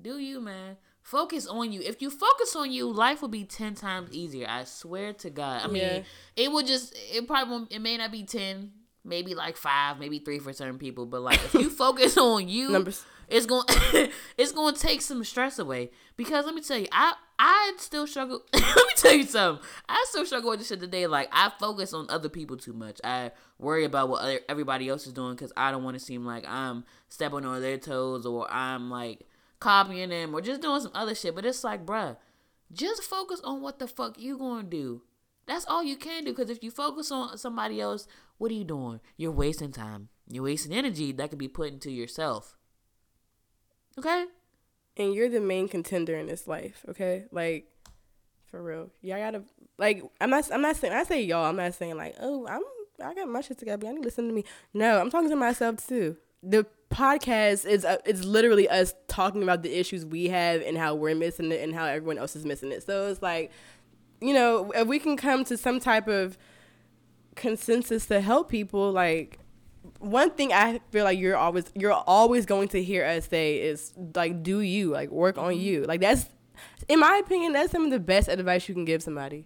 Do 0.01 0.17
you, 0.17 0.41
man? 0.41 0.77
Focus 1.01 1.45
on 1.47 1.71
you. 1.71 1.81
If 1.81 2.01
you 2.01 2.09
focus 2.09 2.55
on 2.55 2.71
you, 2.71 2.91
life 2.91 3.21
will 3.21 3.29
be 3.29 3.43
ten 3.45 3.75
times 3.75 4.09
easier. 4.11 4.47
I 4.49 4.63
swear 4.63 5.13
to 5.13 5.29
God. 5.29 5.61
I 5.63 5.67
mean, 5.67 5.83
Yeah. 5.83 6.01
it 6.35 6.51
will 6.51 6.63
just. 6.63 6.93
It 7.13 7.27
probably 7.27 7.51
won't, 7.51 7.71
it 7.71 7.79
may 7.79 7.95
not 7.97 8.11
be 8.11 8.23
ten, 8.23 8.71
maybe 9.03 9.35
like 9.35 9.55
five, 9.55 9.99
maybe 9.99 10.19
three 10.19 10.39
for 10.39 10.51
certain 10.51 10.79
people. 10.79 11.05
But 11.05 11.21
like, 11.21 11.43
if 11.45 11.53
you 11.53 11.69
focus 11.85 12.17
on 12.17 12.47
you, 12.49 12.71
Numbers. 12.71 13.05
It's 13.27 13.45
gonna, 13.45 13.65
it's 14.37 14.51
going 14.51 14.75
to 14.75 14.79
take 14.79 15.01
some 15.01 15.23
stress 15.23 15.59
away. 15.59 15.91
Because 16.17 16.45
let 16.45 16.55
me 16.55 16.61
tell 16.61 16.77
you, 16.77 16.87
I 16.91 17.13
I 17.37 17.73
still 17.77 18.07
struggle. 18.07 18.43
let 18.53 18.75
me 18.75 18.93
tell 18.95 19.13
you 19.13 19.25
something. 19.25 19.65
I 19.89 20.05
still 20.09 20.25
struggle 20.25 20.51
with 20.51 20.59
this 20.59 20.69
shit 20.69 20.79
today. 20.79 21.07
Like 21.07 21.29
I 21.31 21.51
focus 21.59 21.93
on 21.93 22.05
other 22.09 22.29
people 22.29 22.57
too 22.57 22.73
much. 22.73 22.99
I 23.03 23.31
worry 23.59 23.83
about 23.83 24.09
what 24.09 24.21
other, 24.21 24.39
everybody 24.47 24.87
else 24.87 25.05
is 25.05 25.13
doing 25.13 25.35
because 25.35 25.51
I 25.57 25.71
don't 25.71 25.83
want 25.83 25.95
to 25.95 26.03
seem 26.03 26.25
like 26.25 26.45
I'm 26.47 26.85
stepping 27.09 27.45
on 27.45 27.61
their 27.61 27.77
toes 27.77 28.25
or 28.25 28.51
I'm 28.51 28.89
like 28.89 29.27
copying 29.59 30.09
them 30.09 30.33
or 30.33 30.41
just 30.41 30.61
doing 30.61 30.81
some 30.81 30.91
other 30.93 31.15
shit. 31.15 31.35
But 31.35 31.45
it's 31.45 31.63
like, 31.63 31.85
bruh, 31.85 32.15
just 32.71 33.03
focus 33.03 33.41
on 33.43 33.61
what 33.61 33.79
the 33.79 33.87
fuck 33.87 34.17
you 34.17 34.37
gonna 34.37 34.63
do. 34.63 35.01
That's 35.45 35.65
all 35.65 35.83
you 35.83 35.97
can 35.97 36.23
do. 36.23 36.31
Because 36.31 36.49
if 36.49 36.63
you 36.63 36.71
focus 36.71 37.11
on 37.11 37.37
somebody 37.37 37.81
else, 37.81 38.07
what 38.37 38.51
are 38.51 38.55
you 38.55 38.63
doing? 38.63 39.01
You're 39.17 39.31
wasting 39.31 39.71
time. 39.71 40.09
You're 40.29 40.43
wasting 40.43 40.73
energy 40.73 41.11
that 41.11 41.29
could 41.29 41.39
be 41.39 41.47
put 41.47 41.71
into 41.71 41.91
yourself. 41.91 42.55
Okay. 43.97 44.25
and 44.97 45.13
you're 45.13 45.29
the 45.29 45.39
main 45.41 45.67
contender 45.67 46.15
in 46.17 46.27
this 46.27 46.47
life, 46.47 46.85
okay? 46.89 47.25
Like 47.31 47.67
for 48.47 48.61
real. 48.61 48.89
Y'all 49.01 49.17
gotta 49.19 49.43
like 49.77 50.03
I'm 50.21 50.29
not 50.29 50.49
I'm 50.51 50.61
not 50.61 50.75
saying 50.75 50.93
I 50.93 51.03
say 51.03 51.21
y'all, 51.21 51.45
I'm 51.45 51.55
not 51.55 51.73
saying 51.73 51.97
like, 51.97 52.15
oh, 52.19 52.47
I'm 52.47 52.61
I 53.05 53.13
got 53.13 53.27
my 53.27 53.41
shit 53.41 53.57
together. 53.57 53.85
Y'all 53.85 53.93
need 53.95 54.01
to 54.01 54.05
listen 54.05 54.27
to 54.27 54.33
me. 54.33 54.45
No, 54.73 54.99
I'm 54.99 55.09
talking 55.09 55.29
to 55.29 55.35
myself 55.35 55.85
too. 55.85 56.17
The 56.41 56.65
podcast 56.89 57.65
is 57.65 57.83
uh, 57.83 57.97
it's 58.05 58.23
literally 58.23 58.69
us 58.69 58.93
talking 59.07 59.43
about 59.43 59.63
the 59.63 59.77
issues 59.77 60.05
we 60.05 60.29
have 60.29 60.61
and 60.61 60.77
how 60.77 60.95
we're 60.95 61.15
missing 61.15 61.51
it 61.51 61.61
and 61.61 61.73
how 61.75 61.85
everyone 61.85 62.17
else 62.17 62.35
is 62.35 62.45
missing 62.45 62.71
it. 62.71 62.83
So 62.83 63.07
it's 63.07 63.21
like, 63.21 63.51
you 64.21 64.33
know, 64.33 64.71
if 64.71 64.87
we 64.87 64.99
can 64.99 65.17
come 65.17 65.43
to 65.45 65.57
some 65.57 65.79
type 65.79 66.07
of 66.07 66.37
consensus 67.35 68.05
to 68.05 68.21
help 68.21 68.49
people, 68.49 68.91
like 68.91 69.39
one 69.99 70.31
thing 70.31 70.51
I 70.53 70.79
feel 70.91 71.03
like 71.03 71.19
you're 71.19 71.37
always 71.37 71.65
you're 71.75 71.91
always 71.93 72.45
going 72.45 72.67
to 72.69 72.83
hear 72.83 73.05
us 73.05 73.27
say 73.27 73.57
is 73.61 73.93
like 74.15 74.43
do 74.43 74.59
you 74.61 74.89
like 74.91 75.09
work 75.09 75.37
on 75.37 75.57
you 75.57 75.83
like 75.83 76.01
that's 76.01 76.25
in 76.87 76.99
my 76.99 77.17
opinion 77.23 77.53
that's 77.53 77.71
some 77.71 77.85
of 77.85 77.91
the 77.91 77.99
best 77.99 78.27
advice 78.27 78.67
you 78.69 78.75
can 78.75 78.85
give 78.85 79.01
somebody 79.03 79.45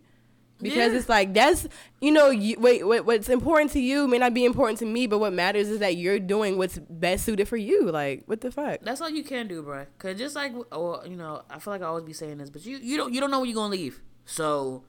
because 0.61 0.91
Yeah. 0.91 0.97
it's 0.99 1.07
like 1.09 1.33
that's 1.33 1.67
you 2.01 2.11
know 2.11 2.29
you, 2.29 2.59
wait, 2.59 2.85
wait 2.85 3.05
what's 3.05 3.29
important 3.29 3.71
to 3.71 3.79
you 3.79 4.07
may 4.07 4.17
not 4.17 4.33
be 4.33 4.43
important 4.45 4.77
to 4.79 4.85
me 4.85 5.07
but 5.07 5.19
what 5.19 5.31
matters 5.33 5.69
is 5.69 5.79
that 5.79 5.95
you're 5.95 6.19
doing 6.19 6.57
what's 6.57 6.77
best 6.89 7.23
suited 7.25 7.47
for 7.47 7.55
you 7.57 7.89
like 7.91 8.23
what 8.25 8.41
the 8.41 8.51
fuck 8.51 8.79
That's 8.81 8.99
all 9.01 9.09
you 9.09 9.23
can 9.23 9.47
do, 9.47 9.63
bro. 9.63 9.85
Cause 9.99 10.17
just 10.17 10.35
like, 10.35 10.53
or 10.71 11.01
you 11.07 11.15
know, 11.15 11.43
I 11.49 11.59
feel 11.59 11.71
like 11.73 11.81
I 11.81 11.85
always 11.85 12.03
be 12.03 12.13
saying 12.13 12.39
this, 12.39 12.49
but 12.49 12.65
you 12.65 12.77
you 12.77 12.97
don't 12.97 13.13
you 13.13 13.19
don't 13.21 13.31
know 13.31 13.39
when 13.39 13.49
you're 13.49 13.55
gonna 13.55 13.71
leave. 13.71 14.01
So 14.25 14.83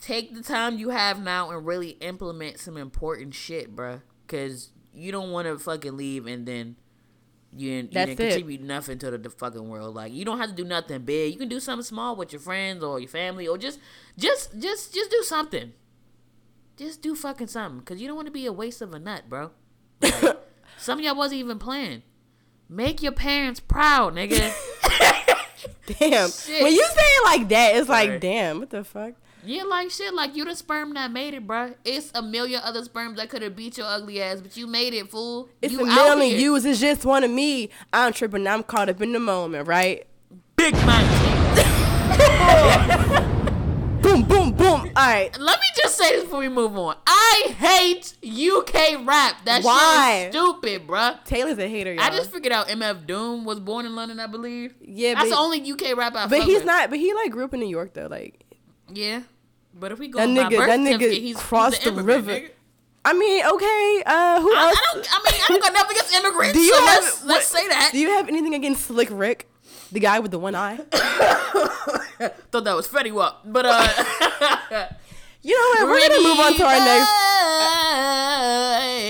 take 0.00 0.34
the 0.34 0.42
time 0.42 0.78
you 0.78 0.88
have 0.88 1.22
now 1.22 1.50
and 1.50 1.64
really 1.66 1.90
implement 2.00 2.58
some 2.58 2.76
important 2.76 3.34
shit, 3.34 3.76
bro. 3.76 4.00
Cause 4.32 4.70
you 4.94 5.12
don't 5.12 5.30
want 5.30 5.46
to 5.46 5.58
fucking 5.58 5.94
leave 5.94 6.26
and 6.26 6.46
then 6.46 6.76
you 7.54 7.70
didn't, 7.70 7.92
you 7.92 8.06
didn't 8.06 8.16
contribute 8.16 8.62
nothing 8.62 8.98
to 8.98 9.10
the, 9.10 9.18
the 9.18 9.28
fucking 9.28 9.68
world. 9.68 9.94
Like 9.94 10.10
you 10.10 10.24
don't 10.24 10.38
have 10.38 10.48
to 10.48 10.56
do 10.56 10.64
nothing 10.64 11.02
big. 11.02 11.34
You 11.34 11.38
can 11.38 11.50
do 11.50 11.60
something 11.60 11.84
small 11.84 12.16
with 12.16 12.32
your 12.32 12.40
friends 12.40 12.82
or 12.82 12.98
your 12.98 13.10
family, 13.10 13.46
or 13.46 13.58
just 13.58 13.78
just 14.16 14.58
just 14.58 14.94
just 14.94 15.10
do 15.10 15.22
something. 15.22 15.74
Just 16.78 17.02
do 17.02 17.14
fucking 17.14 17.48
something, 17.48 17.82
cause 17.82 18.00
you 18.00 18.08
don't 18.08 18.16
want 18.16 18.26
to 18.26 18.32
be 18.32 18.46
a 18.46 18.52
waste 18.52 18.80
of 18.80 18.94
a 18.94 18.98
nut, 18.98 19.24
bro. 19.28 19.50
Like, 20.00 20.38
some 20.78 20.98
of 20.98 21.04
y'all 21.04 21.14
wasn't 21.14 21.40
even 21.40 21.58
playing. 21.58 22.02
Make 22.70 23.02
your 23.02 23.12
parents 23.12 23.60
proud, 23.60 24.14
nigga. 24.14 24.50
damn 25.98 26.30
Shit. 26.30 26.62
when 26.62 26.72
you 26.72 26.84
say 26.84 27.02
it 27.02 27.24
like 27.24 27.48
that 27.48 27.76
it's 27.76 27.86
Sorry. 27.86 28.08
like 28.08 28.20
damn 28.20 28.60
what 28.60 28.70
the 28.70 28.82
fuck 28.82 29.14
yeah, 29.44 29.62
like 29.64 29.90
shit, 29.90 30.14
like 30.14 30.36
you 30.36 30.44
the 30.44 30.54
sperm 30.54 30.94
that 30.94 31.10
made 31.10 31.34
it, 31.34 31.46
bruh. 31.46 31.74
It's 31.84 32.10
a 32.14 32.22
million 32.22 32.60
other 32.64 32.82
sperms 32.84 33.16
that 33.18 33.28
could 33.28 33.42
have 33.42 33.56
beat 33.56 33.76
your 33.78 33.86
ugly 33.86 34.22
ass, 34.22 34.40
but 34.40 34.56
you 34.56 34.66
made 34.66 34.94
it, 34.94 35.10
fool. 35.10 35.48
it's 35.60 35.72
you 35.72 35.80
a 35.80 35.88
out 35.90 36.16
million 36.18 36.36
here. 36.36 36.50
yous 36.52 36.64
it's 36.64 36.80
just 36.80 37.04
one 37.04 37.24
of 37.24 37.30
me 37.30 37.68
i'm 37.92 38.12
tripping 38.12 38.46
i'm 38.46 38.62
caught 38.62 38.88
up 38.88 39.00
in 39.02 39.12
the 39.12 39.20
moment 39.20 39.66
right 39.68 40.06
big 40.56 40.74
man. 40.86 41.02
boom 44.02 44.22
boom 44.24 44.52
boom 44.52 44.80
all 44.80 44.90
right 44.96 45.36
Let 45.38 45.60
me 45.60 45.66
just 45.76 45.96
say 45.96 46.16
this 46.16 46.24
before 46.24 46.40
we 46.40 46.48
move 46.48 46.76
on. 46.76 46.96
I 47.06 47.54
hate 47.58 48.14
UK 48.24 49.06
rap. 49.06 49.36
That 49.44 49.62
Why? 49.62 50.22
shit 50.24 50.34
is 50.34 50.40
stupid, 50.40 50.86
bruh. 50.86 51.22
taylor's 51.24 51.58
a 51.58 51.68
hater 51.68 51.92
y'all. 51.92 52.02
I 52.04 52.10
just 52.10 52.30
figured 52.30 52.52
out 52.52 52.68
MF 52.68 53.06
Doom 53.06 53.44
was 53.44 53.60
born 53.60 53.86
in 53.86 53.94
London, 53.94 54.20
I 54.20 54.26
believe. 54.26 54.74
yeah 54.80 55.14
That's 55.14 55.30
the 55.30 55.36
only 55.36 55.70
UK 55.70 55.96
rap 55.96 56.14
I 56.14 56.26
but 56.26 56.42
he's 56.42 56.58
with. 56.58 56.66
not 56.66 56.90
but 56.90 56.98
he 56.98 57.12
like 57.14 57.30
grew 57.30 57.44
up 57.44 57.54
in 57.54 57.60
new 57.60 57.68
york 57.68 57.94
though 57.94 58.08
like 58.10 58.44
Yeah. 58.92 59.22
But 59.74 59.92
if 59.92 59.98
we 59.98 60.08
go 60.08 60.18
That 60.18 60.28
nigga- 60.28 60.56
birth 60.58 60.66
that 60.68 60.78
nigga 60.80 61.10
he's, 61.12 61.36
crossed 61.36 61.82
he's 61.82 61.92
the 61.94 62.02
river. 62.02 62.30
nigga. 62.32 62.50
I 63.04 63.12
mean, 63.14 63.44
okay. 63.44 64.02
Uh, 64.06 64.40
who 64.40 64.54
I, 64.54 64.66
else? 64.68 64.78
I 64.78 64.84
don't. 64.94 65.06
I 65.10 65.18
mean, 65.32 65.40
I 65.42 65.46
don't 65.48 65.60
got 65.62 65.72
nothing 65.72 65.96
against 65.96 66.14
immigrants. 66.14 66.52
Do 66.54 66.60
you 66.60 66.72
so 66.74 66.80
have- 66.86 67.02
let's, 67.02 67.24
let's 67.24 67.46
say 67.48 67.66
that. 67.68 67.90
Do 67.92 67.98
you 67.98 68.10
have 68.10 68.28
anything 68.28 68.54
against 68.54 68.84
Slick 68.86 69.08
Rick, 69.10 69.48
the 69.90 69.98
guy 70.00 70.20
with 70.20 70.30
the 70.30 70.38
one 70.38 70.54
eye? 70.54 70.76
Thought 72.52 72.64
that 72.64 72.76
was 72.76 72.86
Fetty 72.86 73.10
Wap, 73.12 73.40
but 73.44 73.66
uh, 73.66 73.88
You 75.42 75.56
know 75.58 75.86
what? 75.86 75.90
We're 75.90 76.08
gonna 76.08 76.22
move 76.22 76.38
on 76.38 76.54
to 76.54 76.64
our 76.64 76.78
next. 76.78 77.10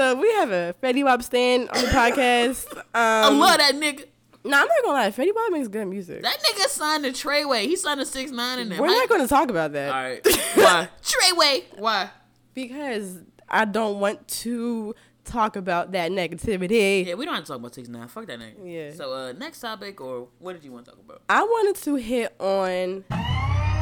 So 0.00 0.14
we 0.14 0.32
have 0.32 0.50
a 0.50 0.74
Fetty 0.82 1.04
Wap 1.04 1.22
stand 1.22 1.68
on 1.68 1.84
the 1.84 1.88
podcast. 1.90 2.74
Um, 2.74 2.84
I 2.94 3.28
love 3.28 3.58
that 3.58 3.74
nigga. 3.74 4.06
Nah, 4.42 4.62
I'm 4.62 4.66
not 4.66 4.82
gonna 4.82 4.94
lie. 4.94 5.10
Fetty 5.10 5.34
Wap 5.34 5.52
makes 5.52 5.68
good 5.68 5.86
music. 5.88 6.22
That 6.22 6.38
nigga 6.38 6.68
signed 6.68 7.04
to 7.04 7.10
Treyway. 7.10 7.64
He 7.64 7.76
signed 7.76 8.00
to 8.00 8.06
six 8.06 8.30
nine 8.30 8.60
in 8.60 8.70
there. 8.70 8.80
We're 8.80 8.86
not 8.86 9.10
to 9.10 9.28
talk 9.28 9.50
about 9.50 9.74
that 9.74 9.92
All 9.92 10.02
right. 10.02 10.26
Why? 10.54 10.88
Treyway. 11.02 11.64
Why? 11.76 12.08
because 12.54 13.18
I 13.46 13.66
don't 13.66 14.00
want 14.00 14.26
to 14.26 14.94
talk 15.26 15.56
about 15.56 15.92
that 15.92 16.12
negativity. 16.12 17.04
Yeah, 17.04 17.12
we 17.16 17.26
don't 17.26 17.34
have 17.34 17.44
to 17.44 17.48
talk 17.48 17.58
about 17.58 17.74
six 17.74 17.86
nine. 17.90 18.08
Fuck 18.08 18.26
that 18.28 18.38
nigga. 18.38 18.54
Yeah. 18.64 18.94
So 18.94 19.12
uh, 19.12 19.32
next 19.32 19.60
topic, 19.60 20.00
or 20.00 20.28
what 20.38 20.54
did 20.54 20.64
you 20.64 20.72
want 20.72 20.86
to 20.86 20.92
talk 20.92 21.00
about? 21.00 21.20
I 21.28 21.42
wanted 21.42 21.76
to 21.82 21.96
hit 21.96 22.34
on 22.40 23.04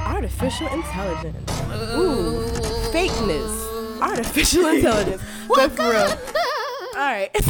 artificial 0.04 0.66
intelligence. 0.66 1.48
Ooh, 1.94 2.42
fakeness. 2.90 3.77
Artificial 4.00 4.66
intelligence. 4.74 5.22
But 5.48 5.72
for 5.72 5.90
real. 5.90 6.08
All 6.96 6.96
right. 6.96 7.30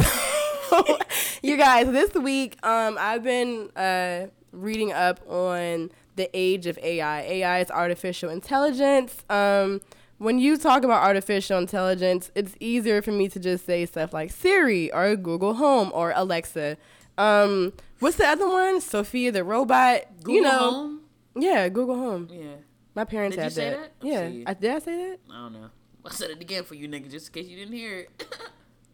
So, 0.69 0.99
you 1.43 1.57
guys, 1.57 1.87
this 1.87 2.13
week, 2.13 2.59
um, 2.63 2.99
I've 3.01 3.23
been 3.23 3.71
uh, 3.75 4.27
reading 4.53 4.93
up 4.93 5.19
on 5.27 5.91
the 6.17 6.29
age 6.35 6.67
of 6.67 6.79
AI. 6.83 7.23
AI 7.23 7.61
is 7.61 7.71
artificial 7.71 8.29
intelligence. 8.29 9.25
Um, 9.31 9.81
when 10.19 10.39
you 10.39 10.59
talk 10.59 10.85
about 10.85 11.03
artificial 11.03 11.57
intelligence, 11.57 12.31
it's 12.35 12.55
easier 12.61 13.01
for 13.01 13.13
me 13.13 13.31
to 13.31 13.41
just 13.41 13.65
say 13.65 13.87
stuff 13.87 14.13
like 14.13 14.31
Siri 14.31 14.93
or 14.93 15.17
Google 15.17 15.55
Home 15.55 15.91
or 15.95 16.13
Alexa. 16.15 16.77
Um, 17.17 17.73
what's 18.01 18.19
the 18.19 18.27
other 18.27 18.47
one? 18.47 18.83
Sophia 18.83 19.33
the 19.33 19.43
robot. 19.45 20.03
Google 20.19 20.35
you 20.35 20.43
know, 20.43 20.59
Home. 20.71 21.01
yeah, 21.35 21.67
Google 21.71 21.97
Home. 21.97 22.29
Yeah. 22.31 22.57
My 22.95 23.05
parents 23.05 23.37
Did 23.37 23.41
you 23.41 23.45
had 23.45 23.53
say 23.55 23.71
that. 23.71 24.01
that? 24.01 24.07
Yeah, 24.07 24.45
I, 24.47 24.53
did 24.53 24.71
I 24.71 24.79
say 24.81 24.97
that? 25.09 25.19
I 25.31 25.35
don't 25.35 25.53
know. 25.55 25.71
I 26.09 26.15
said 26.15 26.31
it 26.31 26.41
again 26.41 26.65
for 26.65 26.75
you 26.75 26.89
nigga, 26.89 27.11
just 27.11 27.29
in 27.29 27.35
case 27.35 27.51
you 27.51 27.57
didn't 27.57 27.75
hear 27.75 28.01
it. 28.01 28.37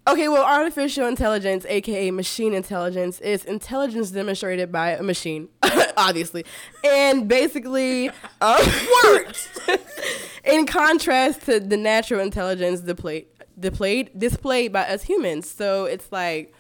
Okay, 0.07 0.29
well, 0.29 0.45
artificial 0.45 1.07
intelligence, 1.07 1.65
aka 1.67 2.11
machine 2.11 2.53
intelligence, 2.53 3.21
is 3.23 3.43
intelligence 3.47 4.11
demonstrated 4.11 4.71
by 4.71 4.91
a 4.91 5.03
machine, 5.03 5.49
obviously, 5.97 6.45
and 6.85 7.27
basically, 7.27 8.11
um, 8.43 8.61
words. 9.05 9.49
in 10.45 10.67
contrast 10.67 11.47
to 11.47 11.59
the 11.59 11.79
natural 11.79 12.21
intelligence 12.21 12.81
displayed, 12.81 13.29
displayed, 13.59 14.11
displayed 14.19 14.75
by 14.75 14.83
us 14.83 15.05
humans. 15.05 15.49
So 15.49 15.87
it's 15.87 16.13
like, 16.13 16.53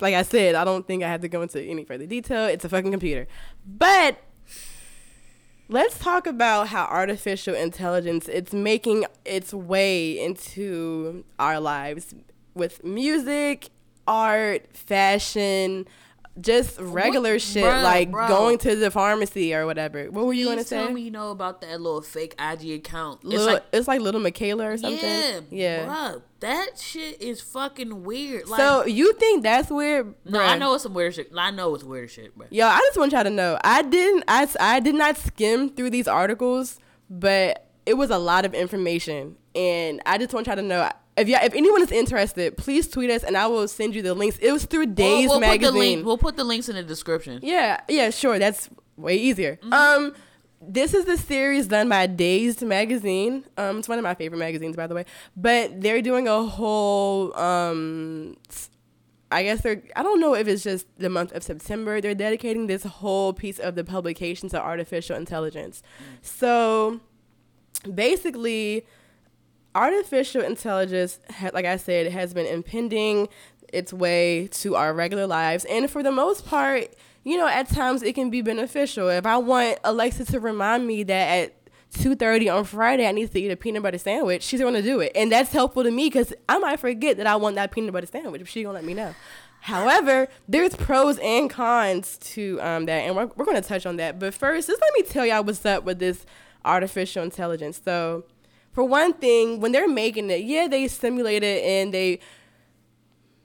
like 0.00 0.14
I 0.14 0.22
said, 0.22 0.56
I 0.56 0.64
don't 0.64 0.84
think 0.88 1.04
I 1.04 1.08
have 1.08 1.20
to 1.20 1.28
go 1.28 1.40
into 1.42 1.62
any 1.62 1.84
further 1.84 2.06
detail. 2.06 2.46
It's 2.46 2.64
a 2.64 2.68
fucking 2.68 2.90
computer, 2.90 3.28
but 3.64 4.18
let's 5.68 5.98
talk 5.98 6.26
about 6.26 6.68
how 6.68 6.84
artificial 6.84 7.54
intelligence 7.54 8.28
it's 8.28 8.52
making 8.52 9.04
its 9.24 9.52
way 9.52 10.18
into 10.22 11.24
our 11.38 11.58
lives 11.58 12.14
with 12.54 12.84
music 12.84 13.70
art 14.06 14.76
fashion 14.76 15.84
just 16.40 16.78
regular 16.78 17.38
shit 17.38 17.64
bruh, 17.64 17.82
like 17.82 18.10
bro. 18.10 18.28
going 18.28 18.58
to 18.58 18.76
the 18.76 18.90
pharmacy 18.90 19.54
or 19.54 19.66
whatever 19.66 20.10
what 20.10 20.26
were 20.26 20.32
you 20.32 20.44
going 20.44 20.58
to 20.58 20.64
Please 20.64 20.70
tell 20.70 20.86
say 20.88 20.92
me 20.92 21.02
you 21.02 21.10
know 21.10 21.30
about 21.30 21.60
that 21.62 21.80
little 21.80 22.02
fake 22.02 22.34
IG 22.38 22.70
account. 22.72 23.20
It's 23.24 23.44
like 23.44 23.64
it's 23.72 23.88
like 23.88 24.00
little 24.00 24.20
Miquela 24.20 24.72
or 24.72 24.76
something 24.76 25.00
yeah, 25.00 25.40
yeah 25.50 25.86
bruh, 25.86 26.22
that 26.40 26.78
shit 26.78 27.20
is 27.22 27.40
fucking 27.40 28.04
weird. 28.04 28.48
Like, 28.48 28.60
so 28.60 28.84
you 28.84 29.14
think 29.14 29.42
that's 29.42 29.70
weird 29.70 30.14
no, 30.24 30.40
I 30.40 30.58
know 30.58 30.74
it's 30.74 30.82
some 30.82 30.94
weird 30.94 31.14
shit. 31.14 31.30
I 31.36 31.50
know 31.50 31.74
it's 31.74 31.84
weird 31.84 32.10
shit, 32.10 32.36
bro. 32.36 32.46
Yo, 32.50 32.66
I 32.66 32.78
just 32.78 32.98
want 32.98 33.12
y'all 33.12 33.24
to 33.24 33.30
know 33.30 33.58
I 33.64 33.82
didn't 33.82 34.24
I, 34.28 34.46
I 34.60 34.80
did 34.80 34.94
not 34.94 35.16
skim 35.16 35.70
through 35.70 35.90
these 35.90 36.08
articles 36.08 36.78
but 37.08 37.66
it 37.86 37.94
was 37.94 38.10
a 38.10 38.18
lot 38.18 38.44
of 38.44 38.52
information, 38.52 39.36
and 39.54 40.02
I 40.04 40.18
just 40.18 40.34
want 40.34 40.48
y'all 40.48 40.56
to 40.56 40.62
know. 40.62 40.90
If 41.16 41.28
y'all, 41.28 41.40
if 41.42 41.54
anyone 41.54 41.82
is 41.82 41.90
interested, 41.90 42.56
please 42.58 42.88
tweet 42.88 43.10
us, 43.10 43.22
and 43.22 43.36
I 43.36 43.46
will 43.46 43.66
send 43.68 43.94
you 43.94 44.02
the 44.02 44.12
links. 44.14 44.36
It 44.38 44.52
was 44.52 44.66
through 44.66 44.86
Days 44.86 45.28
we'll, 45.28 45.40
we'll 45.40 45.48
Put 45.48 45.60
the 45.60 45.66
magazine. 45.66 45.78
link, 45.78 46.06
we'll 46.06 46.18
put 46.18 46.36
the 46.36 46.44
links 46.44 46.68
in 46.68 46.76
the 46.76 46.82
description. 46.82 47.40
Yeah, 47.42 47.80
yeah, 47.88 48.10
sure. 48.10 48.38
That's 48.38 48.68
way 48.96 49.16
easier. 49.16 49.56
Mm-hmm. 49.56 49.72
Um, 49.72 50.14
this 50.60 50.94
is 50.94 51.04
the 51.04 51.16
series 51.16 51.68
done 51.68 51.88
by 51.88 52.06
Dazed 52.06 52.62
Magazine. 52.62 53.44
Um, 53.56 53.78
it's 53.78 53.88
one 53.88 53.98
of 53.98 54.02
my 54.02 54.14
favorite 54.14 54.38
magazines, 54.38 54.76
by 54.76 54.86
the 54.86 54.94
way. 54.94 55.04
But 55.36 55.80
they're 55.80 56.02
doing 56.02 56.28
a 56.28 56.42
whole. 56.44 57.34
Um, 57.36 58.36
I 59.30 59.42
guess 59.42 59.62
they're. 59.62 59.82
I 59.96 60.02
don't 60.02 60.20
know 60.20 60.34
if 60.34 60.46
it's 60.48 60.62
just 60.62 60.86
the 60.98 61.08
month 61.10 61.32
of 61.32 61.42
September. 61.42 62.00
They're 62.00 62.14
dedicating 62.14 62.66
this 62.66 62.84
whole 62.84 63.32
piece 63.32 63.58
of 63.58 63.74
the 63.74 63.84
publication 63.84 64.48
to 64.50 64.60
artificial 64.60 65.16
intelligence. 65.16 65.82
So, 66.22 67.00
basically, 67.94 68.86
artificial 69.76 70.42
intelligence, 70.42 71.20
like 71.52 71.66
I 71.66 71.76
said, 71.76 72.10
has 72.10 72.32
been 72.34 72.46
impending 72.46 73.28
its 73.72 73.92
way 73.92 74.48
to 74.48 74.74
our 74.74 74.94
regular 74.94 75.26
lives, 75.26 75.64
and 75.66 75.90
for 75.90 76.02
the 76.02 76.10
most 76.10 76.46
part, 76.46 76.94
you 77.24 77.36
know, 77.36 77.46
at 77.46 77.68
times 77.68 78.02
it 78.02 78.14
can 78.14 78.30
be 78.30 78.40
beneficial. 78.40 79.08
If 79.08 79.26
I 79.26 79.36
want 79.36 79.78
Alexa 79.84 80.24
to 80.26 80.40
remind 80.40 80.86
me 80.86 81.02
that 81.02 81.26
at 81.38 81.52
two 81.92 82.14
thirty 82.14 82.48
on 82.48 82.64
Friday 82.64 83.06
I 83.06 83.12
need 83.12 83.30
to 83.32 83.40
eat 83.40 83.50
a 83.50 83.56
peanut 83.56 83.82
butter 83.82 83.98
sandwich, 83.98 84.42
she's 84.42 84.60
gonna 84.60 84.82
do 84.82 85.00
it, 85.00 85.12
and 85.14 85.30
that's 85.30 85.52
helpful 85.52 85.84
to 85.84 85.90
me 85.90 86.06
because 86.06 86.32
I 86.48 86.58
might 86.58 86.80
forget 86.80 87.16
that 87.18 87.26
I 87.26 87.36
want 87.36 87.56
that 87.56 87.70
peanut 87.70 87.92
butter 87.92 88.06
sandwich 88.06 88.40
if 88.40 88.48
she 88.48 88.62
gonna 88.62 88.74
let 88.74 88.84
me 88.84 88.94
know. 88.94 89.14
However, 89.60 90.28
there's 90.46 90.76
pros 90.76 91.18
and 91.18 91.50
cons 91.50 92.18
to 92.18 92.60
um, 92.62 92.86
that, 92.86 93.00
and 93.00 93.16
we're, 93.16 93.26
we're 93.34 93.44
going 93.44 93.60
to 93.60 93.68
touch 93.68 93.84
on 93.84 93.96
that. 93.96 94.16
But 94.20 94.32
first, 94.32 94.68
just 94.68 94.80
let 94.80 94.92
me 94.94 95.02
tell 95.02 95.26
y'all 95.26 95.42
what's 95.42 95.66
up 95.66 95.82
with 95.82 95.98
this 95.98 96.24
artificial 96.64 97.24
intelligence. 97.24 97.80
So, 97.84 98.24
for 98.76 98.84
one 98.84 99.14
thing, 99.14 99.58
when 99.60 99.72
they're 99.72 99.88
making 99.88 100.28
it, 100.28 100.42
yeah, 100.42 100.68
they 100.68 100.86
simulate 100.86 101.42
it 101.42 101.64
and 101.64 101.94
they 101.94 102.20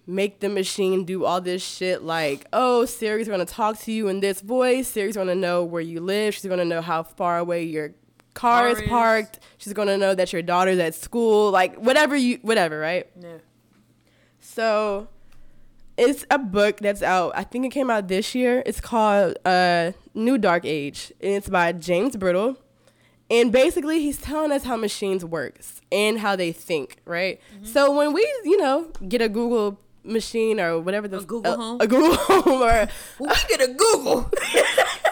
make 0.05 0.41
the 0.41 0.49
machine 0.49 1.05
do 1.05 1.23
all 1.23 1.39
this 1.39 1.63
shit 1.63 2.03
like, 2.03 2.45
oh, 2.51 2.83
Siri's 2.83 3.29
gonna 3.29 3.45
talk 3.45 3.79
to 3.79 3.93
you 3.93 4.09
in 4.09 4.19
this 4.19 4.41
voice. 4.41 4.89
Siri's 4.89 5.15
gonna 5.15 5.33
know 5.33 5.63
where 5.63 5.81
you 5.81 6.01
live. 6.01 6.33
She's 6.33 6.45
gonna 6.47 6.65
know 6.65 6.81
how 6.81 7.03
far 7.03 7.37
away 7.37 7.63
your 7.63 7.93
car 8.33 8.67
is 8.67 8.81
parked. 8.89 9.39
She's 9.57 9.71
gonna 9.71 9.97
know 9.97 10.13
that 10.13 10.33
your 10.33 10.41
daughter's 10.41 10.79
at 10.79 10.95
school. 10.95 11.49
Like 11.49 11.77
whatever 11.77 12.13
you, 12.17 12.39
whatever, 12.41 12.77
right? 12.77 13.09
Yeah. 13.17 13.37
So 14.41 15.07
it's 15.95 16.25
a 16.29 16.39
book 16.39 16.79
that's 16.79 17.01
out. 17.01 17.31
I 17.37 17.45
think 17.45 17.65
it 17.65 17.69
came 17.69 17.89
out 17.89 18.09
this 18.09 18.35
year. 18.35 18.63
It's 18.65 18.81
called 18.81 19.37
uh, 19.45 19.93
New 20.13 20.37
Dark 20.37 20.65
Age, 20.65 21.13
and 21.21 21.35
it's 21.35 21.47
by 21.47 21.71
James 21.71 22.17
Bridle. 22.17 22.57
And 23.31 23.49
basically, 23.51 24.01
he's 24.01 24.17
telling 24.17 24.51
us 24.51 24.63
how 24.65 24.75
machines 24.75 25.23
works 25.23 25.79
and 25.89 26.19
how 26.19 26.35
they 26.35 26.51
think, 26.51 26.97
right? 27.05 27.39
So 27.63 27.95
when 27.95 28.11
we, 28.11 28.21
you 28.43 28.57
know, 28.57 28.89
get 29.07 29.21
a 29.21 29.29
Google 29.29 29.79
machine 30.03 30.59
or 30.59 30.79
whatever 30.81 31.07
the 31.07 31.19
A 31.19 31.23
Google 31.23 31.53
a, 31.53 31.57
Home? 31.57 31.77
a 31.79 31.87
Google 31.87 32.15
Home, 32.19 32.61
or 32.61 32.89
we 33.19 33.27
get 33.47 33.61
a 33.61 33.67
Google. 33.73 34.29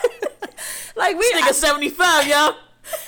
like 0.98 1.18
we, 1.18 1.32
Nigga 1.34 1.54
75, 1.54 2.28
y'all. 2.28 2.56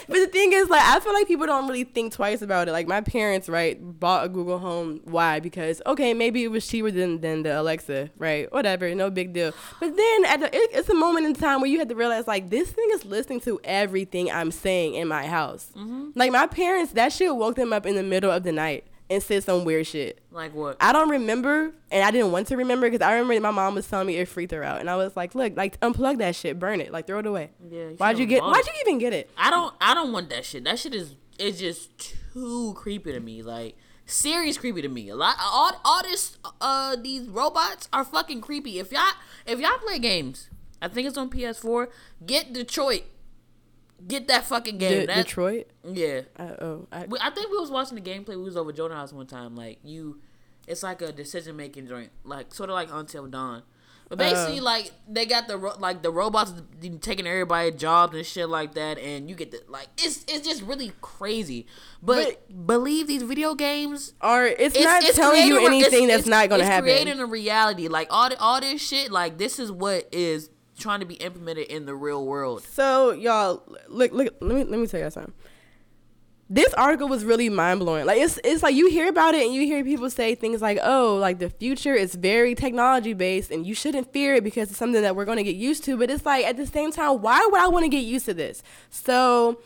But 0.08 0.20
the 0.20 0.28
thing 0.28 0.54
is, 0.54 0.70
like, 0.70 0.84
I 0.84 1.00
feel 1.00 1.14
like 1.14 1.28
people 1.28 1.46
don't 1.46 1.68
really 1.68 1.84
think 1.84 2.14
twice 2.14 2.42
about 2.42 2.68
it. 2.68 2.72
Like, 2.72 2.88
my 2.88 3.02
parents, 3.02 3.48
right, 3.48 3.78
bought 3.82 4.26
a 4.26 4.30
Google 4.30 4.60
Home. 4.60 5.02
Why? 5.06 5.40
Because 5.40 5.82
okay, 5.86 6.14
maybe 6.14 6.44
it 6.44 6.50
was 6.50 6.68
cheaper 6.68 6.92
than 6.92 7.22
than 7.22 7.44
the 7.44 7.60
Alexa, 7.60 8.12
right? 8.18 8.52
Whatever, 8.52 8.94
no 8.96 9.10
big 9.10 9.34
deal. 9.34 9.54
But 9.80 9.96
then 9.96 10.26
at 10.26 10.40
the, 10.42 10.56
it, 10.56 10.70
it's 10.74 10.90
a 10.90 10.96
moment 10.96 11.26
in 11.26 11.34
time 11.34 11.62
where 11.62 11.70
you 11.70 11.80
have 11.80 11.88
to 11.88 11.96
realize, 11.96 12.28
like, 12.28 12.50
this 12.50 12.72
thing 12.72 12.88
is 12.94 13.06
listening 13.06 13.40
to 13.42 13.60
everything 13.64 14.32
I'm 14.32 14.52
saying 14.52 14.96
in 14.96 15.08
my 15.08 15.28
house. 15.28 15.72
Mm-hmm. 15.76 16.10
Like, 16.16 16.32
my 16.32 16.48
parents, 16.48 16.94
that 16.94 17.14
shit 17.14 17.36
woke 17.36 17.56
them 17.56 17.74
up 17.74 17.86
in 17.86 17.96
the 17.96 18.04
middle 18.04 18.32
of 18.32 18.44
the 18.44 18.52
night 18.52 18.86
and 19.12 19.22
said 19.22 19.44
some 19.44 19.66
weird 19.66 19.86
shit. 19.86 20.22
Like 20.32 20.56
what? 20.56 20.78
I 20.80 20.94
don't 20.94 21.10
remember, 21.10 21.74
and 21.92 22.04
I 22.04 22.12
didn't 22.12 22.32
want 22.32 22.48
to 22.48 22.58
remember 22.58 22.90
because 22.90 23.06
I 23.06 23.14
remember 23.16 23.42
my 23.42 23.52
mom 23.52 23.76
was 23.76 23.86
telling 23.86 24.08
me 24.08 24.16
it 24.16 24.28
freaked 24.30 24.54
her 24.54 24.64
out, 24.64 24.80
and 24.80 24.90
I 24.90 24.96
was 24.96 25.18
like, 25.18 25.36
"Look, 25.36 25.58
like 25.58 25.78
unplug 25.82 26.20
that 26.20 26.34
shit, 26.34 26.58
burn 26.58 26.80
it, 26.80 26.94
like 26.94 27.08
throw 27.08 27.20
it 27.20 27.26
away." 27.26 27.52
Yeah, 27.70 27.90
you 27.90 27.96
Why'd 27.98 28.18
you 28.18 28.26
get? 28.26 28.42
Why'd 28.42 28.66
you 28.66 28.74
even 28.88 29.00
get 29.00 29.12
it? 29.12 29.30
I 29.38 29.50
don't 29.50 29.76
I 29.82 29.94
don't 29.94 30.14
want 30.14 30.30
that 30.30 30.46
shit. 30.46 30.64
That 30.64 30.80
shit 30.80 30.96
is 30.96 31.16
it's 31.38 31.60
just 31.60 32.16
too 32.34 32.74
creepy 32.78 33.12
to 33.12 33.20
me. 33.20 33.44
Like 33.44 33.76
serious 34.06 34.58
creepy 34.58 34.82
to 34.82 34.88
me. 34.88 35.10
A 35.10 35.16
lot 35.16 35.36
all 35.42 35.74
all 35.84 36.02
this 36.04 36.38
uh 36.62 36.96
these 36.96 37.28
robots 37.28 37.90
are 37.92 38.06
fucking 38.06 38.40
creepy. 38.40 38.80
If 38.80 38.94
y'all 38.94 39.12
if 39.46 39.60
y'all 39.60 39.78
play 39.80 40.00
games, 40.00 40.50
I 40.82 40.88
think 40.88 41.08
it's 41.08 41.18
on 41.18 41.30
PS4, 41.30 41.88
get 42.26 42.54
Detroit. 42.54 43.04
Get 44.08 44.28
that 44.30 44.46
fucking 44.46 44.78
game. 44.78 45.02
De- 45.02 45.06
That- 45.08 45.26
Detroit. 45.26 45.68
Yeah. 45.84 46.22
Uh, 46.38 46.44
oh, 46.62 46.88
I, 46.92 47.06
I 47.22 47.30
think 47.30 47.52
we 47.52 47.58
was 47.60 47.70
watching 47.72 47.96
the 47.96 48.02
gameplay. 48.10 48.30
We 48.30 48.38
was 48.44 48.58
over 48.58 48.72
Jonah 48.72 48.96
House 48.96 49.14
one 49.14 49.28
time. 49.28 49.56
Like 49.56 49.80
you, 49.84 50.20
it's 50.68 50.84
like 50.84 51.02
a 51.02 51.12
decision 51.12 51.56
making 51.56 51.88
joint, 51.88 52.10
like 52.24 52.54
sort 52.54 52.70
of 52.70 52.74
like 52.76 52.90
Until 52.92 53.28
Dawn. 53.28 53.64
But 54.10 54.18
basically, 54.18 54.60
Uh. 54.60 54.64
like 54.64 54.92
they 55.08 55.26
got 55.26 55.48
the 55.48 55.58
ro- 55.58 55.76
like 55.80 56.02
the 56.02 56.12
robots 56.12 56.52
taking 57.00 57.26
everybody 57.26 57.72
jobs 57.72 58.14
and 58.14 58.26
shit 58.26 58.50
like 58.50 58.74
that, 58.74 58.98
and 58.98 59.30
you 59.30 59.36
get 59.38 59.52
the 59.52 59.62
like 59.70 59.88
it's 59.98 60.26
it's 60.28 60.46
just 60.46 60.64
really 60.64 60.92
crazy. 61.00 61.66
But, 62.04 62.68
believe 62.68 63.08
these 63.08 63.24
video 63.24 63.56
games. 63.56 64.14
are 64.20 64.46
it's, 64.48 64.78
not 64.78 65.02
telling 65.14 65.48
you 65.48 65.60
a- 65.60 65.66
anything 65.66 66.06
it's- 66.06 66.08
that's 66.08 66.28
it's- 66.28 66.28
not 66.28 66.50
gonna 66.50 66.64
it's 66.64 66.70
happen. 66.70 66.90
creating 66.90 67.20
a 67.22 67.26
reality. 67.26 67.88
Like 67.88 68.08
all 68.10 68.28
the, 68.30 68.38
all 68.40 68.60
this 68.60 68.82
shit. 68.82 69.12
Like 69.12 69.38
this 69.38 69.60
is 69.60 69.72
what 69.72 70.10
is 70.12 70.50
trying 70.82 71.00
to 71.00 71.06
be 71.06 71.16
implemented 71.16 71.68
in 71.68 71.86
the 71.86 71.96
real 71.96 72.26
world. 72.26 72.64
So 72.64 73.12
y'all, 73.12 73.64
look, 73.88 74.12
look. 74.12 74.34
Let 74.42 74.56
me 74.56 74.64
let 74.64 74.80
me 74.80 74.88
tell 74.88 75.00
you 75.00 75.10
something. 75.10 75.34
This 76.50 76.74
article 76.74 77.08
was 77.08 77.24
really 77.24 77.48
mind 77.48 77.80
blowing. 77.80 78.06
Like 78.06 78.20
it's 78.20 78.38
it's 78.44 78.62
like 78.62 78.76
you 78.76 78.90
hear 78.90 79.08
about 79.08 79.36
it 79.36 79.46
and 79.46 79.54
you 79.54 79.62
hear 79.62 79.84
people 79.86 80.10
say 80.10 80.36
things 80.36 80.62
like, 80.62 80.80
"Oh, 80.84 81.16
like 81.16 81.40
the 81.40 81.50
future 81.50 81.94
is 81.94 82.16
very 82.16 82.56
technology 82.56 83.14
based 83.14 83.52
and 83.52 83.66
you 83.66 83.74
shouldn't 83.74 84.12
fear 84.12 84.36
it 84.36 84.44
because 84.44 84.70
it's 84.70 84.78
something 84.78 85.02
that 85.02 85.16
we're 85.16 85.26
going 85.26 85.38
to 85.38 85.44
get 85.44 85.56
used 85.56 85.86
to." 85.86 85.98
But 85.98 86.10
it's 86.10 86.26
like 86.26 86.46
at 86.46 86.58
the 86.58 86.68
same 86.68 86.92
time, 86.92 87.22
why 87.22 87.48
would 87.50 87.62
I 87.62 87.68
want 87.70 87.86
to 87.86 87.90
get 87.90 88.04
used 88.04 88.26
to 88.26 88.34
this? 88.34 88.64
So, 88.90 89.62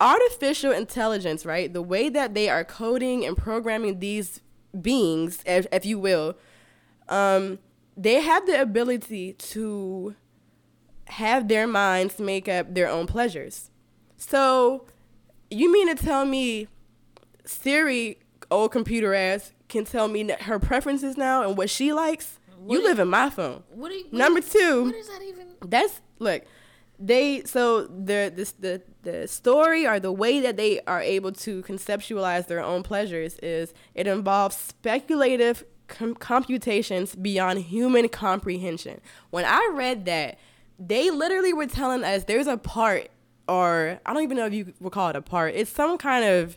artificial 0.00 0.72
intelligence, 0.72 1.44
right? 1.44 1.70
The 1.70 1.82
way 1.82 2.08
that 2.08 2.32
they 2.32 2.48
are 2.48 2.64
coding 2.64 3.26
and 3.26 3.36
programming 3.36 3.98
these 3.98 4.40
beings, 4.80 5.42
if, 5.44 5.66
if 5.72 5.84
you 5.84 5.98
will, 5.98 6.36
um, 7.08 7.58
they 7.96 8.20
have 8.22 8.46
the 8.46 8.60
ability 8.60 9.34
to 9.34 10.14
have 11.10 11.48
their 11.48 11.66
minds 11.66 12.18
make 12.18 12.48
up 12.48 12.74
their 12.74 12.88
own 12.88 13.06
pleasures. 13.06 13.70
So, 14.16 14.86
you 15.50 15.70
mean 15.72 15.94
to 15.94 16.02
tell 16.02 16.24
me 16.24 16.68
Siri, 17.44 18.18
old 18.50 18.72
computer 18.72 19.14
ass, 19.14 19.52
can 19.68 19.84
tell 19.84 20.08
me 20.08 20.30
her 20.40 20.58
preferences 20.58 21.16
now 21.16 21.42
and 21.46 21.56
what 21.56 21.70
she 21.70 21.92
likes? 21.92 22.38
What 22.58 22.74
you 22.74 22.80
you- 22.80 22.84
live 22.88 22.98
in 22.98 23.08
my 23.08 23.30
phone. 23.30 23.62
What 23.70 23.92
you, 23.92 24.04
what 24.04 24.12
Number 24.12 24.38
is- 24.40 24.50
two. 24.50 24.84
What 24.84 24.94
is 24.94 25.08
that 25.08 25.22
even? 25.22 25.46
That's 25.66 26.00
look. 26.18 26.42
They 27.02 27.42
so 27.44 27.86
the 27.86 28.30
this 28.34 28.52
the 28.52 28.82
the 29.02 29.26
story 29.26 29.86
or 29.86 29.98
the 29.98 30.12
way 30.12 30.40
that 30.40 30.58
they 30.58 30.80
are 30.82 31.00
able 31.00 31.32
to 31.32 31.62
conceptualize 31.62 32.46
their 32.46 32.62
own 32.62 32.82
pleasures 32.82 33.38
is 33.42 33.72
it 33.94 34.06
involves 34.06 34.56
speculative 34.56 35.64
com- 35.88 36.14
computations 36.14 37.14
beyond 37.14 37.60
human 37.60 38.08
comprehension. 38.10 39.00
When 39.30 39.46
I 39.46 39.70
read 39.72 40.04
that, 40.04 40.38
they 40.80 41.10
literally 41.10 41.52
were 41.52 41.66
telling 41.66 42.02
us 42.02 42.24
there's 42.24 42.46
a 42.46 42.56
part 42.56 43.10
or 43.46 44.00
I 44.06 44.14
don't 44.14 44.22
even 44.22 44.36
know 44.36 44.46
if 44.46 44.54
you 44.54 44.72
would 44.80 44.92
call 44.92 45.10
it 45.10 45.16
a 45.16 45.22
part. 45.22 45.54
It's 45.54 45.70
some 45.70 45.98
kind 45.98 46.24
of 46.24 46.56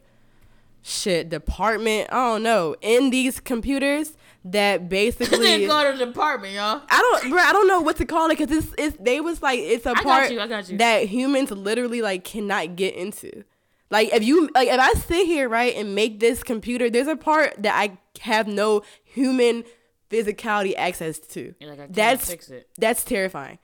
shit 0.83 1.29
department. 1.29 2.09
I 2.11 2.15
don't 2.15 2.43
know 2.43 2.75
in 2.81 3.09
these 3.09 3.39
computers 3.39 4.15
that 4.45 4.89
basically 4.89 5.39
They 5.39 5.67
go 5.67 5.91
to 5.91 5.97
the 5.97 6.05
department, 6.05 6.53
y'all. 6.53 6.81
I 6.89 7.19
don't, 7.21 7.31
bro. 7.31 7.39
I 7.41 7.51
don't 7.51 7.67
know 7.67 7.81
what 7.81 7.97
to 7.97 8.05
call 8.05 8.29
it 8.29 8.37
because 8.37 8.55
it's, 8.55 8.73
it's. 8.77 8.97
They 8.99 9.19
was 9.19 9.41
like, 9.41 9.59
it's 9.59 9.85
a 9.85 9.93
got 9.93 10.03
part 10.03 10.31
you, 10.31 10.39
I 10.39 10.47
got 10.47 10.69
you. 10.69 10.77
that 10.77 11.05
humans 11.05 11.51
literally 11.51 12.01
like 12.01 12.23
cannot 12.23 12.75
get 12.75 12.95
into. 12.95 13.43
Like 13.89 14.13
if 14.13 14.23
you 14.23 14.49
like, 14.55 14.69
if 14.69 14.79
I 14.79 14.93
sit 14.93 15.25
here 15.25 15.49
right 15.49 15.75
and 15.75 15.95
make 15.95 16.19
this 16.19 16.43
computer, 16.43 16.89
there's 16.89 17.07
a 17.07 17.15
part 17.15 17.61
that 17.61 17.75
I 17.75 17.97
have 18.21 18.47
no 18.47 18.83
human 19.03 19.63
physicality 20.09 20.73
access 20.77 21.19
to. 21.19 21.55
Like, 21.59 21.71
I 21.71 21.75
can't 21.75 21.93
that's 21.93 22.29
fix 22.29 22.49
it. 22.49 22.69
that's 22.77 23.03
terrifying. 23.03 23.57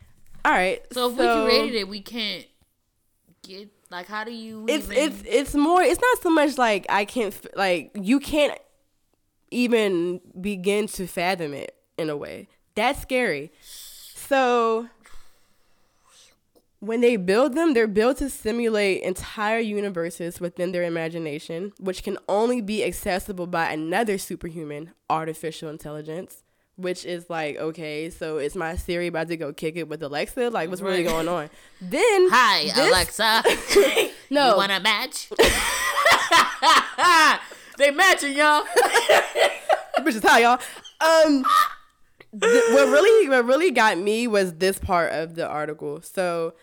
All 0.46 0.52
right, 0.52 0.82
So 0.94 1.10
if 1.12 1.18
we 1.18 1.26
created 1.28 1.76
it, 1.76 1.88
we 1.88 2.02
can't 2.02 2.46
get 3.44 3.70
like 3.92 4.08
how 4.08 4.24
do 4.24 4.32
you? 4.32 4.66
it's 4.68 4.90
even, 4.90 4.98
it's 4.98 5.24
it's 5.26 5.56
more. 5.56 5.82
It's 5.82 6.02
not 6.02 6.22
so 6.22 6.30
much 6.30 6.58
like 6.58 6.86
I 6.90 7.06
can't 7.06 7.36
like 7.56 7.92
you 7.96 8.20
can't 8.20 8.58
even 9.52 10.22
begin 10.40 10.88
to 10.88 11.08
fathom 11.08 11.54
it 11.54 11.76
in 11.98 12.10
a 12.10 12.16
way. 12.18 12.48
That's 12.76 13.02
scary. 13.02 13.52
So 13.62 14.88
when 16.80 17.02
they 17.02 17.18
build 17.18 17.56
them, 17.56 17.74
they're 17.74 17.88
built 17.88 18.18
to 18.18 18.30
simulate 18.30 19.02
entire 19.02 19.60
universes 19.60 20.40
within 20.40 20.72
their 20.72 20.84
imagination, 20.84 21.74
which 21.80 22.04
can 22.04 22.18
only 22.30 22.62
be 22.62 22.84
accessible 22.86 23.48
by 23.48 23.72
another 23.72 24.18
superhuman, 24.18 24.94
artificial 25.10 25.70
intelligence. 25.70 26.44
Which 26.80 27.04
is 27.06 27.30
like, 27.30 27.58
okay, 27.58 28.10
so 28.10 28.38
is 28.38 28.56
my 28.56 28.76
Siri 28.78 29.08
about 29.08 29.28
to 29.28 29.36
go 29.38 29.52
kick 29.52 29.76
it 29.76 29.90
with 29.90 30.02
Alexa? 30.02 30.50
Like, 30.50 30.70
what's 30.70 30.82
really 30.82 31.04
going 31.04 31.28
on? 31.28 31.50
Then, 31.82 32.28
Hi 32.32 32.64
this- 32.64 32.78
Alexa. 32.78 33.44
No. 34.32 34.52
You 34.52 34.58
want 34.58 34.72
to 34.72 34.80
match? 34.80 35.28
they 37.78 37.90
matching, 37.92 38.38
y'all. 38.38 38.64
Bitches, 39.98 40.24
hi 40.24 40.40
y'all. 40.42 40.60
Um, 41.02 41.44
th- 42.40 42.64
what 42.74 42.88
really, 42.90 43.28
what 43.30 43.46
really 43.46 43.72
got 43.72 43.98
me 43.98 44.28
was 44.28 44.54
this 44.56 44.78
part 44.78 45.12
of 45.14 45.34
the 45.36 45.48
article. 45.48 46.02
So, 46.02 46.54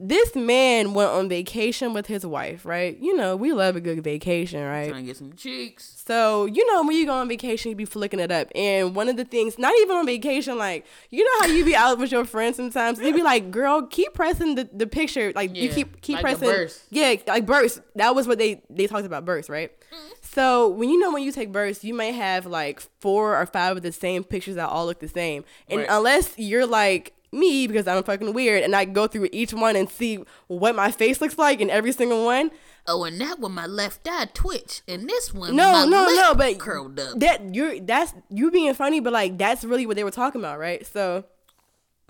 this 0.00 0.34
man 0.34 0.92
went 0.92 1.10
on 1.10 1.28
vacation 1.28 1.94
with 1.94 2.06
his 2.06 2.26
wife, 2.26 2.66
right? 2.66 2.98
You 3.00 3.16
know, 3.16 3.36
we 3.36 3.52
love 3.52 3.76
a 3.76 3.80
good 3.80 4.02
vacation, 4.02 4.60
right? 4.62 4.88
Trying 4.88 5.02
to 5.02 5.06
get 5.06 5.16
some 5.16 5.32
cheeks. 5.34 6.02
So, 6.04 6.46
you 6.46 6.66
know, 6.72 6.82
when 6.82 6.96
you 6.96 7.06
go 7.06 7.14
on 7.14 7.28
vacation, 7.28 7.70
you 7.70 7.76
be 7.76 7.84
flicking 7.84 8.18
it 8.18 8.32
up. 8.32 8.48
And 8.56 8.96
one 8.96 9.08
of 9.08 9.16
the 9.16 9.24
things, 9.24 9.56
not 9.56 9.72
even 9.78 9.96
on 9.96 10.04
vacation, 10.04 10.58
like, 10.58 10.84
you 11.10 11.24
know 11.24 11.46
how 11.46 11.54
you 11.54 11.64
be 11.64 11.76
out 11.76 11.98
with 11.98 12.10
your 12.10 12.24
friends 12.24 12.56
sometimes? 12.56 12.98
You 12.98 13.14
be 13.14 13.22
like, 13.22 13.52
girl, 13.52 13.86
keep 13.86 14.14
pressing 14.14 14.56
the, 14.56 14.68
the 14.72 14.88
picture. 14.88 15.32
Like, 15.34 15.54
you 15.54 15.68
keep 15.68 16.00
keep 16.00 16.14
like 16.14 16.22
pressing. 16.22 16.48
burst. 16.48 16.82
Yeah, 16.90 17.14
like 17.28 17.46
burst. 17.46 17.80
That 17.94 18.16
was 18.16 18.26
what 18.26 18.38
they, 18.38 18.62
they 18.68 18.88
talked 18.88 19.06
about 19.06 19.24
burst, 19.24 19.48
right? 19.48 19.70
Mm-hmm. 19.70 20.12
So, 20.22 20.68
when 20.70 20.88
you 20.90 20.98
know 20.98 21.12
when 21.12 21.22
you 21.22 21.30
take 21.30 21.52
burst, 21.52 21.84
you 21.84 21.94
may 21.94 22.10
have 22.10 22.46
like 22.46 22.82
four 23.00 23.40
or 23.40 23.46
five 23.46 23.76
of 23.76 23.84
the 23.84 23.92
same 23.92 24.24
pictures 24.24 24.56
that 24.56 24.68
all 24.68 24.86
look 24.86 24.98
the 24.98 25.08
same. 25.08 25.44
And 25.68 25.80
Right. 25.80 25.88
unless 25.88 26.36
you're 26.36 26.66
like, 26.66 27.12
me 27.34 27.66
because 27.66 27.86
I'm 27.86 28.02
fucking 28.02 28.32
weird 28.32 28.62
and 28.62 28.74
I 28.74 28.84
go 28.84 29.06
through 29.06 29.28
each 29.32 29.52
one 29.52 29.76
and 29.76 29.88
see 29.90 30.24
what 30.46 30.74
my 30.74 30.90
face 30.90 31.20
looks 31.20 31.36
like 31.38 31.60
in 31.60 31.68
every 31.70 31.92
single 31.92 32.24
one. 32.24 32.50
Oh, 32.86 33.04
and 33.04 33.20
that 33.20 33.38
one, 33.40 33.52
my 33.52 33.66
left 33.66 34.06
eye 34.10 34.26
twitch, 34.34 34.82
and 34.86 35.08
this 35.08 35.32
one, 35.32 35.56
No, 35.56 35.72
my 35.72 35.84
no, 35.86 36.04
lip 36.06 36.16
no, 36.16 36.34
but 36.34 36.58
curled 36.58 37.00
up. 37.00 37.18
that 37.20 37.54
you're 37.54 37.80
that's 37.80 38.12
you 38.28 38.50
being 38.50 38.74
funny, 38.74 39.00
but 39.00 39.12
like 39.12 39.38
that's 39.38 39.64
really 39.64 39.86
what 39.86 39.96
they 39.96 40.04
were 40.04 40.10
talking 40.10 40.40
about, 40.40 40.58
right? 40.58 40.86
So 40.86 41.24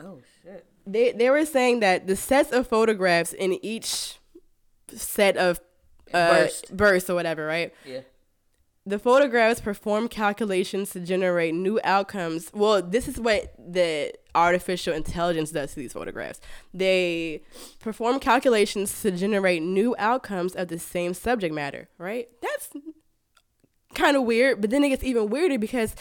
oh 0.00 0.20
shit. 0.42 0.66
they 0.86 1.12
they 1.12 1.30
were 1.30 1.44
saying 1.46 1.80
that 1.80 2.06
the 2.08 2.16
sets 2.16 2.50
of 2.52 2.66
photographs 2.66 3.32
in 3.32 3.52
each 3.64 4.18
set 4.88 5.36
of 5.36 5.60
uh, 6.12 6.30
Burst. 6.30 6.76
bursts 6.76 7.08
or 7.10 7.14
whatever, 7.14 7.46
right? 7.46 7.72
Yeah. 7.86 8.00
The 8.86 8.98
photographs 8.98 9.60
perform 9.60 10.08
calculations 10.08 10.90
to 10.90 11.00
generate 11.00 11.54
new 11.54 11.80
outcomes. 11.84 12.50
Well, 12.52 12.82
this 12.82 13.08
is 13.08 13.18
what 13.18 13.54
the 13.58 14.12
artificial 14.34 14.92
intelligence 14.92 15.52
does 15.52 15.70
to 15.70 15.76
these 15.80 15.94
photographs. 15.94 16.38
They 16.74 17.42
perform 17.80 18.20
calculations 18.20 19.00
to 19.00 19.10
generate 19.10 19.62
new 19.62 19.96
outcomes 19.98 20.54
of 20.54 20.68
the 20.68 20.78
same 20.78 21.14
subject 21.14 21.54
matter, 21.54 21.88
right? 21.96 22.28
That's 22.42 22.70
kind 23.94 24.18
of 24.18 24.24
weird, 24.24 24.60
but 24.60 24.68
then 24.68 24.84
it 24.84 24.90
gets 24.90 25.04
even 25.04 25.30
weirder 25.30 25.58
because 25.58 25.96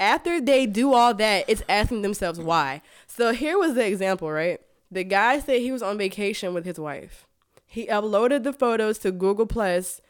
after 0.00 0.40
they 0.40 0.66
do 0.66 0.92
all 0.92 1.14
that, 1.14 1.44
it's 1.46 1.62
asking 1.68 2.02
themselves 2.02 2.40
why. 2.40 2.82
So 3.06 3.32
here 3.32 3.56
was 3.58 3.74
the 3.74 3.86
example, 3.86 4.32
right? 4.32 4.60
The 4.90 5.04
guy 5.04 5.38
said 5.38 5.60
he 5.60 5.70
was 5.70 5.82
on 5.82 5.98
vacation 5.98 6.52
with 6.52 6.64
his 6.64 6.80
wife. 6.80 7.26
He 7.64 7.86
uploaded 7.86 8.42
the 8.42 8.52
photos 8.52 8.98
to 8.98 9.12
Google 9.12 9.46
Plus 9.46 10.00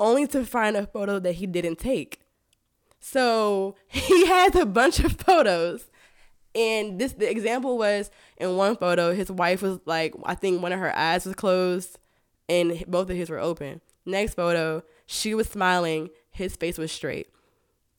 only 0.00 0.26
to 0.28 0.44
find 0.44 0.76
a 0.76 0.86
photo 0.86 1.18
that 1.18 1.34
he 1.34 1.46
didn't 1.46 1.78
take. 1.78 2.20
So 3.00 3.76
he 3.88 4.26
has 4.26 4.54
a 4.54 4.66
bunch 4.66 5.00
of 5.00 5.12
photos. 5.12 5.86
And 6.54 6.98
this 6.98 7.12
the 7.12 7.30
example 7.30 7.78
was 7.78 8.10
in 8.36 8.56
one 8.56 8.76
photo, 8.76 9.14
his 9.14 9.30
wife 9.30 9.62
was 9.62 9.78
like, 9.84 10.14
I 10.24 10.34
think 10.34 10.62
one 10.62 10.72
of 10.72 10.80
her 10.80 10.96
eyes 10.96 11.26
was 11.26 11.34
closed 11.34 11.98
and 12.48 12.84
both 12.88 13.10
of 13.10 13.16
his 13.16 13.30
were 13.30 13.38
open. 13.38 13.80
Next 14.06 14.34
photo, 14.34 14.82
she 15.06 15.34
was 15.34 15.48
smiling, 15.48 16.08
his 16.30 16.56
face 16.56 16.78
was 16.78 16.90
straight. 16.90 17.28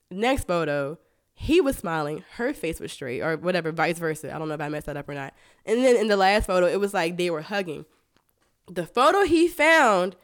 Next 0.09 0.45
photo, 0.45 0.97
he 1.33 1.61
was 1.61 1.77
smiling, 1.77 2.23
her 2.33 2.53
face 2.53 2.79
was 2.79 2.91
straight, 2.91 3.21
or 3.21 3.37
whatever, 3.37 3.71
vice 3.71 3.99
versa. 3.99 4.33
I 4.33 4.39
don't 4.39 4.47
know 4.47 4.55
if 4.55 4.61
I 4.61 4.69
messed 4.69 4.87
that 4.87 4.97
up 4.97 5.07
or 5.07 5.13
not. 5.13 5.33
And 5.65 5.83
then 5.83 5.95
in 5.95 6.07
the 6.07 6.17
last 6.17 6.47
photo, 6.47 6.65
it 6.65 6.79
was 6.79 6.93
like 6.93 7.15
they 7.15 7.29
were 7.29 7.43
hugging. 7.43 7.85
The 8.67 8.85
photo 8.85 9.23
he 9.23 9.47
found, 9.47 10.15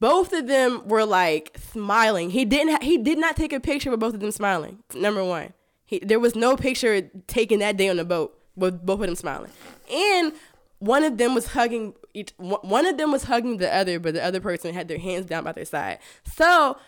both 0.00 0.32
of 0.32 0.46
them 0.46 0.86
were 0.86 1.04
like 1.04 1.56
smiling. 1.72 2.30
He 2.30 2.44
didn't. 2.44 2.70
Ha- 2.70 2.78
he 2.82 2.98
did 2.98 3.18
not 3.18 3.36
take 3.36 3.52
a 3.52 3.60
picture 3.60 3.90
with 3.90 4.00
both 4.00 4.14
of 4.14 4.20
them 4.20 4.30
smiling. 4.30 4.82
Number 4.94 5.24
one, 5.24 5.52
he, 5.84 5.98
there 5.98 6.20
was 6.20 6.34
no 6.34 6.56
picture 6.56 7.02
taken 7.26 7.58
that 7.60 7.76
day 7.76 7.88
on 7.88 7.96
the 7.96 8.04
boat 8.04 8.38
with 8.54 8.84
both 8.84 9.00
of 9.00 9.06
them 9.06 9.16
smiling. 9.16 9.50
And 9.92 10.32
one 10.78 11.02
of 11.02 11.18
them 11.18 11.34
was 11.34 11.48
hugging 11.48 11.94
each. 12.14 12.32
One 12.36 12.60
one 12.62 12.86
of 12.86 12.96
them 12.96 13.10
was 13.10 13.24
hugging 13.24 13.56
the 13.56 13.74
other, 13.74 13.98
but 13.98 14.14
the 14.14 14.24
other 14.24 14.40
person 14.40 14.72
had 14.72 14.88
their 14.88 14.98
hands 14.98 15.26
down 15.26 15.44
by 15.44 15.52
their 15.52 15.64
side. 15.64 15.98
So 16.24 16.78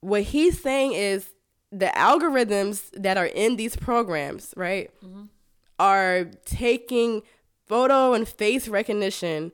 what 0.00 0.22
he's 0.22 0.60
saying 0.60 0.92
is 0.92 1.30
the 1.72 1.86
algorithms 1.86 2.90
that 2.92 3.16
are 3.16 3.26
in 3.26 3.56
these 3.56 3.74
programs, 3.74 4.54
right, 4.56 4.90
mm-hmm. 5.04 5.24
are 5.80 6.26
taking 6.44 7.22
photo 7.66 8.12
and 8.12 8.28
face 8.28 8.68
recognition 8.68 9.52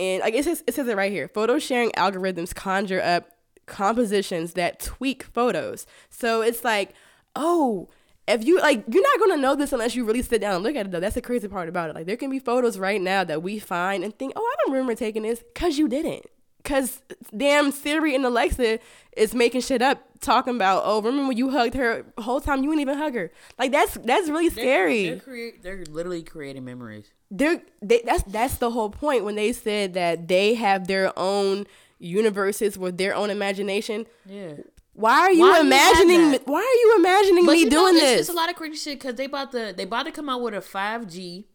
and 0.00 0.22
I 0.22 0.30
guess 0.30 0.46
it 0.46 0.56
says, 0.56 0.64
it 0.66 0.74
says 0.74 0.88
it 0.88 0.96
right 0.96 1.12
here. 1.12 1.28
Photo 1.28 1.58
sharing 1.58 1.90
algorithms 1.92 2.54
conjure 2.54 3.02
up 3.02 3.28
compositions 3.66 4.54
that 4.54 4.80
tweak 4.80 5.24
photos. 5.24 5.86
So 6.08 6.40
it's 6.40 6.64
like, 6.64 6.94
oh, 7.36 7.90
if 8.26 8.42
you 8.44 8.58
like, 8.60 8.82
you're 8.88 9.02
not 9.02 9.20
gonna 9.20 9.42
know 9.42 9.54
this 9.54 9.74
unless 9.74 9.94
you 9.94 10.06
really 10.06 10.22
sit 10.22 10.40
down 10.40 10.54
and 10.54 10.64
look 10.64 10.74
at 10.74 10.86
it. 10.86 10.92
Though 10.92 11.00
that's 11.00 11.16
the 11.16 11.20
crazy 11.20 11.48
part 11.48 11.68
about 11.68 11.90
it. 11.90 11.94
Like 11.94 12.06
there 12.06 12.16
can 12.16 12.30
be 12.30 12.38
photos 12.38 12.78
right 12.78 13.00
now 13.00 13.24
that 13.24 13.42
we 13.42 13.58
find 13.58 14.02
and 14.02 14.18
think, 14.18 14.32
oh, 14.36 14.40
I 14.40 14.54
don't 14.62 14.72
remember 14.72 14.94
taking 14.94 15.22
this, 15.22 15.44
cause 15.54 15.76
you 15.76 15.86
didn't. 15.86 16.24
Cause 16.64 17.02
damn 17.36 17.70
Siri 17.70 18.14
and 18.14 18.24
Alexa 18.24 18.78
is 19.16 19.34
making 19.34 19.60
shit 19.60 19.82
up, 19.82 20.02
talking 20.20 20.56
about, 20.56 20.82
oh, 20.86 21.02
remember 21.02 21.28
when 21.28 21.36
you 21.36 21.50
hugged 21.50 21.74
her 21.74 22.06
whole 22.18 22.40
time 22.40 22.62
you 22.62 22.70
didn't 22.70 22.80
even 22.80 22.96
hug 22.96 23.14
her. 23.14 23.30
Like 23.58 23.70
that's 23.70 23.94
that's 23.94 24.30
really 24.30 24.48
scary 24.48 25.10
They're, 25.10 25.20
create, 25.20 25.62
they're 25.62 25.84
literally 25.84 26.22
creating 26.22 26.64
memories. 26.64 27.12
They're 27.30 27.62
they 27.80 28.02
that's 28.04 28.22
that's 28.24 28.58
the 28.58 28.70
whole 28.70 28.90
point 28.90 29.24
when 29.24 29.36
they 29.36 29.52
said 29.52 29.94
that 29.94 30.28
they 30.28 30.54
have 30.54 30.88
their 30.88 31.16
own 31.18 31.66
universes 31.98 32.76
with 32.76 32.98
their 32.98 33.14
own 33.14 33.30
imagination. 33.30 34.06
Yeah. 34.26 34.54
Why 34.94 35.20
are 35.20 35.32
you 35.32 35.40
Why 35.40 35.58
you 35.58 35.66
imagining? 35.66 36.30
that? 36.32 36.46
why 36.46 36.58
are 36.58 36.62
you 36.62 36.96
imagining 36.98 37.46
me 37.46 37.60
you 37.60 37.64
know, 37.66 37.70
doing 37.70 37.94
it's, 37.96 38.04
this? 38.04 38.20
It's 38.20 38.28
a 38.30 38.32
lot 38.32 38.50
of 38.50 38.56
crazy 38.56 38.76
shit 38.76 38.98
because 38.98 39.14
they 39.14 39.26
about 39.26 39.52
to 39.52 39.72
they 39.76 39.84
about 39.84 40.06
to 40.06 40.12
come 40.12 40.28
out 40.28 40.42
with 40.42 40.54
a 40.54 40.60
five 40.60 41.08
G. 41.08 41.46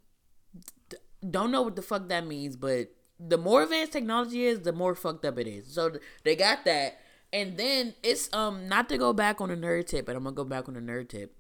Don't 1.30 1.52
know 1.52 1.64
what 1.64 1.76
the 1.76 1.82
fuck 1.82 2.08
that 2.10 2.26
means, 2.26 2.56
but 2.56 2.90
the 3.20 3.38
more 3.38 3.64
advanced 3.64 3.94
technology 3.94 4.46
is, 4.46 4.62
the 4.62 4.74
more 4.74 4.96
fucked 4.96 5.26
up 5.26 5.38
it 5.40 5.48
is. 5.48 5.74
So 5.74 5.92
they 6.24 6.36
got 6.36 6.66
that, 6.66 7.00
and 7.34 7.58
then 7.58 7.96
it's 8.04 8.34
um 8.34 8.68
not 8.68 8.90
to 8.90 8.98
go 8.98 9.12
back 9.14 9.42
on 9.42 9.52
a 9.52 9.56
nerd 9.58 9.88
tip, 9.88 10.06
but 10.06 10.16
I'm 10.16 10.24
gonna 10.24 10.36
go 10.36 10.44
back 10.44 10.70
on 10.70 10.76
a 10.76 10.82
nerd 10.82 11.10
tip. 11.10 11.36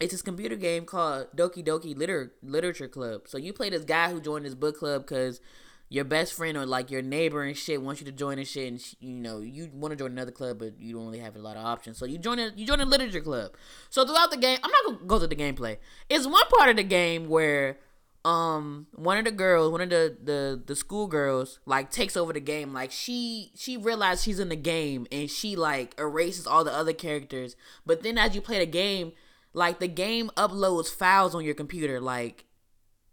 It's 0.00 0.12
this 0.12 0.22
computer 0.22 0.56
game 0.56 0.84
called 0.84 1.28
Doki 1.36 1.64
Doki 1.64 1.96
Liter- 1.96 2.32
Literature 2.42 2.88
Club. 2.88 3.22
So 3.26 3.36
you 3.36 3.52
play 3.52 3.70
this 3.70 3.84
guy 3.84 4.10
who 4.12 4.20
joined 4.20 4.44
this 4.44 4.54
book 4.54 4.78
club 4.78 5.02
because 5.02 5.40
your 5.88 6.04
best 6.04 6.34
friend 6.34 6.56
or 6.56 6.66
like 6.66 6.90
your 6.90 7.02
neighbor 7.02 7.42
and 7.42 7.56
shit 7.56 7.82
wants 7.82 8.00
you 8.00 8.04
to 8.04 8.12
join 8.12 8.38
and 8.38 8.46
shit, 8.46 8.68
and 8.68 8.94
you 9.00 9.14
know 9.14 9.40
you 9.40 9.70
want 9.72 9.92
to 9.92 9.96
join 9.96 10.12
another 10.12 10.30
club, 10.30 10.58
but 10.58 10.78
you 10.78 10.94
don't 10.94 11.06
really 11.06 11.18
have 11.18 11.34
a 11.34 11.40
lot 11.40 11.56
of 11.56 11.64
options. 11.64 11.98
So 11.98 12.04
you 12.04 12.18
join 12.18 12.38
a 12.38 12.52
you 12.54 12.66
join 12.66 12.80
a 12.80 12.84
literature 12.84 13.20
club. 13.20 13.52
So 13.90 14.04
throughout 14.06 14.30
the 14.30 14.36
game, 14.36 14.58
I'm 14.62 14.70
not 14.70 14.84
gonna 14.84 15.06
go 15.06 15.18
through 15.18 15.28
the 15.28 15.36
gameplay. 15.36 15.78
It's 16.08 16.26
one 16.26 16.46
part 16.48 16.70
of 16.70 16.76
the 16.76 16.84
game 16.84 17.28
where 17.28 17.78
um 18.24 18.86
one 18.94 19.16
of 19.16 19.24
the 19.24 19.30
girls, 19.30 19.72
one 19.72 19.80
of 19.80 19.90
the 19.90 20.16
the 20.22 20.62
the 20.64 20.76
school 20.76 21.06
girls, 21.06 21.58
like 21.64 21.90
takes 21.90 22.16
over 22.16 22.32
the 22.32 22.40
game. 22.40 22.72
Like 22.72 22.92
she 22.92 23.52
she 23.56 23.76
realized 23.76 24.24
she's 24.24 24.38
in 24.38 24.50
the 24.50 24.56
game 24.56 25.06
and 25.10 25.30
she 25.30 25.56
like 25.56 25.98
erases 25.98 26.46
all 26.46 26.64
the 26.64 26.72
other 26.72 26.92
characters. 26.92 27.56
But 27.86 28.02
then 28.02 28.18
as 28.18 28.34
you 28.34 28.42
play 28.42 28.58
the 28.58 28.66
game, 28.66 29.12
like 29.58 29.78
the 29.80 29.88
game 29.88 30.30
uploads 30.36 30.88
files 30.88 31.34
on 31.34 31.44
your 31.44 31.54
computer, 31.54 32.00
like 32.00 32.44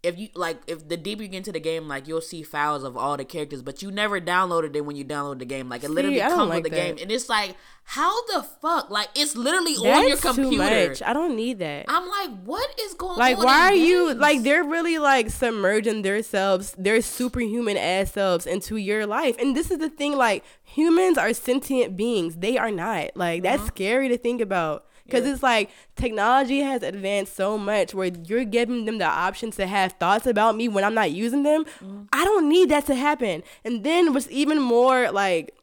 if 0.02 0.16
you 0.18 0.28
like 0.36 0.58
if 0.68 0.86
the 0.88 0.96
deeper 0.96 1.22
you 1.22 1.28
get 1.28 1.38
into 1.38 1.50
the 1.50 1.58
game 1.58 1.88
like 1.88 2.06
you'll 2.06 2.20
see 2.20 2.42
files 2.42 2.84
of 2.84 2.96
all 2.96 3.16
the 3.16 3.24
characters 3.24 3.60
but 3.62 3.82
you 3.82 3.90
never 3.90 4.20
downloaded 4.20 4.76
it 4.76 4.82
when 4.84 4.94
you 4.94 5.04
download 5.04 5.38
the 5.40 5.44
game 5.44 5.68
like 5.68 5.82
it 5.82 5.90
literally 5.90 6.20
comes 6.20 6.48
like 6.48 6.62
with 6.62 6.64
the 6.64 6.70
that. 6.70 6.76
game 6.76 6.96
and 7.02 7.10
it's 7.10 7.28
like 7.28 7.56
how 7.82 8.12
the 8.26 8.40
fuck 8.62 8.88
like 8.90 9.08
it's 9.16 9.34
literally 9.34 9.72
on 9.74 10.06
your 10.06 10.10
That's 10.10 10.20
computer 10.20 10.50
too 10.84 10.88
much. 10.90 11.02
I 11.02 11.12
don't 11.12 11.34
need 11.34 11.58
that. 11.58 11.86
i'm 11.88 12.06
like 12.08 12.30
what 12.44 12.68
is 12.80 12.94
going 12.94 13.18
like, 13.18 13.36
on 13.38 13.44
Like, 13.44 13.46
why 13.46 13.60
are 13.70 13.74
in 13.74 13.80
you 13.84 14.14
like? 14.14 14.42
They're 14.42 14.62
really 14.62 14.98
like 14.98 15.30
submerging 15.30 16.02
themselves, 16.02 16.74
their 16.78 17.00
superhuman 17.02 17.76
ass 17.78 18.12
selves 18.12 18.46
into 18.46 18.76
your 18.76 19.06
life. 19.06 19.34
And 19.40 19.56
this 19.56 19.70
is 19.72 19.78
the 19.78 19.88
thing: 19.88 20.14
like, 20.16 20.44
humans 20.62 21.18
are 21.18 21.32
sentient 21.32 21.96
beings. 21.96 22.36
They 22.36 22.58
are 22.58 22.70
not. 22.70 23.16
Like, 23.16 23.42
that's 23.42 23.62
Uh-huh. 23.62 23.68
scary 23.74 24.08
to 24.10 24.18
think 24.18 24.40
about. 24.40 24.84
Because 25.06 25.24
it's 25.26 25.42
like 25.42 25.70
technology 25.94 26.60
has 26.60 26.82
advanced 26.82 27.34
so 27.34 27.56
much 27.56 27.94
where 27.94 28.10
you're 28.24 28.44
giving 28.44 28.84
them 28.84 28.98
the 28.98 29.06
option 29.06 29.50
to 29.52 29.66
have 29.66 29.92
thoughts 29.92 30.26
about 30.26 30.56
me 30.56 30.68
when 30.68 30.84
I'm 30.84 30.94
not 30.94 31.12
using 31.12 31.42
them. 31.42 31.64
Mm-hmm. 31.64 32.02
I 32.12 32.24
don't 32.24 32.48
need 32.48 32.68
that 32.70 32.86
to 32.86 32.94
happen. 32.94 33.42
And 33.64 33.84
then 33.84 34.12
what's 34.12 34.28
even 34.30 34.60
more 34.60 35.10
like, 35.10 35.54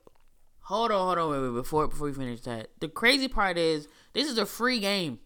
hold 0.61 0.91
on 0.91 1.05
hold 1.05 1.17
on 1.17 1.29
wait, 1.29 1.49
wait 1.49 1.55
before 1.55 1.87
before 1.87 2.07
we 2.07 2.13
finish 2.13 2.39
that 2.39 2.69
the 2.79 2.87
crazy 2.87 3.27
part 3.27 3.57
is 3.57 3.85
this 4.13 4.29
is 4.29 4.37
a 4.37 4.45
free 4.45 4.79
game 4.79 5.19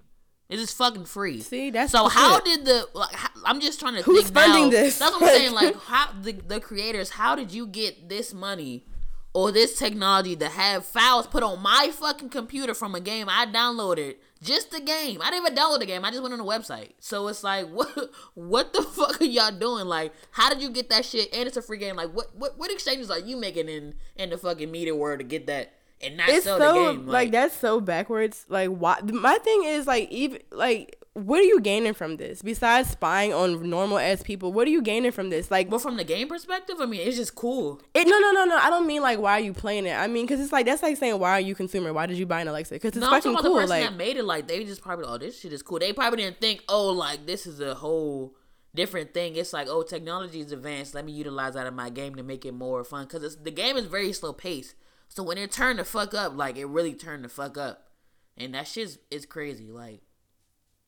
this 0.50 0.62
is 0.62 0.72
fucking 0.72 1.06
free. 1.06 1.42
See, 1.42 1.72
that's 1.72 1.92
so. 1.92 2.08
How 2.08 2.36
shit. 2.36 2.46
did 2.46 2.66
the? 2.66 2.88
Like, 2.94 3.14
how, 3.14 3.28
I'm 3.44 3.60
just 3.60 3.80
trying 3.80 3.96
to 3.96 4.02
Who's 4.04 4.30
funding 4.30 4.66
now. 4.66 4.70
this? 4.70 4.98
That's 4.98 5.12
what 5.14 5.24
I'm 5.24 5.30
saying. 5.30 5.54
Like, 5.58 5.76
how 5.76 6.12
the 6.22 6.34
the 6.34 6.60
creators? 6.60 7.10
How 7.10 7.36
did 7.36 7.52
you 7.52 7.68
get 7.68 8.08
this 8.08 8.34
money 8.34 8.86
or 9.38 9.52
this 9.52 9.78
technology 9.78 10.36
to 10.36 10.50
have 10.50 10.84
files 10.84 11.28
put 11.28 11.44
on 11.44 11.62
my 11.62 11.92
fucking 11.94 12.30
computer 12.30 12.74
from 12.74 12.96
a 12.96 13.00
game 13.00 13.28
I 13.30 13.46
downloaded 13.46 14.16
Just 14.42 14.72
the 14.72 14.80
game. 14.80 15.22
I 15.22 15.30
didn't 15.30 15.46
even 15.46 15.56
download 15.56 15.78
the 15.78 15.86
game. 15.86 16.04
I 16.04 16.10
just 16.10 16.24
went 16.24 16.34
on 16.34 16.40
the 16.40 16.44
website. 16.44 16.94
So 17.00 17.28
it's 17.28 17.44
like, 17.44 17.68
what 17.72 18.10
what 18.34 18.74
the 18.74 18.82
fuck 18.82 19.22
are 19.22 19.26
y'all 19.26 19.52
doing? 19.52 19.86
Like, 19.86 20.12
how 20.32 20.50
did 20.50 20.60
you 20.60 20.72
get 20.72 20.90
that 20.90 21.06
shit? 21.06 21.32
And 21.36 21.46
it's 21.48 21.56
a 21.56 21.62
free 21.62 21.78
game. 21.78 21.96
Like, 21.96 22.16
what 22.16 22.36
what, 22.36 22.58
what 22.58 22.72
exchanges 22.72 23.12
are 23.12 23.20
you 23.20 23.38
making 23.38 23.70
in 23.70 23.94
in 24.16 24.32
the 24.32 24.40
fucking 24.40 24.72
media 24.72 24.96
world 24.96 25.20
to 25.20 25.24
get 25.24 25.46
that 25.46 25.74
and 26.02 26.18
not 26.18 26.30
it's 26.30 26.46
sell 26.46 26.58
so 26.58 26.74
the 26.74 26.94
game? 26.94 27.06
like, 27.06 27.30
that's 27.30 27.56
so 27.56 27.80
backwards. 27.80 28.44
Like 28.50 28.70
why? 28.70 29.02
My 29.04 29.38
thing 29.38 29.66
is 29.66 29.86
like 29.86 30.10
even 30.10 30.42
like 30.50 30.97
what 31.26 31.40
are 31.40 31.44
you 31.44 31.60
gaining 31.62 31.94
from 31.94 32.18
this 32.18 32.42
besides 32.42 32.90
spying 32.92 33.34
on 33.34 33.70
normal 33.70 33.98
ass 33.98 34.22
people? 34.22 34.54
What 34.54 34.68
are 34.68 34.72
you 34.72 34.82
gaining 34.82 35.12
from 35.12 35.30
this? 35.30 35.50
Like 35.50 35.70
But 35.70 35.82
from 35.82 35.98
the 35.98 36.04
game 36.04 36.28
perspective, 36.28 36.78
I 36.80 36.86
mean, 36.86 37.02
it's 37.08 37.18
just 37.18 37.34
cool. 37.36 37.82
it, 37.94 38.08
no 38.08 38.20
no 38.20 38.32
no 38.32 38.46
no. 38.46 38.56
I 38.58 38.70
don't 38.70 38.86
mean 38.86 39.02
like 39.02 39.20
why 39.20 39.34
are 39.34 39.40
you 39.40 39.54
playing 39.54 39.86
it? 39.86 39.94
I 39.94 40.08
mean 40.08 40.26
because 40.26 40.40
it's 40.40 40.52
like 40.52 40.66
that's 40.66 40.84
like 40.84 40.98
saying 40.98 41.18
why 41.20 41.32
are 41.32 41.40
you 41.40 41.56
consumer? 41.56 41.92
Why 41.94 42.06
did 42.06 42.18
you 42.18 42.26
buy 42.26 42.42
an 42.42 42.48
Alexa? 42.48 42.76
Because 42.76 42.90
it's 42.90 42.98
No, 42.98 43.10
fucking 43.10 43.34
cool. 43.36 43.44
the 43.44 43.50
person 43.50 43.70
Like 43.70 43.84
that 43.84 43.96
made 43.98 44.18
it. 44.18 44.24
Like 44.24 44.48
they 44.48 44.64
just 44.64 44.82
probably, 44.82 45.06
oh, 45.06 45.18
this 45.18 45.40
shit 45.40 45.54
is 45.54 45.64
cool. 45.64 45.80
They 45.80 45.92
probably 45.94 46.24
didn't 46.24 46.40
think, 46.40 46.64
oh, 46.70 46.90
like 46.92 47.26
this 47.26 47.48
is 47.48 47.60
a 47.60 47.74
whole 47.74 48.36
different 48.76 49.14
thing. 49.14 49.36
It's 49.36 49.54
like, 49.54 49.68
oh, 49.70 49.82
technology 49.82 50.40
is 50.42 50.52
advanced. 50.52 50.94
Let 50.94 51.04
me 51.06 51.12
utilize 51.14 51.56
that 51.56 51.66
in 51.66 51.74
my 51.76 51.90
game 51.90 52.14
to 52.16 52.24
make 52.24 52.46
it 52.46 52.54
more 52.54 52.84
fun. 52.84 53.06
Because 53.06 53.24
it's 53.24 53.36
the 53.36 53.52
game 53.52 53.76
is 53.76 53.86
very 53.86 54.14
slow 54.14 54.34
paced. 54.34 54.76
So 55.10 55.24
when 55.24 55.38
it 55.40 55.52
turned 55.52 55.80
the 55.80 55.84
fuck 55.86 56.14
up, 56.14 56.36
like 56.38 56.58
it 56.58 56.66
really 56.66 56.94
turned 56.94 57.24
the 57.24 57.30
fuck 57.30 57.58
up, 57.58 57.88
and 58.38 58.54
that 58.54 58.68
shit's 58.68 59.00
is 59.10 59.26
crazy. 59.26 59.72
Like 59.72 60.02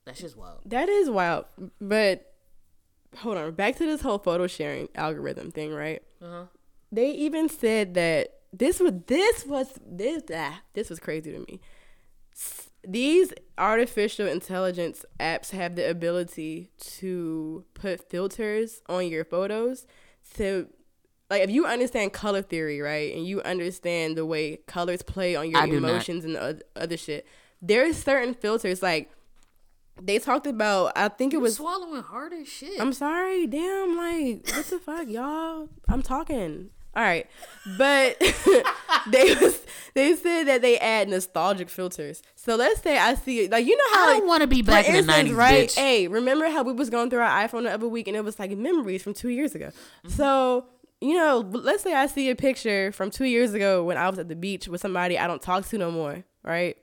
that's 0.09 0.21
just 0.21 0.37
wild. 0.37 0.59
That 0.65 0.89
is 0.89 1.09
wild. 1.09 1.45
But 1.79 2.33
hold 3.17 3.37
on, 3.37 3.51
back 3.53 3.75
to 3.77 3.85
this 3.85 4.01
whole 4.01 4.17
photo 4.17 4.47
sharing 4.47 4.89
algorithm 4.95 5.51
thing, 5.51 5.71
right? 5.71 6.01
Uh-huh. 6.21 6.45
They 6.91 7.11
even 7.11 7.47
said 7.47 7.93
that 7.93 8.39
this 8.51 8.79
was 8.79 8.93
this 9.05 9.45
was 9.45 9.79
this 9.85 10.23
ah, 10.33 10.61
this 10.73 10.89
was 10.89 10.99
crazy 10.99 11.31
to 11.31 11.39
me. 11.39 11.61
These 12.87 13.33
artificial 13.57 14.25
intelligence 14.25 15.05
apps 15.19 15.51
have 15.51 15.75
the 15.75 15.87
ability 15.87 16.71
to 16.97 17.65
put 17.75 18.09
filters 18.09 18.81
on 18.89 19.07
your 19.07 19.25
photos 19.25 19.85
to 20.37 20.67
like 21.29 21.43
if 21.43 21.51
you 21.51 21.67
understand 21.67 22.13
color 22.13 22.41
theory, 22.41 22.81
right? 22.81 23.13
And 23.13 23.27
you 23.27 23.41
understand 23.41 24.17
the 24.17 24.25
way 24.25 24.57
colors 24.65 25.03
play 25.03 25.35
on 25.35 25.51
your 25.51 25.61
I 25.61 25.65
emotions 25.65 26.25
and 26.25 26.35
oth- 26.35 26.63
other 26.75 26.97
shit. 26.97 27.27
There's 27.61 28.01
certain 28.01 28.33
filters 28.33 28.81
like 28.81 29.11
they 30.01 30.19
talked 30.19 30.47
about 30.47 30.93
I 30.95 31.07
think 31.09 31.33
it 31.33 31.41
was 31.41 31.55
swallowing 31.55 32.03
hard 32.03 32.33
as 32.33 32.47
shit. 32.47 32.79
I'm 32.79 32.93
sorry, 32.93 33.47
damn, 33.47 33.97
like 33.97 34.47
what 34.55 34.65
the 34.65 34.79
fuck, 34.79 35.07
y'all? 35.07 35.69
I'm 35.87 36.01
talking. 36.01 36.69
All 36.95 37.03
right, 37.03 37.27
but 37.77 38.19
they 39.11 39.35
was 39.35 39.63
they 39.93 40.15
said 40.15 40.45
that 40.45 40.61
they 40.61 40.79
add 40.79 41.07
nostalgic 41.07 41.69
filters. 41.69 42.23
So 42.35 42.55
let's 42.55 42.81
say 42.81 42.97
I 42.97 43.13
see 43.13 43.47
like 43.47 43.65
you 43.65 43.77
know 43.77 43.83
how 43.93 44.09
I 44.09 44.17
don't 44.17 44.27
want 44.27 44.41
to 44.41 44.47
be 44.47 44.63
back 44.63 44.87
in 44.87 44.95
the 44.95 45.01
nineties, 45.03 45.33
right? 45.33 45.69
bitch. 45.69 45.75
Hey, 45.75 46.07
remember 46.07 46.49
how 46.49 46.63
we 46.63 46.73
was 46.73 46.89
going 46.89 47.09
through 47.09 47.19
our 47.19 47.47
iPhone 47.47 47.63
the 47.63 47.71
other 47.71 47.87
week 47.87 48.07
and 48.07 48.17
it 48.17 48.23
was 48.23 48.39
like 48.39 48.51
memories 48.57 49.03
from 49.03 49.13
two 49.13 49.29
years 49.29 49.53
ago. 49.53 49.67
Mm-hmm. 49.67 50.09
So 50.09 50.65
you 50.99 51.15
know, 51.15 51.39
let's 51.51 51.83
say 51.83 51.93
I 51.93 52.07
see 52.07 52.29
a 52.29 52.35
picture 52.35 52.91
from 52.91 53.11
two 53.11 53.25
years 53.25 53.53
ago 53.53 53.83
when 53.83 53.97
I 53.97 54.09
was 54.09 54.19
at 54.19 54.27
the 54.27 54.35
beach 54.35 54.67
with 54.67 54.81
somebody 54.81 55.17
I 55.17 55.27
don't 55.27 55.41
talk 55.41 55.67
to 55.67 55.77
no 55.77 55.91
more, 55.91 56.23
right? 56.43 56.75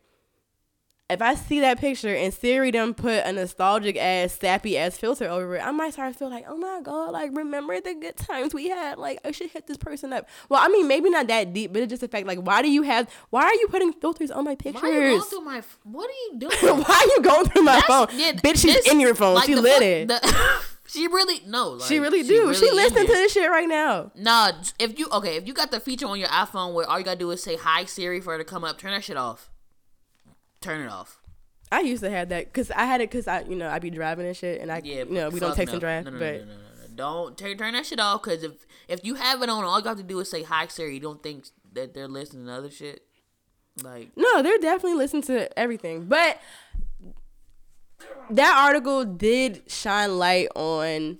If 1.09 1.23
I 1.23 1.37
see 1.37 1.61
that 1.61 1.79
picture 1.79 2.13
and 2.13 2.35
Siri 2.35 2.73
done 2.73 2.93
put 2.93 3.25
a 3.25 3.33
nostalgic 3.33 3.97
ass, 3.97 4.33
sappy 4.41 4.77
ass 4.77 4.97
filter 4.99 5.29
over 5.29 5.55
it, 5.55 5.61
I 5.61 5.71
might 5.71 5.93
start 5.93 6.13
to 6.13 6.19
feel 6.19 6.29
like, 6.29 6.45
oh 6.49 6.57
my 6.57 6.81
god, 6.83 7.13
like 7.13 7.31
remember 7.33 7.81
the 7.81 7.95
good 7.95 8.17
times 8.17 8.53
we 8.53 8.69
had. 8.71 8.99
Like 8.99 9.21
I 9.25 9.31
should 9.31 9.51
hit 9.51 9.69
this 9.69 9.77
person 9.77 10.13
up. 10.13 10.29
Well, 10.49 10.61
I 10.61 10.67
mean, 10.67 10.89
maybe 10.89 11.09
not 11.09 11.29
that 11.29 11.53
deep, 11.53 11.73
but 11.73 11.83
it's 11.83 11.91
just 11.91 12.03
a 12.03 12.09
fact. 12.09 12.27
Like, 12.27 12.41
why 12.41 12.61
do 12.61 12.69
you 12.69 12.83
have? 12.83 13.09
Why 13.31 13.45
are 13.45 13.55
you 13.55 13.69
putting 13.69 13.93
filters 13.93 14.33
on 14.33 14.43
my 14.45 14.57
pictures? 14.57 14.83
Why 14.83 14.91
are 14.91 15.05
you 15.11 15.19
going 15.19 15.23
through 15.31 15.41
my? 15.43 15.63
What 15.85 16.11
are 16.11 16.13
you 16.13 16.39
doing? 16.41 16.83
why 16.83 16.95
are 16.97 17.07
you 17.17 17.23
going 17.23 17.45
through 17.51 17.63
my 17.63 17.81
That's- 17.81 17.87
phone? 18.11 18.19
yeah, 18.19 18.33
Bitch, 18.33 18.57
she's 18.63 18.75
this- 18.75 18.89
in 18.93 18.99
your 18.99 19.15
phone. 19.15 19.37
like 19.37 19.47
she 19.47 19.55
lit 19.55 19.75
fuck- 19.75 19.83
it. 19.83 20.09
the- 20.09 20.61
she 20.89 21.07
really 21.07 21.41
no. 21.47 21.69
Like, 21.71 21.87
she 21.87 22.01
really 22.01 22.25
do. 22.25 22.53
she 22.53 22.69
in 22.69 22.75
listening 22.75 23.07
to 23.07 23.13
this 23.13 23.33
shit 23.33 23.49
right 23.49 23.69
now. 23.69 24.11
Nah, 24.17 24.51
if 24.81 24.99
you 24.99 25.07
okay, 25.13 25.37
if 25.37 25.47
you 25.47 25.55
got 25.55 25.71
the 25.71 25.79
feature 25.79 26.07
on 26.09 26.19
your 26.19 26.31
iPhone 26.31 26.75
where 26.75 26.85
all 26.91 26.99
you 26.99 27.05
gotta 27.05 27.17
do 27.17 27.31
is 27.31 27.45
say 27.45 27.55
hi 27.57 27.85
Siri 27.85 28.21
for 28.21 28.33
her 28.33 28.39
to 28.39 28.45
come 28.45 28.65
up, 28.65 28.77
turn 28.79 28.91
that 28.91 29.05
shit 29.05 29.17
off. 29.17 29.51
Turn 30.67 30.81
it 30.83 30.89
off. 30.91 31.19
I 31.73 31.81
used 31.81 32.03
to 32.03 32.11
have 32.11 32.29
that 32.29 32.45
because 32.47 32.71
I 32.71 32.85
had 32.85 33.01
it 33.01 33.11
because 33.11 33.27
I, 33.27 33.41
you 33.41 33.57
know, 33.57 33.69
I'd 33.69 33.83
be 33.83 33.91
driving 33.91 34.27
and 34.27 34.37
shit, 34.37 34.61
and 34.61 34.71
I, 34.71 34.81
Yeah, 34.85 34.99
you 35.05 35.07
know, 35.07 35.31
we 35.31 35.41
don't 35.41 35.55
text 35.57 35.73
no. 35.73 35.75
and 35.75 35.81
drive, 35.81 36.05
No, 36.05 36.11
no, 36.13 36.19
but 36.19 36.35
no, 36.41 36.45
no, 36.47 36.53
no, 36.53 36.59
no. 36.59 36.95
don't 36.95 37.39
turn 37.39 37.57
turn 37.59 37.73
that 37.75 37.87
shit 37.87 37.99
off 38.01 38.23
because 38.23 38.43
if 38.45 38.53
if 38.89 39.05
you 39.05 39.15
have 39.15 39.43
it 39.43 39.49
on, 39.49 39.65
all 39.65 39.81
you 39.81 39.87
have 39.87 39.97
to 39.97 40.03
do 40.03 40.19
is 40.21 40.31
say 40.31 40.43
hi 40.43 40.67
Siri. 40.69 40.95
You 40.95 41.01
don't 41.01 41.23
think 41.23 41.47
that 41.73 41.93
they're 41.95 42.09
listening 42.09 42.47
to 42.47 42.53
other 42.53 42.71
shit. 42.71 43.03
Like 43.83 44.11
No, 44.17 44.43
they're 44.43 44.59
definitely 44.59 44.95
listening 44.97 45.23
to 45.25 45.59
everything. 45.59 46.07
But 46.07 46.41
that 48.31 48.55
article 48.67 49.05
did 49.05 49.63
shine 49.71 50.19
light 50.19 50.49
on. 50.55 51.19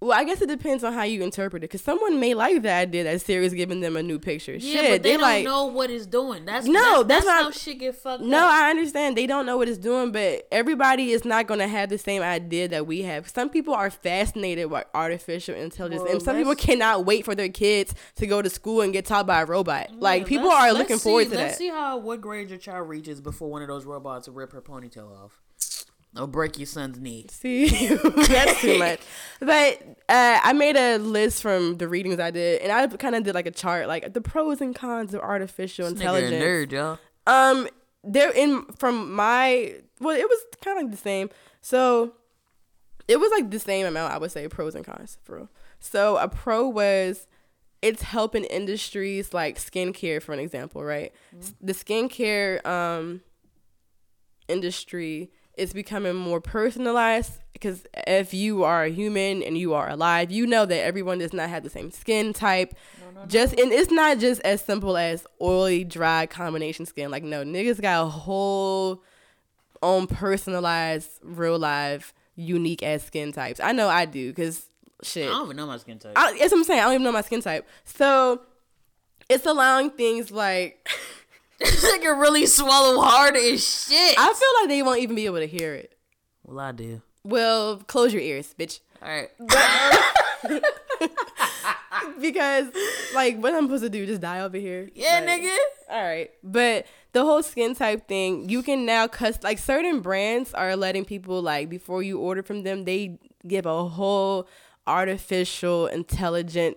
Well, 0.00 0.12
I 0.16 0.22
guess 0.22 0.40
it 0.40 0.46
depends 0.48 0.84
on 0.84 0.92
how 0.92 1.02
you 1.02 1.22
interpret 1.24 1.64
it. 1.64 1.66
Because 1.70 1.82
someone 1.82 2.20
may 2.20 2.32
like 2.32 2.62
the 2.62 2.70
idea 2.70 3.02
that 3.02 3.20
Siri's 3.20 3.52
giving 3.52 3.80
them 3.80 3.96
a 3.96 4.02
new 4.02 4.20
picture. 4.20 4.52
yeah, 4.52 4.58
Shit, 4.80 4.90
but 4.92 5.02
they, 5.02 5.12
don't 5.14 5.20
like, 5.22 5.44
know 5.44 5.66
what 5.66 5.90
it's 5.90 6.06
doing. 6.06 6.44
That's 6.44 6.66
No, 6.68 7.02
that's, 7.02 7.24
that's 7.24 7.24
that's 7.24 7.26
not- 7.26 7.42
how 7.42 7.50
shit 7.50 7.78
get 7.80 7.96
fucked 7.96 8.22
No, 8.22 8.38
up. 8.44 8.52
I 8.52 8.70
understand 8.70 9.16
they 9.16 9.26
don't 9.26 9.44
know 9.44 9.56
what 9.56 9.68
it's 9.68 9.76
doing, 9.78 10.12
but 10.12 10.46
everybody 10.52 11.10
is 11.10 11.24
not 11.24 11.48
going 11.48 11.58
to 11.58 11.66
have 11.66 11.88
the 11.88 11.98
same 11.98 12.22
idea 12.22 12.68
that 12.68 12.86
we 12.86 13.02
have. 13.02 13.28
Some 13.28 13.50
people 13.50 13.74
are 13.74 13.90
fascinated 13.90 14.70
with 14.70 14.84
artificial 14.94 15.56
intelligence, 15.56 16.02
Well, 16.04 16.12
and 16.12 16.22
some 16.22 16.36
people 16.36 16.54
cannot 16.54 17.04
wait 17.04 17.24
for 17.24 17.34
their 17.34 17.48
kids 17.48 17.92
to 18.16 18.26
go 18.28 18.40
to 18.40 18.48
school 18.48 18.82
and 18.82 18.92
get 18.92 19.04
taught 19.04 19.26
by 19.26 19.42
a 19.42 19.46
robot. 19.46 19.90
like 19.98 20.26
people 20.26 20.48
are 20.50 20.72
looking 20.72 20.98
see- 20.98 21.02
forward 21.10 21.24
to 21.24 21.30
that. 21.30 21.36
let's 21.38 21.58
see 21.58 21.70
how 21.70 21.98
what 21.98 22.20
grade 22.20 22.50
your 22.50 22.58
child 22.58 22.88
reaches 22.88 23.20
before 23.20 23.50
one 23.50 23.62
of 23.62 23.68
those 23.68 23.84
robots 23.84 24.28
rip 24.28 24.52
her 24.52 24.62
ponytail 24.62 25.10
off. 25.24 25.40
Or 26.16 26.26
break 26.26 26.58
your 26.58 26.66
son's 26.66 26.98
knee. 26.98 27.26
See, 27.30 27.68
that's 27.96 28.60
too 28.60 28.78
much. 28.78 29.00
But 29.40 29.82
uh, 30.08 30.40
I 30.42 30.52
made 30.54 30.76
a 30.76 30.96
list 30.98 31.42
from 31.42 31.76
the 31.76 31.86
readings 31.86 32.18
I 32.18 32.30
did, 32.30 32.62
and 32.62 32.72
I 32.72 32.86
kind 32.96 33.14
of 33.14 33.24
did 33.24 33.34
like 33.34 33.46
a 33.46 33.50
chart, 33.50 33.86
like 33.88 34.14
the 34.14 34.20
pros 34.20 34.60
and 34.60 34.74
cons 34.74 35.12
of 35.14 35.20
artificial 35.20 35.84
This 35.84 35.94
intelligence. 35.94 36.42
nerd, 36.42 36.72
y'all. 36.72 36.98
Um, 37.26 37.68
there 38.02 38.30
in 38.32 38.64
from 38.78 39.12
my 39.14 39.74
well, 40.00 40.16
it 40.16 40.28
was 40.28 40.38
kind 40.64 40.78
of 40.78 40.84
like 40.84 40.90
the 40.92 40.96
same. 41.00 41.28
So 41.60 42.14
it 43.06 43.18
was 43.20 43.30
like 43.30 43.50
the 43.50 43.58
same 43.60 43.84
amount. 43.86 44.12
I 44.12 44.18
would 44.18 44.32
say 44.32 44.48
pros 44.48 44.74
and 44.74 44.84
cons 44.84 45.18
for 45.24 45.36
real. 45.36 45.48
So 45.78 46.16
a 46.16 46.26
pro 46.26 46.66
was 46.66 47.26
it's 47.82 48.02
helping 48.02 48.44
industries 48.44 49.32
like 49.34 49.56
skincare, 49.58 50.20
for 50.22 50.32
an 50.32 50.40
example, 50.40 50.82
right? 50.82 51.12
S- 51.38 51.54
The 51.60 51.74
skincare 51.74 52.64
um 52.66 53.20
industry 54.48 55.30
is 55.58 55.72
becoming 55.72 56.14
more 56.14 56.40
personalized 56.40 57.32
because 57.52 57.86
if 58.06 58.32
you 58.32 58.64
are 58.64 58.84
a 58.84 58.88
human 58.90 59.42
and 59.42 59.58
you 59.58 59.74
are 59.74 59.88
alive, 59.88 60.30
you 60.30 60.46
know 60.46 60.64
that 60.64 60.80
everyone 60.84 61.18
does 61.18 61.32
not 61.32 61.48
have 61.48 61.64
the 61.64 61.70
same 61.70 61.90
skin 61.90 62.32
type. 62.32 62.74
Just 63.26 63.58
and 63.58 63.72
it's 63.72 63.90
not 63.90 64.18
just 64.18 64.40
as 64.42 64.62
simple 64.62 64.96
as 64.96 65.26
oily, 65.42 65.82
dry 65.82 66.26
combination 66.26 66.86
skin. 66.86 67.10
Like 67.10 67.24
no, 67.24 67.44
niggas 67.44 67.80
got 67.80 68.04
a 68.04 68.08
whole 68.08 69.02
own 69.82 70.06
personalized, 70.06 71.10
real 71.22 71.58
life, 71.58 72.14
unique 72.36 72.82
ass 72.82 73.02
skin 73.02 73.32
types. 73.32 73.58
I 73.60 73.72
know 73.72 73.88
I 73.88 74.04
do 74.04 74.30
because 74.30 74.66
shit. 75.02 75.28
I 75.28 75.32
don't 75.32 75.46
even 75.46 75.56
know 75.56 75.66
my 75.66 75.78
skin 75.78 75.98
type. 75.98 76.12
I, 76.14 76.38
that's 76.38 76.52
what 76.52 76.58
I'm 76.58 76.64
saying. 76.64 76.80
I 76.80 76.84
don't 76.84 76.94
even 76.94 77.04
know 77.04 77.12
my 77.12 77.22
skin 77.22 77.40
type. 77.40 77.66
So 77.84 78.42
it's 79.28 79.46
allowing 79.46 79.90
things 79.90 80.30
like 80.30 80.88
this 81.60 81.84
nigga 81.84 82.18
really 82.20 82.46
swallow 82.46 83.00
hard 83.00 83.36
as 83.36 83.86
shit. 83.88 84.14
I 84.18 84.26
feel 84.32 84.62
like 84.62 84.68
they 84.68 84.82
won't 84.82 85.00
even 85.00 85.16
be 85.16 85.26
able 85.26 85.38
to 85.38 85.46
hear 85.46 85.74
it. 85.74 85.96
well, 86.44 86.60
I 86.60 86.72
do. 86.72 87.02
Well, 87.24 87.78
close 87.78 88.12
your 88.12 88.22
ears, 88.22 88.54
bitch. 88.58 88.80
All 89.02 89.08
right. 89.08 89.30
Because 92.20 92.66
like 93.14 93.38
what 93.38 93.54
I'm 93.54 93.64
supposed 93.64 93.84
to 93.84 93.90
do, 93.90 94.06
just 94.06 94.20
die 94.20 94.40
over 94.40 94.56
here. 94.56 94.88
Yeah, 94.94 95.20
Like, 95.24 95.40
nigga. 95.42 95.56
All 95.90 96.02
right. 96.02 96.30
But 96.42 96.86
the 97.12 97.22
whole 97.22 97.42
skin 97.42 97.74
type 97.74 98.08
thing, 98.08 98.48
you 98.48 98.62
can 98.62 98.84
now 98.86 99.06
cust 99.08 99.42
like 99.44 99.58
certain 99.58 100.00
brands 100.00 100.52
are 100.54 100.76
letting 100.76 101.04
people 101.04 101.42
like 101.42 101.68
before 101.68 102.02
you 102.02 102.18
order 102.18 102.42
from 102.42 102.62
them, 102.62 102.84
they 102.84 103.18
give 103.46 103.66
a 103.66 103.84
whole 103.88 104.48
artificial 104.86 105.86
intelligent 105.86 106.76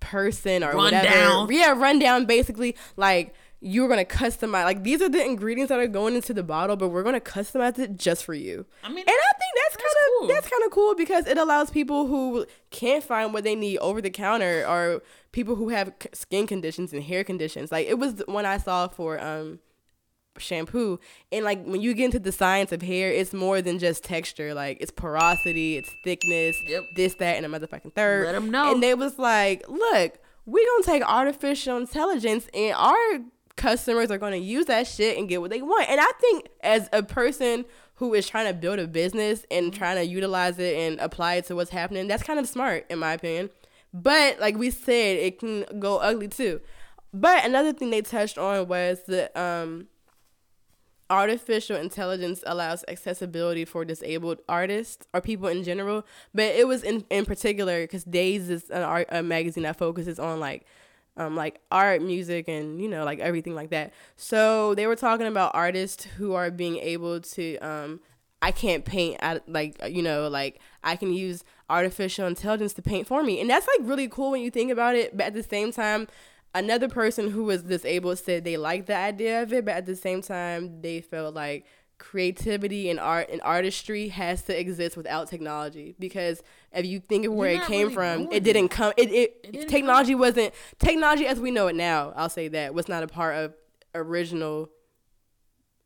person 0.00 0.64
or 0.64 0.72
Rundown. 0.72 1.46
whatever. 1.46 1.52
Yeah, 1.52 1.72
rundown 1.78 2.24
basically 2.26 2.76
like 2.96 3.34
you're 3.62 3.88
gonna 3.88 4.04
customize 4.06 4.64
like 4.64 4.82
these 4.84 5.02
are 5.02 5.08
the 5.08 5.22
ingredients 5.24 5.68
that 5.68 5.78
are 5.78 5.86
going 5.86 6.14
into 6.14 6.32
the 6.32 6.42
bottle, 6.42 6.76
but 6.76 6.88
we're 6.88 7.02
gonna 7.02 7.20
customize 7.20 7.78
it 7.78 7.96
just 7.98 8.24
for 8.24 8.32
you. 8.34 8.64
I 8.82 8.88
mean, 8.88 9.00
And 9.00 9.08
I 9.08 9.32
think 9.38 9.52
that's 9.62 9.76
kind 9.76 9.86
of 10.00 10.18
cool. 10.18 10.28
that's 10.28 10.48
kind 10.48 10.62
of 10.64 10.70
cool 10.70 10.94
because 10.94 11.26
it 11.26 11.36
allows 11.38 11.70
people 11.70 12.06
who 12.06 12.46
can't 12.70 13.04
find 13.04 13.32
what 13.34 13.44
they 13.44 13.54
need 13.54 13.78
over 13.78 14.00
the 14.00 14.10
counter 14.10 14.64
or 14.66 15.02
people 15.32 15.56
who 15.56 15.68
have 15.68 15.92
skin 16.14 16.46
conditions 16.46 16.92
and 16.92 17.02
hair 17.02 17.22
conditions. 17.22 17.70
Like 17.70 17.86
it 17.86 17.98
was 17.98 18.22
one 18.26 18.46
I 18.46 18.56
saw 18.56 18.88
for 18.88 19.20
um 19.22 19.58
shampoo 20.38 20.98
and 21.32 21.44
like 21.44 21.62
when 21.66 21.82
you 21.82 21.92
get 21.92 22.06
into 22.06 22.18
the 22.18 22.32
science 22.32 22.72
of 22.72 22.80
hair 22.80 23.10
it's 23.10 23.34
more 23.34 23.60
than 23.60 23.78
just 23.78 24.02
texture 24.04 24.54
like 24.54 24.78
it's 24.80 24.90
porosity 24.92 25.76
it's 25.76 25.90
thickness 26.02 26.56
Yep. 26.66 26.82
this 26.96 27.14
that 27.16 27.36
and 27.36 27.44
a 27.44 27.48
motherfucking 27.58 27.92
third 27.94 28.24
Let 28.26 28.34
'em 28.36 28.50
know. 28.50 28.72
and 28.72 28.82
they 28.82 28.94
was 28.94 29.18
like 29.18 29.68
look 29.68 30.18
we 30.46 30.64
gonna 30.64 30.84
take 30.84 31.02
artificial 31.06 31.76
intelligence 31.76 32.46
and 32.54 32.74
our 32.74 33.18
customers 33.60 34.10
are 34.10 34.16
going 34.16 34.32
to 34.32 34.38
use 34.38 34.66
that 34.66 34.86
shit 34.86 35.18
and 35.18 35.28
get 35.28 35.42
what 35.42 35.50
they 35.50 35.60
want. 35.60 35.88
And 35.90 36.00
I 36.00 36.10
think 36.18 36.48
as 36.62 36.88
a 36.94 37.02
person 37.02 37.66
who 37.96 38.14
is 38.14 38.26
trying 38.26 38.46
to 38.46 38.54
build 38.54 38.78
a 38.78 38.88
business 38.88 39.44
and 39.50 39.72
trying 39.72 39.96
to 39.96 40.04
utilize 40.04 40.58
it 40.58 40.74
and 40.74 40.98
apply 40.98 41.34
it 41.34 41.44
to 41.46 41.54
what's 41.54 41.70
happening, 41.70 42.08
that's 42.08 42.22
kind 42.22 42.38
of 42.38 42.48
smart 42.48 42.86
in 42.88 42.98
my 42.98 43.12
opinion. 43.12 43.50
But 43.92 44.40
like 44.40 44.56
we 44.56 44.70
said, 44.70 45.18
it 45.18 45.38
can 45.38 45.66
go 45.78 45.98
ugly 45.98 46.28
too. 46.28 46.62
But 47.12 47.44
another 47.44 47.74
thing 47.74 47.90
they 47.90 48.00
touched 48.00 48.38
on 48.38 48.66
was 48.66 49.02
the 49.06 49.38
um 49.38 49.88
artificial 51.10 51.76
intelligence 51.76 52.42
allows 52.46 52.84
accessibility 52.88 53.64
for 53.64 53.84
disabled 53.84 54.38
artists 54.48 55.06
or 55.12 55.20
people 55.20 55.48
in 55.48 55.64
general 55.64 56.06
but 56.32 56.44
it 56.54 56.68
was 56.68 56.84
in, 56.84 57.04
in 57.10 57.24
particular 57.24 57.82
because 57.82 58.04
Dazed 58.04 58.48
is 58.48 58.70
an 58.70 58.82
art 58.82 59.08
a 59.10 59.20
magazine 59.20 59.64
that 59.64 59.76
focuses 59.76 60.20
on 60.20 60.38
like 60.38 60.64
um 61.20 61.36
like 61.36 61.60
art 61.70 62.02
music 62.02 62.48
and 62.48 62.80
you 62.80 62.88
know 62.88 63.04
like 63.04 63.18
everything 63.20 63.54
like 63.54 63.70
that. 63.70 63.92
So 64.16 64.74
they 64.74 64.86
were 64.86 64.96
talking 64.96 65.26
about 65.26 65.52
artists 65.54 66.04
who 66.04 66.34
are 66.34 66.50
being 66.50 66.78
able 66.78 67.20
to 67.20 67.56
um 67.58 68.00
i 68.42 68.50
can't 68.50 68.86
paint 68.86 69.18
at 69.20 69.46
like 69.46 69.76
you 69.90 70.02
know 70.02 70.26
like 70.28 70.60
i 70.82 70.96
can 70.96 71.12
use 71.12 71.44
artificial 71.68 72.26
intelligence 72.26 72.72
to 72.72 72.82
paint 72.82 73.06
for 73.06 73.22
me. 73.22 73.40
And 73.40 73.50
that's 73.50 73.66
like 73.66 73.86
really 73.88 74.08
cool 74.08 74.30
when 74.30 74.40
you 74.40 74.50
think 74.50 74.70
about 74.72 74.96
it 74.96 75.16
but 75.16 75.26
at 75.26 75.34
the 75.34 75.42
same 75.42 75.72
time 75.72 76.08
another 76.54 76.88
person 76.88 77.30
who 77.30 77.44
was 77.44 77.62
disabled 77.62 78.18
said 78.18 78.44
they 78.44 78.56
liked 78.56 78.86
the 78.86 78.96
idea 78.96 79.42
of 79.42 79.52
it, 79.52 79.64
but 79.64 79.74
at 79.74 79.86
the 79.86 79.96
same 79.96 80.22
time 80.22 80.80
they 80.80 81.00
felt 81.00 81.34
like 81.34 81.64
creativity 82.00 82.88
and 82.88 82.98
art 82.98 83.28
and 83.30 83.42
artistry 83.42 84.08
has 84.08 84.42
to 84.42 84.58
exist 84.58 84.96
without 84.96 85.28
technology 85.28 85.94
because 85.98 86.42
if 86.72 86.86
you 86.86 86.98
think 86.98 87.26
of 87.26 87.34
where 87.34 87.52
You're 87.52 87.62
it 87.62 87.66
came 87.66 87.82
really 87.82 87.94
from, 87.94 88.32
it 88.32 88.42
didn't 88.42 88.70
come. 88.70 88.94
It 88.96 89.12
it, 89.12 89.52
didn't 89.52 89.68
technology 89.68 90.14
wasn't 90.14 90.54
technology 90.78 91.26
as 91.26 91.38
we 91.38 91.50
know 91.50 91.66
it 91.68 91.76
now. 91.76 92.12
I'll 92.16 92.30
say 92.30 92.48
that 92.48 92.72
was 92.72 92.88
not 92.88 93.02
a 93.02 93.06
part 93.06 93.36
of 93.36 93.54
original 93.94 94.70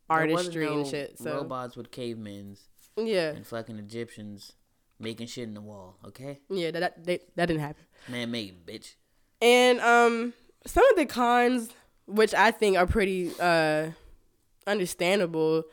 artistry 0.08 0.66
no 0.66 0.78
and 0.78 0.86
shit. 0.86 1.18
So 1.18 1.34
robots 1.34 1.76
with 1.76 1.90
cavemen's 1.90 2.68
yeah, 2.96 3.30
and 3.30 3.44
fucking 3.44 3.78
Egyptians 3.80 4.52
making 5.00 5.26
shit 5.26 5.44
in 5.44 5.54
the 5.54 5.60
wall. 5.60 5.98
Okay, 6.06 6.38
yeah, 6.48 6.70
that 6.70 6.80
that, 6.80 7.04
they, 7.04 7.18
that 7.34 7.46
didn't 7.46 7.60
happen. 7.60 7.84
man 8.08 8.30
made 8.30 8.64
bitch. 8.64 8.94
And 9.42 9.80
um 9.80 10.32
some 10.64 10.88
of 10.90 10.96
the 10.96 11.06
cons 11.06 11.70
which 12.06 12.34
I 12.34 12.52
think 12.52 12.76
are 12.76 12.86
pretty 12.86 13.32
uh 13.40 13.90
understandable. 14.64 15.64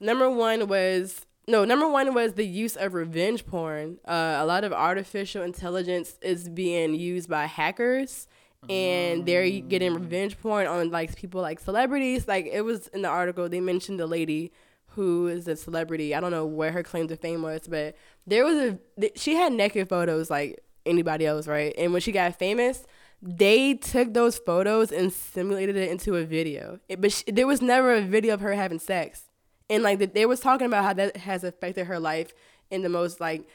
Number 0.00 0.30
1 0.30 0.68
was 0.68 1.26
no, 1.46 1.64
number 1.64 1.88
1 1.88 2.12
was 2.12 2.34
the 2.34 2.46
use 2.46 2.76
of 2.76 2.94
revenge 2.94 3.46
porn. 3.46 3.98
Uh 4.06 4.36
a 4.38 4.46
lot 4.46 4.64
of 4.64 4.72
artificial 4.72 5.42
intelligence 5.42 6.18
is 6.22 6.48
being 6.48 6.94
used 6.94 7.28
by 7.28 7.46
hackers 7.46 8.26
and 8.68 9.24
they're 9.24 9.48
getting 9.60 9.94
revenge 9.94 10.38
porn 10.40 10.66
on 10.66 10.90
like 10.90 11.14
people 11.16 11.40
like 11.40 11.60
celebrities. 11.60 12.26
Like 12.26 12.46
it 12.46 12.62
was 12.62 12.88
in 12.88 13.02
the 13.02 13.08
article 13.08 13.48
they 13.48 13.60
mentioned 13.60 13.98
the 14.00 14.06
lady 14.06 14.52
who 14.92 15.28
is 15.28 15.46
a 15.46 15.56
celebrity. 15.56 16.14
I 16.14 16.20
don't 16.20 16.30
know 16.30 16.46
where 16.46 16.72
her 16.72 16.82
claim 16.82 17.08
to 17.08 17.16
fame 17.16 17.42
was, 17.42 17.68
but 17.68 17.96
there 18.26 18.44
was 18.44 18.56
a 18.56 18.78
she 19.14 19.34
had 19.34 19.52
naked 19.52 19.88
photos 19.88 20.30
like 20.30 20.60
anybody 20.84 21.26
else, 21.26 21.46
right? 21.46 21.74
And 21.78 21.92
when 21.92 22.00
she 22.00 22.12
got 22.12 22.36
famous, 22.36 22.84
they 23.22 23.74
took 23.74 24.14
those 24.14 24.38
photos 24.38 24.90
and 24.90 25.12
simulated 25.12 25.76
it 25.76 25.90
into 25.90 26.16
a 26.16 26.24
video. 26.24 26.80
It, 26.88 27.00
but 27.00 27.12
she, 27.12 27.30
there 27.30 27.46
was 27.46 27.60
never 27.60 27.94
a 27.94 28.00
video 28.00 28.34
of 28.34 28.40
her 28.40 28.54
having 28.54 28.78
sex, 28.78 29.27
and 29.70 29.82
like 29.82 29.98
the, 29.98 30.06
they 30.06 30.26
was 30.26 30.40
talking 30.40 30.66
about 30.66 30.84
how 30.84 30.92
that 30.94 31.16
has 31.18 31.44
affected 31.44 31.86
her 31.86 31.98
life 31.98 32.32
in 32.70 32.82
the 32.82 32.88
most 32.88 33.20
like 33.20 33.46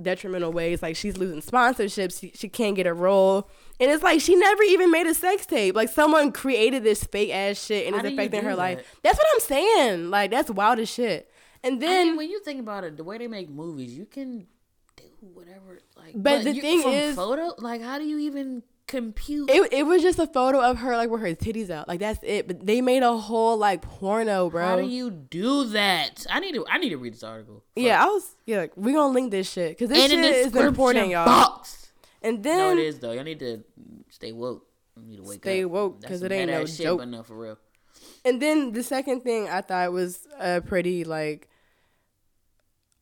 detrimental 0.00 0.52
ways. 0.52 0.82
Like 0.82 0.96
she's 0.96 1.16
losing 1.16 1.40
sponsorships, 1.42 2.20
she, 2.20 2.32
she 2.34 2.48
can't 2.48 2.76
get 2.76 2.86
a 2.86 2.94
role, 2.94 3.48
and 3.80 3.90
it's 3.90 4.02
like 4.02 4.20
she 4.20 4.36
never 4.36 4.62
even 4.62 4.90
made 4.90 5.06
a 5.06 5.14
sex 5.14 5.46
tape. 5.46 5.74
Like 5.74 5.88
someone 5.88 6.32
created 6.32 6.84
this 6.84 7.04
fake 7.04 7.30
ass 7.32 7.64
shit 7.64 7.86
and 7.86 7.96
How 7.96 8.02
it's 8.02 8.12
affecting 8.12 8.42
her 8.44 8.54
life. 8.54 8.98
That's 9.02 9.18
what 9.18 9.26
I'm 9.34 9.40
saying. 9.40 10.10
Like 10.10 10.30
that's 10.30 10.50
wild 10.50 10.78
as 10.78 10.88
shit. 10.88 11.30
And 11.64 11.76
I 11.76 11.86
then 11.86 12.06
mean, 12.08 12.16
when 12.16 12.30
you 12.30 12.40
think 12.40 12.60
about 12.60 12.84
it, 12.84 12.96
the 12.96 13.04
way 13.04 13.18
they 13.18 13.26
make 13.26 13.50
movies, 13.50 13.92
you 13.96 14.06
can 14.06 14.46
do 14.96 15.04
whatever. 15.34 15.80
Like, 15.96 16.12
But 16.14 16.44
the 16.44 16.54
you- 16.54 16.62
thing 16.62 16.82
from 16.82 16.92
is- 16.92 17.16
photo. 17.16 17.54
Like, 17.58 17.82
how 17.82 17.98
do 17.98 18.04
you 18.04 18.18
even 18.18 18.62
compute? 18.88 19.48
it, 19.50 19.72
it 19.72 19.82
was 19.84 20.02
just 20.02 20.18
a 20.18 20.26
photo 20.26 20.60
of 20.60 20.78
her 20.78 20.96
like 20.96 21.10
with 21.10 21.20
her 21.20 21.34
titties 21.34 21.70
out. 21.70 21.86
Like 21.86 22.00
that's 22.00 22.18
it. 22.24 22.48
But 22.48 22.66
they 22.66 22.80
made 22.80 23.04
a 23.04 23.16
whole 23.16 23.56
like 23.56 23.82
porno, 23.82 24.50
bro. 24.50 24.64
how 24.66 24.76
do 24.76 24.86
you 24.88 25.10
do 25.10 25.66
that? 25.68 26.26
I 26.28 26.40
need 26.40 26.54
to. 26.54 26.66
I 26.68 26.78
need 26.78 26.88
to 26.88 26.96
read 26.96 27.12
this 27.14 27.22
article. 27.22 27.62
yeah, 27.76 28.02
I 28.02 28.06
was 28.06 28.34
yeah. 28.46 28.58
Like, 28.62 28.72
we 28.76 28.92
gonna 28.92 29.12
link 29.14 29.30
this 29.30 29.48
shit 29.52 29.70
because 29.78 29.90
this 29.90 30.10
and 30.12 30.24
shit 30.24 30.34
is 30.46 30.56
important, 30.56 31.08
y'all. 31.10 31.24
box. 31.26 31.92
And 32.20 32.38
No, 32.44 32.50
then 32.70 32.78
it 32.78 32.84
is 32.86 32.98
though. 32.98 33.12
Y'all 33.12 33.22
need 33.22 33.38
to 33.38 33.62
stay 34.10 34.32
woke. 34.32 34.66
You 34.96 35.06
need 35.06 35.16
to 35.18 35.22
wake 35.22 35.38
Stay 35.38 35.62
up. 35.62 35.70
woke, 35.70 36.00
That's 36.00 36.10
'cause 36.10 36.18
some 36.20 36.32
it 36.32 36.34
ain't 36.34 36.50
no 36.50 36.66
shit, 36.66 36.80
joke. 36.86 36.98
But 36.98 37.08
no, 37.08 37.22
for 37.22 37.36
real. 37.36 37.58
And 38.24 38.42
then 38.42 38.72
the 38.72 38.82
second 38.82 39.20
thing 39.20 39.48
I 39.48 39.60
thought 39.60 39.92
was 39.92 40.26
a 40.40 40.60
pretty 40.60 41.04
like 41.04 41.48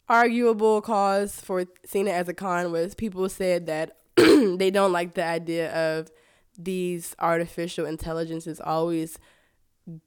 arguable 0.08 0.80
cause 0.82 1.40
for 1.40 1.64
seeing 1.84 2.06
it 2.06 2.12
as 2.12 2.28
a 2.28 2.34
con 2.34 2.70
was 2.70 2.94
people 2.94 3.28
said 3.28 3.66
that 3.66 3.96
they 4.56 4.70
don't 4.70 4.92
like 4.92 5.14
the 5.14 5.24
idea 5.24 5.72
of 5.72 6.10
these 6.58 7.14
artificial 7.18 7.84
intelligences 7.84 8.60
always 8.60 9.18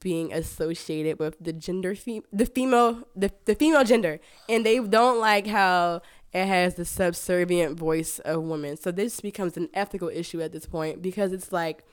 being 0.00 0.32
associated 0.32 1.18
with 1.18 1.36
the 1.40 1.52
gender 1.52 1.94
fem- 1.94 2.24
the 2.32 2.44
female 2.44 3.06
the, 3.16 3.32
the 3.46 3.54
female 3.54 3.84
gender 3.84 4.20
and 4.48 4.66
they 4.66 4.78
don't 4.78 5.20
like 5.20 5.46
how 5.46 6.02
it 6.32 6.46
has 6.46 6.74
the 6.74 6.84
subservient 6.84 7.78
voice 7.78 8.18
of 8.20 8.42
women 8.42 8.76
so 8.76 8.90
this 8.90 9.20
becomes 9.20 9.56
an 9.56 9.68
ethical 9.72 10.08
issue 10.08 10.42
at 10.42 10.52
this 10.52 10.66
point 10.66 11.00
because 11.00 11.32
it's 11.32 11.50
like 11.50 11.84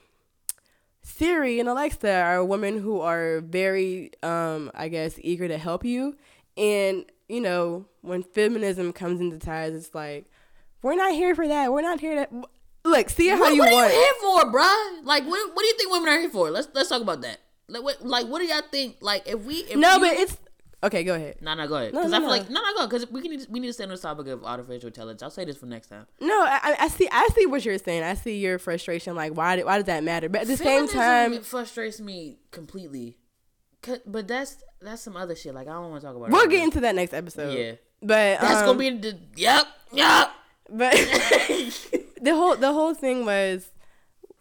Siri 1.02 1.58
and 1.58 1.68
Alexa 1.68 2.12
are 2.12 2.44
women 2.44 2.80
who 2.80 3.00
are 3.00 3.40
very, 3.40 4.10
um, 4.22 4.70
I 4.74 4.88
guess, 4.88 5.18
eager 5.22 5.48
to 5.48 5.56
help 5.56 5.84
you. 5.84 6.16
And, 6.56 7.06
you 7.28 7.40
know, 7.40 7.86
when 8.02 8.22
feminism 8.22 8.92
comes 8.92 9.20
into 9.20 9.38
ties, 9.38 9.74
it's 9.74 9.94
like, 9.94 10.26
we're 10.82 10.96
not 10.96 11.12
here 11.12 11.34
for 11.34 11.46
that. 11.48 11.72
We're 11.72 11.82
not 11.82 12.00
here 12.00 12.26
to. 12.26 12.44
Look, 12.84 13.10
see 13.10 13.28
it 13.28 13.34
how 13.34 13.40
what, 13.40 13.54
you 13.54 13.60
what 13.60 13.72
want. 13.72 13.86
are 13.86 13.92
you 13.92 14.00
here 14.00 14.12
for, 14.20 14.52
bruh? 14.52 15.04
Like, 15.04 15.24
what, 15.24 15.54
what 15.54 15.62
do 15.62 15.66
you 15.66 15.76
think 15.76 15.92
women 15.92 16.08
are 16.08 16.20
here 16.20 16.30
for? 16.30 16.50
Let's 16.50 16.68
let's 16.74 16.88
talk 16.88 17.02
about 17.02 17.20
that. 17.22 17.38
Like, 17.68 17.82
what, 17.82 18.04
like, 18.04 18.26
what 18.28 18.38
do 18.38 18.46
y'all 18.46 18.62
think? 18.70 18.96
Like, 19.00 19.28
if 19.28 19.42
we, 19.44 19.56
if 19.56 19.76
no, 19.76 19.94
you- 19.94 20.00
but 20.00 20.12
it's. 20.14 20.38
Okay, 20.80 21.02
go 21.02 21.16
ahead. 21.16 21.38
No, 21.42 21.54
no, 21.54 21.66
go 21.66 21.74
ahead. 21.74 21.90
Because 21.90 22.12
no, 22.12 22.18
I 22.18 22.20
feel 22.20 22.28
no. 22.28 22.36
like 22.36 22.50
no, 22.50 22.62
no, 22.62 22.74
go 22.74 22.86
because 22.86 23.10
we 23.10 23.20
can 23.20 23.44
we 23.50 23.58
need 23.58 23.66
to 23.66 23.72
stay 23.72 23.82
on 23.82 23.90
this 23.90 24.00
topic 24.02 24.28
of 24.28 24.44
artificial 24.44 24.86
intelligence. 24.86 25.24
I'll 25.24 25.30
say 25.30 25.44
this 25.44 25.56
for 25.56 25.66
next 25.66 25.88
time. 25.88 26.06
No, 26.20 26.40
I, 26.40 26.76
I- 26.78 26.88
see. 26.88 27.08
I 27.10 27.28
see 27.34 27.46
what 27.46 27.64
you're 27.64 27.78
saying. 27.78 28.04
I 28.04 28.14
see 28.14 28.38
your 28.38 28.60
frustration. 28.60 29.16
Like, 29.16 29.32
why? 29.32 29.56
Did, 29.56 29.64
why 29.64 29.78
does 29.78 29.86
that 29.86 30.04
matter? 30.04 30.28
But 30.28 30.42
at 30.42 30.46
the 30.46 30.56
same 30.56 30.86
Feminism 30.86 30.98
time, 31.00 31.42
frustrates 31.42 32.00
me 32.00 32.38
completely. 32.52 33.18
But 34.06 34.28
that's 34.28 34.62
that's 34.80 35.02
some 35.02 35.16
other 35.16 35.34
shit. 35.34 35.52
Like 35.54 35.66
I 35.66 35.72
don't 35.72 35.90
want 35.90 36.00
to 36.02 36.06
talk 36.06 36.16
about. 36.16 36.28
it 36.28 36.32
we'll 36.32 36.46
get 36.46 36.62
into 36.62 36.80
that 36.80 36.94
next 36.94 37.12
episode. 37.12 37.58
Yeah, 37.58 37.72
But 38.00 38.40
that's 38.40 38.60
um, 38.60 38.66
gonna 38.66 38.78
be 38.78 38.90
the 38.90 39.18
yep, 39.36 39.66
yep. 39.92 40.30
But 40.70 40.92
the 42.22 42.34
whole 42.34 42.56
the 42.56 42.72
whole 42.72 42.94
thing 42.94 43.24
was 43.24 43.70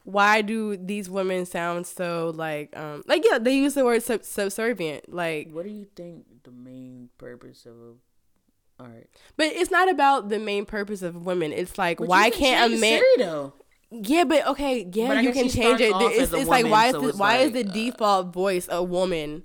why 0.04 0.42
do 0.42 0.78
these 0.78 1.10
women 1.10 1.46
sound 1.46 1.86
so 1.86 2.32
like 2.34 2.76
um 2.78 3.04
like 3.08 3.26
yeah 3.30 3.38
they 3.38 3.54
use 3.56 3.74
the 3.74 3.84
word 3.84 4.02
sub- 4.02 4.24
subservient 4.24 5.14
like 5.14 5.52
What 5.52 5.66
do 5.66 5.70
you 5.72 5.86
think 5.96 6.24
the 6.44 6.52
main 6.52 7.10
purpose 7.18 7.66
of? 7.66 7.74
a 7.74 8.84
All 8.84 8.88
right. 8.88 9.08
but 9.36 9.48
it's 9.48 9.70
not 9.70 9.90
about 9.90 10.30
the 10.30 10.40
main 10.40 10.66
purpose 10.66 11.02
of 11.02 11.26
women 11.26 11.52
it's 11.52 11.78
like 11.78 11.98
But 11.98 12.08
why 12.08 12.30
can 12.30 12.40
can't 12.40 12.74
a 12.74 12.78
man 12.78 13.02
though? 13.18 13.54
yeah 13.92 14.24
but 14.24 14.48
okay 14.48 14.88
yeah 14.94 15.08
But 15.10 15.24
you 15.24 15.34
can 15.34 15.50
change 15.50 15.82
it 15.82 15.92
it's, 15.94 16.32
it's 16.32 16.48
like 16.50 16.64
woman, 16.64 16.72
why 16.72 16.86
is 16.88 16.92
so 16.94 17.02
the, 17.12 17.18
why 17.18 17.38
is 17.38 17.52
the 17.52 17.66
uh, 17.68 17.72
default 17.74 18.34
voice 18.34 18.68
a 18.72 18.82
woman 18.82 19.44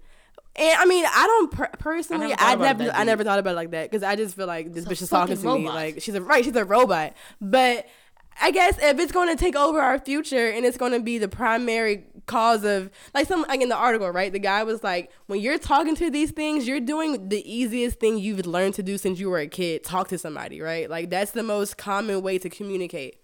and 0.55 0.77
I 0.79 0.85
mean, 0.85 1.05
I 1.07 1.27
don't 1.27 1.51
per- 1.51 1.71
personally. 1.79 2.29
never 2.29 2.43
I 2.43 2.55
never, 2.57 2.91
I 2.91 3.05
never 3.05 3.25
thought 3.25 3.39
about 3.39 3.53
it 3.53 3.57
like 3.57 3.71
that 3.71 3.91
because 3.91 4.03
I 4.03 4.17
just 4.17 4.37
feel 4.37 4.47
like 4.47 4.73
this 4.73 4.85
It's 4.85 5.01
bitch 5.01 5.03
is 5.03 5.09
talking 5.09 5.37
to 5.37 5.55
me 5.55 5.69
like 5.69 6.03
she's 6.03 6.15
a 6.15 6.21
right. 6.21 6.45
She's 6.45 6.57
a 6.57 6.65
robot. 6.65 7.15
But 7.41 7.87
I 8.41 8.51
guess 8.51 8.79
if 8.83 8.99
it's 8.99 9.13
going 9.13 9.29
to 9.29 9.37
take 9.37 9.57
over 9.57 9.81
our 9.81 9.99
future 9.99 10.49
and 10.49 10.65
it's 10.65 10.77
going 10.77 10.93
to 10.93 11.01
be 11.01 11.19
the 11.19 11.29
primary 11.29 12.05
cause 12.27 12.65
of 12.65 12.91
like 13.15 13.27
some 13.27 13.45
like 13.49 13.61
in 13.61 13.69
the 13.69 13.77
article, 13.77 14.11
right? 14.11 14.33
The 14.33 14.39
guy 14.39 14.63
was 14.65 14.83
like, 14.83 15.11
when 15.27 15.41
you're 15.41 15.59
talking 15.59 15.95
to 15.97 16.11
these 16.11 16.31
things, 16.31 16.67
you're 16.67 16.81
doing 16.81 17.29
the 17.29 17.51
easiest 17.51 17.99
thing 17.99 18.19
you've 18.19 18.47
learned 18.47 18.75
to 18.75 18.83
do 18.83 18.99
since 18.99 19.19
you 19.19 19.31
were 19.31 19.39
a 19.39 19.49
kid. 19.49 19.85
Talk 19.85 20.09
to 20.09 20.19
somebody, 20.19 20.61
right? 20.61 20.89
Like 20.89 21.11
that's 21.11 21.33
the 21.33 21.43
most 21.43 21.79
common 21.79 22.23
way 22.23 22.39
to 22.39 22.49
communicate. 22.49 23.17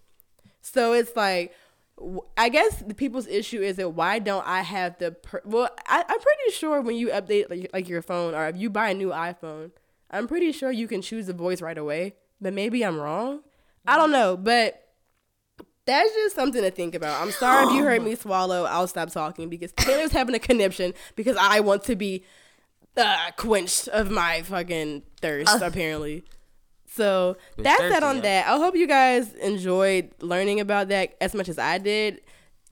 So 0.62 0.92
it's 0.92 1.14
like, 1.16 1.52
I 2.36 2.48
guess 2.48 2.82
the 2.82 2.94
people's 2.94 3.26
issue 3.26 3.60
is 3.60 3.76
that 3.76 3.90
why 3.90 4.18
don't 4.18 4.46
I 4.46 4.62
have 4.62 4.98
the 4.98 5.12
per- 5.12 5.42
well? 5.44 5.68
I, 5.86 6.04
I'm 6.08 6.20
pretty 6.20 6.52
sure 6.52 6.80
when 6.80 6.96
you 6.96 7.08
update 7.08 7.50
like, 7.50 7.70
like 7.72 7.88
your 7.88 8.02
phone 8.02 8.34
or 8.34 8.46
if 8.48 8.56
you 8.56 8.70
buy 8.70 8.90
a 8.90 8.94
new 8.94 9.08
iPhone, 9.08 9.72
I'm 10.10 10.28
pretty 10.28 10.52
sure 10.52 10.70
you 10.70 10.86
can 10.86 11.02
choose 11.02 11.26
the 11.26 11.32
voice 11.32 11.60
right 11.60 11.76
away. 11.76 12.14
But 12.40 12.54
maybe 12.54 12.84
I'm 12.84 12.98
wrong. 12.98 13.40
I 13.86 13.96
don't 13.96 14.12
know, 14.12 14.36
but 14.36 14.88
that's 15.86 16.12
just 16.14 16.36
something 16.36 16.62
to 16.62 16.70
think 16.70 16.94
about. 16.94 17.20
I'm 17.20 17.32
sorry 17.32 17.66
if 17.66 17.72
you 17.72 17.82
heard 17.82 18.04
me 18.04 18.14
swallow. 18.16 18.64
I'll 18.64 18.86
stop 18.86 19.10
talking 19.10 19.48
because 19.48 19.72
Taylor's 19.72 20.12
having 20.12 20.34
a 20.34 20.38
conniption 20.38 20.94
because 21.16 21.36
I 21.40 21.60
want 21.60 21.84
to 21.84 21.96
be 21.96 22.24
uh, 22.96 23.30
quenched 23.36 23.88
of 23.88 24.10
my 24.10 24.42
fucking 24.42 25.02
thirst, 25.20 25.60
apparently. 25.62 26.24
So 26.98 27.36
that's 27.56 27.80
that 27.92 28.02
on 28.02 28.20
that. 28.22 28.46
I 28.46 28.56
hope 28.58 28.74
you 28.76 28.86
guys 28.86 29.32
enjoyed 29.34 30.10
learning 30.20 30.60
about 30.60 30.88
that 30.88 31.16
as 31.20 31.34
much 31.34 31.48
as 31.48 31.58
I 31.58 31.78
did. 31.78 32.20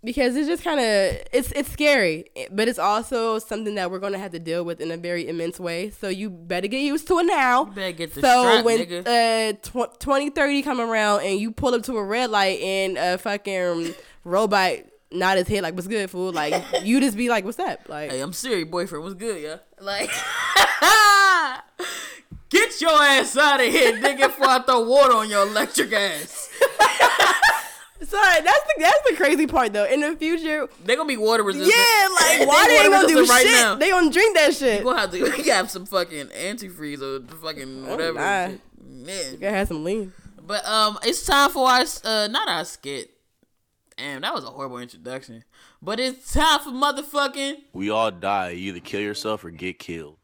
because 0.04 0.36
it's 0.36 0.46
just 0.46 0.62
kind 0.62 0.78
of 0.78 1.18
it's 1.32 1.50
it's 1.52 1.70
scary, 1.72 2.26
but 2.52 2.68
it's 2.68 2.78
also 2.78 3.38
something 3.40 3.74
that 3.74 3.90
we're 3.90 3.98
gonna 3.98 4.18
have 4.24 4.30
to 4.32 4.38
deal 4.38 4.62
with 4.64 4.80
in 4.80 4.90
a 4.92 4.96
very 4.96 5.26
immense 5.26 5.58
way. 5.58 5.90
So 5.90 6.06
you 6.08 6.30
better 6.30 6.68
get 6.68 6.82
used 6.92 7.08
to 7.08 7.18
it 7.18 7.24
now. 7.24 7.64
You 7.66 7.72
better 7.72 7.92
get 8.02 8.14
the 8.14 8.20
so 8.20 8.42
strap, 8.42 8.64
when 8.64 8.78
nigga. 8.80 9.00
uh 9.06 9.52
tw- 9.62 9.98
2030 9.98 10.62
come 10.62 10.80
around 10.80 11.22
and 11.22 11.40
you 11.40 11.50
pull 11.50 11.74
up 11.74 11.82
to 11.84 11.96
a 11.96 12.04
red 12.04 12.30
light 12.30 12.60
and 12.60 12.96
a 12.98 13.18
fucking 13.18 13.94
robot 14.24 14.74
nod 15.12 15.38
his 15.38 15.48
head 15.48 15.62
like 15.62 15.74
what's 15.74 15.86
good 15.86 16.10
fool 16.10 16.32
like 16.32 16.52
you 16.82 17.00
just 17.00 17.16
be 17.16 17.28
like 17.28 17.44
what's 17.44 17.60
up 17.60 17.78
like 17.88 18.10
Hey, 18.10 18.20
I'm 18.20 18.32
serious, 18.32 18.68
boyfriend. 18.68 19.02
What's 19.04 19.14
good, 19.16 19.40
yeah? 19.42 19.56
Like, 19.80 20.10
get 22.58 22.80
your 22.80 23.02
ass 23.02 23.36
out 23.36 23.60
of 23.60 23.66
here, 23.66 23.92
nigga, 23.98 24.28
before 24.28 24.48
I 24.48 24.60
throw 24.62 24.80
water 24.88 25.14
on 25.14 25.28
your 25.30 25.46
electric 25.46 25.92
ass. 25.92 26.50
sorry 28.02 28.40
that's 28.42 28.60
the 28.66 28.74
that's 28.78 29.10
the 29.10 29.16
crazy 29.16 29.46
part 29.46 29.72
though 29.72 29.84
in 29.86 30.00
the 30.00 30.14
future 30.16 30.68
they're 30.84 30.96
gonna 30.96 31.08
be 31.08 31.16
water 31.16 31.42
resistant. 31.42 31.74
yeah 31.74 32.08
like 32.38 32.46
why 32.46 32.66
they 32.68 32.78
ain't 32.78 32.92
gonna 32.92 33.08
do 33.08 33.18
resistant 33.20 33.48
shit 33.48 33.80
they 33.80 33.90
gonna 33.90 34.12
drink 34.12 34.36
that 34.36 34.54
shit 34.54 34.78
You 34.78 34.84
gonna 34.84 35.00
have 35.00 35.10
to 35.10 35.18
you 35.18 35.26
gotta 35.28 35.52
have 35.54 35.70
some 35.70 35.86
fucking 35.86 36.26
antifreeze 36.28 37.00
or 37.02 37.26
fucking 37.38 37.86
whatever. 37.86 38.18
nah. 38.18 38.48
shit. 38.48 38.60
Man. 38.88 39.32
gotta 39.40 39.56
have 39.56 39.68
some 39.68 39.82
lean 39.82 40.12
But 40.46 40.64
um, 40.66 40.98
it's 41.02 41.24
time 41.26 41.50
for 41.50 41.68
our 41.68 41.84
uh, 42.04 42.28
not 42.28 42.48
our 42.48 42.64
skit. 42.64 43.10
Damn, 43.96 44.20
that 44.20 44.34
was 44.34 44.44
a 44.44 44.48
horrible 44.48 44.78
introduction. 44.78 45.42
But 45.82 45.98
it's 45.98 46.32
time 46.32 46.60
for 46.60 46.70
motherfucking 46.70 47.54
We 47.72 47.90
all 47.90 48.10
die. 48.12 48.50
You 48.50 48.68
either 48.68 48.80
kill 48.80 49.00
yourself 49.00 49.44
or 49.44 49.50
get 49.50 49.78
killed. 49.80 50.18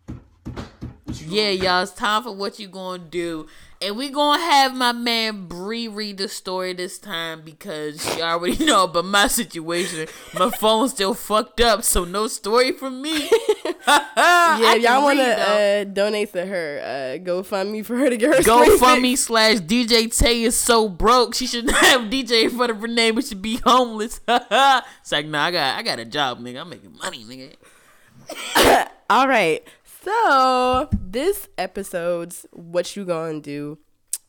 Yeah, 1.20 1.50
y'all. 1.50 1.82
It's 1.82 1.92
time 1.92 2.22
for 2.22 2.32
what 2.32 2.58
you 2.58 2.68
gonna 2.68 2.98
do, 2.98 3.46
and 3.80 3.96
we 3.96 4.10
gonna 4.10 4.40
have 4.40 4.74
my 4.74 4.92
man 4.92 5.46
Bree 5.46 5.88
read 5.88 6.18
the 6.18 6.28
story 6.28 6.72
this 6.72 6.98
time 6.98 7.42
because 7.42 8.16
you 8.16 8.22
already 8.22 8.64
know 8.64 8.84
about 8.84 9.04
my 9.04 9.26
situation. 9.26 10.06
My 10.34 10.50
phone's 10.60 10.92
still 10.92 11.14
fucked 11.14 11.60
up, 11.60 11.82
so 11.82 12.04
no 12.04 12.28
story 12.28 12.72
from 12.72 13.02
me. 13.02 13.28
yeah 13.86 14.74
y'all 14.74 15.02
want 15.02 15.18
to 15.18 15.24
uh, 15.24 15.84
donate 15.84 16.32
to 16.32 16.46
her 16.46 16.80
uh 16.84 17.18
go 17.18 17.42
fund 17.42 17.72
me 17.72 17.82
for 17.82 17.96
her 17.96 18.08
to 18.08 18.16
get 18.16 18.36
her 18.36 18.42
Go 18.42 18.78
fund 18.78 19.02
me 19.02 19.16
slash 19.16 19.56
DJ 19.56 20.16
Tay 20.16 20.42
is 20.42 20.56
so 20.56 20.88
broke. 20.88 21.34
She 21.34 21.46
should 21.46 21.66
not 21.66 21.76
have 21.76 22.02
DJ 22.02 22.44
in 22.44 22.50
front 22.50 22.70
of 22.70 22.80
her 22.80 22.86
name, 22.86 23.16
but 23.16 23.24
should 23.24 23.42
be 23.42 23.56
homeless. 23.64 24.20
it's 24.28 25.12
like, 25.12 25.26
nah, 25.26 25.44
I 25.46 25.50
got 25.50 25.78
I 25.78 25.82
got 25.82 25.98
a 25.98 26.04
job, 26.04 26.40
nigga. 26.40 26.60
I'm 26.60 26.68
making 26.68 26.96
money, 26.96 27.24
nigga. 27.24 28.88
All 29.10 29.28
right. 29.28 29.66
So 30.05 30.88
this 30.92 31.48
episode's 31.57 32.44
what 32.53 32.96
you 32.96 33.05
gonna 33.05 33.40
do? 33.40 33.78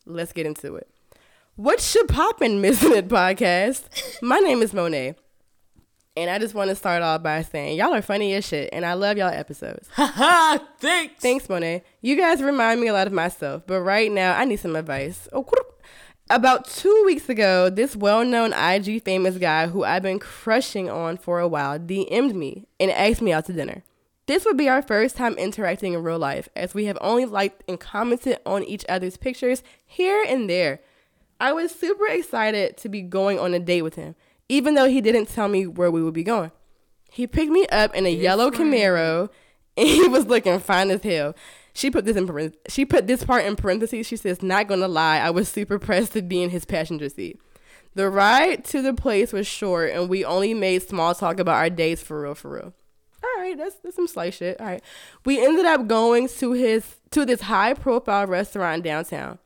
Let's 0.05 0.32
get 0.32 0.45
into 0.45 0.76
it. 0.76 0.88
What 1.55 1.82
should 1.82 2.07
poppin' 2.09 2.61
missing 2.61 2.91
it 2.95 3.07
podcast? 3.07 3.84
My 4.21 4.38
name 4.38 4.61
is 4.61 4.71
Monet. 4.71 5.15
And 6.15 6.30
I 6.30 6.38
just 6.38 6.53
want 6.53 6.69
to 6.69 6.76
start 6.76 7.01
off 7.01 7.24
by 7.24 7.41
saying 7.41 7.78
y'all 7.78 7.91
are 7.91 8.03
funny 8.03 8.36
as 8.36 8.45
shit 8.45 8.69
and 8.71 8.86
I 8.86 8.93
love 8.93 9.17
y'all 9.17 9.30
episodes. 9.30 9.89
Haha, 9.93 10.59
thanks. 10.78 11.19
Thanks, 11.19 11.49
Monet. 11.49 11.84
You 12.01 12.15
guys 12.17 12.43
remind 12.43 12.80
me 12.80 12.88
a 12.88 12.93
lot 12.93 13.07
of 13.07 13.13
myself, 13.13 13.63
but 13.65 13.82
right 13.82 14.11
now 14.11 14.38
I 14.38 14.45
need 14.45 14.59
some 14.59 14.76
advice. 14.76 15.28
Oh. 15.34 15.43
About 16.30 16.67
two 16.67 17.03
weeks 17.07 17.30
ago, 17.30 17.71
this 17.71 17.95
well 17.95 18.24
known 18.24 18.53
IG 18.53 19.03
famous 19.03 19.39
guy 19.39 19.65
who 19.65 19.84
I've 19.84 20.03
been 20.03 20.19
crushing 20.19 20.88
on 20.88 21.17
for 21.17 21.39
a 21.39 21.47
while 21.47 21.80
DM'd 21.80 22.36
me 22.36 22.67
and 22.80 22.91
asked 22.91 23.24
me 23.24 23.34
out 23.34 23.45
to 23.45 23.53
dinner. 23.53 23.84
This 24.26 24.45
would 24.45 24.55
be 24.55 24.69
our 24.69 24.82
first 24.82 25.17
time 25.17 25.34
interacting 25.34 25.93
in 25.93 26.03
real 26.03 26.17
life, 26.17 26.47
as 26.55 26.74
we 26.74 26.86
have 26.86 26.97
only 27.01 27.26
liked 27.26 27.63
and 27.67 27.80
commented 27.80 28.39
on 28.45 28.63
each 28.63 28.86
other's 28.88 29.17
pictures 29.17 29.63
here 29.86 30.24
and 30.28 30.49
there. 30.49 30.80
I 31.41 31.51
was 31.51 31.76
super 31.76 32.07
excited 32.07 32.78
to 32.78 32.89
be 32.89 33.01
going 33.01 33.38
on 33.38 33.53
a 33.53 33.59
date 33.59 33.82
with 33.82 33.95
him, 33.95 34.15
even 34.47 34.76
though 34.76 34.88
he 34.88 35.01
didn't 35.01 35.26
tell 35.26 35.49
me 35.49 35.67
where 35.67 35.91
we 35.91 36.01
would 36.01 36.13
be 36.13 36.24
going. 36.24 36.51
He 37.11 37.28
picked 37.28 37.51
me 37.51 37.67
up 37.67 37.93
in 37.93 38.05
a 38.05 38.09
yellow 38.09 38.49
Camaro, 38.49 39.30
and 39.78 39.88
he 39.88 40.07
was 40.07 40.26
looking 40.26 40.59
fine 40.59 40.89
as 40.89 41.03
hell. 41.03 41.36
She 41.74 41.91
put 41.91 42.05
this 42.05 42.15
in 42.15 42.53
she 42.69 42.86
put 42.86 43.07
this 43.07 43.26
part 43.26 43.45
in 43.45 43.55
parentheses. 43.55 44.07
She 44.07 44.15
says, 44.15 44.41
"Not 44.41 44.67
gonna 44.67 44.88
lie, 44.88 45.17
I 45.17 45.32
was 45.32 45.49
super 45.49 45.80
pressed 45.80 46.13
to 46.13 46.21
be 46.21 46.41
in 46.41 46.51
his 46.51 46.65
passenger 46.65 47.09
seat." 47.09 47.39
The 47.95 48.09
ride 48.09 48.63
to 48.65 48.82
the 48.82 48.93
place 48.93 49.34
was 49.34 49.47
short, 49.47 49.91
and 49.91 50.07
we 50.07 50.24
only 50.24 50.53
made 50.53 50.84
small 50.84 51.13
talk 51.13 51.39
about 51.39 51.55
our 51.55 51.69
dates 51.69 52.01
for 52.01 52.21
real, 52.21 52.36
for 52.36 52.51
real. 52.51 52.74
All 53.24 53.41
right, 53.41 53.57
that's 53.57 53.76
that's 53.76 53.95
some 53.95 54.07
slight 54.07 54.34
shit. 54.34 54.59
All 54.59 54.67
right, 54.67 54.84
we 55.26 55.43
ended 55.43 55.65
up 55.65 55.88
going 55.88 56.28
to 56.28 56.51
his 56.51 56.95
to 57.11 57.26
this 57.26 57.41
high 57.41 57.74
profile 57.74 58.28
restaurant 58.28 58.84
downtown. 58.84 59.39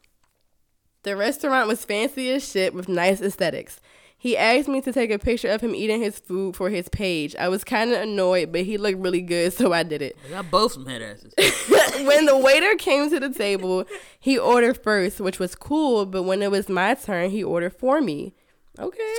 The 1.04 1.16
restaurant 1.16 1.68
was 1.68 1.86
fancy 1.86 2.32
as 2.32 2.50
shit 2.50 2.74
with 2.74 2.90
nice 2.90 3.22
aesthetics. 3.22 3.80
He 4.20 4.36
asked 4.36 4.68
me 4.68 4.82
to 4.82 4.92
take 4.92 5.12
a 5.12 5.20
picture 5.20 5.50
of 5.50 5.62
him 5.62 5.76
eating 5.76 6.02
his 6.02 6.18
food 6.18 6.56
for 6.56 6.72
his 6.72 6.90
page. 6.90 7.36
I 7.36 7.50
was 7.50 7.64
kind 7.64 7.92
of 7.92 8.02
annoyed, 8.02 8.52
but 8.52 8.62
he 8.62 8.78
looked 8.78 8.98
really 8.98 9.22
good, 9.22 9.54
so 9.58 9.74
I 9.74 9.84
did 9.84 10.02
it. 10.02 10.18
Y'all 10.30 10.44
both 10.44 10.74
some 10.74 10.88
head 10.88 11.04
asses. 11.04 11.34
when 12.06 12.26
the 12.26 12.38
waiter 12.38 12.76
came 12.76 13.10
to 13.12 13.20
the 13.20 13.30
table, 13.30 13.86
he 14.20 14.38
ordered 14.38 14.82
first, 14.84 15.20
which 15.20 15.38
was 15.38 15.54
cool, 15.54 16.08
but 16.08 16.24
when 16.24 16.42
it 16.42 16.50
was 16.50 16.68
my 16.68 16.96
turn, 16.96 17.30
he 17.30 17.44
ordered 17.44 17.74
for 17.74 18.02
me. 18.02 18.34
Okay. 18.80 19.16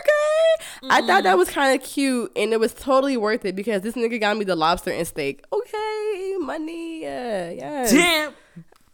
Okay. 0.00 0.88
I 0.90 1.00
thought 1.06 1.22
that 1.24 1.34
mm. 1.34 1.38
was 1.38 1.50
kind 1.50 1.80
of 1.80 1.86
cute 1.86 2.32
and 2.36 2.52
it 2.52 2.60
was 2.60 2.72
totally 2.74 3.16
worth 3.16 3.44
it 3.44 3.54
because 3.54 3.82
this 3.82 3.94
nigga 3.94 4.20
got 4.20 4.36
me 4.36 4.44
the 4.44 4.56
lobster 4.56 4.90
and 4.90 5.06
steak. 5.06 5.44
Okay, 5.52 6.34
money. 6.40 7.02
Yeah, 7.02 7.50
yeah. 7.50 7.90
Damn. 7.90 8.32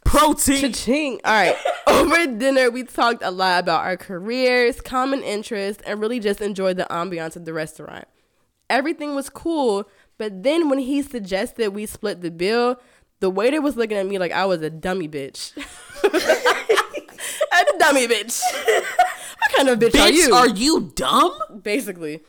Protein. 0.03 0.61
Cha-ching. 0.61 1.19
All 1.25 1.33
right. 1.33 1.55
Over 1.87 2.27
dinner, 2.37 2.69
we 2.69 2.83
talked 2.83 3.23
a 3.23 3.31
lot 3.31 3.59
about 3.59 3.83
our 3.83 3.97
careers, 3.97 4.79
common 4.81 5.23
interests, 5.23 5.81
and 5.85 5.99
really 5.99 6.19
just 6.19 6.41
enjoyed 6.41 6.77
the 6.77 6.85
ambiance 6.89 7.35
of 7.35 7.45
the 7.45 7.53
restaurant. 7.53 8.07
Everything 8.69 9.15
was 9.15 9.29
cool, 9.29 9.89
but 10.17 10.43
then 10.43 10.69
when 10.69 10.79
he 10.79 11.01
suggested 11.01 11.69
we 11.69 11.85
split 11.85 12.21
the 12.21 12.31
bill, 12.31 12.79
the 13.19 13.29
waiter 13.29 13.61
was 13.61 13.75
looking 13.75 13.97
at 13.97 14.05
me 14.05 14.17
like 14.17 14.31
I 14.31 14.45
was 14.45 14.61
a 14.61 14.69
dummy 14.69 15.07
bitch. 15.07 15.55
a 16.03 17.79
dummy 17.79 18.07
bitch. 18.07 18.41
what 19.47 19.55
kind 19.55 19.69
of 19.69 19.79
bitch, 19.79 19.99
are 19.99 20.09
you? 20.09 20.33
are 20.33 20.47
you 20.49 20.91
dumb? 20.95 21.31
Basically. 21.61 22.21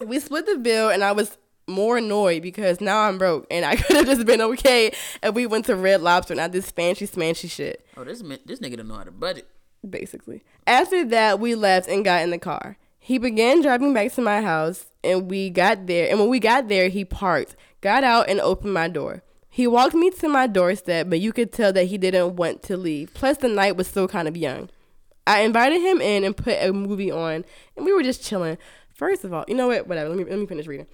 we 0.00 0.18
split 0.20 0.46
the 0.46 0.56
bill 0.58 0.90
and 0.90 1.02
I 1.04 1.12
was 1.12 1.36
more 1.68 1.96
annoyed 1.98 2.42
because 2.42 2.80
now 2.80 3.00
I'm 3.00 3.18
broke 3.18 3.46
and 3.50 3.64
I 3.64 3.76
could 3.76 3.96
have 3.96 4.06
just 4.06 4.26
been 4.26 4.40
okay 4.40 4.92
if 5.22 5.34
we 5.34 5.46
went 5.46 5.64
to 5.66 5.74
Red 5.76 6.00
Lobster, 6.00 6.34
not 6.34 6.52
this 6.52 6.70
fancy 6.70 7.06
smanchy 7.06 7.50
shit 7.50 7.84
Oh, 7.96 8.04
this 8.04 8.22
this 8.44 8.60
nigga 8.60 8.76
don't 8.76 8.88
know 8.88 8.94
how 8.94 9.04
to 9.04 9.10
budget. 9.10 9.48
basically. 9.88 10.44
After 10.66 11.04
that, 11.06 11.40
we 11.40 11.54
left 11.54 11.88
and 11.88 12.04
got 12.04 12.22
in 12.22 12.30
the 12.30 12.38
car. 12.38 12.76
He 12.98 13.18
began 13.18 13.62
driving 13.62 13.94
back 13.94 14.12
to 14.14 14.20
my 14.20 14.42
house, 14.42 14.86
and 15.04 15.30
we 15.30 15.48
got 15.48 15.86
there. 15.86 16.10
And 16.10 16.18
when 16.18 16.28
we 16.28 16.40
got 16.40 16.66
there, 16.68 16.88
he 16.88 17.04
parked, 17.04 17.54
got 17.80 18.02
out, 18.02 18.28
and 18.28 18.40
opened 18.40 18.74
my 18.74 18.88
door. 18.88 19.22
He 19.48 19.68
walked 19.68 19.94
me 19.94 20.10
to 20.10 20.28
my 20.28 20.48
doorstep, 20.48 21.08
but 21.08 21.20
you 21.20 21.32
could 21.32 21.52
tell 21.52 21.72
that 21.72 21.84
he 21.84 21.98
didn't 21.98 22.34
want 22.34 22.64
to 22.64 22.76
leave. 22.76 23.14
Plus, 23.14 23.36
the 23.38 23.48
night 23.48 23.76
was 23.76 23.86
still 23.86 24.08
kind 24.08 24.26
of 24.26 24.36
young. 24.36 24.70
I 25.26 25.40
invited 25.40 25.80
him 25.80 26.00
in 26.00 26.24
and 26.24 26.36
put 26.36 26.56
a 26.60 26.72
movie 26.72 27.10
on, 27.10 27.44
and 27.76 27.84
we 27.84 27.92
were 27.92 28.02
just 28.02 28.22
chilling. 28.22 28.58
First 28.94 29.24
of 29.24 29.32
all, 29.32 29.44
you 29.48 29.54
know 29.54 29.68
what? 29.68 29.86
Whatever. 29.86 30.08
Let 30.10 30.18
me 30.18 30.24
let 30.24 30.38
me 30.38 30.46
finish 30.46 30.66
reading. 30.66 30.86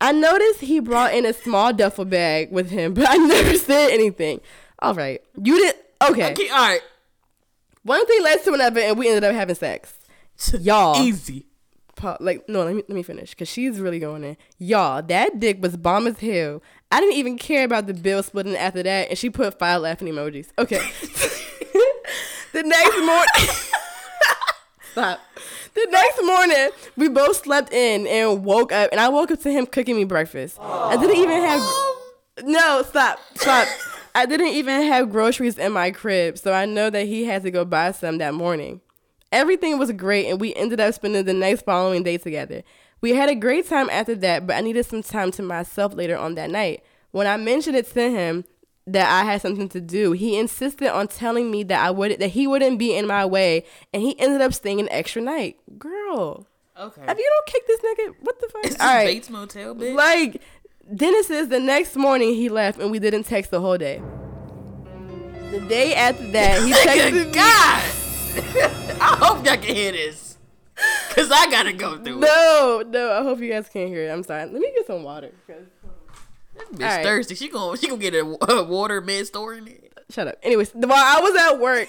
I 0.00 0.12
noticed 0.12 0.60
he 0.60 0.78
brought 0.80 1.14
in 1.14 1.26
a 1.26 1.32
small 1.32 1.72
duffel 1.72 2.04
bag 2.04 2.52
with 2.52 2.70
him, 2.70 2.94
but 2.94 3.08
I 3.08 3.16
never 3.16 3.56
said 3.56 3.90
anything. 3.90 4.40
All 4.80 4.94
right, 4.94 5.20
you 5.42 5.58
did 5.58 5.74
okay. 6.10 6.32
Okay, 6.32 6.48
all 6.48 6.58
right. 6.58 6.80
One 7.82 8.06
thing 8.06 8.22
led 8.22 8.44
to 8.44 8.52
another, 8.52 8.80
and 8.80 8.98
we 8.98 9.08
ended 9.08 9.24
up 9.24 9.34
having 9.34 9.54
sex. 9.54 9.94
Y'all, 10.60 11.00
Easy. 11.02 11.46
Like 12.20 12.48
no, 12.48 12.62
let 12.62 12.76
me 12.76 12.82
let 12.88 12.94
me 12.94 13.02
finish 13.02 13.30
because 13.30 13.48
she's 13.48 13.80
really 13.80 13.98
going 13.98 14.22
in. 14.22 14.36
Y'all, 14.58 15.02
that 15.02 15.40
dick 15.40 15.60
was 15.60 15.76
bomb 15.76 16.06
as 16.06 16.20
hell. 16.20 16.62
I 16.92 17.00
didn't 17.00 17.16
even 17.16 17.36
care 17.36 17.64
about 17.64 17.86
the 17.86 17.94
bill 17.94 18.22
splitting 18.22 18.54
after 18.56 18.82
that, 18.84 19.08
and 19.08 19.18
she 19.18 19.30
put 19.30 19.58
five 19.58 19.82
laughing 19.82 20.06
emojis. 20.06 20.48
Okay. 20.58 20.80
the 22.52 22.62
next 22.62 22.96
morning, 22.98 23.54
stop. 24.92 25.20
The 25.74 25.86
next 25.90 26.20
morning, 26.24 26.70
we 26.96 27.08
both 27.08 27.36
slept 27.36 27.72
in 27.72 28.06
and 28.06 28.44
woke 28.44 28.72
up, 28.72 28.90
and 28.90 29.00
I 29.00 29.08
woke 29.08 29.30
up 29.30 29.40
to 29.42 29.50
him 29.50 29.66
cooking 29.66 29.96
me 29.96 30.04
breakfast. 30.04 30.58
I 30.60 30.96
didn't 30.96 31.16
even 31.16 31.40
have. 31.40 31.60
No, 32.42 32.82
stop, 32.82 33.20
stop. 33.36 33.68
I 34.14 34.26
didn't 34.26 34.48
even 34.48 34.82
have 34.82 35.10
groceries 35.10 35.58
in 35.58 35.72
my 35.72 35.90
crib, 35.90 36.38
so 36.38 36.52
I 36.52 36.64
know 36.64 36.90
that 36.90 37.06
he 37.06 37.24
had 37.24 37.42
to 37.42 37.50
go 37.50 37.64
buy 37.64 37.92
some 37.92 38.18
that 38.18 38.34
morning. 38.34 38.80
Everything 39.30 39.78
was 39.78 39.92
great, 39.92 40.26
and 40.26 40.40
we 40.40 40.54
ended 40.54 40.80
up 40.80 40.94
spending 40.94 41.24
the 41.24 41.34
next 41.34 41.62
following 41.62 42.02
day 42.02 42.18
together. 42.18 42.62
We 43.00 43.14
had 43.14 43.28
a 43.28 43.34
great 43.34 43.68
time 43.68 43.88
after 43.90 44.16
that, 44.16 44.46
but 44.46 44.56
I 44.56 44.60
needed 44.60 44.86
some 44.86 45.02
time 45.02 45.30
to 45.32 45.42
myself 45.42 45.94
later 45.94 46.16
on 46.16 46.34
that 46.34 46.50
night. 46.50 46.82
When 47.12 47.26
I 47.26 47.36
mentioned 47.36 47.76
it 47.76 47.92
to 47.92 48.10
him 48.10 48.44
that 48.92 49.10
I 49.10 49.24
had 49.30 49.40
something 49.42 49.68
to 49.70 49.80
do, 49.80 50.12
he 50.12 50.38
insisted 50.38 50.88
on 50.92 51.08
telling 51.08 51.50
me 51.50 51.62
that 51.64 51.80
I 51.84 51.90
would 51.90 52.18
that 52.20 52.28
he 52.28 52.46
wouldn't 52.46 52.78
be 52.78 52.94
in 52.94 53.06
my 53.06 53.24
way, 53.26 53.64
and 53.92 54.02
he 54.02 54.18
ended 54.18 54.40
up 54.40 54.52
staying 54.54 54.80
an 54.80 54.88
extra 54.90 55.20
night. 55.22 55.56
Girl, 55.78 56.46
Okay. 56.78 57.02
if 57.08 57.18
you 57.18 57.30
don't 57.30 57.46
kick 57.46 57.66
this 57.66 57.80
nigga, 57.80 58.14
what 58.20 58.40
the 58.40 58.48
fuck? 58.48 58.64
Is 58.64 58.72
this 58.72 58.80
All 58.80 58.86
right. 58.94 59.06
Bates 59.06 59.30
Motel, 59.30 59.74
bitch? 59.74 59.94
Like 59.94 60.42
Dennis 60.94 61.26
says 61.26 61.48
the 61.48 61.60
next 61.60 61.96
morning 61.96 62.34
he 62.34 62.48
left 62.48 62.78
and 62.80 62.90
we 62.90 62.98
didn't 62.98 63.24
text 63.24 63.50
the 63.50 63.60
whole 63.60 63.76
day. 63.78 64.00
The 65.50 65.60
day 65.60 65.94
after 65.94 66.26
that 66.32 66.62
he 66.62 66.72
texted 66.88 67.26
me. 67.26 67.32
God. 67.32 67.82
I 69.00 69.16
hope 69.20 69.44
y'all 69.46 69.56
can 69.56 69.74
hear 69.74 69.92
this. 69.92 70.36
Cause 71.10 71.30
I 71.32 71.50
gotta 71.50 71.72
go 71.72 71.96
through 71.98 72.18
it. 72.18 72.20
No, 72.20 72.84
no. 72.86 73.10
I 73.12 73.22
hope 73.22 73.40
you 73.40 73.50
guys 73.50 73.68
can't 73.68 73.88
hear 73.88 74.04
it. 74.08 74.12
I'm 74.12 74.22
sorry. 74.22 74.44
Let 74.44 74.52
me 74.60 74.70
get 74.76 74.86
some 74.86 75.02
water. 75.02 75.30
'cause- 75.46 75.56
Bitch 76.72 76.82
Alright. 76.82 77.04
thirsty. 77.04 77.34
She 77.34 77.48
gonna 77.48 77.76
she 77.76 77.88
gonna 77.88 78.00
get 78.00 78.14
a, 78.14 78.24
water 78.64 79.00
mid 79.00 79.26
store 79.26 79.54
in 79.54 79.68
it. 79.68 79.92
Shut 80.10 80.28
up. 80.28 80.36
Anyways, 80.42 80.72
while 80.72 80.92
I 80.92 81.20
was 81.20 81.36
at 81.36 81.60
work, 81.60 81.88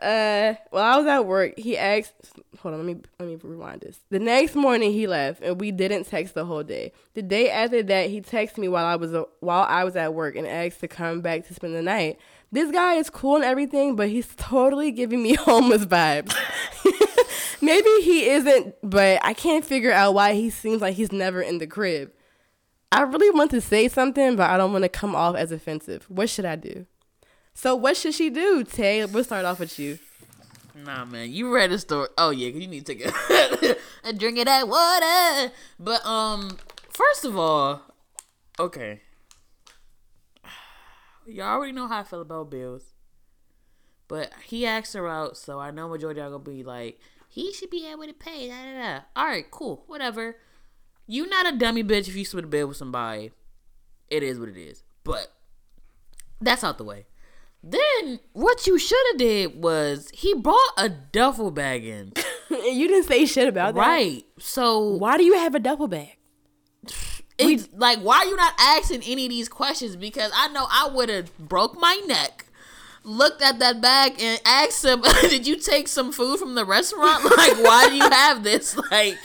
uh, 0.00 0.54
while 0.70 0.82
I 0.82 0.96
was 0.98 1.06
at 1.06 1.26
work, 1.26 1.58
he 1.58 1.76
asked. 1.76 2.12
Hold 2.60 2.74
on, 2.74 2.86
let 2.86 2.96
me 2.96 3.02
let 3.18 3.28
me 3.28 3.38
rewind 3.42 3.82
this. 3.82 4.00
The 4.10 4.18
next 4.18 4.54
morning 4.54 4.92
he 4.92 5.06
left, 5.06 5.42
and 5.42 5.60
we 5.60 5.70
didn't 5.70 6.04
text 6.04 6.34
the 6.34 6.44
whole 6.44 6.62
day. 6.62 6.92
The 7.14 7.22
day 7.22 7.50
after 7.50 7.82
that, 7.82 8.10
he 8.10 8.20
texted 8.20 8.58
me 8.58 8.68
while 8.68 8.84
I 8.84 8.96
was 8.96 9.12
while 9.40 9.64
I 9.68 9.84
was 9.84 9.96
at 9.96 10.14
work 10.14 10.36
and 10.36 10.46
asked 10.46 10.80
to 10.80 10.88
come 10.88 11.20
back 11.20 11.46
to 11.46 11.54
spend 11.54 11.74
the 11.74 11.82
night. 11.82 12.18
This 12.52 12.70
guy 12.70 12.94
is 12.94 13.10
cool 13.10 13.36
and 13.36 13.44
everything, 13.44 13.96
but 13.96 14.08
he's 14.08 14.34
totally 14.36 14.90
giving 14.90 15.22
me 15.22 15.34
homeless 15.38 15.84
vibes. 15.84 16.34
Maybe 17.60 17.88
he 18.02 18.28
isn't, 18.28 18.74
but 18.82 19.18
I 19.22 19.32
can't 19.34 19.64
figure 19.64 19.92
out 19.92 20.14
why 20.14 20.34
he 20.34 20.50
seems 20.50 20.80
like 20.82 20.94
he's 20.94 21.10
never 21.10 21.40
in 21.40 21.58
the 21.58 21.66
crib. 21.66 22.12
I 22.92 23.02
really 23.02 23.30
want 23.30 23.50
to 23.50 23.60
say 23.60 23.88
something, 23.88 24.36
but 24.36 24.48
I 24.48 24.56
don't 24.56 24.72
want 24.72 24.84
to 24.84 24.88
come 24.88 25.14
off 25.14 25.36
as 25.36 25.52
offensive. 25.52 26.04
What 26.08 26.30
should 26.30 26.44
I 26.44 26.56
do? 26.56 26.86
So 27.54 27.74
what 27.74 27.96
should 27.96 28.14
she 28.14 28.30
do, 28.30 28.64
Tay? 28.64 29.04
We'll 29.06 29.24
start 29.24 29.44
off 29.44 29.60
with 29.60 29.78
you. 29.78 29.98
Nah, 30.74 31.04
man, 31.06 31.32
you 31.32 31.52
read 31.52 31.70
the 31.70 31.78
story. 31.78 32.08
Oh 32.18 32.30
yeah, 32.30 32.48
you 32.48 32.66
need 32.66 32.84
to 32.84 32.94
take 32.94 33.06
a, 33.06 33.76
a 34.04 34.12
drink 34.12 34.38
of 34.38 34.44
that 34.44 34.68
water. 34.68 35.52
But 35.78 36.04
um, 36.04 36.58
first 36.90 37.24
of 37.24 37.36
all, 37.36 37.80
okay, 38.58 39.00
y'all 41.26 41.46
already 41.46 41.72
know 41.72 41.88
how 41.88 42.00
I 42.00 42.02
feel 42.02 42.20
about 42.20 42.50
bills. 42.50 42.82
But 44.08 44.32
he 44.44 44.66
asked 44.66 44.94
her 44.94 45.08
out, 45.08 45.36
so 45.36 45.58
I 45.58 45.70
know 45.70 45.88
majority 45.88 46.20
y'all 46.20 46.30
gonna 46.30 46.44
be 46.44 46.62
like, 46.62 47.00
he 47.28 47.52
should 47.52 47.70
be 47.70 47.86
able 47.90 48.04
to 48.04 48.12
pay. 48.12 48.48
Da, 48.48 48.54
da, 48.54 48.72
da. 48.78 49.00
All 49.16 49.26
right, 49.26 49.50
cool, 49.50 49.82
whatever. 49.86 50.36
You 51.06 51.26
not 51.28 51.52
a 51.52 51.56
dummy 51.56 51.84
bitch 51.84 52.08
if 52.08 52.16
you 52.16 52.24
split 52.24 52.44
a 52.44 52.48
bed 52.48 52.64
with 52.64 52.76
somebody. 52.76 53.32
It 54.08 54.22
is 54.22 54.38
what 54.38 54.48
it 54.48 54.56
is. 54.56 54.82
But 55.04 55.28
that's 56.40 56.64
out 56.64 56.78
the 56.78 56.84
way. 56.84 57.06
Then 57.62 58.20
what 58.32 58.66
you 58.66 58.78
should 58.78 59.02
have 59.12 59.18
did 59.18 59.60
was 59.60 60.10
he 60.12 60.34
brought 60.34 60.72
a 60.76 60.88
duffel 60.88 61.50
bag 61.50 61.84
in. 61.84 62.12
you 62.50 62.88
didn't 62.88 63.04
say 63.04 63.26
shit 63.26 63.48
about 63.48 63.74
that. 63.74 63.80
right. 63.80 64.24
So 64.38 64.96
Why 64.96 65.16
do 65.16 65.24
you 65.24 65.34
have 65.34 65.54
a 65.54 65.60
duffel 65.60 65.88
bag? 65.88 66.16
it's 67.38 67.68
like 67.74 67.98
why 67.98 68.18
are 68.18 68.24
you 68.26 68.36
not 68.36 68.54
asking 68.58 69.02
any 69.02 69.26
of 69.26 69.30
these 69.30 69.48
questions? 69.48 69.96
Because 69.96 70.30
I 70.34 70.48
know 70.48 70.66
I 70.70 70.88
would 70.92 71.08
have 71.08 71.36
broke 71.38 71.78
my 71.78 72.00
neck, 72.06 72.45
looked 73.06 73.40
at 73.40 73.60
that 73.60 73.80
bag 73.80 74.20
and 74.20 74.40
asked 74.44 74.84
him, 74.84 75.00
Did 75.22 75.46
you 75.46 75.56
take 75.56 75.88
some 75.88 76.12
food 76.12 76.38
from 76.38 76.54
the 76.54 76.64
restaurant? 76.64 77.24
Like, 77.36 77.62
why 77.62 77.88
do 77.88 77.94
you 77.94 78.10
have 78.10 78.42
this? 78.42 78.76
Like 78.90 79.16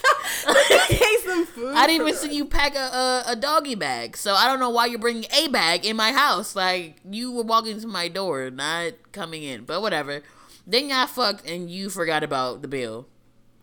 Take 0.88 1.20
some 1.20 1.46
food. 1.46 1.76
I 1.76 1.88
didn't 1.88 2.08
even 2.08 2.20
see 2.20 2.36
you 2.36 2.46
pack 2.46 2.76
a, 2.76 2.80
a, 2.80 3.24
a 3.30 3.36
doggy 3.36 3.76
bag, 3.76 4.16
so 4.16 4.34
I 4.34 4.48
don't 4.48 4.60
know 4.60 4.70
why 4.70 4.86
you're 4.86 5.00
bringing 5.00 5.26
a 5.34 5.48
bag 5.48 5.86
in 5.86 5.96
my 5.96 6.12
house. 6.12 6.56
Like 6.56 6.98
you 7.10 7.32
were 7.32 7.44
walking 7.44 7.80
to 7.82 7.88
my 7.88 8.08
door, 8.08 8.50
not 8.52 8.94
coming 9.12 9.44
in. 9.44 9.64
But 9.64 9.82
whatever. 9.82 10.22
Then 10.68 10.90
y'all 10.90 11.08
fucked 11.08 11.50
and 11.50 11.70
you 11.70 11.90
forgot 11.90 12.24
about 12.24 12.62
the 12.62 12.68
bill. 12.68 13.08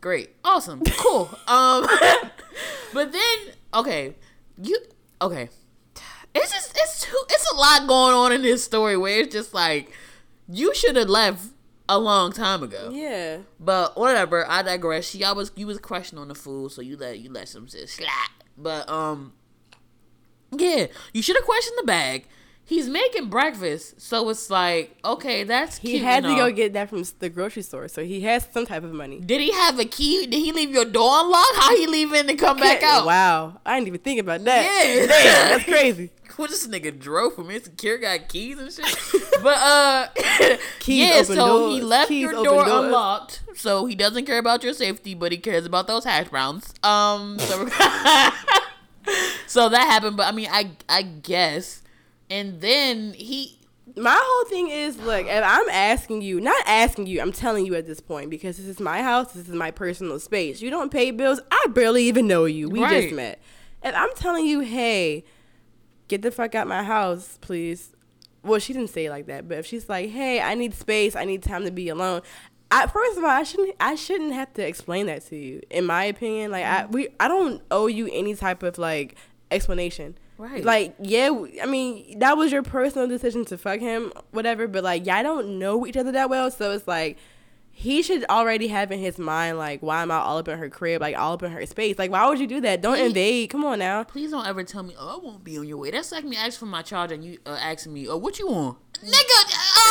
Great, 0.01 0.31
awesome, 0.45 0.83
cool. 0.99 1.31
Um, 1.47 1.87
but 2.93 3.13
then 3.13 3.39
okay, 3.75 4.17
you 4.63 4.79
okay. 5.23 5.49
It's 6.35 6.53
just 6.53 6.77
it's 6.77 7.03
too 7.03 7.23
it's 7.31 7.51
a 7.53 7.57
lot 7.57 7.87
going 7.87 8.15
on 8.15 8.33
in 8.33 8.43
this 8.43 8.65
story 8.65 8.97
where 8.97 9.21
it's 9.21 9.33
just 9.33 9.55
like 9.55 9.93
you 10.49 10.75
should 10.75 10.97
have 10.97 11.09
left 11.09 11.53
a 11.89 11.99
long 11.99 12.33
time 12.33 12.63
ago. 12.63 12.91
Yeah. 12.93 13.39
But 13.59 13.97
whatever, 13.97 14.49
I 14.49 14.63
digress. 14.63 15.15
Y'all 15.15 15.35
was 15.35 15.53
you 15.57 15.67
was 15.67 15.79
crushing 15.79 16.19
on 16.19 16.29
the 16.29 16.35
food, 16.35 16.73
so 16.73 16.83
you 16.83 16.97
let 16.97 17.19
you 17.19 17.31
let 17.31 17.49
some 17.49 17.67
shit 17.67 17.89
slap. 17.89 18.31
But 18.57 18.89
um, 18.89 19.33
yeah, 20.51 20.87
you 21.13 21.23
should 21.23 21.37
have 21.37 21.45
questioned 21.45 21.79
the 21.79 21.85
bag. 21.85 22.27
He's 22.69 22.87
making 22.87 23.31
breakfast, 23.31 23.99
so 23.99 24.29
it's 24.29 24.51
like 24.51 24.95
okay, 25.03 25.43
that's 25.43 25.79
He 25.79 25.93
cute 25.93 26.03
had 26.03 26.23
to 26.25 26.35
go 26.35 26.53
get 26.53 26.75
that 26.75 26.91
from 26.91 27.03
the 27.19 27.31
grocery 27.31 27.63
store, 27.63 27.89
so 27.89 28.05
he 28.05 28.21
has 28.21 28.47
some 28.53 28.67
type 28.67 28.85
of 28.85 28.93
money. 28.93 29.21
Did 29.21 29.41
he 29.41 29.51
have 29.53 29.79
a 29.79 29.87
key? 29.87 30.27
Did 30.27 30.39
he 30.39 30.53
leave 30.53 30.71
your 30.71 30.85
door 30.85 31.21
unlocked? 31.21 31.57
How 31.57 31.75
he 31.75 31.87
leave 31.87 32.13
in 32.13 32.29
and 32.29 32.39
come 32.39 32.59
back 32.59 32.83
out? 32.83 33.07
Wow, 33.07 33.59
I 33.65 33.77
didn't 33.77 33.89
even 33.89 34.01
think 34.01 34.21
about 34.21 34.45
that. 34.45 34.65
Yeah. 34.65 35.07
Damn, 35.07 35.49
that's 35.59 35.65
crazy. 35.65 36.11
What 36.37 36.51
this 36.51 36.69
nigga 36.69 36.97
drove 36.97 37.35
from 37.35 37.51
insecure 37.51 37.99
got 37.99 38.29
keys 38.29 38.61
and 38.61 38.71
shit. 38.73 38.87
but 39.43 39.57
uh 39.59 40.07
Keys 40.79 41.09
yeah, 41.09 41.23
so 41.25 41.71
he 41.71 41.81
left 41.81 42.11
Keys 42.11 42.21
your 42.21 42.33
door 42.33 42.65
doors. 42.65 42.85
unlocked. 42.85 43.41
So 43.57 43.87
he 43.87 43.97
doesn't 43.97 44.25
care 44.25 44.39
about 44.39 44.63
your 44.63 44.73
safety, 44.73 45.15
but 45.15 45.33
he 45.33 45.39
cares 45.39 45.67
about 45.67 45.89
those 45.89 46.05
hash 46.05 46.29
browns. 46.29 46.73
Um 46.85 47.41
so, 47.41 47.67
so 49.49 49.69
that 49.69 49.87
happened, 49.89 50.17
but 50.17 50.27
I 50.27 50.33
mean 50.33 50.49
I 50.53 50.71
I 50.89 51.03
guess. 51.03 51.83
And 52.31 52.61
then 52.61 53.15
he 53.15 53.59
My 53.97 54.19
whole 54.23 54.45
thing 54.51 54.69
is, 54.69 54.99
look, 54.99 55.27
if 55.27 55.43
I'm 55.45 55.69
asking 55.71 56.23
you, 56.23 56.41
not 56.41 56.63
asking 56.67 57.07
you, 57.07 57.21
I'm 57.21 57.33
telling 57.33 57.65
you 57.67 57.75
at 57.75 57.87
this 57.87 58.01
point 58.01 58.29
because 58.31 58.59
this 58.59 58.67
is 58.67 58.81
my 58.81 59.03
house, 59.03 59.33
this 59.33 59.49
is 59.49 59.55
my 59.55 59.71
personal 59.71 60.19
space. 60.21 60.61
You 60.61 60.71
don't 60.71 60.91
pay 60.93 61.11
bills. 61.11 61.41
I 61.51 61.67
barely 61.71 62.05
even 62.05 62.27
know 62.27 62.45
you. 62.45 62.69
We 62.69 62.83
Right. 62.83 63.03
just 63.03 63.15
met. 63.15 63.41
If 63.83 63.95
I'm 63.95 64.11
telling 64.15 64.45
you, 64.47 64.61
hey, 64.61 65.25
get 66.09 66.23
the 66.23 66.31
fuck 66.31 66.55
out 66.55 66.67
my 66.69 66.83
house, 66.83 67.39
please. 67.41 67.95
Well, 68.43 68.61
she 68.61 68.73
didn't 68.73 68.91
say 68.91 69.07
it 69.07 69.11
like 69.11 69.27
that, 69.27 69.49
but 69.49 69.59
if 69.59 69.67
she's 69.67 69.89
like, 69.89 70.11
hey, 70.11 70.41
I 70.41 70.55
need 70.55 70.75
space, 70.75 71.17
I 71.17 71.25
need 71.25 71.43
time 71.43 71.65
to 71.65 71.71
be 71.71 71.89
alone. 71.89 72.23
I, 72.71 72.87
first 72.87 73.17
of 73.17 73.25
all, 73.25 73.31
I 73.31 73.43
shouldn't. 73.43 73.75
I 73.81 73.95
shouldn't 73.95 74.33
have 74.35 74.53
to 74.55 74.67
explain 74.67 75.07
that 75.07 75.27
to 75.29 75.37
you. 75.37 75.63
In 75.71 75.87
my 75.87 76.05
opinion, 76.05 76.51
like 76.51 76.65
I, 76.65 76.85
we, 76.87 77.09
I 77.19 77.27
don't 77.27 77.63
owe 77.71 77.87
you 77.87 78.09
any 78.13 78.35
type 78.35 78.63
of 78.63 78.77
like 78.79 79.17
explanation. 79.51 80.19
Right. 80.39 80.65
Like, 80.65 80.95
yeah, 81.01 81.31
I 81.61 81.67
mean, 81.67 82.21
that 82.21 82.37
was 82.37 82.53
your 82.53 82.63
personal 82.63 83.09
decision 83.09 83.45
to 83.47 83.59
fuck 83.59 83.81
him, 83.81 84.13
whatever. 84.31 84.69
But 84.69 84.85
like, 84.85 85.05
y'all 85.05 85.23
don't 85.25 85.59
know 85.59 85.85
each 85.87 85.97
other 85.97 86.13
that 86.13 86.31
well, 86.31 86.51
so 86.51 86.71
it's 86.71 86.87
like 86.87 87.19
he 87.73 88.03
should 88.03 88.25
already 88.25 88.67
have 88.69 88.91
in 88.91 88.99
his 88.99 89.19
mind 89.19 89.57
like, 89.57 89.81
why 89.83 90.03
am 90.03 90.11
I 90.11 90.17
all 90.17 90.39
up 90.39 90.49
in 90.49 90.59
her 90.59 90.69
crib, 90.69 91.01
like 91.01 91.17
all 91.17 91.35
up 91.35 91.43
in 91.45 91.53
her 91.53 91.65
space? 91.67 91.97
Like, 91.97 92.11
why 92.11 92.29
would 92.29 92.41
you 92.41 92.47
do 92.49 92.61
that? 92.63 92.81
Don't 92.83 92.99
invade. 92.99 93.51
Come 93.51 93.65
on 93.65 93.79
now. 93.79 94.03
please 94.05 94.33
don't 94.33 94.47
ever 94.47 94.65
tell 94.65 94.83
me, 94.83 94.95
oh 94.99 95.17
I 95.17 95.25
won't 95.25 95.45
be 95.45 95.59
on 95.59 95.67
your 95.67 95.77
way. 95.79 95.91
That's 95.93 96.11
like 96.11 96.25
me 96.25 96.37
asking 96.37 96.59
for 96.59 96.67
my 96.67 96.83
charger 96.83 97.15
and 97.15 97.25
you 97.25 97.39
uh, 97.47 97.59
asking 97.61 97.93
me, 97.95 98.09
oh 98.09 98.17
what 98.17 98.39
you 98.41 98.49
want? 98.49 98.79
Nigga, 98.95 99.41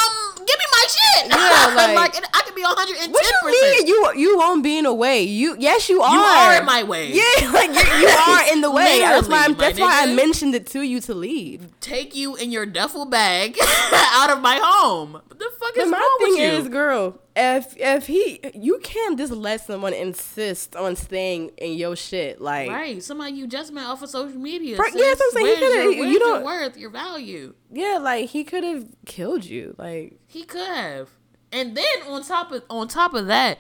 um, 0.04 0.27
give 0.38 0.58
me 0.60 0.66
my 0.72 0.88
shit. 0.90 1.28
Yeah, 1.30 1.74
like- 1.96 2.14
like 2.16 2.26
I 2.34 2.42
could 2.44 2.56
be 2.56 2.62
hundred 2.64 2.98
and 3.02 3.12
What 3.14 3.24
ten 3.24 3.34
you 3.54 3.62
mean? 3.78 3.88
You 3.88 4.14
you 4.16 4.38
won't 4.38 4.64
be 4.64 4.78
in 4.78 4.84
the 4.86 4.94
way. 4.94 5.22
You 5.24 5.56
yes, 5.60 5.90
you 5.90 6.02
are. 6.02 6.14
You 6.14 6.20
are 6.20 6.60
in 6.60 6.66
my 6.66 6.84
way. 6.84 7.12
Yeah, 7.12 7.52
like 7.54 7.70
you, 7.70 8.00
you 8.02 8.08
are 8.08 8.54
in 8.54 8.62
the 8.62 8.72
way. 8.80 9.00
that's 9.00 9.28
why. 9.28 9.46
I'm, 9.46 9.54
that's 9.56 9.80
why 9.80 10.04
I 10.04 10.14
mentioned 10.14 10.56
it 10.56 10.68
to 10.68 10.82
you 10.82 11.00
to 11.02 11.14
leave. 11.14 11.68
take 11.80 12.16
you 12.16 12.36
in 12.36 12.52
your 12.52 12.66
duffel 12.66 13.06
bag 13.06 13.58
out 13.94 14.30
of 14.30 14.42
my 14.42 14.60
home. 14.62 15.14
What 15.14 15.40
the 15.40 15.50
fuck 15.60 15.76
is 15.78 15.84
But 15.84 15.90
my 15.90 15.98
wrong 15.98 16.18
thing 16.20 16.30
with 16.34 16.40
you? 16.40 16.58
is, 16.64 16.68
girl, 16.70 17.20
if 17.36 17.76
if 17.78 18.08
he, 18.08 18.40
you 18.56 18.80
can't 18.84 19.18
just 19.18 19.32
let 19.34 19.62
someone 19.62 19.94
insist 19.94 20.76
on 20.76 20.96
staying 20.96 21.50
in 21.58 21.74
your 21.78 21.96
shit. 21.96 22.42
Like, 22.42 22.70
right, 22.70 23.02
somebody 23.04 23.34
you 23.34 23.48
just 23.48 23.72
met 23.72 23.86
off 23.86 24.02
of 24.02 24.10
social 24.10 24.38
media. 24.40 24.78
Right, 24.78 24.94
yeah, 24.96 25.06
that's 25.08 25.20
what 25.20 25.38
I'm 25.42 25.46
saying. 25.46 25.60
Coulda- 25.60 25.96
your, 25.96 26.06
you 26.08 26.20
don't- 26.20 26.44
worth, 26.44 26.78
your 26.78 26.90
value. 26.90 27.54
Yeah, 27.72 27.98
like 28.02 28.30
he 28.30 28.44
could 28.44 28.64
have 28.64 28.86
killed 29.06 29.46
you. 29.46 29.76
Like, 29.78 30.20
He 30.28 30.44
could 30.44 30.68
have. 30.68 31.10
And 31.52 31.76
then 31.76 31.86
on 32.08 32.24
top 32.24 32.52
of 32.52 32.64
on 32.70 32.88
top 32.88 33.14
of 33.14 33.28
that, 33.28 33.58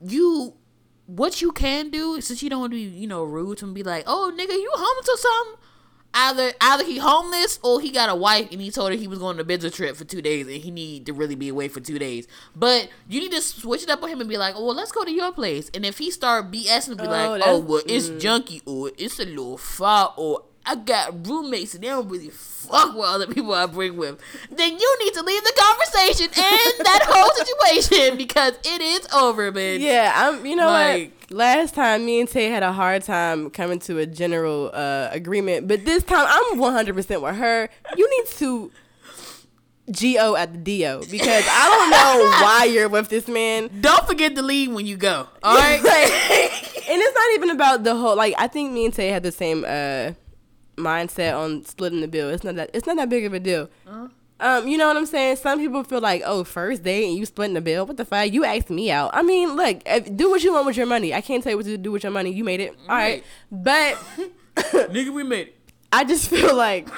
you 0.00 0.54
what 1.06 1.42
you 1.42 1.50
can 1.50 1.90
do 1.90 2.20
since 2.20 2.42
you 2.42 2.48
don't 2.48 2.60
want 2.60 2.72
to 2.72 2.76
be 2.76 2.82
you 2.82 3.06
know 3.06 3.24
rude 3.24 3.58
to 3.58 3.66
him, 3.66 3.74
be 3.74 3.82
like, 3.82 4.04
oh 4.06 4.32
nigga, 4.36 4.52
you 4.52 4.70
homeless 4.74 5.08
or 5.08 5.16
something. 5.16 5.56
Either 6.12 6.52
either 6.60 6.84
he 6.84 6.98
homeless 6.98 7.60
or 7.62 7.80
he 7.80 7.90
got 7.90 8.08
a 8.08 8.14
wife 8.16 8.48
and 8.50 8.60
he 8.60 8.70
told 8.70 8.90
her 8.90 8.98
he 8.98 9.06
was 9.06 9.20
going 9.20 9.36
on 9.36 9.40
a 9.40 9.44
business 9.44 9.76
trip 9.76 9.94
for 9.94 10.02
two 10.04 10.20
days 10.20 10.44
and 10.46 10.56
he 10.56 10.70
need 10.72 11.06
to 11.06 11.12
really 11.12 11.36
be 11.36 11.48
away 11.48 11.68
for 11.68 11.78
two 11.78 12.00
days. 12.00 12.26
But 12.54 12.88
you 13.08 13.20
need 13.20 13.30
to 13.30 13.40
switch 13.40 13.84
it 13.84 13.90
up 13.90 14.02
on 14.02 14.08
him 14.08 14.20
and 14.20 14.28
be 14.28 14.36
like, 14.36 14.54
oh 14.56 14.64
well, 14.66 14.74
let's 14.74 14.90
go 14.90 15.04
to 15.04 15.10
your 15.12 15.30
place. 15.30 15.70
And 15.72 15.86
if 15.86 15.98
he 15.98 16.10
start 16.10 16.50
BS 16.50 16.88
and 16.88 16.96
be 16.96 17.04
Oh, 17.04 17.10
like, 17.10 17.42
oh 17.44 17.58
well, 17.60 17.82
it's 17.86 18.08
mm-hmm. 18.08 18.18
junky 18.18 18.60
or 18.66 18.90
it's 18.98 19.20
a 19.20 19.24
little 19.24 19.56
far 19.56 20.12
or 20.16 20.42
I 20.66 20.74
got 20.76 21.26
roommates 21.26 21.74
and 21.74 21.82
they 21.82 21.88
don't 21.88 22.08
really 22.08 22.28
fuck 22.30 22.94
with 22.94 23.04
other 23.06 23.26
people 23.26 23.52
I 23.54 23.66
bring 23.66 23.96
with, 23.96 24.20
then 24.50 24.72
you 24.78 24.98
need 25.04 25.14
to 25.14 25.22
leave 25.22 25.42
the 25.42 25.52
conversation 25.58 26.26
and 26.26 26.86
that 26.86 27.00
whole 27.08 27.30
situation 27.44 28.16
because 28.18 28.52
it 28.64 28.80
is 28.82 29.08
over, 29.12 29.50
bitch. 29.50 29.80
yeah, 29.80 30.12
I'm. 30.14 30.44
You 30.44 30.56
know 30.56 30.66
Like- 30.66 31.12
what? 31.12 31.16
Last 31.32 31.76
time, 31.76 32.04
me 32.04 32.18
and 32.18 32.28
Tay 32.28 32.50
had 32.50 32.64
a 32.64 32.72
hard 32.72 33.04
time 33.04 33.50
coming 33.50 33.78
to 33.80 33.98
a 33.98 34.06
general 34.06 34.70
uh, 34.74 35.08
agreement, 35.12 35.68
but 35.68 35.84
this 35.84 36.02
time 36.02 36.26
I'm 36.28 36.58
100 36.58 36.94
percent 36.94 37.22
with 37.22 37.36
her. 37.36 37.68
You 37.96 38.10
need 38.18 38.28
to. 38.38 38.70
Go 39.92 40.36
at 40.36 40.52
the 40.52 40.58
do 40.60 41.00
because 41.10 41.44
I 41.48 41.68
don't 41.68 41.90
know 41.90 42.30
why 42.44 42.64
you're 42.72 42.88
with 42.88 43.08
this 43.08 43.26
man. 43.26 43.68
Don't 43.80 44.06
forget 44.06 44.36
to 44.36 44.42
leave 44.42 44.72
when 44.72 44.86
you 44.86 44.96
go. 44.96 45.26
All 45.42 45.56
right. 45.56 45.80
Like, 45.82 46.88
and 46.88 47.00
it's 47.02 47.14
not 47.14 47.34
even 47.34 47.50
about 47.50 47.82
the 47.82 47.96
whole 47.96 48.14
like 48.16 48.34
I 48.38 48.46
think 48.46 48.72
me 48.72 48.84
and 48.84 48.94
Tay 48.94 49.08
had 49.08 49.24
the 49.24 49.32
same 49.32 49.64
uh 49.66 50.12
mindset 50.76 51.38
on 51.38 51.64
splitting 51.64 52.00
the 52.00 52.08
bill. 52.08 52.30
It's 52.30 52.44
not 52.44 52.56
that 52.56 52.70
it's 52.72 52.86
not 52.86 52.96
that 52.96 53.08
big 53.08 53.24
of 53.24 53.34
a 53.34 53.40
deal. 53.40 53.68
Um, 54.40 54.66
you 54.66 54.78
know 54.78 54.88
what 54.88 54.96
I'm 54.96 55.04
saying? 55.04 55.36
Some 55.36 55.58
people 55.58 55.84
feel 55.84 56.00
like, 56.00 56.22
oh, 56.24 56.44
first 56.44 56.82
date 56.82 57.08
and 57.08 57.18
you 57.18 57.26
splitting 57.26 57.52
the 57.54 57.60
bill. 57.60 57.84
What 57.84 57.98
the 57.98 58.06
fuck? 58.06 58.32
You 58.32 58.44
asked 58.44 58.70
me 58.70 58.90
out. 58.90 59.10
I 59.12 59.22
mean, 59.22 59.54
look, 59.54 59.82
if, 59.84 60.16
do 60.16 60.30
what 60.30 60.42
you 60.42 60.54
want 60.54 60.64
with 60.64 60.78
your 60.78 60.86
money. 60.86 61.12
I 61.12 61.20
can't 61.20 61.42
tell 61.42 61.50
you 61.50 61.58
what 61.58 61.66
to 61.66 61.76
do 61.76 61.92
with 61.92 62.04
your 62.04 62.12
money. 62.12 62.32
You 62.32 62.42
made 62.42 62.60
it. 62.60 62.74
All 62.88 62.96
right. 62.96 63.22
But 63.52 63.96
Nigga, 64.56 65.12
we 65.12 65.24
made 65.24 65.48
it. 65.48 65.56
I 65.92 66.04
just 66.04 66.28
feel 66.28 66.56
like 66.56 66.88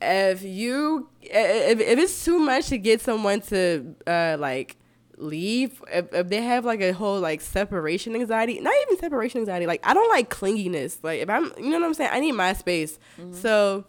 if 0.00 0.42
you 0.42 1.08
if, 1.22 1.80
if 1.80 1.98
it's 1.98 2.24
too 2.24 2.38
much 2.38 2.68
to 2.68 2.78
get 2.78 3.00
someone 3.00 3.40
to 3.42 3.94
uh 4.06 4.36
like 4.38 4.76
leave 5.18 5.82
if, 5.92 6.12
if 6.12 6.28
they 6.28 6.42
have 6.42 6.64
like 6.64 6.80
a 6.80 6.92
whole 6.92 7.20
like 7.20 7.40
separation 7.40 8.14
anxiety 8.14 8.60
not 8.60 8.74
even 8.86 8.98
separation 8.98 9.40
anxiety 9.40 9.66
like 9.66 9.80
i 9.86 9.94
don't 9.94 10.08
like 10.10 10.28
clinginess 10.30 10.98
like 11.02 11.20
if 11.20 11.28
i'm 11.30 11.52
you 11.58 11.70
know 11.70 11.78
what 11.78 11.86
i'm 11.86 11.94
saying 11.94 12.10
i 12.12 12.20
need 12.20 12.32
my 12.32 12.52
space 12.52 12.98
mm-hmm. 13.18 13.32
so 13.32 13.84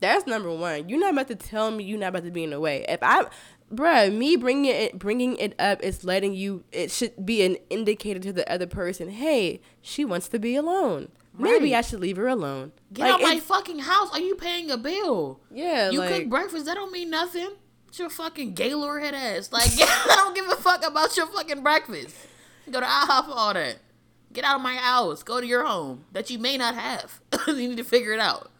that's 0.00 0.26
number 0.26 0.50
one 0.50 0.88
you're 0.88 1.00
not 1.00 1.12
about 1.12 1.28
to 1.28 1.34
tell 1.34 1.70
me 1.70 1.84
you're 1.84 1.98
not 1.98 2.08
about 2.08 2.24
to 2.24 2.30
be 2.30 2.44
in 2.44 2.50
the 2.50 2.60
way 2.60 2.84
if 2.88 2.98
i 3.02 3.24
bruh 3.72 4.12
me 4.14 4.36
bringing 4.36 4.66
it 4.70 4.98
bringing 4.98 5.36
it 5.36 5.54
up 5.58 5.82
is 5.82 6.04
letting 6.04 6.32
you 6.34 6.62
it 6.72 6.90
should 6.90 7.26
be 7.26 7.42
an 7.42 7.56
indicator 7.70 8.20
to 8.20 8.32
the 8.32 8.50
other 8.50 8.66
person 8.66 9.08
hey 9.10 9.60
she 9.80 10.04
wants 10.04 10.28
to 10.28 10.38
be 10.38 10.54
alone 10.54 11.08
maybe 11.38 11.74
i 11.74 11.80
should 11.80 12.00
leave 12.00 12.16
her 12.16 12.28
alone 12.28 12.72
Get 12.92 13.02
Like, 13.02 13.14
out 13.14 13.20
my 13.20 13.40
fucking 13.40 13.80
house. 13.80 14.10
Are 14.12 14.20
you 14.20 14.36
paying 14.36 14.70
a 14.70 14.76
bill? 14.78 15.40
yeah 15.50 15.90
You 15.90 15.98
like, 15.98 16.14
cook 16.14 16.28
breakfast. 16.30 16.64
That 16.66 16.74
don't 16.74 16.92
mean 16.92 17.10
nothing. 17.10 17.50
Your 17.98 18.10
fucking 18.10 18.52
Gaylord 18.54 19.02
head 19.02 19.14
ass. 19.14 19.50
Like, 19.52 19.70
I 19.78 20.04
don't 20.16 20.34
give 20.34 20.46
a 20.48 20.56
fuck 20.56 20.86
about 20.86 21.16
your 21.16 21.26
fucking 21.26 21.62
breakfast. 21.62 22.14
Go 22.70 22.80
to 22.80 22.86
IHOP 22.86 23.24
for 23.26 23.32
all 23.32 23.54
that. 23.54 23.78
Get 24.32 24.44
out 24.44 24.56
of 24.56 24.62
my 24.62 24.74
house. 24.74 25.22
Go 25.22 25.40
to 25.40 25.46
your 25.46 25.64
home 25.64 26.04
that 26.12 26.28
you 26.28 26.38
may 26.38 26.58
not 26.58 26.74
have. 26.74 27.20
you 27.46 27.54
need 27.54 27.78
to 27.78 27.84
figure 27.84 28.12
it 28.12 28.20
out. 28.20 28.50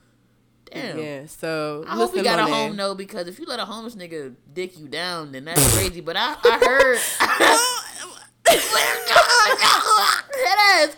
Damn. 0.73 0.99
Yeah, 0.99 1.27
so 1.27 1.85
I 1.87 1.95
hope 1.97 2.15
you 2.17 2.25
got 2.25 2.39
a 2.39 2.47
home 2.47 2.77
though, 2.77 2.95
because 2.95 3.29
if 3.29 3.39
you 3.39 3.47
let 3.47 3.61
a 3.61 3.65
homeless 3.65 3.95
nigga 3.95 4.35
dick 4.53 4.79
you 4.79 4.89
down, 4.89 5.33
then 5.33 5.45
that's 5.45 5.77
crazy. 5.77 6.01
But 6.01 6.17
I, 6.17 6.37
I 6.43 6.59
heard 6.59 6.99
head 10.37 10.59
ass. 10.59 10.97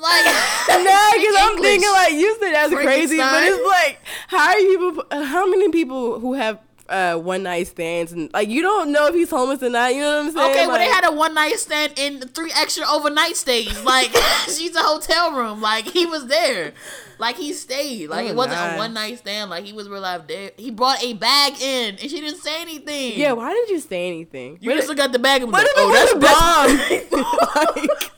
Like, 0.00 0.24
Nah, 0.24 1.12
because 1.14 1.34
I'm 1.38 1.60
thinking 1.60 1.90
like 1.90 2.12
you 2.14 2.36
said 2.40 2.52
that's 2.52 2.72
crazy, 2.72 3.18
but 3.18 3.42
it's 3.44 3.66
like 3.66 3.98
how 4.28 4.48
are 4.48 4.58
you? 4.58 5.02
How 5.10 5.46
many 5.46 5.70
people 5.70 6.18
who 6.20 6.32
have 6.34 6.58
uh, 6.90 7.16
one 7.16 7.44
night 7.44 7.66
stands 7.68 8.12
and 8.12 8.30
like 8.32 8.48
you 8.48 8.62
don't 8.62 8.90
know 8.92 9.06
if 9.06 9.14
he's 9.14 9.30
homeless 9.30 9.62
or 9.62 9.70
not? 9.70 9.94
You 9.94 10.00
know 10.00 10.16
what 10.18 10.26
I'm 10.26 10.32
saying? 10.32 10.50
Okay, 10.50 10.66
well 10.66 10.76
they 10.78 10.88
had 10.88 11.04
a 11.06 11.12
one 11.12 11.32
night 11.34 11.58
stand 11.58 11.92
and 11.98 12.34
three 12.34 12.52
extra 12.56 12.84
overnight 12.88 13.36
stays. 13.36 13.80
Like 13.84 14.10
she's 14.48 14.74
a 14.76 14.80
hotel 14.80 15.32
room. 15.32 15.60
Like 15.60 15.86
he 15.86 16.04
was 16.06 16.26
there. 16.26 16.72
Like 17.18 17.36
he 17.36 17.52
stayed. 17.52 18.08
Like 18.08 18.26
Oh, 18.26 18.30
it 18.30 18.36
wasn't 18.36 18.56
nah. 18.56 18.74
a 18.74 18.78
one 18.78 18.94
night 18.94 19.18
stand. 19.18 19.50
Like 19.50 19.64
he 19.64 19.72
was 19.72 19.88
real 19.88 20.00
life 20.00 20.26
there. 20.26 20.50
He 20.56 20.70
brought 20.70 21.02
a 21.02 21.12
bag 21.14 21.60
in 21.60 21.90
and 21.96 22.00
she 22.00 22.20
didn't 22.20 22.40
say 22.40 22.60
anything. 22.60 23.18
Yeah, 23.18 23.32
why 23.32 23.52
didn't 23.52 23.70
you 23.70 23.80
say 23.80 24.06
anything? 24.08 24.58
You 24.60 24.70
What 24.70 24.76
just 24.76 24.84
if- 24.84 24.96
look 24.96 24.98
at 25.04 25.12
the 25.12 25.18
bag 25.18 25.42
and 25.42 25.52
was 25.52 25.62
what 25.62 25.76
like, 25.76 25.76
oh, 25.76 25.92
that's 25.92 26.12
a 26.12 26.18
bomb? 26.18 27.80
like, 27.90 28.10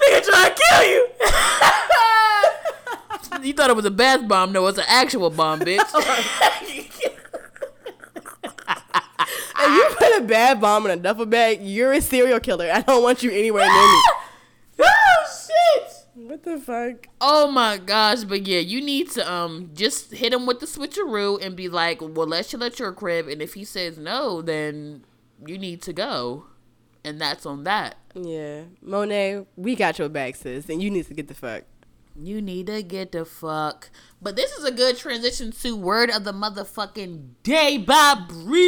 Nigga 0.00 0.24
trying 0.24 0.54
to 0.54 0.62
kill 0.70 0.84
you. 0.90 1.08
you 3.48 3.52
thought 3.52 3.70
it 3.70 3.76
was 3.76 3.84
a 3.84 3.90
bath 3.90 4.26
bomb. 4.28 4.52
No, 4.52 4.66
it's 4.66 4.78
an 4.78 4.84
actual 4.88 5.30
bomb, 5.30 5.60
bitch. 5.60 5.78
If 9.58 9.68
you 9.68 9.96
put 9.96 10.18
a 10.18 10.26
bad 10.26 10.60
bomb 10.60 10.86
in 10.86 10.92
a 10.92 10.96
duffel 10.96 11.26
bag, 11.26 11.60
you're 11.62 11.92
a 11.92 12.00
serial 12.00 12.40
killer. 12.40 12.70
I 12.72 12.80
don't 12.80 13.02
want 13.02 13.22
you 13.22 13.30
anywhere 13.30 13.64
near 13.66 13.72
me. 13.72 14.02
oh 14.80 15.46
shit. 15.46 15.94
What 16.14 16.42
the 16.42 16.58
fuck? 16.58 17.06
Oh 17.20 17.50
my 17.50 17.78
gosh, 17.78 18.24
but 18.24 18.46
yeah, 18.46 18.60
you 18.60 18.80
need 18.80 19.10
to 19.12 19.32
um 19.32 19.70
just 19.74 20.12
hit 20.12 20.32
him 20.32 20.46
with 20.46 20.60
the 20.60 20.66
switcheroo 20.66 21.42
and 21.44 21.56
be 21.56 21.68
like, 21.68 22.00
"Well, 22.00 22.26
let's 22.26 22.50
chill 22.50 22.64
at 22.64 22.78
your 22.78 22.92
crib," 22.92 23.28
and 23.28 23.40
if 23.40 23.54
he 23.54 23.64
says 23.64 23.98
no, 23.98 24.42
then 24.42 25.04
you 25.46 25.58
need 25.58 25.80
to 25.82 25.92
go, 25.92 26.46
and 27.04 27.20
that's 27.20 27.46
on 27.46 27.64
that. 27.64 27.98
Yeah, 28.14 28.62
Monet, 28.82 29.46
we 29.56 29.76
got 29.76 29.98
your 29.98 30.08
back, 30.08 30.34
sis, 30.34 30.68
and 30.68 30.82
you 30.82 30.90
need 30.90 31.06
to 31.06 31.14
get 31.14 31.28
the 31.28 31.34
fuck. 31.34 31.64
You 32.20 32.42
need 32.42 32.66
to 32.66 32.82
get 32.82 33.12
the 33.12 33.24
fuck. 33.24 33.90
But 34.20 34.34
this 34.34 34.50
is 34.52 34.64
a 34.64 34.72
good 34.72 34.96
transition 34.96 35.52
to 35.52 35.76
word 35.76 36.10
of 36.10 36.24
the 36.24 36.32
motherfucking 36.32 37.34
day 37.44 37.78
by 37.78 38.14
Bree. 38.28 38.58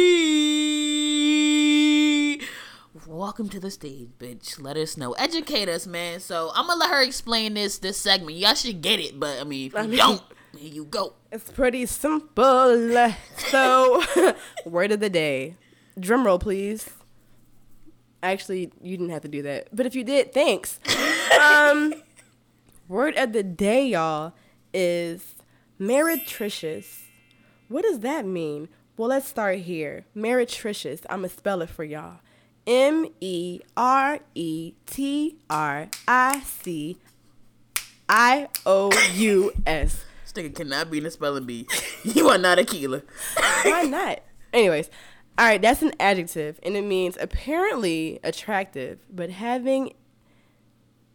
Welcome 3.05 3.49
to 3.49 3.59
the 3.59 3.69
stage, 3.69 4.07
bitch. 4.17 4.61
Let 4.61 4.77
us 4.77 4.95
know. 4.95 5.11
Educate 5.13 5.67
us, 5.67 5.85
man. 5.85 6.21
So 6.21 6.51
I'm 6.55 6.67
gonna 6.67 6.79
let 6.79 6.91
her 6.91 7.01
explain 7.03 7.55
this 7.55 7.77
this 7.77 7.97
segment. 7.97 8.37
Y'all 8.37 8.53
should 8.53 8.81
get 8.81 9.01
it, 9.01 9.19
but 9.19 9.39
I 9.41 9.43
mean, 9.43 9.67
if 9.67 9.73
you 9.73 9.79
I 9.79 9.87
mean- 9.87 9.97
don't, 9.97 10.21
here 10.57 10.71
you 10.73 10.85
go. 10.85 11.15
It's 11.31 11.51
pretty 11.51 11.85
simple. 11.87 13.11
So, 13.37 14.01
word 14.65 14.91
of 14.93 14.99
the 15.01 15.09
day. 15.09 15.55
Drum 15.99 16.25
roll, 16.25 16.39
please. 16.39 16.89
Actually, 18.23 18.71
you 18.81 18.95
didn't 18.97 19.09
have 19.11 19.23
to 19.23 19.27
do 19.27 19.41
that. 19.41 19.67
But 19.75 19.85
if 19.85 19.93
you 19.95 20.05
did, 20.05 20.33
thanks. 20.33 20.79
Um, 21.41 21.93
word 22.91 23.15
of 23.15 23.31
the 23.31 23.41
day, 23.41 23.87
y'all, 23.87 24.33
is 24.73 25.35
meretricious. 25.79 27.03
What 27.69 27.83
does 27.83 28.01
that 28.01 28.25
mean? 28.25 28.67
Well, 28.97 29.09
let's 29.09 29.27
start 29.27 29.59
here. 29.59 30.05
Meretricious. 30.15 31.01
I'm 31.09 31.19
going 31.19 31.29
to 31.29 31.35
spell 31.35 31.61
it 31.61 31.69
for 31.69 31.85
y'all. 31.85 32.19
M 32.67 33.07
E 33.21 33.61
R 33.75 34.19
E 34.35 34.73
T 34.85 35.37
R 35.49 35.87
I 36.07 36.41
C 36.41 36.97
I 38.09 38.49
O 38.65 38.91
U 39.13 39.53
S. 39.65 40.03
This 40.23 40.33
nigga 40.33 40.53
cannot 40.53 40.91
be 40.91 40.97
in 40.99 41.05
the 41.05 41.11
spelling 41.11 41.45
bee. 41.45 41.67
you 42.03 42.27
are 42.27 42.37
not 42.37 42.57
Akeelah. 42.57 43.03
Why 43.63 43.83
not? 43.83 44.19
Anyways, 44.53 44.89
all 45.39 45.45
right, 45.45 45.61
that's 45.61 45.81
an 45.81 45.93
adjective, 45.99 46.59
and 46.61 46.75
it 46.75 46.83
means 46.83 47.17
apparently 47.19 48.19
attractive, 48.23 48.99
but 49.09 49.29
having 49.29 49.93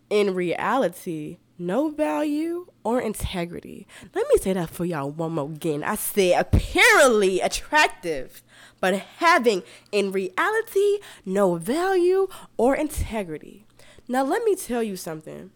in 0.09 0.35
reality 0.35 1.36
no 1.59 1.89
value 1.89 2.66
or 2.85 3.01
integrity. 3.01 3.87
Let 4.15 4.27
me 4.28 4.37
say 4.39 4.53
that 4.53 4.70
for 4.70 4.85
y'all 4.85 5.11
one 5.11 5.33
more 5.33 5.47
again. 5.47 5.83
I 5.83 5.95
said 5.97 6.41
apparently 6.41 7.41
attractive, 7.41 8.43
but 8.81 8.95
having 9.19 9.62
in 9.93 10.12
reality 10.12 10.99
no 11.24 11.57
value 11.57 12.28
or 12.57 12.74
integrity. 12.74 13.66
Now, 14.09 14.23
let 14.23 14.45
me 14.45 14.55
tell 14.55 14.83
you 14.83 14.97
something. 14.97 15.51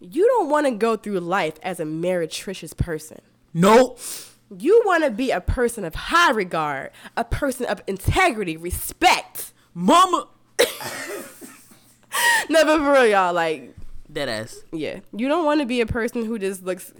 You 0.00 0.26
don't 0.28 0.48
want 0.48 0.66
to 0.66 0.72
go 0.72 0.96
through 0.96 1.20
life 1.20 1.58
as 1.62 1.78
a 1.78 1.84
meretricious 1.84 2.72
person. 2.72 3.20
Nope. 3.52 4.00
You 4.56 4.82
want 4.86 5.04
to 5.04 5.10
be 5.10 5.30
a 5.30 5.40
person 5.40 5.84
of 5.84 5.94
high 5.94 6.30
regard, 6.30 6.90
a 7.16 7.24
person 7.24 7.66
of 7.66 7.82
integrity, 7.86 8.56
respect. 8.56 9.52
Mama. 9.74 10.28
No, 12.48 12.64
but 12.64 12.78
for 12.78 12.92
real, 12.92 13.06
y'all, 13.06 13.32
like, 13.32 13.74
Dead 14.12 14.28
ass. 14.28 14.62
yeah, 14.72 15.00
you 15.14 15.28
don't 15.28 15.44
want 15.44 15.60
to 15.60 15.66
be 15.66 15.80
a 15.80 15.86
person 15.86 16.24
who 16.24 16.38
just 16.38 16.64
looks 16.64 16.92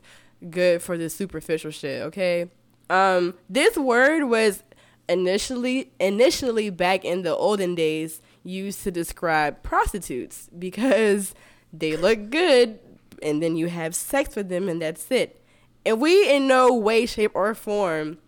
good 0.49 0.83
for 0.83 0.97
the 0.97 1.11
superficial 1.11 1.71
shit. 1.71 2.03
Okay, 2.03 2.49
um, 2.89 3.35
this 3.49 3.77
word 3.77 4.25
was 4.25 4.63
initially 5.09 5.91
initially 5.99 6.71
back 6.71 7.05
in 7.05 7.23
the 7.23 7.35
olden 7.35 7.75
days 7.75 8.23
used 8.45 8.83
to 8.85 8.91
describe 8.91 9.63
prostitutes 9.63 10.49
because 10.57 11.35
they 11.73 11.97
look 11.97 12.31
good, 12.31 12.79
and 13.23 13.43
then 13.43 13.57
you 13.57 13.69
have 13.69 13.95
sex 13.95 14.37
with 14.37 14.49
them, 14.49 14.69
and 14.69 14.81
that's 14.83 15.11
it. 15.11 15.43
And 15.85 16.01
we 16.01 16.31
in 16.31 16.47
no 16.47 16.73
way, 16.75 17.07
shape, 17.07 17.33
or 17.35 17.55
form 17.55 18.19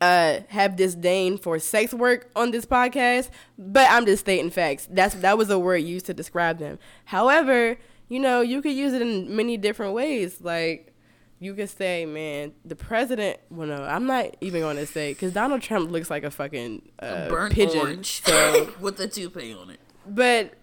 uh 0.00 0.40
have 0.48 0.76
disdain 0.76 1.36
for 1.36 1.58
sex 1.58 1.92
work 1.92 2.30
on 2.36 2.52
this 2.52 2.64
podcast, 2.64 3.30
but 3.58 3.90
I'm 3.90 4.06
just 4.06 4.20
stating 4.20 4.50
facts. 4.50 4.86
That's 4.90 5.14
that 5.16 5.36
was 5.36 5.50
a 5.50 5.58
word 5.58 5.78
used 5.78 6.06
to 6.06 6.14
describe 6.14 6.58
them. 6.58 6.78
However, 7.06 7.76
you 8.08 8.20
know, 8.20 8.40
you 8.40 8.62
could 8.62 8.72
use 8.72 8.92
it 8.92 9.02
in 9.02 9.34
many 9.34 9.56
different 9.56 9.92
ways. 9.94 10.40
Like 10.40 10.94
you 11.40 11.54
could 11.54 11.70
say, 11.70 12.04
man, 12.06 12.52
the 12.64 12.76
president. 12.76 13.38
Well, 13.50 13.68
no, 13.68 13.82
I'm 13.82 14.06
not 14.06 14.36
even 14.40 14.60
going 14.60 14.76
to 14.76 14.86
say 14.86 15.12
because 15.12 15.32
Donald 15.32 15.62
Trump 15.62 15.90
looks 15.90 16.10
like 16.10 16.24
a 16.24 16.30
fucking 16.30 16.90
uh, 16.98 17.28
Burnt 17.28 17.54
pigeon. 17.54 17.78
orange. 17.80 18.22
So, 18.24 18.72
with 18.80 18.98
a 19.00 19.06
toupee 19.08 19.54
on 19.54 19.70
it. 19.70 19.80
but 20.06 20.54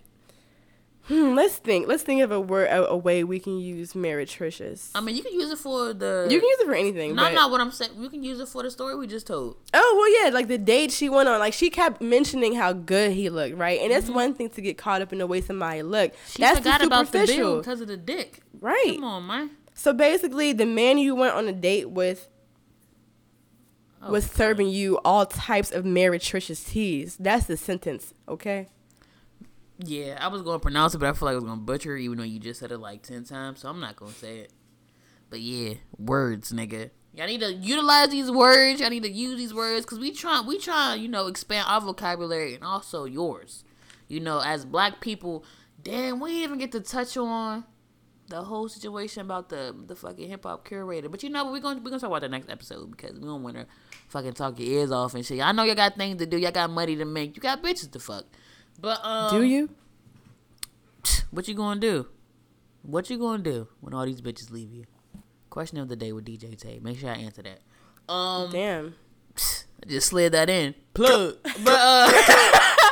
hmm, 1.08 1.36
let's 1.36 1.58
think. 1.58 1.88
Let's 1.88 2.04
think 2.04 2.22
of 2.22 2.32
a 2.32 2.40
word, 2.40 2.68
a, 2.68 2.90
a 2.90 2.98
way 2.98 3.24
we 3.24 3.40
can 3.40 3.60
use 3.60 3.94
meretricious. 3.94 4.92
I 4.96 5.02
mean, 5.02 5.16
you 5.16 5.24
can 5.24 5.34
use 5.34 5.52
it 5.52 5.58
for 5.58 5.94
the. 5.94 6.28
you 6.30 6.40
can 6.40 6.48
use 6.48 6.60
it 6.60 6.66
for 6.66 6.74
anything. 6.74 7.16
No, 7.16 7.24
but, 7.24 7.34
not 7.34 7.52
what 7.52 7.62
I'm 7.62 7.72
saying. 7.72 7.92
You 7.98 8.10
can 8.10 8.24
use 8.24 8.40
it 8.40 8.48
for 8.48 8.64
the 8.64 8.72
story 8.72 8.96
we 8.96 9.08
just 9.08 9.28
told. 9.28 9.58
Oh 9.74 9.96
well, 9.98 10.24
yeah, 10.26 10.34
like 10.34 10.48
the 10.48 10.58
date 10.58 10.92
she 10.92 11.10
went 11.10 11.30
on, 11.30 11.40
like 11.40 11.54
she 11.54 11.70
kept 11.70 12.02
mentioning 12.02 12.56
how 12.56 12.74
good 12.74 13.12
he 13.12 13.30
looked, 13.30 13.56
right? 13.56 13.80
And 13.82 13.92
it's 13.92 14.10
one 14.10 14.34
thing 14.34 14.50
to 14.52 14.62
get 14.62 14.78
caught 14.78 15.02
up 15.02 15.12
in 15.12 15.20
the 15.20 15.28
way 15.28 15.42
somebody 15.42 15.82
looked. 15.84 16.16
Mm-hmm. 16.16 16.32
She 16.32 16.42
That's 16.42 16.58
forgot 16.60 16.80
the 16.82 16.88
about 16.88 17.06
the 17.08 17.12
bill 17.20 17.28
superficial, 17.28 17.58
because 17.58 17.82
of 17.82 17.88
the 17.88 17.98
dick. 17.98 18.42
right? 18.60 18.96
Come 18.96 19.04
on, 19.04 19.28
man. 19.28 19.52
So 19.74 19.94
basically, 19.94 20.54
the 20.54 20.66
man 20.66 20.98
you 20.98 21.16
went 21.16 21.36
on 21.36 21.48
a 21.48 21.54
date 21.54 21.90
with 21.90 22.30
Oh, 24.06 24.12
was 24.12 24.26
serving 24.30 24.70
you 24.70 25.00
all 25.04 25.26
types 25.26 25.72
of 25.72 25.84
meretricious 25.84 26.64
teas. 26.64 27.18
That's 27.18 27.48
the 27.48 27.58
sentence, 27.58 28.14
okay? 28.28 28.68
Yeah, 29.80 30.18
I 30.22 30.30
was 30.30 30.44
to 30.44 30.60
pronounce 30.60 30.96
it, 30.96 31.00
but 31.00 31.10
I 31.10 31.14
feel 31.14 31.26
like 31.28 31.34
I 31.34 31.40
was 31.40 31.44
to 31.44 31.56
butcher 31.58 31.98
it, 31.98 32.02
even 32.02 32.18
though 32.18 32.24
you 32.24 32.40
just 32.40 32.62
said 32.62 32.72
it 32.72 32.78
like 32.78 33.04
10 33.04 33.26
times, 33.26 33.60
so 33.60 33.70
I'm 33.70 33.80
not 33.80 33.98
to 33.98 34.08
say 34.08 34.40
it. 34.40 34.54
But 35.30 35.42
yeah, 35.42 35.76
words, 35.98 36.54
nigga. 36.54 36.92
Y'all 37.14 37.28
need 37.28 37.42
to 37.42 37.54
utilize 37.54 38.10
these 38.10 38.30
words. 38.30 38.80
Y'all 38.80 38.90
need 38.90 39.04
to 39.04 39.12
use 39.12 39.38
these 39.38 39.54
words 39.54 39.86
because 39.86 40.00
we 40.00 40.12
try, 40.12 40.42
we 40.42 40.60
try, 40.60 40.96
you 40.96 41.08
know, 41.08 41.28
expand 41.28 41.66
our 41.68 41.82
vocabulary 41.82 42.54
and 42.54 42.64
also 42.64 43.06
yours. 43.06 43.64
You 44.08 44.20
know, 44.20 44.40
as 44.40 44.66
black 44.66 45.02
people, 45.02 45.44
damn, 45.82 46.20
we 46.20 46.44
even 46.44 46.58
get 46.58 46.72
to 46.74 46.82
touch 46.82 47.18
on 47.18 47.66
the 48.28 48.44
whole 48.44 48.68
situation 48.68 49.22
about 49.22 49.50
the 49.50 49.76
the 49.88 49.96
fucking 49.96 50.30
hip 50.30 50.44
hop 50.44 50.68
curator. 50.68 51.10
But 51.10 51.24
you 51.24 51.30
know, 51.30 51.52
we're 51.52 51.60
gonna 51.60 51.80
we're 51.80 51.90
gonna 51.90 52.00
talk 52.00 52.10
about 52.10 52.22
the 52.22 52.30
next 52.30 52.50
episode 52.50 52.92
because 52.92 53.14
we 53.14 53.26
don't 53.26 53.44
want 53.44 53.56
to 53.56 53.66
fucking 54.10 54.34
talk 54.34 54.60
your 54.60 54.82
ears 54.82 54.92
off 54.92 55.16
and 55.16 55.26
shit. 55.26 55.42
I 55.42 55.52
know 55.52 55.64
y'all 55.64 55.76
got 55.76 55.96
things 55.96 56.18
to 56.20 56.26
do. 56.26 56.38
Y'all 56.38 56.52
got 56.52 56.70
money 56.70 56.96
to 56.96 57.06
make. 57.06 57.36
You 57.36 57.42
got 57.42 57.64
bitches 57.64 57.92
to 57.92 58.00
fuck. 58.00 58.26
But 58.80 59.00
um, 59.04 59.40
Do 59.40 59.44
you? 59.44 59.70
what 61.32 61.48
you 61.48 61.56
gonna 61.56 61.80
do? 61.80 62.08
What 62.82 63.10
you 63.10 63.18
gonna 63.18 63.44
do 63.44 63.68
when 63.82 63.94
all 63.94 64.06
these 64.06 64.22
bitches 64.22 64.52
leave 64.52 64.72
you? 64.72 64.86
Question 65.50 65.78
of 65.80 65.88
the 65.88 65.96
day 65.96 66.12
with 66.12 66.26
DJ 66.26 66.58
Tay. 66.58 66.80
Make 66.82 67.00
sure 67.00 67.10
I 67.10 67.16
answer 67.16 67.44
that. 67.44 67.62
Um, 68.12 68.52
Damn. 68.52 68.96
I 69.38 69.88
just 69.88 70.08
slid 70.08 70.34
that 70.34 70.50
in. 70.50 70.76
Plug. 70.94 71.38
but 71.44 71.80
uh, 71.80 72.92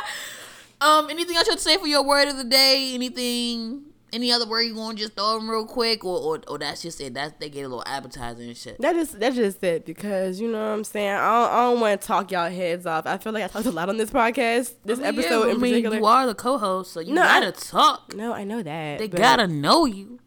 um, 0.80 1.10
anything 1.10 1.36
else 1.36 1.46
you 1.46 1.52
have 1.52 1.58
to 1.58 1.64
say 1.64 1.76
for 1.76 1.86
your 1.86 2.02
word 2.04 2.28
of 2.28 2.36
the 2.36 2.44
day? 2.44 2.92
Anything? 2.94 3.93
Any 4.14 4.30
other 4.32 4.46
word 4.46 4.62
you 4.62 4.74
want 4.76 4.96
to 4.96 5.04
just 5.04 5.16
throw 5.16 5.38
them 5.38 5.50
real 5.50 5.66
quick, 5.66 6.04
or, 6.04 6.18
or 6.18 6.40
or 6.48 6.58
that's 6.58 6.82
just 6.82 7.00
it? 7.00 7.14
That's 7.14 7.34
they 7.40 7.50
get 7.50 7.62
a 7.62 7.68
little 7.68 7.82
appetizer 7.84 8.42
and 8.42 8.56
shit. 8.56 8.80
That 8.80 8.94
just 8.94 9.18
that's 9.18 9.34
just 9.36 9.62
it 9.64 9.84
because 9.84 10.40
you 10.40 10.46
know 10.50 10.58
what 10.58 10.72
I'm 10.72 10.84
saying. 10.84 11.10
I 11.10 11.42
don't, 11.42 11.52
I 11.52 11.56
don't 11.70 11.80
want 11.80 12.00
to 12.00 12.06
talk 12.06 12.30
y'all 12.30 12.48
heads 12.50 12.86
off. 12.86 13.06
I 13.06 13.18
feel 13.18 13.32
like 13.32 13.42
I 13.44 13.48
talked 13.48 13.66
a 13.66 13.70
lot 13.72 13.88
on 13.88 13.96
this 13.96 14.10
podcast, 14.10 14.74
this 14.84 15.00
I 15.00 15.10
mean, 15.10 15.14
yeah, 15.14 15.20
episode 15.20 15.46
I 15.48 15.50
in 15.50 15.60
mean, 15.60 15.72
particular. 15.72 15.96
You 15.98 16.06
are 16.06 16.26
the 16.28 16.34
co-host, 16.34 16.92
so 16.92 17.00
you 17.00 17.12
No, 17.12 17.22
I- 17.22 17.40
gotta 17.40 17.52
talk. 17.52 18.14
no, 18.14 18.32
I 18.32 18.44
know 18.44 18.62
that. 18.62 18.98
They 19.00 19.08
gotta 19.08 19.48
know 19.48 19.84
you. 19.84 20.20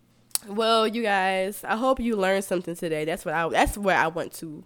Well, 0.47 0.88
you 0.88 1.01
guys, 1.03 1.64
I 1.64 1.76
hope 1.77 1.99
you 1.99 2.15
learned 2.15 2.43
something 2.43 2.76
today. 2.76 3.05
That's 3.05 3.23
what 3.26 3.34
I 3.34 3.47
that's 3.49 3.77
what 3.77 3.95
I 3.95 4.07
want 4.07 4.34
to 4.35 4.64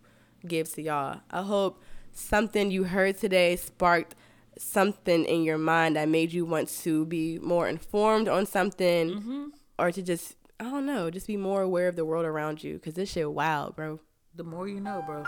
give 0.47 0.71
to 0.73 0.81
y'all. 0.81 1.19
I 1.29 1.43
hope 1.43 1.81
something 2.13 2.71
you 2.71 2.83
heard 2.85 3.17
today 3.19 3.55
sparked 3.55 4.15
something 4.57 5.25
in 5.25 5.43
your 5.43 5.57
mind 5.57 5.95
that 5.95 6.09
made 6.09 6.33
you 6.33 6.45
want 6.45 6.69
to 6.83 7.05
be 7.05 7.39
more 7.39 7.67
informed 7.67 8.27
on 8.27 8.45
something 8.45 9.09
Mm-hmm. 9.11 9.43
or 9.79 9.91
to 9.91 10.01
just 10.01 10.35
I 10.59 10.65
don't 10.65 10.85
know, 10.85 11.09
just 11.09 11.25
be 11.27 11.37
more 11.37 11.61
aware 11.63 11.87
of 11.87 11.95
the 11.95 12.05
world 12.05 12.25
around 12.25 12.63
you 12.63 12.77
cuz 12.79 12.93
this 12.93 13.11
shit 13.11 13.31
wild, 13.31 13.75
bro. 13.75 13.99
The 14.35 14.43
more 14.43 14.67
you 14.67 14.79
know, 14.79 15.01
bro. 15.05 15.23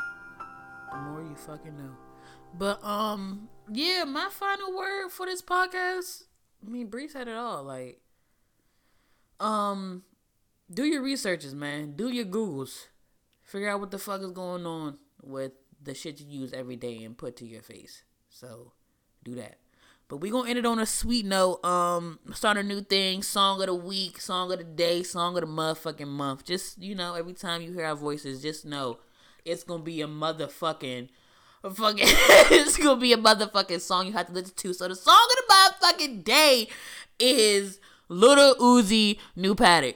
The 0.91 0.97
more 0.97 1.21
you 1.21 1.35
fucking 1.35 1.75
know. 1.75 1.95
But 2.55 2.83
um, 2.83 3.49
yeah, 3.71 4.03
my 4.03 4.29
final 4.29 4.75
word 4.77 5.09
for 5.09 5.25
this 5.25 5.41
podcast. 5.41 6.23
I 6.65 6.69
mean, 6.69 6.87
Bree 6.87 7.07
said 7.07 7.27
it 7.27 7.35
all. 7.35 7.63
Like, 7.63 7.99
um, 9.39 10.03
do 10.71 10.83
your 10.85 11.01
researches, 11.01 11.53
man. 11.55 11.95
Do 11.95 12.09
your 12.09 12.25
googles. 12.25 12.87
Figure 13.43 13.69
out 13.69 13.79
what 13.79 13.91
the 13.91 13.97
fuck 13.99 14.21
is 14.21 14.31
going 14.31 14.65
on 14.65 14.97
with 15.21 15.51
the 15.81 15.93
shit 15.93 16.21
you 16.21 16.41
use 16.41 16.53
every 16.53 16.75
day 16.75 17.03
and 17.03 17.17
put 17.17 17.35
to 17.37 17.45
your 17.45 17.61
face. 17.61 18.03
So, 18.29 18.71
do 19.23 19.35
that. 19.35 19.57
But 20.07 20.17
we 20.17 20.29
gonna 20.29 20.49
end 20.49 20.59
it 20.59 20.65
on 20.65 20.79
a 20.79 20.85
sweet 20.85 21.25
note. 21.25 21.63
Um, 21.65 22.19
start 22.33 22.57
a 22.57 22.63
new 22.63 22.81
thing. 22.81 23.23
Song 23.23 23.61
of 23.61 23.67
the 23.67 23.73
week, 23.73 24.19
song 24.21 24.51
of 24.51 24.59
the 24.59 24.63
day, 24.63 25.01
song 25.01 25.35
of 25.35 25.41
the 25.41 25.47
motherfucking 25.47 26.07
month. 26.07 26.45
Just 26.45 26.81
you 26.81 26.93
know, 26.93 27.15
every 27.15 27.33
time 27.33 27.61
you 27.61 27.71
hear 27.71 27.85
our 27.85 27.95
voices, 27.95 28.41
just 28.41 28.65
know 28.65 28.99
it's 29.45 29.63
gonna 29.63 29.83
be 29.83 30.01
a 30.01 30.07
motherfucking, 30.07 31.09
fucking. 31.63 32.05
it's 32.07 32.77
gonna 32.77 32.99
be 32.99 33.13
a 33.13 33.17
motherfucking 33.17 33.81
song 33.81 34.07
you 34.07 34.13
have 34.13 34.27
to 34.27 34.33
listen 34.33 34.53
to. 34.55 34.73
So 34.73 34.87
the 34.87 34.95
song 34.95 35.27
of 35.31 35.47
the 35.47 35.53
motherfucking 35.53 36.23
day 36.23 36.67
is 37.19 37.79
Lil 38.09 38.55
Uzi 38.55 39.17
New 39.35 39.55
Patek. 39.55 39.95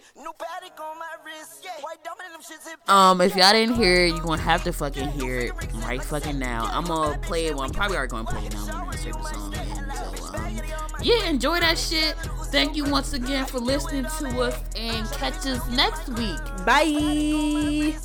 Um, 2.87 3.19
if 3.21 3.35
y'all 3.35 3.51
didn't 3.51 3.75
hear 3.75 4.05
it, 4.05 4.13
you 4.13 4.21
gonna 4.21 4.41
have 4.41 4.63
to 4.63 4.71
fucking 4.71 5.09
hear 5.09 5.39
it 5.39 5.51
right 5.85 6.01
fucking 6.01 6.39
now. 6.39 6.69
I'm 6.71 6.85
gonna 6.85 7.17
play 7.19 7.47
it. 7.47 7.55
Well, 7.55 7.63
I'm 7.63 7.71
probably 7.71 7.97
already 7.97 8.11
gonna 8.11 8.25
play 8.25 8.45
it 8.45 8.53
now. 8.53 8.65
I'm 8.65 8.85
gonna 8.85 8.91
insert 8.91 9.13
the 9.13 9.23
song 9.23 9.53
in. 9.53 10.17
So, 10.17 10.35
um, 10.35 10.59
yeah, 11.01 11.25
enjoy 11.25 11.59
that 11.59 11.77
shit. 11.77 12.15
Thank 12.45 12.75
you 12.77 12.85
once 12.85 13.13
again 13.13 13.45
for 13.45 13.59
listening 13.59 14.05
to 14.19 14.41
us 14.41 14.57
and 14.75 15.05
catch 15.11 15.45
us 15.45 15.69
next 15.71 16.07
week. 16.09 16.39
Bye. 16.65 17.95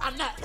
I'm 0.00 0.16
not. 0.16 0.38